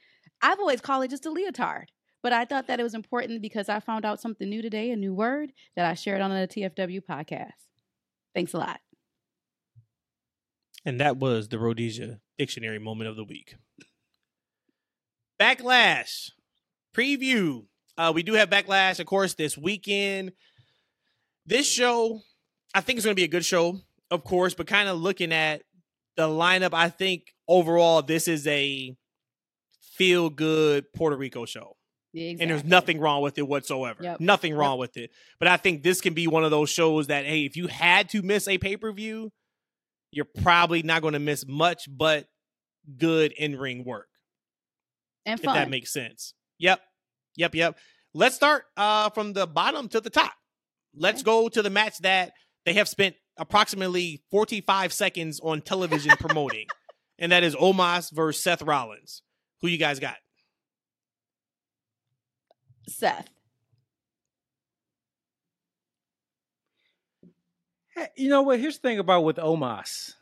I've 0.40 0.59
always 0.59 0.80
called 0.80 1.05
it 1.05 1.10
just 1.10 1.26
a 1.26 1.30
leotard, 1.30 1.86
but 2.22 2.32
I 2.32 2.44
thought 2.44 2.66
that 2.68 2.80
it 2.80 2.85
was 2.85 2.94
important 2.94 3.43
because 3.43 3.68
I 3.68 3.80
found 3.80 4.05
out 4.05 4.20
something 4.20 4.48
new 4.48 4.62
today, 4.62 4.90
a 4.90 4.97
new 4.97 5.14
word 5.14 5.52
that 5.76 5.85
I 5.85 5.94
shared 5.94 6.20
on 6.20 6.30
the 6.30 6.48
TFW 6.48 7.02
podcast. 7.05 7.52
Thanks 8.35 8.55
a 8.55 8.59
lot. 8.59 8.80
And 10.85 11.01
that 11.01 11.18
was 11.18 11.48
the 11.48 11.59
Rhodesia 11.59 12.20
Dictionary 12.39 12.78
moment 12.78 13.10
of 13.10 13.16
the 13.16 13.24
week. 13.24 13.56
Backlash 15.40 16.31
preview. 16.97 17.65
Uh, 17.97 18.12
we 18.15 18.23
do 18.23 18.35
have 18.35 18.51
Backlash, 18.51 19.01
of 19.01 19.06
course, 19.06 19.35
this 19.35 19.56
weekend. 19.56 20.32
This 21.47 21.69
show, 21.69 22.20
I 22.74 22.81
think 22.81 22.98
is 22.98 23.05
going 23.05 23.15
to 23.15 23.20
be 23.20 23.24
a 23.24 23.28
good 23.28 23.44
show, 23.44 23.81
of 24.10 24.24
course, 24.24 24.55
but 24.55 24.66
kind 24.66 24.89
of 24.89 24.98
looking 24.98 25.32
at 25.32 25.62
the 26.16 26.28
lineup, 26.28 26.74
I 26.74 26.89
think 26.89 27.35
overall 27.47 28.02
this 28.02 28.28
is 28.28 28.47
a 28.47 28.94
feel 29.97 30.31
good 30.31 30.93
Puerto 30.93 31.16
Rico 31.16 31.44
show. 31.44 31.77
Exactly. 32.15 32.43
And 32.43 32.51
there's 32.51 32.65
nothing 32.65 33.01
wrong 33.01 33.23
with 33.23 33.39
it 33.39 33.47
whatsoever. 33.47 34.02
Yep. 34.02 34.20
Nothing 34.20 34.55
wrong 34.55 34.77
yep. 34.77 34.81
with 34.81 34.97
it. 34.97 35.10
But 35.39 35.48
I 35.48 35.56
think 35.56 35.82
this 35.82 36.01
can 36.01 36.15
be 36.15 36.27
one 36.27 36.44
of 36.44 36.51
those 36.51 36.70
shows 36.70 37.09
that, 37.09 37.27
hey, 37.27 37.44
if 37.44 37.56
you 37.56 37.66
had 37.66 38.09
to 38.10 38.23
miss 38.23 38.48
a 38.48 38.59
pay 38.59 38.77
per 38.77 38.93
view, 38.93 39.31
you're 40.10 40.27
probably 40.43 40.82
not 40.82 41.02
going 41.02 41.12
to 41.12 41.20
miss 41.20 41.44
much 41.47 41.85
but 41.89 42.27
good 42.97 43.32
in 43.32 43.59
ring 43.59 43.85
work. 43.85 44.09
And 45.28 45.40
if 45.40 45.44
that 45.44 45.70
makes 45.70 45.92
sense. 45.92 46.34
Yep. 46.59 46.80
Yep. 47.36 47.55
Yep. 47.55 47.78
Let's 48.14 48.34
start 48.34 48.64
uh, 48.76 49.10
from 49.10 49.32
the 49.34 49.46
bottom 49.46 49.88
to 49.90 50.00
the 50.00 50.10
top. 50.10 50.32
Let's 50.96 51.22
go 51.22 51.48
to 51.48 51.62
the 51.62 51.70
match 51.70 51.98
that 51.98 52.32
they 52.64 52.72
have 52.74 52.88
spent 52.88 53.14
approximately 53.36 54.22
45 54.30 54.92
seconds 54.92 55.38
on 55.40 55.60
television 55.60 56.16
promoting, 56.18 56.66
and 57.18 57.30
that 57.30 57.44
is 57.44 57.55
Omos 57.55 58.10
versus 58.12 58.42
Seth 58.42 58.62
Rollins. 58.62 59.22
Who 59.60 59.68
you 59.68 59.78
guys 59.78 60.00
got? 60.00 60.16
Seth. 62.88 63.28
Hey, 67.94 68.09
you 68.16 68.30
know 68.30 68.42
what? 68.42 68.59
Here's 68.59 68.78
the 68.78 68.88
thing 68.88 68.98
about 68.98 69.24
with 69.24 69.36
Omos. 69.36 70.14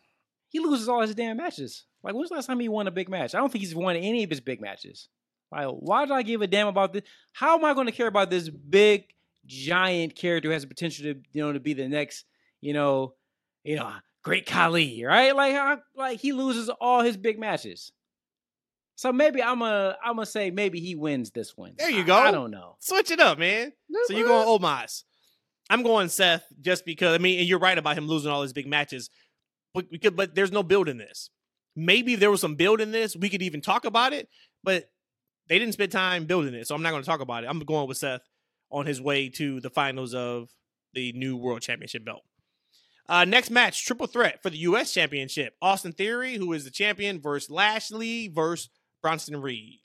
He 0.48 0.58
loses 0.58 0.88
all 0.88 1.02
his 1.02 1.14
damn 1.14 1.36
matches. 1.36 1.84
Like, 2.06 2.14
when's 2.14 2.28
the 2.28 2.36
last 2.36 2.46
time 2.46 2.60
he 2.60 2.68
won 2.68 2.86
a 2.86 2.92
big 2.92 3.08
match? 3.08 3.34
I 3.34 3.38
don't 3.38 3.50
think 3.50 3.64
he's 3.64 3.74
won 3.74 3.96
any 3.96 4.22
of 4.22 4.30
his 4.30 4.40
big 4.40 4.60
matches. 4.60 5.08
Like, 5.50 5.66
why 5.66 6.06
do 6.06 6.12
I 6.12 6.22
give 6.22 6.40
a 6.40 6.46
damn 6.46 6.68
about 6.68 6.92
this? 6.92 7.02
How 7.32 7.58
am 7.58 7.64
I 7.64 7.74
going 7.74 7.86
to 7.86 7.92
care 7.92 8.06
about 8.06 8.30
this 8.30 8.48
big, 8.48 9.06
giant 9.44 10.14
character 10.14 10.48
who 10.48 10.52
has 10.52 10.62
the 10.62 10.68
potential 10.68 11.02
to, 11.04 11.20
you 11.32 11.42
know, 11.42 11.52
to 11.52 11.58
be 11.58 11.72
the 11.72 11.88
next, 11.88 12.24
you 12.60 12.72
know, 12.74 13.14
you 13.64 13.74
know, 13.74 13.92
great 14.22 14.46
Khali, 14.46 15.04
right? 15.04 15.34
Like, 15.34 15.56
I, 15.56 15.78
like 15.96 16.20
he 16.20 16.32
loses 16.32 16.68
all 16.68 17.02
his 17.02 17.16
big 17.16 17.40
matches. 17.40 17.90
So 18.94 19.12
maybe 19.12 19.42
I'm 19.42 19.60
a, 19.62 19.96
I'm 20.02 20.14
gonna 20.14 20.26
say 20.26 20.50
maybe 20.52 20.78
he 20.78 20.94
wins 20.94 21.32
this 21.32 21.56
one. 21.56 21.74
There 21.76 21.90
you 21.90 22.02
I- 22.02 22.06
go. 22.06 22.14
I, 22.14 22.30
don't 22.30 22.52
know. 22.52 22.76
Switch 22.78 23.10
it 23.10 23.18
up, 23.20 23.38
man. 23.38 23.72
So 24.06 24.14
you're 24.14 24.28
going 24.28 24.46
Omos. 24.46 25.02
I'm 25.68 25.82
going 25.82 26.08
Seth 26.08 26.44
just 26.60 26.84
because 26.86 27.14
I 27.14 27.18
mean, 27.18 27.40
and 27.40 27.48
you're 27.48 27.58
right 27.58 27.76
about 27.76 27.98
him 27.98 28.06
losing 28.06 28.30
all 28.30 28.42
his 28.42 28.52
big 28.52 28.68
matches, 28.68 29.10
but 29.74 29.90
because 29.90 30.12
but 30.12 30.34
there's 30.34 30.52
no 30.52 30.62
build 30.62 30.88
in 30.88 30.96
this. 30.96 31.30
Maybe 31.76 32.14
if 32.14 32.20
there 32.20 32.30
was 32.30 32.40
some 32.40 32.54
build 32.56 32.80
in 32.80 32.90
this, 32.90 33.14
we 33.14 33.28
could 33.28 33.42
even 33.42 33.60
talk 33.60 33.84
about 33.84 34.12
it, 34.12 34.28
but 34.64 34.90
they 35.48 35.58
didn't 35.58 35.74
spend 35.74 35.92
time 35.92 36.24
building 36.24 36.54
it, 36.54 36.66
so 36.66 36.74
I'm 36.74 36.82
not 36.82 36.90
going 36.90 37.02
to 37.02 37.06
talk 37.06 37.20
about 37.20 37.44
it. 37.44 37.48
I'm 37.48 37.60
going 37.60 37.86
with 37.86 37.98
Seth 37.98 38.22
on 38.70 38.86
his 38.86 39.00
way 39.00 39.28
to 39.28 39.60
the 39.60 39.70
finals 39.70 40.14
of 40.14 40.48
the 40.94 41.12
new 41.12 41.36
World 41.36 41.60
Championship 41.60 42.04
belt. 42.04 42.22
Uh, 43.08 43.24
next 43.24 43.50
match, 43.50 43.84
triple 43.84 44.06
threat 44.06 44.42
for 44.42 44.50
the 44.50 44.58
U.S. 44.58 44.92
Championship: 44.92 45.54
Austin 45.62 45.92
Theory, 45.92 46.36
who 46.36 46.52
is 46.52 46.64
the 46.64 46.70
champion, 46.70 47.20
versus 47.20 47.50
Lashley 47.50 48.28
versus 48.28 48.70
Bronson 49.02 49.40
Reed. 49.40 49.80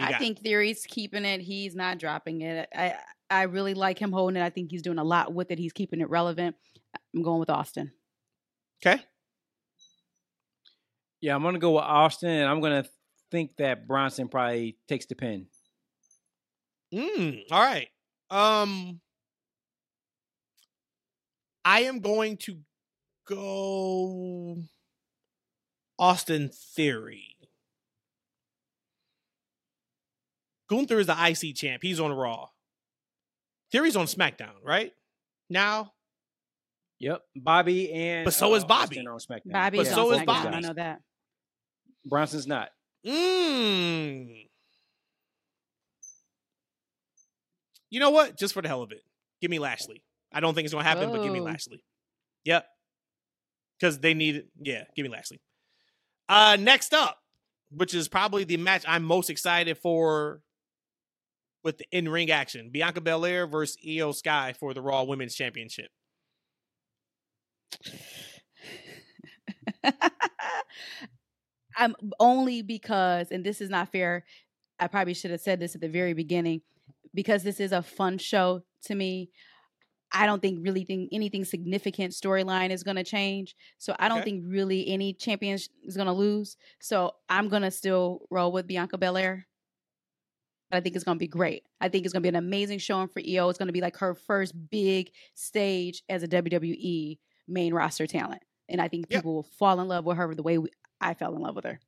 I 0.00 0.12
got? 0.12 0.20
think 0.20 0.38
Theory's 0.40 0.86
keeping 0.86 1.24
it. 1.24 1.40
He's 1.40 1.74
not 1.74 1.98
dropping 1.98 2.42
it. 2.42 2.68
I 2.74 2.94
I 3.28 3.42
really 3.42 3.74
like 3.74 3.98
him 3.98 4.12
holding 4.12 4.40
it. 4.40 4.44
I 4.44 4.50
think 4.50 4.70
he's 4.70 4.82
doing 4.82 4.98
a 4.98 5.04
lot 5.04 5.34
with 5.34 5.50
it. 5.50 5.58
He's 5.58 5.72
keeping 5.72 6.00
it 6.00 6.08
relevant. 6.08 6.54
I'm 7.14 7.22
going 7.22 7.40
with 7.40 7.50
Austin. 7.50 7.92
okay. 8.84 9.02
Yeah, 11.22 11.34
I'm 11.36 11.42
gonna 11.42 11.58
go 11.58 11.70
with 11.72 11.84
Austin, 11.84 12.28
and 12.28 12.48
I'm 12.50 12.60
gonna 12.60 12.84
think 13.30 13.56
that 13.56 13.86
Bronson 13.88 14.28
probably 14.28 14.76
takes 14.88 15.06
the 15.06 15.14
pin. 15.14 15.46
Mm, 16.92 17.44
all 17.50 17.60
right. 17.60 17.88
Um 18.28 19.00
I 21.64 21.82
am 21.84 22.00
going 22.00 22.36
to 22.38 22.58
go 23.26 24.58
Austin 25.98 26.50
Theory. 26.74 27.36
Gunther 30.68 30.98
is 30.98 31.06
the 31.06 31.12
IC 31.16 31.54
champ. 31.54 31.82
He's 31.82 32.00
on 32.00 32.12
Raw. 32.12 32.48
Theory's 33.70 33.96
on 33.96 34.06
SmackDown, 34.06 34.54
right? 34.64 34.92
Now, 35.48 35.92
Yep, 36.98 37.20
Bobby 37.34 37.92
and 37.92 38.24
But 38.24 38.32
so 38.34 38.54
is 38.54 38.62
uh, 38.62 38.66
Bobby. 38.68 38.98
Austin 38.98 39.08
on 39.08 39.18
SmackDown. 39.18 39.52
Bobby's 39.52 39.88
But 39.88 39.88
on 39.88 39.94
so 39.94 40.12
is 40.12 40.22
Bobby. 40.22 40.48
I 40.48 40.60
know 40.60 40.72
that. 40.74 41.00
Bronson's 42.04 42.46
not. 42.46 42.70
mm. 43.06 44.48
You 47.90 48.00
know 48.00 48.10
what? 48.10 48.38
Just 48.38 48.54
for 48.54 48.62
the 48.62 48.68
hell 48.68 48.82
of 48.82 48.90
it, 48.90 49.02
give 49.40 49.50
me 49.50 49.58
Lashley. 49.58 50.02
I 50.32 50.40
don't 50.40 50.54
think 50.54 50.64
it's 50.64 50.72
going 50.72 50.84
to 50.84 50.88
happen, 50.88 51.10
but 51.10 51.22
give 51.22 51.32
me 51.32 51.40
Lashley. 51.40 51.84
Yep. 52.44 52.64
Because 53.78 53.98
they 53.98 54.14
need 54.14 54.36
it. 54.36 54.46
Yeah, 54.60 54.84
give 54.96 55.04
me 55.04 55.10
Lashley. 55.10 55.40
Uh, 56.28 56.56
next 56.58 56.94
up, 56.94 57.18
which 57.70 57.94
is 57.94 58.08
probably 58.08 58.44
the 58.44 58.56
match 58.56 58.84
I'm 58.88 59.04
most 59.04 59.28
excited 59.28 59.76
for 59.78 60.40
with 61.64 61.78
the 61.78 61.86
in 61.92 62.08
ring 62.08 62.30
action 62.30 62.70
Bianca 62.72 63.00
Belair 63.00 63.46
versus 63.46 63.76
Iyo 63.86 64.14
Sky 64.14 64.54
for 64.58 64.74
the 64.74 64.80
Raw 64.82 65.04
Women's 65.04 65.34
Championship. 65.34 65.90
I'm 71.76 71.94
only 72.20 72.62
because, 72.62 73.30
and 73.30 73.44
this 73.44 73.60
is 73.60 73.70
not 73.70 73.90
fair. 73.92 74.24
I 74.78 74.88
probably 74.88 75.14
should 75.14 75.30
have 75.30 75.40
said 75.40 75.60
this 75.60 75.74
at 75.74 75.80
the 75.80 75.88
very 75.88 76.12
beginning, 76.12 76.62
because 77.14 77.42
this 77.42 77.60
is 77.60 77.72
a 77.72 77.82
fun 77.82 78.18
show 78.18 78.62
to 78.84 78.94
me. 78.94 79.30
I 80.14 80.26
don't 80.26 80.42
think 80.42 80.58
really 80.62 80.84
think 80.84 81.08
anything 81.12 81.44
significant 81.44 82.12
storyline 82.12 82.70
is 82.70 82.82
going 82.82 82.96
to 82.96 83.04
change. 83.04 83.56
So 83.78 83.96
I 83.98 84.08
don't 84.08 84.18
Okay. 84.18 84.30
think 84.30 84.44
really 84.46 84.86
any 84.88 85.14
champion 85.14 85.54
is 85.54 85.96
going 85.96 86.06
to 86.06 86.12
lose. 86.12 86.56
So 86.80 87.12
I'm 87.30 87.48
going 87.48 87.62
to 87.62 87.70
still 87.70 88.26
roll 88.30 88.52
with 88.52 88.66
Bianca 88.66 88.98
Belair. 88.98 89.46
But 90.70 90.78
I 90.78 90.80
think 90.80 90.96
it's 90.96 91.04
going 91.04 91.16
to 91.16 91.20
be 91.20 91.28
great. 91.28 91.64
I 91.80 91.88
think 91.88 92.04
it's 92.04 92.12
going 92.12 92.22
to 92.22 92.24
be 92.30 92.36
an 92.36 92.44
amazing 92.44 92.78
showing 92.78 93.08
for 93.08 93.20
Iyo. 93.22 93.48
It's 93.48 93.58
going 93.58 93.68
to 93.68 93.72
be 93.72 93.80
like 93.80 93.96
her 93.98 94.14
first 94.14 94.54
big 94.70 95.10
stage 95.34 96.02
as 96.08 96.22
a 96.22 96.28
WWE 96.28 97.18
main 97.48 97.74
roster 97.74 98.06
talent. 98.06 98.42
And 98.68 98.80
I 98.80 98.88
think 98.88 99.06
Yep. 99.10 99.18
people 99.20 99.34
will 99.34 99.42
fall 99.42 99.80
in 99.80 99.88
love 99.88 100.04
with 100.04 100.16
her 100.16 100.34
the 100.34 100.42
way 100.42 100.58
we, 100.58 100.68
I 101.02 101.14
fell 101.14 101.34
in 101.34 101.42
love 101.42 101.56
with 101.56 101.64
her. 101.64 101.80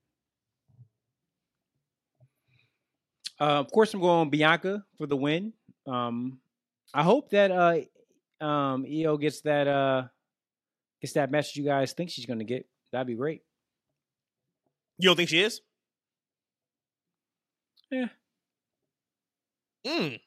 Uh, 3.41 3.61
of 3.61 3.70
course, 3.70 3.95
I'm 3.95 4.01
going 4.01 4.31
Bianca 4.31 4.85
for 4.99 5.07
the 5.07 5.16
win. 5.16 5.53
Um, 5.86 6.41
I 6.93 7.03
hope 7.03 7.31
that 7.31 7.51
uh, 7.51 8.45
um, 8.45 8.85
Iyo 8.85 9.20
gets 9.20 9.41
that 9.43 9.69
uh, 9.69 10.05
gets 11.01 11.15
that 11.15 11.31
message 11.31 11.57
you 11.57 11.65
guys 11.65 11.93
think 11.93 12.11
she's 12.11 12.27
going 12.27 12.41
to 12.41 12.45
get. 12.45 12.66
That'd 12.93 13.07
be 13.07 13.15
great. 13.15 13.43
You 14.99 15.09
don't 15.09 15.16
think 15.16 15.28
she 15.28 15.43
is? 15.43 15.61
Yeah. 17.91 18.07
Mm. 19.86 20.20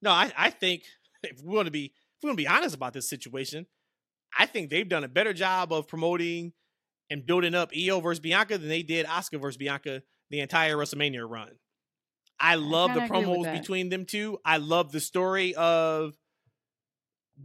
No, 0.00 0.10
I, 0.10 0.32
I 0.36 0.50
think 0.50 0.82
if 1.22 1.42
we 1.42 1.54
want 1.54 1.66
to 1.66 1.72
be 1.72 1.86
if 1.86 2.22
we 2.22 2.28
want 2.28 2.38
to 2.38 2.42
be 2.42 2.48
honest 2.48 2.74
about 2.74 2.92
this 2.92 3.08
situation, 3.08 3.66
I 4.36 4.46
think 4.46 4.70
they've 4.70 4.88
done 4.88 5.04
a 5.04 5.08
better 5.08 5.32
job 5.32 5.72
of 5.72 5.86
promoting 5.86 6.52
and 7.12 7.26
building 7.26 7.54
up 7.54 7.72
Iyo 7.72 8.02
versus 8.02 8.20
Bianca 8.20 8.56
than 8.56 8.68
they 8.68 8.82
did 8.82 9.04
Asuka 9.06 9.38
versus 9.40 9.58
Bianca 9.58 10.02
the 10.30 10.40
entire 10.40 10.76
WrestleMania 10.76 11.28
run. 11.28 11.50
I 12.40 12.54
love 12.54 12.94
the 12.94 13.04
agree 13.04 13.18
with 13.26 13.46
promos 13.46 13.52
between 13.52 13.90
them 13.90 14.06
two. 14.06 14.38
I 14.44 14.56
love 14.56 14.90
the 14.90 14.98
story 14.98 15.54
of 15.54 16.14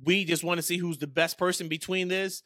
we 0.03 0.23
just 0.26 0.44
want 0.44 0.57
to 0.57 0.61
see 0.64 0.77
who's 0.77 0.98
the 0.98 1.06
best 1.07 1.38
person 1.38 1.68
between 1.68 2.07
this. 2.07 2.44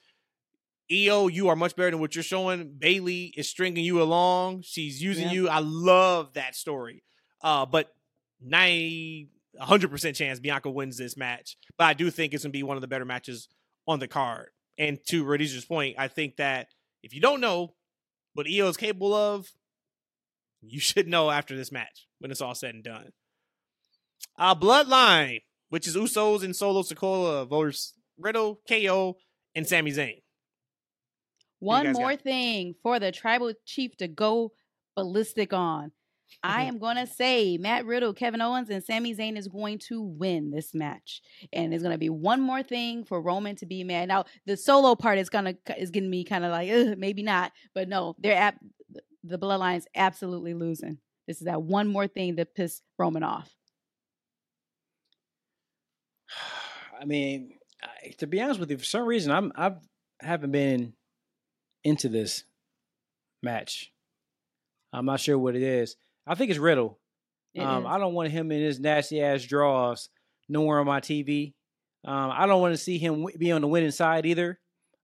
Iyo, 0.92 1.32
you 1.32 1.48
are 1.50 1.56
much 1.56 1.76
better 1.76 1.92
than 1.92 2.00
what 2.00 2.16
you're 2.16 2.24
showing. 2.24 2.74
Bayley 2.78 3.26
is 3.38 3.48
stringing 3.48 3.86
you 3.86 4.02
along. 4.02 4.64
She's 4.64 5.02
using 5.02 5.28
Yeah. 5.28 5.34
you. 5.34 5.50
I 5.50 5.60
love 5.60 6.34
that 6.34 6.56
story. 6.56 7.04
Uh, 7.42 7.66
but 7.66 7.94
90, 8.42 9.30
100% 9.60 10.16
chance 10.16 10.40
Bianca 10.40 10.70
wins 10.70 10.98
this 10.98 11.16
match. 11.16 11.56
But 11.78 11.86
I 11.86 11.94
do 11.94 12.10
think 12.10 12.34
it's 12.34 12.44
going 12.44 12.52
to 12.52 12.58
be 12.58 12.64
one 12.64 12.78
of 12.78 12.82
the 12.82 12.88
better 12.88 13.06
matches 13.06 13.48
on 13.88 14.00
the 14.00 14.08
card. 14.08 14.50
And 14.78 15.00
to 15.10 15.24
Rhodesia's 15.24 15.66
point, 15.66 15.96
I 15.98 16.08
think 16.08 16.38
that 16.38 16.68
if 17.04 17.14
you 17.14 17.22
don't 17.22 17.42
know 17.42 17.74
what 18.34 18.48
Iyo 18.48 18.70
is 18.70 18.78
capable 18.78 19.14
of, 19.14 19.48
you 20.62 20.80
should 20.80 21.08
know 21.08 21.30
after 21.32 21.56
this 21.56 21.72
match 21.72 22.08
when 22.20 22.32
it's 22.32 22.42
all 22.42 22.56
said 22.56 22.76
and 22.76 22.84
done. 22.84 23.10
Uh, 24.38 24.56
Bloodline, 24.56 25.42
which 25.70 25.88
is 25.88 25.96
Usos 25.96 26.44
and 26.44 26.56
Solo 26.56 26.84
Sikoa 26.84 27.50
versus 27.50 27.94
Riddle, 28.18 28.60
KO, 28.68 29.18
and 29.56 29.68
Sami 29.68 29.92
Zayn. 29.92 30.22
One 31.60 31.86
guys 31.86 31.94
got? 31.94 32.02
more 32.02 32.16
thing 32.16 32.76
for 32.82 33.00
the 33.00 33.12
tribal 33.12 33.54
chief 33.66 33.96
to 33.98 34.08
go 34.08 34.52
ballistic 34.96 35.54
on. 35.54 35.92
I 36.44 36.62
mm-hmm. 36.62 36.68
am 36.70 36.80
going 36.80 36.98
to 36.98 37.08
say 37.08 37.58
Matt 37.58 37.86
Riddle, 37.86 38.14
Kevin 38.14 38.42
Owens, 38.42 38.70
and 38.70 38.84
Sami 38.84 39.16
Zayn 39.16 39.38
is 39.38 39.48
going 39.48 39.80
to 39.88 40.02
win 40.02 40.52
this 40.52 40.74
match, 40.74 41.22
and 41.54 41.72
there's 41.72 41.84
going 41.84 41.94
to 41.94 42.00
be 42.00 42.10
one 42.10 42.42
more 42.42 42.64
thing 42.64 43.04
for 43.04 43.22
Roman 43.22 43.56
to 43.58 43.66
be 43.66 43.84
mad. 43.84 44.08
Now, 44.08 44.26
the 44.46 44.58
solo 44.58 44.96
part 44.96 45.20
is 45.20 45.30
gonna 45.30 45.56
is 45.78 45.92
getting 45.92 46.10
me 46.10 46.24
kind 46.24 46.44
of 46.44 46.52
like 46.52 46.70
"Ugh, 46.70 46.98
maybe 46.98 47.24
not, 47.24 47.52
but 47.74 47.88
no, 47.88 48.16
they're 48.20 48.36
at 48.36 48.56
the 49.24 49.38
Bloodline's 49.38 49.88
absolutely 49.96 50.54
losing. 50.54 50.98
This 51.28 51.38
is 51.38 51.46
that 51.46 51.62
one 51.62 51.88
more 51.88 52.08
thing 52.08 52.36
that 52.36 52.56
piss 52.56 52.82
Roman 52.98 53.24
off. 53.24 53.54
I 57.00 57.06
mean, 57.06 57.54
I, 57.82 58.10
to 58.20 58.28
be 58.28 58.42
honest 58.42 58.60
with 58.60 58.72
you, 58.72 58.78
for 58.78 58.86
some 58.86 59.06
reason, 59.06 59.32
I'm 59.32 59.52
I've 59.56 59.78
haven't 60.20 60.52
been 60.52 60.94
into 61.84 62.10
this 62.10 62.44
match. 63.42 63.92
I'm 64.94 65.06
not 65.06 65.20
sure 65.20 65.38
what 65.38 65.56
it 65.56 65.64
is. 65.64 65.96
I 66.28 66.36
think 66.36 66.50
it's 66.52 66.60
Riddle. 66.60 67.00
It 67.54 67.62
Um, 67.62 67.86
is. 67.86 67.92
I 67.92 67.98
don't 67.98 68.14
want 68.14 68.32
him 68.32 68.52
in 68.52 68.62
his 68.62 68.80
nasty 68.80 69.22
ass 69.22 69.44
draws 69.44 70.10
nowhere 70.48 70.80
on 70.80 70.86
my 70.86 71.00
TV. 71.02 71.54
Um, 72.06 72.32
I 72.34 72.46
don't 72.48 72.62
want 72.62 72.74
to 72.74 72.78
see 72.78 72.98
him 72.98 73.26
be 73.38 73.52
on 73.52 73.62
the 73.62 73.68
winning 73.68 73.92
side 73.92 74.26
either. 74.26 74.60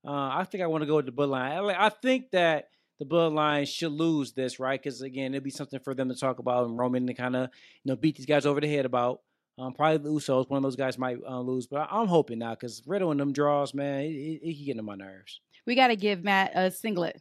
Uh, 0.05 0.11
I 0.33 0.45
think 0.45 0.63
I 0.63 0.67
want 0.67 0.83
to 0.83 0.85
go 0.87 0.95
with 0.95 1.05
the 1.05 1.11
bloodline. 1.11 1.73
I, 1.75 1.87
I 1.87 1.89
think 1.89 2.31
that 2.31 2.69
the 2.99 3.05
bloodline 3.05 3.67
should 3.67 3.91
lose 3.91 4.33
this, 4.33 4.59
right? 4.59 4.81
Because 4.81 5.01
again, 5.01 5.33
it'd 5.33 5.43
be 5.43 5.49
something 5.49 5.79
for 5.79 5.93
them 5.93 6.09
to 6.09 6.15
talk 6.15 6.39
about 6.39 6.67
and 6.67 6.77
Roman 6.77 7.05
to 7.07 7.13
kind 7.13 7.35
of 7.35 7.49
you 7.83 7.89
know 7.91 7.95
beat 7.95 8.15
these 8.15 8.25
guys 8.25 8.45
over 8.45 8.61
the 8.61 8.67
head 8.67 8.85
about. 8.85 9.21
Um, 9.59 9.73
probably 9.73 9.97
the 9.97 10.09
Usos, 10.09 10.49
one 10.49 10.57
of 10.57 10.63
those 10.63 10.75
guys 10.75 10.99
might 10.99 11.17
uh, 11.27 11.39
lose, 11.39 11.65
but 11.65 11.87
I, 11.91 11.99
am 12.01 12.07
hoping 12.07 12.37
not 12.39 12.59
because 12.59 12.83
Riddle 12.85 13.09
and 13.09 13.19
them 13.19 13.33
draws, 13.33 13.73
man, 13.73 14.01
it, 14.01 14.09
it, 14.11 14.39
it 14.43 14.55
can 14.55 14.65
get 14.65 14.77
on 14.79 14.85
my 14.85 14.93
nerves. 14.95 15.41
We 15.65 15.73
got 15.75 15.87
to 15.87 15.95
give 15.95 16.23
Matt 16.23 16.51
a 16.53 16.69
singlet. 16.69 17.19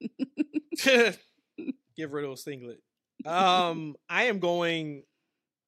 give 0.84 2.12
Riddle 2.12 2.32
a 2.34 2.36
singlet. 2.36 2.80
Um, 3.26 3.96
I 4.08 4.24
am 4.24 4.38
going. 4.38 5.02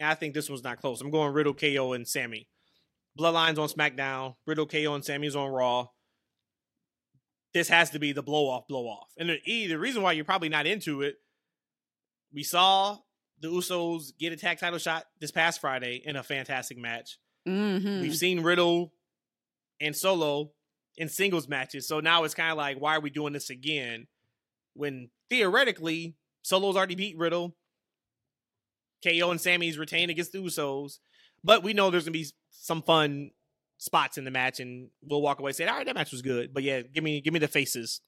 I 0.00 0.14
think 0.14 0.34
this 0.34 0.48
one's 0.48 0.64
not 0.64 0.80
close. 0.80 1.00
I'm 1.00 1.10
going 1.10 1.32
Riddle, 1.32 1.54
KO, 1.54 1.92
and 1.92 2.08
Sami. 2.08 2.48
Bloodlines 3.18 3.58
on 3.58 3.68
SmackDown. 3.68 4.36
Riddle, 4.46 4.66
KO, 4.66 4.94
and 4.94 5.04
Sami's 5.04 5.36
on 5.36 5.50
Raw 5.50 5.88
this 7.52 7.68
has 7.68 7.90
to 7.90 7.98
be 7.98 8.12
the 8.12 8.22
blow 8.22 8.48
off, 8.48 8.66
blow 8.68 8.86
off. 8.86 9.08
And 9.18 9.30
the, 9.30 9.38
e, 9.44 9.66
the 9.66 9.78
reason 9.78 10.02
why 10.02 10.12
you're 10.12 10.24
probably 10.24 10.48
not 10.48 10.66
into 10.66 11.02
it, 11.02 11.16
we 12.32 12.42
saw 12.42 12.98
the 13.40 13.48
Usos 13.48 14.12
get 14.18 14.32
a 14.32 14.36
tag 14.36 14.58
title 14.58 14.78
shot 14.78 15.04
this 15.20 15.30
past 15.30 15.60
Friday 15.60 16.00
in 16.04 16.16
a 16.16 16.22
fantastic 16.22 16.78
match. 16.78 17.18
Mm-hmm. 17.48 18.02
We've 18.02 18.16
seen 18.16 18.42
Riddle 18.42 18.92
and 19.80 19.96
Solo 19.96 20.52
in 20.96 21.08
singles 21.08 21.48
matches. 21.48 21.88
So 21.88 22.00
now 22.00 22.24
it's 22.24 22.34
kind 22.34 22.52
of 22.52 22.58
like, 22.58 22.78
why 22.78 22.96
are 22.96 23.00
we 23.00 23.10
doing 23.10 23.32
this 23.32 23.50
again? 23.50 24.06
When 24.74 25.10
theoretically, 25.28 26.16
Solo's 26.42 26.76
already 26.76 26.94
beat 26.94 27.18
Riddle. 27.18 27.56
KO 29.02 29.30
and 29.30 29.40
Sami's 29.40 29.78
retained 29.78 30.10
against 30.10 30.32
the 30.32 30.38
Usos. 30.38 30.98
But 31.42 31.62
we 31.62 31.72
know 31.72 31.90
there's 31.90 32.04
to 32.04 32.10
be 32.10 32.26
some 32.50 32.82
fun 32.82 33.30
spots 33.78 34.18
in 34.18 34.24
the 34.24 34.30
match, 34.30 34.60
and 34.60 34.90
we'll 35.02 35.22
walk 35.22 35.40
away 35.40 35.52
saying, 35.52 35.70
"All 35.70 35.76
right, 35.76 35.86
that 35.86 35.94
match 35.94 36.12
was 36.12 36.22
good." 36.22 36.52
But 36.52 36.62
yeah, 36.62 36.82
give 36.82 37.02
me 37.02 37.20
give 37.20 37.32
me 37.32 37.38
the 37.38 37.48
faces 37.48 38.00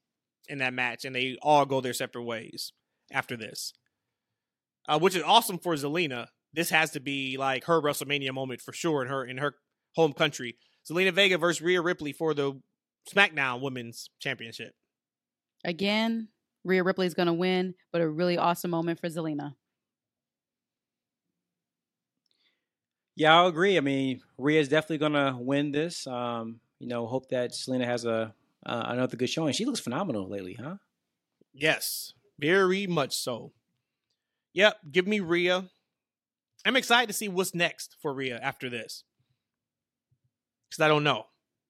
in 0.49 0.59
that 0.59 0.75
match, 0.75 1.05
and 1.05 1.15
they 1.15 1.39
all 1.41 1.65
go 1.65 1.81
their 1.81 1.95
separate 1.95 2.25
ways 2.25 2.73
after 3.11 3.37
this, 3.37 3.73
uh, 4.87 4.99
which 4.99 5.17
is 5.17 5.23
awesome 5.23 5.59
for 5.59 5.75
Zelina. 5.75 6.29
This 6.53 6.71
has 6.71 6.91
to 6.91 7.01
be 7.01 7.37
like 7.39 7.65
her 7.65 7.81
WrestleMania 7.81 8.33
moment 8.33 8.61
for 8.61 8.73
sure 8.73 9.03
in 9.03 9.09
her 9.09 9.25
in 9.25 9.39
her 9.39 9.55
home 9.95 10.13
country. 10.13 10.59
Zelina 10.89 11.13
Vega 11.13 11.39
versus 11.39 11.63
Rhea 11.63 11.81
Ripley 11.81 12.13
for 12.13 12.35
the 12.35 12.61
SmackDown 13.11 13.61
Women's 13.61 14.11
Championship. 14.21 14.75
Again, 15.65 16.29
Rhea 16.65 16.83
Ripley's 16.83 17.15
going 17.15 17.27
to 17.27 17.33
win, 17.33 17.75
but 17.91 18.01
a 18.01 18.09
really 18.09 18.39
awesome 18.39 18.71
moment 18.71 19.01
for 19.01 19.09
Zelina. 19.09 19.55
Yeah, 23.15 23.37
I'll 23.37 23.49
agree. 23.49 23.77
I 23.77 23.81
mean, 23.81 24.23
Rhea's 24.39 24.69
definitely 24.69 24.99
gonna 24.99 25.37
win 25.39 25.71
this. 25.71 26.07
Um, 26.07 26.61
you 26.79 26.87
know, 26.87 27.07
hope 27.07 27.29
that 27.29 27.53
Zelina 27.53 27.85
has 27.85 28.05
a 28.05 28.35
uh, 28.65 28.85
another 28.87 29.17
good 29.17 29.29
showing. 29.29 29.53
She 29.53 29.65
looks 29.65 29.81
phenomenal 29.81 30.29
lately, 30.29 30.55
huh? 30.55 30.77
Yes, 31.53 32.15
very 32.39 32.87
much 32.87 33.15
so. 33.15 33.53
Yep, 34.55 34.77
give 34.91 35.07
me 35.07 35.21
Rhea. 35.21 35.69
I'm 36.65 36.77
excited 36.77 37.09
to 37.09 37.13
see 37.13 37.29
what's 37.29 37.55
next 37.55 37.97
for 38.01 38.15
Rhea 38.15 38.39
after 38.41 38.71
this. 38.71 39.05
Because 40.71 40.83
I 40.83 40.89
don't 40.89 41.05
know. 41.05 41.25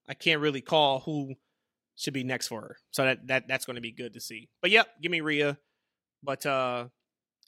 I 0.08 0.14
can't 0.14 0.40
really 0.40 0.60
call 0.60 1.00
who 1.00 1.34
should 1.96 2.14
be 2.14 2.24
next 2.24 2.48
for 2.48 2.60
her. 2.60 2.76
So 2.90 3.04
that, 3.04 3.26
that 3.28 3.48
that's 3.48 3.64
going 3.64 3.76
to 3.76 3.82
be 3.82 3.92
good 3.92 4.14
to 4.14 4.20
see. 4.20 4.48
But 4.60 4.70
yep, 4.70 4.88
give 5.00 5.12
me 5.12 5.20
Rhea. 5.20 5.58
But 6.22 6.46
uh 6.46 6.86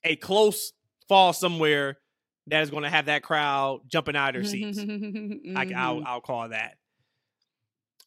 a 0.04 0.16
close 0.16 0.72
fall 1.08 1.32
somewhere 1.32 1.98
that 2.46 2.62
is 2.62 2.70
going 2.70 2.82
to 2.82 2.90
have 2.90 3.06
that 3.06 3.22
crowd 3.22 3.80
jumping 3.86 4.16
out 4.16 4.34
of 4.36 4.42
their 4.42 4.50
seats. 4.50 4.78
mm-hmm. 4.80 5.56
I, 5.56 5.64
will 5.64 6.04
I'll 6.06 6.20
call 6.20 6.50
that. 6.50 6.76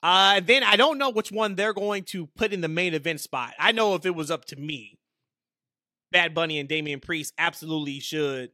Uh, 0.03 0.39
then 0.41 0.63
I 0.63 0.75
don't 0.75 0.99
know 0.99 1.09
which 1.09 1.31
one 1.31 1.55
they're 1.55 1.73
going 1.73 2.03
to 2.05 2.27
put 2.27 2.53
in 2.53 2.61
the 2.61 2.67
main 2.67 2.93
event 2.93 3.19
spot. 3.19 3.53
I 3.59 3.71
know 3.71 3.95
if 3.95 4.05
it 4.05 4.13
was 4.13 4.29
up 4.29 4.45
to 4.45 4.55
me, 4.55 4.99
Bad 6.11 6.33
Bunny 6.33 6.59
and 6.59 6.69
Damian 6.69 6.99
Priest 6.99 7.33
absolutely 7.37 7.99
should 7.99 8.51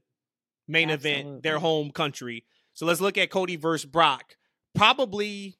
main 0.68 0.90
absolutely. 0.90 1.22
event 1.22 1.44
their 1.44 1.60
home 1.60 1.92
country. 1.92 2.46
So 2.74 2.86
let's 2.86 3.02
look 3.02 3.18
at 3.18 3.30
Cody 3.30 3.58
versus 3.58 3.86
Brock. 3.86 4.38
Probably 4.74 5.58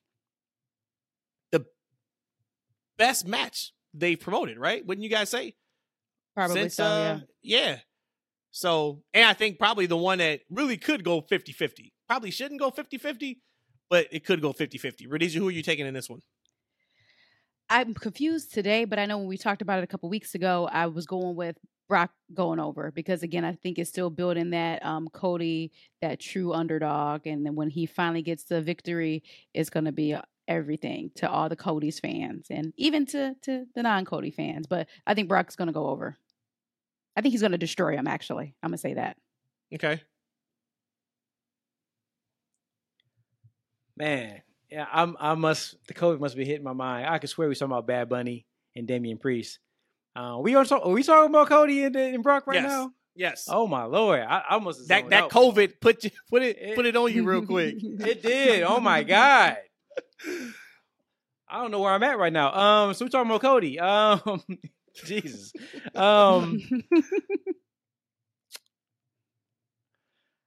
best 2.98 3.28
match 3.28 3.74
they've 3.94 4.20
promoted, 4.20 4.58
right? 4.58 4.86
Wouldn't 4.86 5.04
you 5.04 5.10
guys 5.10 5.30
say? 5.30 5.56
Probably 6.36 6.62
Since, 6.62 6.76
so, 6.76 6.84
uh, 6.84 7.20
yeah. 7.42 7.68
Yeah. 7.70 7.78
So, 8.52 9.02
and 9.14 9.26
I 9.26 9.34
think 9.34 9.58
probably 9.58 9.86
the 9.86 9.98
one 9.98 10.20
that 10.20 10.42
really 10.50 10.78
could 10.78 11.04
go 11.04 11.22
50 11.22 11.52
50. 11.52 11.94
Probably 12.08 12.32
shouldn't 12.32 12.60
go 12.60 12.70
50 12.70 12.98
50, 12.98 13.42
but 13.90 14.08
it 14.12 14.26
could 14.26 14.42
go 14.42 14.54
50 14.54 14.78
50. 14.78 15.08
Rhodesia, 15.08 15.40
who 15.40 15.48
are 15.48 15.52
you 15.52 15.64
taking 15.64 15.88
in 15.88 15.94
this 15.94 16.10
one? 16.10 16.20
I'm 17.70 17.94
confused 17.94 18.54
today, 18.54 18.86
but 18.86 19.00
I 19.00 19.06
know 19.06 19.18
when 19.18 19.28
we 19.28 19.38
talked 19.38 19.62
about 19.62 19.80
it 19.80 19.84
a 19.84 19.88
couple 19.88 20.10
weeks 20.10 20.36
ago, 20.36 20.70
I 20.72 20.88
was 20.88 21.06
going 21.06 21.36
with 21.36 21.58
Brock 21.90 22.12
going 22.34 22.60
over 22.60 22.92
because 22.92 23.24
again, 23.24 23.44
I 23.44 23.54
think 23.54 23.80
it's 23.80 23.90
still 23.90 24.10
building 24.10 24.52
that 24.52 24.86
um, 24.86 25.08
Cody, 25.12 25.72
that 26.02 26.20
true 26.20 26.54
underdog, 26.54 27.26
and 27.26 27.46
then 27.46 27.56
when 27.56 27.70
he 27.70 27.86
finally 27.86 28.22
gets 28.22 28.44
the 28.44 28.62
victory, 28.62 29.24
it's 29.54 29.70
going 29.70 29.86
to 29.86 29.92
be 29.92 30.16
everything 30.48 31.12
to 31.16 31.30
all 31.30 31.50
the 31.50 31.56
Cody's 31.56 32.00
fans 32.00 32.48
and 32.50 32.74
even 32.78 33.06
to 33.08 33.36
to 33.44 33.66
the 33.76 33.84
non 33.84 34.06
Cody 34.06 34.32
fans. 34.32 34.68
But 34.68 34.88
I 35.06 35.14
think 35.14 35.30
Brock's 35.30 35.56
going 35.56 35.68
to 35.68 35.74
go 35.74 35.88
over. 35.88 36.18
I 37.16 37.22
think 37.22 37.32
he's 37.32 37.42
going 37.42 37.52
to 37.52 37.58
destroy 37.58 37.96
him. 37.96 38.08
Actually, 38.08 38.56
I'm 38.62 38.70
going 38.70 38.78
to 38.78 38.82
say 38.82 38.94
that. 38.96 39.18
Okay. 39.74 40.02
Man, 43.96 44.42
yeah, 44.72 44.88
I'm. 44.92 45.16
I 45.20 45.36
must. 45.36 45.76
The 45.88 45.94
COVID 45.94 46.20
must 46.20 46.36
be 46.36 46.46
hitting 46.46 46.64
my 46.64 46.74
mind. 46.74 47.08
I 47.08 47.20
can 47.20 47.28
swear 47.28 47.48
we 47.48 47.54
talking 47.54 47.72
about 47.72 47.86
Bad 47.86 48.10
Bunny 48.10 48.48
and 48.76 48.88
Damian 48.88 49.20
Priest. 49.20 49.60
Uh, 50.16 50.38
we 50.42 50.56
are, 50.56 50.66
talk, 50.66 50.86
are 50.86 50.92
we 50.92 51.04
talking 51.04 51.30
about 51.30 51.48
Cody 51.48 51.84
and, 51.84 51.96
and 51.96 52.24
Brock 52.24 52.48
right 52.48 52.56
yes. 52.56 52.66
now? 52.66 52.92
Yes. 53.16 53.48
Oh 53.48 53.68
my 53.68 53.84
lord! 53.84 54.22
I, 54.22 54.44
I 54.50 54.60
must 54.60 54.88
that 54.88 55.10
that 55.12 55.30
COVID 55.30 55.80
put 55.80 56.04
you 56.04 56.10
put 56.30 56.42
it, 56.42 56.58
it 56.60 56.76
put 56.76 56.88
it 56.88 56.96
on 56.96 57.14
you 57.14 57.24
real 57.24 57.46
quick. 57.46 57.76
it 57.80 58.24
did. 58.24 58.64
Oh 58.64 58.80
my 58.80 59.04
god. 59.04 59.58
I 61.48 61.62
don't 61.62 61.72
know 61.72 61.82
where 61.82 61.92
I'm 61.92 62.04
at 62.04 62.18
right 62.18 62.34
now. 62.34 62.54
Um, 62.54 62.94
so 62.94 63.06
we're 63.06 63.10
talking 63.10 63.30
about 63.30 63.42
Cody. 63.42 63.80
Um, 63.80 64.44
Jesus. 65.06 65.54
Um, 65.96 66.60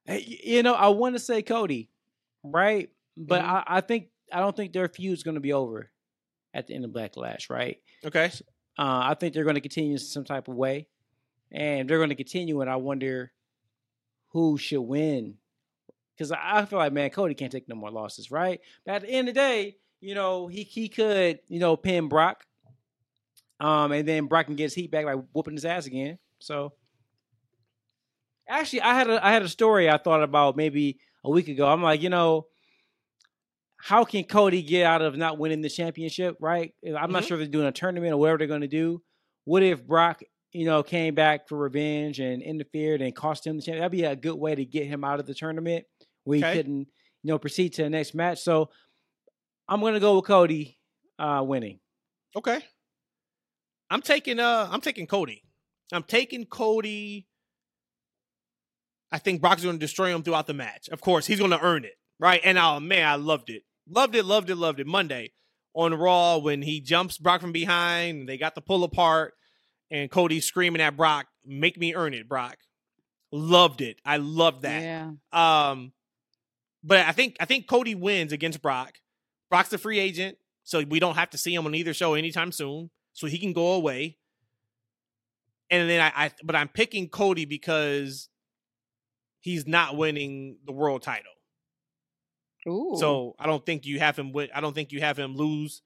you 0.07 0.63
know, 0.63 0.73
I 0.73 0.89
want 0.89 1.15
to 1.15 1.19
say 1.19 1.41
Cody, 1.41 1.89
right? 2.43 2.89
But 3.15 3.41
mm-hmm. 3.41 3.55
I, 3.55 3.63
I, 3.67 3.81
think 3.81 4.07
I 4.31 4.39
don't 4.39 4.55
think 4.55 4.73
their 4.73 4.87
feud 4.87 5.13
is 5.13 5.23
going 5.23 5.35
to 5.35 5.41
be 5.41 5.53
over 5.53 5.89
at 6.53 6.67
the 6.67 6.75
end 6.75 6.85
of 6.85 6.91
Backlash, 6.91 7.49
right? 7.49 7.77
Okay. 8.05 8.31
Uh, 8.77 9.01
I 9.03 9.15
think 9.19 9.33
they're 9.33 9.43
going 9.43 9.55
to 9.55 9.61
continue 9.61 9.97
some 9.97 10.23
type 10.23 10.47
of 10.47 10.55
way, 10.55 10.87
and 11.51 11.89
they're 11.89 11.97
going 11.97 12.09
to 12.09 12.15
continue. 12.15 12.61
And 12.61 12.69
I 12.69 12.75
wonder 12.75 13.31
who 14.29 14.57
should 14.57 14.81
win 14.81 15.35
because 16.17 16.31
I 16.31 16.65
feel 16.65 16.79
like 16.79 16.93
man, 16.93 17.09
Cody 17.09 17.35
can't 17.35 17.51
take 17.51 17.69
no 17.69 17.75
more 17.75 17.91
losses, 17.91 18.31
right? 18.31 18.59
But 18.85 18.95
at 18.95 19.01
the 19.03 19.09
end 19.09 19.29
of 19.29 19.35
the 19.35 19.39
day, 19.39 19.77
you 20.01 20.15
know, 20.15 20.47
he 20.47 20.63
he 20.63 20.89
could 20.89 21.39
you 21.47 21.59
know 21.59 21.77
pin 21.77 22.07
Brock 22.07 22.45
um, 23.59 23.91
and 23.91 24.07
then 24.07 24.27
Brock 24.27 24.45
can 24.45 24.55
get 24.55 24.65
his 24.65 24.73
heat 24.75 24.91
back 24.91 25.05
by 25.05 25.13
whooping 25.13 25.55
his 25.55 25.65
ass 25.65 25.85
again. 25.85 26.19
So 26.39 26.73
actually 28.47 28.81
I 28.81 28.93
had 28.93 29.09
a 29.09 29.25
I 29.25 29.31
had 29.31 29.41
a 29.41 29.49
story 29.49 29.89
I 29.89 29.97
thought 29.97 30.23
about 30.23 30.55
maybe 30.55 30.99
a 31.23 31.29
week 31.29 31.47
ago. 31.47 31.67
I'm 31.67 31.81
like, 31.81 32.01
you 32.01 32.09
know, 32.09 32.47
how 33.77 34.03
can 34.03 34.23
Cody 34.23 34.61
get 34.61 34.85
out 34.85 35.01
of 35.01 35.17
not 35.17 35.39
winning 35.39 35.61
the 35.61 35.69
championship, 35.69 36.37
right? 36.39 36.73
I'm 36.85 36.93
mm-hmm. 36.93 37.11
not 37.11 37.25
sure 37.25 37.37
if 37.37 37.39
they're 37.39 37.51
doing 37.51 37.67
a 37.67 37.71
tournament 37.71 38.13
or 38.13 38.17
whatever 38.17 38.39
they're 38.39 38.47
gonna 38.47 38.67
do. 38.67 39.01
What 39.45 39.63
if 39.63 39.85
Brock, 39.85 40.21
you 40.51 40.65
know, 40.65 40.83
came 40.83 41.15
back 41.15 41.47
for 41.47 41.57
revenge 41.57 42.19
and 42.19 42.43
interfered 42.43 43.01
and 43.01 43.15
cost 43.15 43.47
him 43.47 43.55
the 43.55 43.63
championship? 43.63 43.81
That'd 43.81 43.91
be 43.91 44.03
a 44.03 44.15
good 44.15 44.35
way 44.37 44.53
to 44.53 44.65
get 44.65 44.85
him 44.85 45.03
out 45.03 45.19
of 45.19 45.25
the 45.25 45.33
tournament 45.33 45.85
where 46.27 46.39
okay. 46.39 46.51
he 46.51 46.57
couldn't, 46.57 46.87
you 47.23 47.31
know, 47.31 47.39
proceed 47.39 47.73
to 47.73 47.83
the 47.83 47.89
next 47.89 48.13
match. 48.13 48.39
So 48.39 48.69
I'm 49.67 49.79
gonna 49.79 49.99
go 49.99 50.17
with 50.17 50.25
Cody 50.25 50.77
uh 51.17 51.43
winning. 51.45 51.79
Okay. 52.35 52.59
I'm 53.89 54.01
taking 54.01 54.39
uh 54.39 54.67
I'm 54.69 54.81
taking 54.81 55.07
Cody. 55.07 55.43
I'm 55.93 56.03
taking 56.03 56.45
Cody. 56.45 57.27
I 59.09 59.19
think 59.19 59.39
Brock's 59.39 59.63
going 59.63 59.75
to 59.75 59.79
destroy 59.79 60.13
him 60.13 60.21
throughout 60.21 60.47
the 60.47 60.53
match. 60.53 60.89
Of 60.89 60.99
course, 60.99 61.25
he's 61.25 61.39
going 61.39 61.51
to 61.51 61.61
earn 61.61 61.85
it, 61.85 61.97
right? 62.19 62.41
And 62.43 62.57
oh 62.57 62.81
man, 62.81 63.07
I 63.07 63.15
loved 63.15 63.49
it, 63.49 63.63
loved 63.89 64.15
it, 64.15 64.25
loved 64.25 64.49
it, 64.49 64.55
loved 64.55 64.81
it. 64.81 64.87
Monday 64.87 65.31
on 65.73 65.93
Raw 65.93 66.39
when 66.39 66.61
he 66.61 66.81
jumps 66.81 67.17
Brock 67.17 67.39
from 67.39 67.53
behind, 67.53 68.27
they 68.27 68.37
got 68.37 68.53
the 68.53 68.61
pull 68.61 68.83
apart, 68.83 69.35
and 69.89 70.11
Cody 70.11 70.41
screaming 70.41 70.81
at 70.81 70.97
Brock, 70.97 71.27
"Make 71.45 71.77
me 71.77 71.95
earn 71.95 72.13
it, 72.13 72.27
Brock." 72.27 72.57
Loved 73.31 73.81
it. 73.81 73.99
I 74.05 74.17
loved 74.17 74.63
that. 74.63 74.81
Yeah. 74.81 75.11
Um, 75.31 75.93
but 76.83 77.05
I 77.05 77.11
think 77.11 77.37
I 77.39 77.45
think 77.45 77.67
Cody 77.67 77.95
wins 77.95 78.31
against 78.31 78.61
Brock. 78.61 78.95
Brock's 79.49 79.73
a 79.73 79.77
free 79.77 79.99
agent, 79.99 80.37
so 80.63 80.81
we 80.81 80.99
don't 80.99 81.15
have 81.15 81.29
to 81.31 81.37
see 81.37 81.53
him 81.53 81.65
on 81.65 81.75
either 81.75 81.93
show 81.93 82.13
anytime 82.13 82.51
soon 82.51 82.89
so 83.13 83.27
he 83.27 83.39
can 83.39 83.53
go 83.53 83.73
away. 83.73 84.17
And 85.69 85.89
then 85.89 86.01
I, 86.01 86.25
I 86.25 86.31
but 86.43 86.55
I'm 86.55 86.69
picking 86.69 87.09
Cody 87.09 87.45
because 87.45 88.29
he's 89.41 89.67
not 89.67 89.97
winning 89.97 90.57
the 90.65 90.71
world 90.71 91.01
title. 91.01 91.31
Ooh. 92.67 92.95
So 92.97 93.35
I 93.39 93.45
don't 93.45 93.65
think 93.65 93.85
you 93.85 93.99
have 93.99 94.17
him 94.17 94.31
win. 94.33 94.49
I 94.53 94.61
don't 94.61 94.73
think 94.73 94.91
you 94.91 94.99
have 94.99 95.17
him 95.17 95.35
lose 95.35 95.81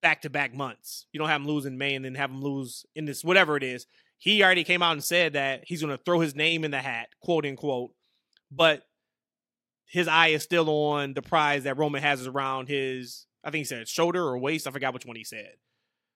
back 0.00 0.22
to 0.22 0.30
back 0.30 0.54
months. 0.54 1.06
You 1.12 1.18
don't 1.18 1.28
have 1.28 1.40
him 1.40 1.46
lose 1.46 1.66
in 1.66 1.78
May 1.78 1.94
and 1.94 2.04
then 2.04 2.14
have 2.14 2.30
him 2.30 2.40
lose 2.40 2.86
in 2.94 3.04
this 3.04 3.24
whatever 3.24 3.56
it 3.56 3.62
is. 3.62 3.86
He 4.18 4.42
already 4.42 4.64
came 4.64 4.82
out 4.82 4.92
and 4.92 5.02
said 5.02 5.34
that 5.34 5.62
he's 5.66 5.80
going 5.80 5.96
to 5.96 6.02
throw 6.02 6.20
his 6.20 6.34
name 6.34 6.64
in 6.64 6.70
the 6.70 6.80
hat, 6.80 7.08
quote 7.22 7.46
unquote. 7.46 7.90
But 8.50 8.82
his 9.88 10.06
eye 10.06 10.28
is 10.28 10.42
still 10.42 10.68
on 10.68 11.14
the 11.14 11.22
prize 11.22 11.64
that 11.64 11.78
Roman 11.78 12.02
has 12.02 12.26
around 12.26 12.68
his, 12.68 13.26
I 13.42 13.50
think 13.50 13.60
he 13.60 13.64
said 13.64 13.88
shoulder 13.88 14.22
or 14.22 14.38
waist. 14.38 14.66
I 14.66 14.70
forgot 14.70 14.94
which 14.94 15.06
one 15.06 15.16
he 15.16 15.24
said. 15.24 15.52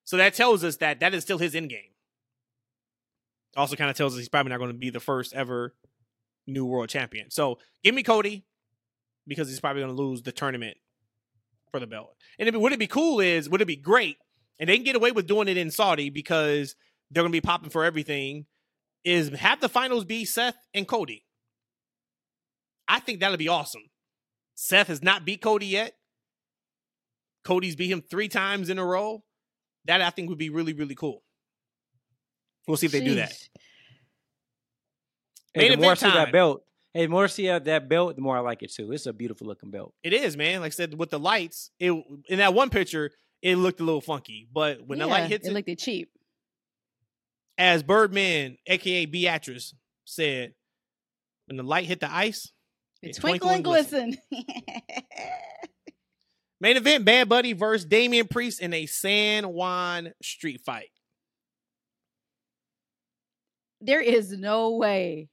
So 0.05 0.19
that 0.19 0.35
tells 0.35 0.63
us 0.63 0.77
that 0.77 1.01
that 1.01 1.15
is 1.15 1.23
still 1.23 1.39
his 1.39 1.55
end 1.55 1.71
game. 1.71 1.81
Also, 3.57 3.77
kind 3.77 3.91
of 3.91 3.97
tells 3.97 4.15
us 4.15 4.19
he's 4.19 4.29
probably 4.29 4.51
not 4.51 4.59
going 4.59 4.71
to 4.71 4.79
be 4.79 4.91
the 4.91 5.01
first 5.01 5.35
ever 5.35 5.75
new 6.47 6.67
world 6.67 6.89
champion. 6.89 7.31
So 7.31 7.59
give 7.83 7.95
me 7.95 8.03
Cody 8.03 8.45
because 9.27 9.49
he's 9.49 9.61
probably 9.61 9.83
going 9.83 9.95
to 9.95 10.03
lose 10.03 10.23
the 10.23 10.33
tournament 10.33 10.77
for 11.71 11.81
the 11.81 11.87
belt. 11.87 12.15
And 12.39 12.49
if, 12.49 12.55
would 12.55 12.73
it 12.73 12.79
be 12.79 12.87
cool 12.87 13.21
is 13.21 13.49
would 13.49 13.63
it 13.63 13.67
be 13.67 13.77
great? 13.77 14.19
And 14.59 14.69
they 14.69 14.77
can 14.77 14.85
get 14.85 14.97
away 14.97 15.13
with 15.13 15.27
doing 15.27 15.49
it 15.49 15.57
in 15.57 15.71
Saudi 15.71 16.11
because 16.11 16.77
they're 17.11 17.23
going 17.23 17.33
to 17.33 17.37
be 17.37 17.41
popping 17.41 17.71
for 17.71 17.85
everything. 17.85 18.47
Is 19.05 19.31
have 19.31 19.61
the 19.61 19.69
finals 19.69 20.05
be 20.05 20.25
Seth 20.25 20.57
and 20.75 20.87
Cody? 20.87 21.25
I 22.93 23.01
think 23.01 23.21
that'll 23.21 23.39
be 23.39 23.49
awesome. 23.49 23.81
Seth 24.55 24.89
has 24.89 25.03
not 25.03 25.25
beat 25.25 25.41
Cody 25.41 25.65
yet. 25.65 25.95
Cody's 27.43 27.75
beat 27.75 27.91
him 27.91 28.03
three 28.03 28.29
times 28.29 28.69
in 28.69 28.79
a 28.79 28.85
row. 28.85 29.25
That 29.87 30.03
I 30.03 30.11
think 30.11 30.29
would 30.29 30.37
be 30.37 30.51
really, 30.51 30.75
really 30.75 30.95
cool. 30.95 31.23
We'll 32.69 32.77
see 32.77 32.85
if 32.85 32.93
they 32.93 33.03
do 33.03 33.15
that. 33.15 33.33
Hey, 35.55 35.71
the 35.71 35.79
more 35.79 35.87
I 35.87 35.93
event 35.95 36.01
see 36.01 36.11
that 36.11 36.33
belt, 36.33 36.65
hey, 36.93 37.07
the 37.07 37.11
more 37.11 37.25
I 37.25 37.29
see 37.29 37.47
that 37.47 37.89
belt, 37.89 38.15
the 38.15 38.21
more 38.21 38.37
I 38.37 38.41
like 38.41 38.63
it 38.63 38.73
too. 38.73 38.93
It's 38.93 39.07
a 39.07 39.13
beautiful 39.15 39.47
looking 39.47 39.71
belt. 39.71 39.95
It 40.03 40.13
is, 40.13 40.37
man. 40.37 40.61
Like 40.61 40.73
I 40.73 40.75
said, 40.75 40.99
with 40.99 41.09
the 41.09 41.19
lights, 41.19 41.71
it 41.81 41.93
in 42.29 42.39
that 42.39 42.53
one 42.53 42.69
picture, 42.69 43.11
it 43.41 43.57
looked 43.57 43.81
a 43.81 43.85
little 43.85 44.03
funky. 44.03 44.47
But 44.53 44.87
when 44.87 44.99
the 44.99 45.07
light 45.07 45.31
hits 45.31 45.47
it 45.47 45.51
it, 45.51 45.55
looked 45.55 45.69
it 45.71 45.79
cheap. 45.79 46.11
as 47.57 47.83
Birdman, 47.83 48.59
aka 48.67 49.07
Beatrice, 49.07 49.75
said, 50.05 50.53
when 51.47 51.57
the 51.57 51.63
light 51.63 51.87
hit 51.87 52.01
the 52.01 52.13
ice, 52.13 52.53
It's 53.03 53.19
it 53.19 53.21
twinkle 53.21 53.51
and 53.51 53.65
glisten. 53.65 54.17
Main 56.61 56.77
event: 56.77 57.05
Bad 57.05 57.29
Bunny 57.29 57.53
versus 57.53 57.85
Damian 57.85 58.29
Priest 58.29 58.61
in 58.61 58.73
a 58.73 58.87
San 58.87 59.53
Juan 59.53 60.13
street 60.23 60.61
fight. 60.65 60.91
there 63.83 64.01
is 64.01 64.33
no 64.33 64.71
way 64.71 65.29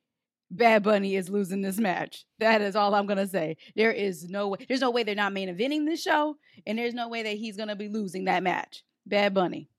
Bad 0.52 0.82
Bunny 0.82 1.16
is 1.16 1.30
losing 1.30 1.62
this 1.62 1.78
match. 1.78 2.26
That 2.40 2.62
is 2.62 2.76
all 2.76 2.96
I'm 2.96 3.06
gonna 3.06 3.28
say. 3.28 3.58
There 3.76 3.92
is 3.92 4.28
no 4.30 4.48
way. 4.50 4.58
There's 4.68 4.82
no 4.82 4.90
way 4.90 5.04
they're 5.04 5.14
not 5.14 5.32
main 5.32 5.48
eventing 5.48 5.86
this 5.86 6.02
show, 6.02 6.38
and 6.66 6.78
there's 6.78 6.96
no 6.96 7.08
way 7.08 7.22
that 7.22 7.38
he's 7.38 7.56
gonna 7.56 7.76
be 7.76 7.88
losing 7.88 8.26
that 8.26 8.42
match. 8.42 8.84
Bad 9.06 9.36
Bunny. 9.36 9.70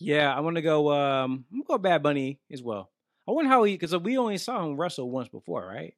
Yeah, 0.00 0.34
I 0.34 0.40
want 0.40 0.56
to 0.56 0.62
go. 0.62 0.92
Um, 0.92 1.44
I'm 1.52 1.58
gonna 1.58 1.64
go 1.68 1.78
Bad 1.78 2.02
Bunny 2.02 2.40
as 2.50 2.62
well. 2.62 2.90
I 3.28 3.32
wonder 3.32 3.50
how 3.50 3.64
he 3.64 3.74
because 3.74 3.94
we 3.98 4.16
only 4.16 4.38
saw 4.38 4.64
him 4.64 4.76
wrestle 4.76 5.10
once 5.10 5.28
before, 5.28 5.66
right? 5.66 5.94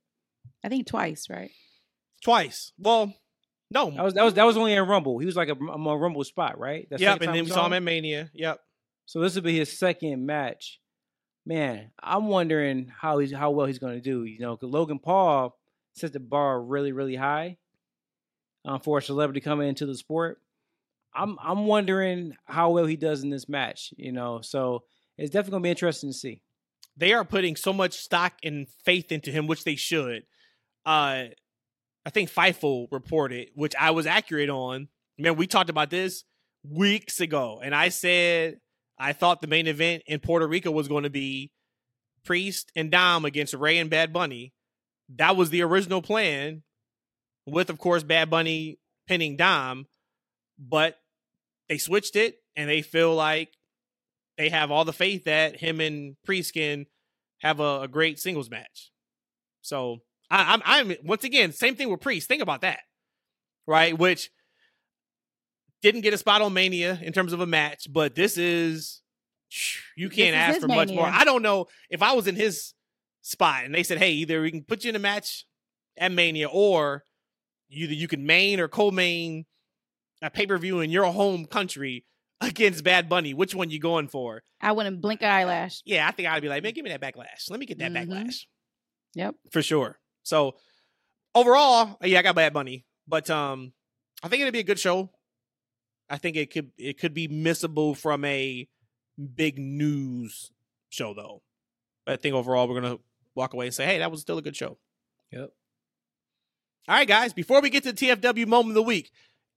I 0.65 0.69
think 0.69 0.87
twice, 0.87 1.29
right? 1.31 1.53
Twice. 2.23 2.73
Well, 2.77 3.15
no. 3.71 3.91
That 3.93 4.03
was 4.03 4.15
that 4.15 4.25
was 4.25 4.35
that 4.35 4.45
was 4.45 4.57
only 4.57 4.73
in 4.73 4.89
Rumble. 4.89 5.19
He 5.19 5.27
was 5.27 5.37
like 5.37 5.49
a, 5.49 5.53
a 5.53 5.79
more 5.79 5.99
Rumble 5.99 6.25
spot, 6.25 6.59
right? 6.59 6.89
That's 6.91 7.01
yep, 7.01 7.21
and 7.23 7.33
then 7.33 7.45
we 7.45 7.51
saw 7.51 7.67
him 7.67 7.73
at 7.75 7.83
Mania. 7.85 8.31
Yep. 8.35 8.61
So 9.07 9.21
this 9.21 9.37
will 9.37 9.43
be 9.43 9.59
his 9.59 9.79
second 9.79 10.27
match. 10.27 10.81
Man, 11.47 11.91
I'm 12.03 12.27
wondering 12.27 12.93
how 13.01 13.19
he's 13.19 13.33
how 13.33 13.53
well 13.53 13.67
he's 13.67 13.79
going 13.79 13.95
to 13.95 14.01
do. 14.01 14.25
You 14.25 14.41
know, 14.41 14.57
because 14.57 14.73
Logan 14.73 14.99
Paul 14.99 15.57
set 15.95 16.13
the 16.13 16.21
bar 16.21 16.61
really, 16.61 16.91
really 16.91 17.17
high 17.17 17.59
um, 18.65 18.81
for 18.81 18.99
a 18.99 19.03
celebrity 19.03 19.41
coming 19.41 19.69
into 19.69 19.87
the 19.87 19.95
sport. 19.95 20.41
I'm 21.15 21.39
I'm 21.41 21.67
wondering 21.67 22.37
how 22.45 22.71
well 22.71 22.87
he 22.87 22.97
does 22.97 23.23
in 23.23 23.31
this 23.31 23.49
match. 23.49 23.95
You 23.97 24.11
know, 24.11 24.41
so 24.43 24.83
it's 25.17 25.31
definitely 25.31 25.53
going 25.53 25.63
to 25.63 25.67
be 25.67 25.71
interesting 25.71 26.11
to 26.11 26.15
see. 26.15 26.43
They 27.01 27.15
are 27.15 27.25
putting 27.25 27.57
so 27.57 27.73
much 27.73 27.95
stock 27.95 28.35
and 28.45 28.69
faith 28.85 29.11
into 29.11 29.31
him, 29.31 29.47
which 29.47 29.65
they 29.65 29.75
should. 29.75 30.25
Uh, 30.85 31.25
I 32.05 32.11
think 32.11 32.31
Fightful 32.31 32.89
reported, 32.91 33.49
which 33.55 33.75
I 33.75 33.93
was 33.93 34.05
accurate 34.05 34.51
on. 34.51 34.89
Man, 35.17 35.37
we 35.37 35.47
talked 35.47 35.71
about 35.71 35.89
this 35.89 36.25
weeks 36.63 37.21
ago, 37.21 37.59
and 37.63 37.75
I 37.75 37.89
said 37.89 38.59
I 38.99 39.15
thought 39.15 39.41
the 39.41 39.47
main 39.47 39.67
event 39.67 40.03
in 40.07 40.21
Puerto 40.21 40.47
Rico 40.47 40.71
was 40.71 40.89
going 40.89 41.05
to 41.05 41.11
be 41.11 41.53
Priest 42.27 42.71
and 42.77 42.91
Dom 42.91 43.25
against 43.25 43.55
Rey 43.55 43.79
and 43.79 43.89
Bad 43.89 44.13
Bunny. 44.13 44.53
That 45.17 45.37
was 45.37 45.49
the 45.49 45.63
original 45.63 46.03
plan, 46.03 46.63
with 47.47 47.71
of 47.71 47.79
course 47.79 48.03
Bad 48.03 48.29
Bunny 48.29 48.79
pinning 49.09 49.39
Dom, 49.39 49.87
but 50.59 50.97
they 51.71 51.79
switched 51.79 52.15
it, 52.15 52.37
and 52.57 52.69
they 52.69 52.83
feel 52.83 53.15
like 53.15 53.55
they 54.41 54.49
have 54.49 54.71
all 54.71 54.87
the 54.87 54.93
faith 54.93 55.25
that 55.25 55.61
him 55.61 55.81
and 55.81 56.17
Priest 56.25 56.55
can 56.55 56.87
have 57.41 57.61
a, 57.61 57.83
a 57.83 57.89
great 57.89 58.19
singles 58.19 58.49
match. 58.49 58.91
So 59.61 59.99
I, 60.31 60.55
I'm 60.55 60.63
I'm 60.65 60.97
once 61.05 61.25
again 61.25 61.53
same 61.53 61.77
thing 61.77 61.91
with 61.91 62.01
Priest. 62.01 62.27
Think 62.27 62.41
about 62.41 62.63
that, 62.63 62.81
right? 63.67 63.97
Which 63.97 64.31
didn't 65.83 66.01
get 66.01 66.15
a 66.15 66.19
spot 66.19 66.41
on 66.41 66.55
Mania 66.55 66.99
in 67.03 67.13
terms 67.13 67.35
of 67.35 67.41
a 67.41 67.47
match, 67.47 67.87
but 67.91 68.15
this 68.15 68.39
is 68.39 69.03
you 69.95 70.09
can't 70.09 70.35
is 70.35 70.57
ask 70.57 70.61
for 70.63 70.69
much 70.69 70.91
more. 70.91 71.07
I 71.07 71.25
don't 71.25 71.43
know 71.43 71.67
if 71.91 72.03
I 72.03 72.13
was 72.13 72.27
in 72.27 72.37
his 72.37 72.73
spot 73.21 73.67
and 73.67 73.75
they 73.75 73.83
said, 73.83 73.99
"Hey, 73.99 74.13
either 74.13 74.41
we 74.41 74.51
can 74.51 74.65
put 74.65 74.85
you 74.85 74.89
in 74.89 74.97
a 74.97 75.01
match 75.01 75.45
at 75.99 76.13
Mania, 76.13 76.49
or 76.49 77.05
either 77.69 77.93
you 77.93 78.09
can 78.09 78.25
main 78.25 78.59
or 78.59 78.69
co-main 78.69 79.45
a 80.23 80.31
pay 80.31 80.47
per 80.47 80.57
view 80.57 80.81
in 80.81 80.91
your 80.91 81.05
home 81.13 81.45
country 81.45 82.07
against 82.41 82.85
Bad 82.85 83.09
Bunny. 83.09 83.35
Which 83.35 83.55
one 83.55 83.71
you 83.71 83.79
going 83.81 84.09
for?" 84.09 84.43
I 84.61 84.73
wouldn't 84.73 85.01
blink 85.01 85.23
an 85.23 85.31
eyelash. 85.31 85.83
Yeah, 85.85 86.07
I 86.07 86.11
think 86.13 86.29
I'd 86.29 86.43
be 86.43 86.49
like, 86.49 86.63
man, 86.63 86.73
give 86.73 86.85
me 86.85 86.91
that 86.91 87.01
backlash. 87.01 87.51
Let 87.51 87.61
me 87.61 87.67
get 87.67 87.79
that 87.79 87.93
Mhm. 87.93 88.09
backlash 88.09 88.47
Yep. 89.15 89.35
for 89.53 89.63
sure. 89.63 89.99
So 90.23 90.57
overall, 91.35 91.97
yeah, 92.03 92.19
I 92.19 92.23
got 92.23 92.35
Bad 92.35 92.53
Bunny, 92.53 92.85
but 93.07 93.29
um, 93.31 93.73
I 94.23 94.29
think 94.29 94.43
it'd 94.43 94.53
be 94.53 94.61
a 94.61 94.65
good 94.65 94.79
show. 94.79 95.11
I 96.09 96.19
think 96.19 96.37
it 96.37 96.51
could 96.51 96.73
it 96.77 96.99
could 96.99 97.15
be 97.15 97.29
missable 97.29 97.97
from 97.97 98.25
a 98.25 98.69
big 99.35 99.59
news 99.59 100.51
show 100.89 101.15
though. 101.15 101.43
But 102.05 102.15
I 102.15 102.17
think 102.17 102.35
overall 102.35 102.67
we're 102.69 102.81
gonna 102.81 102.99
walk 103.35 103.55
away 103.55 103.67
and 103.67 103.75
say, 103.75 103.87
hey, 103.87 103.99
that 103.99 104.11
was 104.11 104.21
still 104.21 104.39
a 104.39 104.43
good 104.43 104.57
show. 104.57 104.79
Yep. 105.31 105.51
All 106.89 106.95
right, 106.97 107.07
guys. 107.07 107.33
Before 107.33 107.61
we 107.61 107.71
get 107.71 107.85
to 107.85 107.93
the 107.93 107.97
TFW 108.07 108.47
moment 108.47 108.71
of 108.71 108.75
the 108.75 108.83
week, 108.83 109.13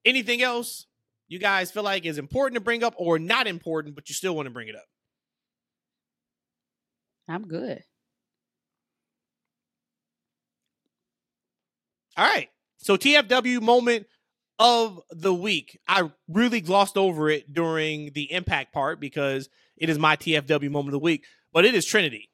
anything 0.06 0.42
else 0.44 0.86
you 1.34 1.40
guys 1.40 1.72
feel 1.72 1.84
like 1.84 2.06
is 2.06 2.20
important 2.20 2.56
to 2.56 2.62
bring 2.62 2.84
up 2.84 2.94
or 2.96 3.18
not 3.18 3.48
important, 3.48 3.96
but 3.96 4.08
you 4.08 4.14
still 4.14 4.36
want 4.36 4.46
to 4.46 4.52
bring 4.52 4.68
it 4.68 4.76
up? 4.76 4.86
I'm 7.28 7.48
good. 7.48 7.82
All 12.16 12.26
right. 12.26 12.50
So 12.78 12.96
TFW 12.98 13.62
moment 13.62 14.06
of 14.60 15.02
the 15.10 15.34
week. 15.34 15.80
I 15.88 16.12
really 16.28 16.62
glossed 16.62 16.98
over 16.98 17.30
it 17.30 17.52
during 17.52 18.12
the 18.14 18.32
impact 18.32 18.72
part 18.72 19.00
because 19.00 19.50
it 19.76 19.90
is 19.90 19.98
my 19.98 20.16
TFW 20.16 20.70
moment 20.70 20.90
of 20.90 21.00
the 21.00 21.00
week, 21.00 21.26
but 21.52 21.66
it 21.66 21.74
is 21.74 21.86
Trinity 21.86 22.30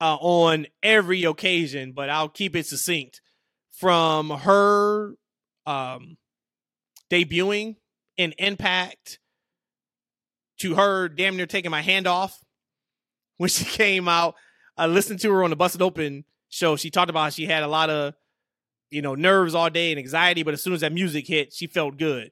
uh, 0.00 0.16
on 0.16 0.66
every 0.82 1.24
occasion, 1.24 1.92
but 1.92 2.10
I'll 2.10 2.28
keep 2.28 2.54
it 2.54 2.66
succinct. 2.66 3.22
From 3.70 4.28
her 4.28 5.14
um, 5.64 6.18
debuting 7.10 7.76
in 8.16 8.34
Impact 8.38 9.18
to 10.60 10.74
her 10.74 11.08
damn 11.08 11.36
near 11.36 11.46
taking 11.46 11.70
my 11.70 11.82
hand 11.82 12.06
off 12.06 12.38
when 13.38 13.48
she 13.48 13.64
came 13.64 14.08
out. 14.08 14.34
I 14.76 14.86
listened 14.86 15.20
to 15.20 15.30
her 15.32 15.44
on 15.44 15.50
the 15.50 15.56
Busted 15.56 15.82
Open 15.82 16.24
show. 16.48 16.76
She 16.76 16.90
talked 16.90 17.10
about 17.10 17.32
she 17.32 17.46
had 17.46 17.62
a 17.62 17.68
lot 17.68 17.90
of 17.90 18.14
you 18.92 19.00
know, 19.00 19.14
nerves 19.14 19.54
all 19.54 19.70
day 19.70 19.90
and 19.90 19.98
anxiety, 19.98 20.42
but 20.42 20.52
as 20.52 20.62
soon 20.62 20.74
as 20.74 20.82
that 20.82 20.92
music 20.92 21.26
hit, 21.26 21.52
she 21.52 21.66
felt 21.66 21.96
good. 21.96 22.30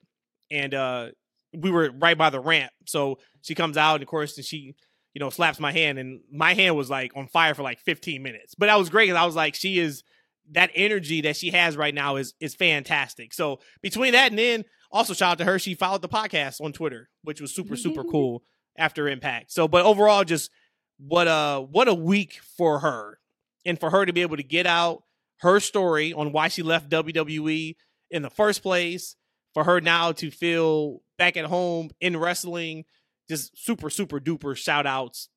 And 0.51 0.75
uh 0.75 1.09
we 1.53 1.71
were 1.71 1.91
right 1.99 2.17
by 2.17 2.31
the 2.31 2.39
ramp. 2.39 2.71
So 2.87 3.19
she 3.41 3.55
comes 3.57 3.77
out 3.77 3.95
and 3.95 4.03
of 4.03 4.09
course 4.09 4.37
and 4.37 4.47
she, 4.47 4.77
you 5.15 5.19
know, 5.19 5.31
slaps 5.31 5.59
my 5.59 5.73
hand 5.73 5.99
and 5.99 6.21
my 6.31 6.55
hand 6.55 6.77
was 6.77 6.91
like 6.91 7.13
on 7.17 7.27
fire 7.27 7.55
for 7.55 7.63
like 7.63 7.81
15 7.81 8.23
minutes. 8.23 8.55
But 8.55 8.67
that 8.67 8.79
was 8.79 8.91
great 8.91 9.07
because 9.07 9.21
I 9.21 9.27
was 9.27 9.35
like, 9.35 9.55
she 9.55 9.79
is 9.79 10.05
that 10.53 10.71
energy 10.75 11.23
that 11.23 11.37
she 11.37 11.51
has 11.51 11.77
right 11.77 11.95
now 11.95 12.17
is 12.17 12.35
is 12.41 12.55
fantastic. 12.55 13.33
So 13.33 13.61
between 13.81 14.13
that 14.13 14.31
and 14.31 14.39
then 14.39 14.65
also 14.91 15.15
shout 15.15 15.33
out 15.33 15.39
to 15.39 15.45
her, 15.45 15.59
she 15.59 15.75
followed 15.75 16.03
the 16.03 16.09
podcast 16.09 16.61
on 16.61 16.73
Twitter, 16.73 17.09
which 17.23 17.41
was 17.41 17.55
super, 17.55 17.77
super 17.77 18.05
cool 18.05 18.43
after 18.77 19.09
impact. 19.09 19.53
So 19.53 19.69
but 19.69 19.85
overall, 19.85 20.25
just 20.25 20.51
what 20.99 21.27
a 21.27 21.61
what 21.61 21.89
a 21.89 21.95
week 21.95 22.41
for 22.57 22.81
her. 22.81 23.19
And 23.67 23.79
for 23.79 23.91
her 23.91 24.07
to 24.07 24.13
be 24.13 24.23
able 24.23 24.39
to 24.39 24.43
get 24.43 24.67
out 24.67 25.03
her 25.41 25.61
story 25.61 26.13
on 26.13 26.33
why 26.33 26.49
she 26.49 26.63
left 26.63 26.91
WWE 26.91 27.77
in 28.11 28.23
the 28.23 28.31
first 28.31 28.63
place, 28.63 29.17
for 29.55 29.65
her 29.65 29.81
now 29.81 30.13
to 30.13 30.31
feel 30.31 31.01
back 31.19 31.37
at 31.37 31.47
home 31.47 31.91
in 32.01 32.17
wrestling, 32.17 32.85
just 33.29 33.57
super, 33.63 33.91
super 33.91 34.19
duper 34.19 34.57
shout 34.57 34.87
outs, 34.87 35.29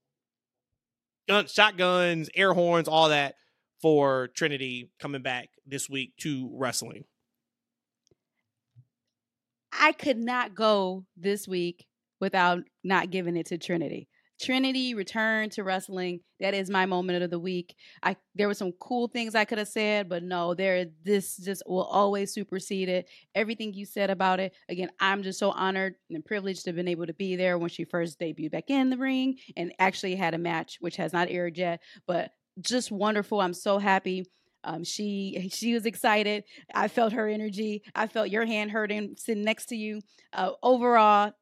gun, 1.28 1.48
shotguns, 1.48 2.30
air 2.36 2.54
horns, 2.54 2.88
all 2.88 3.10
that 3.10 3.36
for 3.82 4.30
Trinity 4.30 4.90
coming 5.00 5.22
back 5.22 5.50
this 5.66 5.90
week 5.90 6.16
to 6.18 6.50
wrestling. 6.54 7.06
I 9.80 9.91
could 9.91 10.18
not 10.18 10.56
go 10.56 11.06
this 11.18 11.48
week 11.48 11.86
without 12.20 12.64
not 12.84 13.10
giving 13.10 13.38
it 13.38 13.48
to 13.48 13.58
Trinity. 13.58 14.08
Trinity 14.41 14.94
returned 14.94 15.54
to 15.54 15.64
wrestling. 15.64 16.20
That 16.40 16.54
is 16.54 16.70
my 16.70 16.86
moment 16.86 17.24
of 17.24 17.30
the 17.30 17.40
week. 17.40 17.76
I 18.02 18.18
there 18.36 18.48
were 18.48 18.54
some 18.54 18.74
cool 18.80 19.08
things 19.08 19.36
I 19.36 19.45
could 19.45 19.58
have 19.58 19.68
said, 19.68 20.10
but 20.10 20.24
no, 20.24 20.54
there 20.54 20.86
this 21.04 21.38
just 21.38 21.64
will 21.66 21.84
always 21.84 22.34
supersede 22.34 22.90
it. 22.90 23.08
Everything 23.36 23.74
you 23.74 23.86
said 23.86 24.10
about 24.10 24.40
it. 24.40 24.54
Again, 24.68 24.90
I'm 25.00 25.24
just 25.24 25.40
so 25.40 25.52
honored 25.52 25.95
and 26.10 26.26
privileged 26.26 26.64
to 26.64 26.72
have 26.72 26.76
been 26.76 26.88
able 26.88 27.06
to 27.06 27.14
be 27.14 27.36
there 27.36 27.58
when 27.58 27.70
she 27.70 27.86
first 27.86 28.20
debuted 28.20 28.52
back 28.52 28.70
in 28.70 28.90
the 28.90 28.98
ring 28.98 29.38
and 29.56 29.74
actually 29.80 30.16
had 30.16 30.34
a 30.34 30.40
match 30.40 30.78
which 30.82 30.98
has 30.98 31.14
not 31.14 31.30
aired 31.30 31.58
yet, 31.58 31.82
but 32.06 32.32
just 32.60 32.91
wonderful. 32.91 33.40
I'm 33.40 33.54
so 33.54 33.78
happy. 33.78 34.26
Um, 34.64 34.84
she 34.84 35.49
she 35.52 35.73
was 35.73 35.85
excited. 35.85 36.44
I 36.73 36.88
felt 36.88 37.14
her 37.14 37.27
energy. 37.27 37.84
I 37.95 38.07
felt 38.07 38.30
your 38.30 38.45
hand 38.45 38.72
hurting 38.72 39.15
sitting 39.18 39.44
next 39.44 39.68
to 39.68 39.76
you. 39.76 40.02
Uh, 40.31 40.52
overall, 40.61 41.34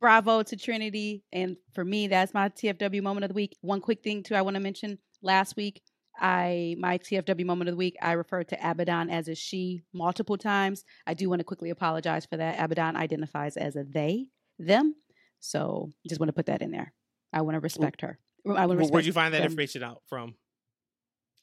bravo 0.00 0.42
to 0.42 0.56
Trinity. 0.56 1.24
And 1.32 1.56
for 1.74 1.84
me, 1.84 2.08
that's 2.08 2.34
my 2.34 2.48
TFW 2.50 3.02
moment 3.02 3.24
of 3.24 3.28
the 3.28 3.34
week. 3.34 3.56
One 3.62 3.80
quick 3.80 4.02
thing 4.02 4.22
too, 4.22 4.34
I 4.34 4.42
want 4.42 4.56
to 4.56 4.60
mention. 4.60 4.98
Last 5.22 5.56
week, 5.56 5.80
I 6.18 6.74
my 6.78 6.98
TFW 6.98 7.46
moment 7.46 7.68
of 7.68 7.74
the 7.74 7.78
week, 7.78 7.96
I 8.02 8.12
referred 8.12 8.48
to 8.48 8.70
Abaddon 8.70 9.08
as 9.08 9.28
a 9.28 9.34
she 9.34 9.82
multiple 9.94 10.36
times. 10.36 10.84
I 11.06 11.14
do 11.14 11.30
want 11.30 11.40
to 11.40 11.44
quickly 11.44 11.70
apologize 11.70 12.26
for 12.26 12.36
that. 12.36 12.58
Abaddon 12.58 12.96
identifies 12.96 13.56
as 13.56 13.76
a 13.76 13.84
they, 13.84 14.26
them. 14.58 14.96
So 15.40 15.90
just 16.08 16.20
want 16.20 16.28
to 16.28 16.34
put 16.34 16.46
that 16.46 16.62
in 16.62 16.70
there. 16.70 16.92
I 17.32 17.42
want 17.42 17.54
to 17.54 17.60
respect 17.60 18.02
her. 18.02 18.18
I 18.46 18.66
want 18.66 18.80
to 18.80 18.86
Where'd 18.88 19.06
you 19.06 19.12
find 19.12 19.32
that 19.32 19.38
them. 19.38 19.46
information 19.46 19.82
out 19.82 20.02
from? 20.08 20.34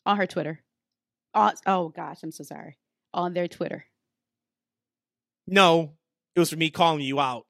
On 0.06 0.18
her 0.18 0.28
Twitter. 0.28 0.62
On, 1.34 1.54
oh 1.66 1.90
gosh, 1.90 2.20
I'm 2.24 2.32
so 2.32 2.44
sorry. 2.44 2.78
On 3.14 3.34
their 3.34 3.48
Twitter. 3.48 3.86
No, 5.48 5.94
it 6.36 6.40
was 6.40 6.50
for 6.50 6.58
me 6.58 6.70
calling 6.70 7.02
you 7.02 7.20
out 7.20 7.46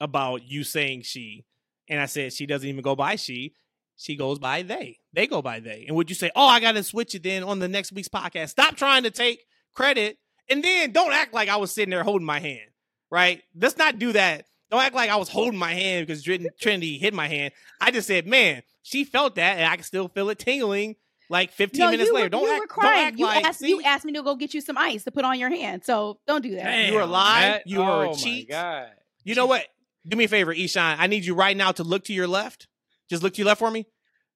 about 0.00 0.42
you 0.44 0.64
saying 0.64 1.02
she, 1.02 1.44
and 1.88 2.00
I 2.00 2.06
said 2.06 2.32
she 2.32 2.46
doesn't 2.46 2.68
even 2.68 2.82
go 2.82 2.96
by 2.96 3.16
she. 3.16 3.54
She 3.98 4.16
goes 4.16 4.38
by 4.38 4.62
they. 4.62 4.98
They 5.14 5.26
go 5.26 5.40
by 5.40 5.60
they. 5.60 5.86
And 5.86 5.96
would 5.96 6.10
you 6.10 6.16
say, 6.16 6.30
oh, 6.36 6.46
I 6.46 6.60
got 6.60 6.72
to 6.72 6.82
switch 6.82 7.14
it 7.14 7.22
then 7.22 7.42
on 7.42 7.58
the 7.58 7.68
next 7.68 7.92
week's 7.92 8.08
podcast? 8.08 8.50
Stop 8.50 8.76
trying 8.76 9.04
to 9.04 9.10
take 9.10 9.44
credit, 9.74 10.18
and 10.50 10.62
then 10.62 10.92
don't 10.92 11.12
act 11.12 11.32
like 11.32 11.48
I 11.48 11.56
was 11.56 11.72
sitting 11.72 11.90
there 11.90 12.04
holding 12.04 12.26
my 12.26 12.40
hand. 12.40 12.70
Right? 13.10 13.42
Let's 13.54 13.78
not 13.78 13.98
do 13.98 14.12
that. 14.12 14.46
Don't 14.70 14.82
act 14.82 14.94
like 14.94 15.10
I 15.10 15.16
was 15.16 15.28
holding 15.28 15.58
my 15.58 15.72
hand 15.72 16.06
because 16.06 16.22
Trinity 16.22 16.98
hit 16.98 17.14
my 17.14 17.28
hand. 17.28 17.52
I 17.80 17.92
just 17.92 18.08
said, 18.08 18.26
man, 18.26 18.62
she 18.82 19.04
felt 19.04 19.36
that, 19.36 19.58
and 19.58 19.66
I 19.66 19.76
can 19.76 19.84
still 19.84 20.08
feel 20.08 20.28
it 20.30 20.38
tingling 20.38 20.96
like 21.28 21.52
15 21.52 21.78
no, 21.78 21.90
minutes 21.90 22.10
were, 22.10 22.16
later. 22.16 22.28
Don't 22.28 22.42
you 22.42 22.52
act, 22.52 22.60
were 22.60 22.66
crying. 22.66 22.94
Don't 22.94 23.06
act 23.06 23.18
you 23.18 23.26
like, 23.26 23.44
asked 23.44 23.60
you 23.62 23.82
asked 23.82 24.04
me 24.04 24.12
to 24.12 24.22
go 24.22 24.36
get 24.36 24.54
you 24.54 24.60
some 24.60 24.78
ice 24.78 25.04
to 25.04 25.10
put 25.10 25.24
on 25.24 25.38
your 25.38 25.50
hand. 25.50 25.84
So 25.84 26.18
don't 26.26 26.42
do 26.42 26.54
that. 26.56 26.64
Damn, 26.64 26.92
you 26.92 26.98
were 26.98 27.06
lying. 27.06 27.60
You 27.66 27.80
were 27.80 28.06
oh 28.06 28.12
a 28.12 28.14
cheat. 28.14 28.48
God. 28.48 28.88
You 29.24 29.34
know 29.34 29.46
what? 29.46 29.64
Do 30.06 30.16
me 30.16 30.24
a 30.24 30.28
favor, 30.28 30.54
Eshaun. 30.54 30.96
I 30.98 31.08
need 31.08 31.24
you 31.24 31.34
right 31.34 31.56
now 31.56 31.72
to 31.72 31.82
look 31.82 32.04
to 32.04 32.12
your 32.12 32.28
left. 32.28 32.68
Just 33.10 33.22
look 33.22 33.34
to 33.34 33.38
your 33.38 33.46
left 33.46 33.58
for 33.58 33.70
me, 33.70 33.86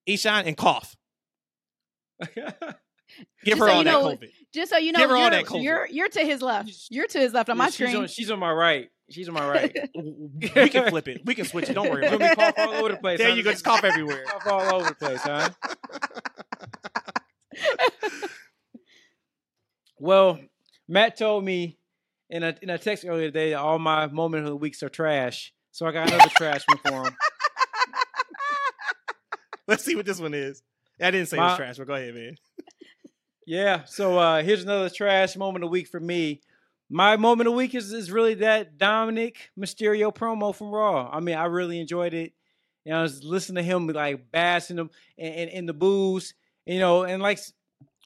Eshaun, 0.08 0.46
and 0.46 0.56
cough. 0.56 0.96
Give 3.44 3.58
her 3.58 3.66
so 3.66 3.72
all 3.72 3.84
that 3.84 3.90
know, 3.90 4.04
COVID. 4.04 4.30
Just 4.52 4.70
so 4.70 4.78
you 4.78 4.92
know, 4.92 4.98
Give 4.98 5.10
her 5.10 5.16
all 5.16 5.22
you're, 5.22 5.30
that 5.30 5.44
COVID. 5.44 5.62
you're 5.62 5.86
you're 5.88 6.08
to 6.08 6.20
his 6.20 6.42
left. 6.42 6.72
You're 6.90 7.06
to 7.06 7.18
his 7.18 7.32
left 7.32 7.48
on 7.50 7.56
my 7.56 7.66
she's 7.66 7.74
screen. 7.74 7.96
On, 7.96 8.06
she's 8.06 8.30
on 8.30 8.38
my 8.38 8.52
right. 8.52 8.90
She's 9.10 9.28
on 9.28 9.34
my 9.34 9.48
right. 9.48 9.76
we 9.94 10.48
can 10.68 10.88
flip 10.88 11.08
it. 11.08 11.22
We 11.24 11.34
can 11.34 11.44
switch 11.44 11.68
it. 11.68 11.74
Don't 11.74 11.90
worry. 11.90 12.06
You're 12.06 12.14
About 12.20 12.36
gonna 12.36 12.48
it. 12.48 12.56
be 12.56 12.62
cough 12.62 12.68
all 12.68 12.74
over 12.74 12.88
the 12.90 12.96
place. 12.96 13.18
There 13.18 13.28
huh? 13.30 13.34
you 13.34 13.42
go. 13.42 13.50
Just 13.50 13.64
cough 13.64 13.82
everywhere. 13.84 14.24
Cough 14.26 14.46
all 14.46 14.74
over 14.76 14.88
the 14.88 14.94
place, 14.94 15.20
huh? 15.22 15.50
well, 19.98 20.38
Matt 20.88 21.16
told 21.18 21.44
me 21.44 21.78
in 22.28 22.44
a 22.44 22.54
in 22.62 22.70
a 22.70 22.78
text 22.78 23.04
earlier 23.04 23.26
today 23.26 23.50
that 23.50 23.58
all 23.58 23.78
my 23.78 24.06
moment 24.06 24.44
of 24.44 24.50
the 24.50 24.56
weeks 24.56 24.82
are 24.82 24.88
trash. 24.88 25.52
So 25.72 25.86
I 25.86 25.92
got 25.92 26.08
another 26.08 26.30
trash 26.30 26.62
one 26.66 26.78
for 26.78 27.08
him. 27.08 27.16
Let's 29.66 29.84
see 29.84 29.96
what 29.96 30.06
this 30.06 30.20
one 30.20 30.34
is. 30.34 30.62
I 31.00 31.10
didn't 31.10 31.28
say 31.28 31.36
it 31.36 31.40
was 31.40 31.56
trash, 31.56 31.78
but 31.78 31.86
go 31.86 31.94
ahead, 31.94 32.14
man. 32.14 32.36
Yeah. 33.46 33.84
So 33.84 34.18
uh 34.18 34.42
here's 34.42 34.62
another 34.62 34.88
trash 34.88 35.36
moment 35.36 35.64
of 35.64 35.68
the 35.68 35.72
week 35.72 35.88
for 35.88 35.98
me. 36.00 36.40
My 36.92 37.16
moment 37.16 37.46
of 37.46 37.52
the 37.52 37.56
week 37.56 37.76
is, 37.76 37.92
is 37.92 38.10
really 38.10 38.34
that 38.34 38.76
Dominic 38.76 39.50
Mysterio 39.56 40.12
promo 40.12 40.52
from 40.52 40.72
Raw. 40.72 41.08
I 41.08 41.20
mean, 41.20 41.36
I 41.36 41.44
really 41.44 41.78
enjoyed 41.78 42.14
it. 42.14 42.32
You 42.84 42.90
know, 42.90 42.98
I 42.98 43.02
was 43.02 43.22
listening 43.22 43.62
to 43.62 43.70
him 43.70 43.86
like 43.86 44.32
bashing 44.32 44.76
him 44.76 44.90
in, 45.16 45.48
in, 45.48 45.66
the 45.66 45.72
boos, 45.72 46.34
you 46.66 46.80
know, 46.80 47.04
and 47.04 47.22
like 47.22 47.38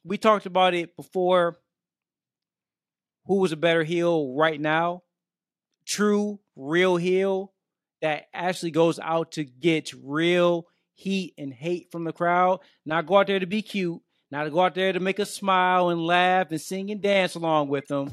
we 0.04 0.18
talked 0.18 0.44
about 0.44 0.74
it 0.74 0.96
before. 0.96 1.56
Who 3.26 3.36
was 3.36 3.52
a 3.52 3.56
better 3.56 3.84
heel 3.84 4.34
right 4.34 4.60
now? 4.60 5.02
True, 5.86 6.40
real 6.54 6.96
heel 6.96 7.54
that 8.02 8.26
actually 8.34 8.72
goes 8.72 8.98
out 8.98 9.32
to 9.32 9.44
get 9.44 9.94
real 10.02 10.66
heat 10.94 11.32
and 11.38 11.54
hate 11.54 11.90
from 11.90 12.04
the 12.04 12.12
crowd. 12.12 12.60
Not 12.84 13.06
go 13.06 13.16
out 13.16 13.28
there 13.28 13.40
to 13.40 13.46
be 13.46 13.62
cute, 13.62 14.02
not 14.30 14.52
go 14.52 14.60
out 14.60 14.74
there 14.74 14.92
to 14.92 15.00
make 15.00 15.20
us 15.20 15.32
smile 15.32 15.88
and 15.88 16.04
laugh 16.04 16.50
and 16.50 16.60
sing 16.60 16.90
and 16.90 17.00
dance 17.00 17.34
along 17.34 17.68
with 17.68 17.86
them, 17.88 18.12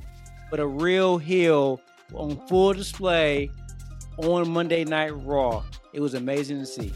but 0.52 0.60
a 0.60 0.68
real 0.68 1.18
heel 1.18 1.82
on 2.14 2.38
full 2.48 2.74
display 2.74 3.50
on 4.18 4.50
Monday 4.52 4.84
Night 4.84 5.12
Raw. 5.26 5.64
It 5.94 6.02
was 6.02 6.14
amazing 6.14 6.60
to 6.60 6.66
see. 6.68 6.94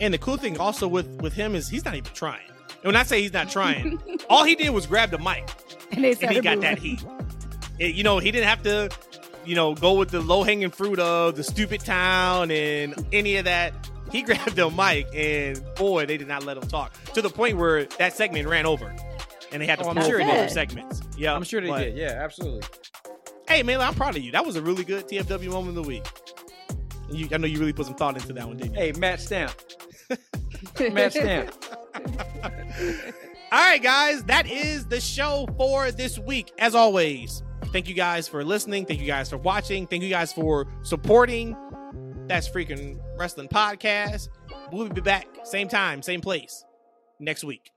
And 0.00 0.14
the 0.14 0.18
cool 0.18 0.36
thing 0.36 0.58
also 0.58 0.86
with 0.86 1.06
with 1.20 1.32
him 1.32 1.54
is 1.54 1.68
he's 1.68 1.84
not 1.84 1.94
even 1.96 2.12
trying. 2.14 2.46
And 2.68 2.84
when 2.84 2.96
I 2.96 3.02
say 3.02 3.20
he's 3.20 3.32
not 3.32 3.50
trying, 3.50 4.00
all 4.30 4.44
he 4.44 4.54
did 4.54 4.70
was 4.70 4.86
grab 4.86 5.10
the 5.10 5.18
mic 5.18 5.48
and 5.90 6.04
they 6.04 6.12
and 6.12 6.30
he 6.30 6.40
got 6.40 6.56
moving. 6.58 6.60
that 6.60 6.78
heat. 6.78 7.04
It- 7.78 7.94
you 7.94 8.04
know, 8.04 8.18
he 8.18 8.30
didn't 8.30 8.48
have 8.48 8.62
to, 8.62 8.90
you 9.44 9.54
know, 9.56 9.74
go 9.74 9.94
with 9.94 10.10
the 10.10 10.20
low 10.20 10.42
hanging 10.44 10.70
fruit 10.70 10.98
of 11.00 11.34
the 11.36 11.42
stupid 11.42 11.80
town 11.80 12.50
and 12.52 12.94
any 13.12 13.36
of 13.36 13.46
that. 13.46 13.72
He 14.12 14.22
grabbed 14.28 14.54
the 14.56 14.70
mic 14.70 15.08
and 15.14 15.60
boy, 15.74 16.06
they 16.06 16.16
did 16.16 16.28
not 16.28 16.44
let 16.44 16.56
him 16.56 16.68
talk 16.68 16.92
to 17.14 17.20
the 17.22 17.28
point 17.30 17.56
where 17.56 17.84
that 17.98 18.12
segment 18.14 18.46
ran 18.48 18.66
over, 18.66 18.94
and 19.52 19.62
they 19.62 19.66
had 19.66 19.78
to 19.78 19.86
Oh, 19.86 20.00
sure 20.02 20.20
other 20.22 20.48
segments. 20.48 21.00
Yeah, 21.16 21.34
I'm 21.34 21.42
sure 21.44 21.60
they 21.60 21.68
but- 21.68 21.78
did. 21.80 21.96
Yeah, 21.96 22.20
absolutely. 22.22 22.62
Hey, 23.48 23.62
man, 23.62 23.80
I'm 23.80 23.94
proud 23.94 24.14
of 24.16 24.22
you. 24.22 24.30
That 24.32 24.44
was 24.44 24.56
a 24.56 24.62
really 24.62 24.84
good 24.84 25.08
TFW 25.08 25.50
moment 25.50 25.70
of 25.78 25.82
the 25.84 25.88
week. 25.88 26.06
You, 27.10 27.26
I 27.32 27.38
know 27.38 27.46
you 27.46 27.58
really 27.58 27.72
put 27.72 27.86
some 27.86 27.94
thought 27.94 28.14
into 28.16 28.32
that 28.34 28.46
one, 28.46 28.58
didn't 28.58 28.74
you? 28.74 28.80
Hey, 28.80 28.92
Matt 28.92 29.20
Stamp. 29.20 29.52
Matt 30.92 31.12
Stamp. 31.12 31.54
All 33.50 33.58
right, 33.58 33.82
guys, 33.82 34.22
that 34.24 34.46
is 34.46 34.84
the 34.86 35.00
show 35.00 35.48
for 35.56 35.90
this 35.90 36.18
week. 36.18 36.52
As 36.58 36.74
always, 36.74 37.42
thank 37.72 37.88
you 37.88 37.94
guys 37.94 38.28
for 38.28 38.44
listening. 38.44 38.84
Thank 38.84 39.00
you 39.00 39.06
guys 39.06 39.30
for 39.30 39.38
watching. 39.38 39.86
Thank 39.86 40.02
you 40.02 40.10
guys 40.10 40.32
for 40.34 40.66
supporting. 40.82 41.56
That's 42.26 42.46
freaking 42.46 43.00
wrestling 43.18 43.48
podcast. 43.48 44.28
We'll 44.70 44.90
be 44.90 45.00
back 45.00 45.26
same 45.44 45.68
time, 45.68 46.02
same 46.02 46.20
place 46.20 46.62
next 47.18 47.42
week. 47.42 47.70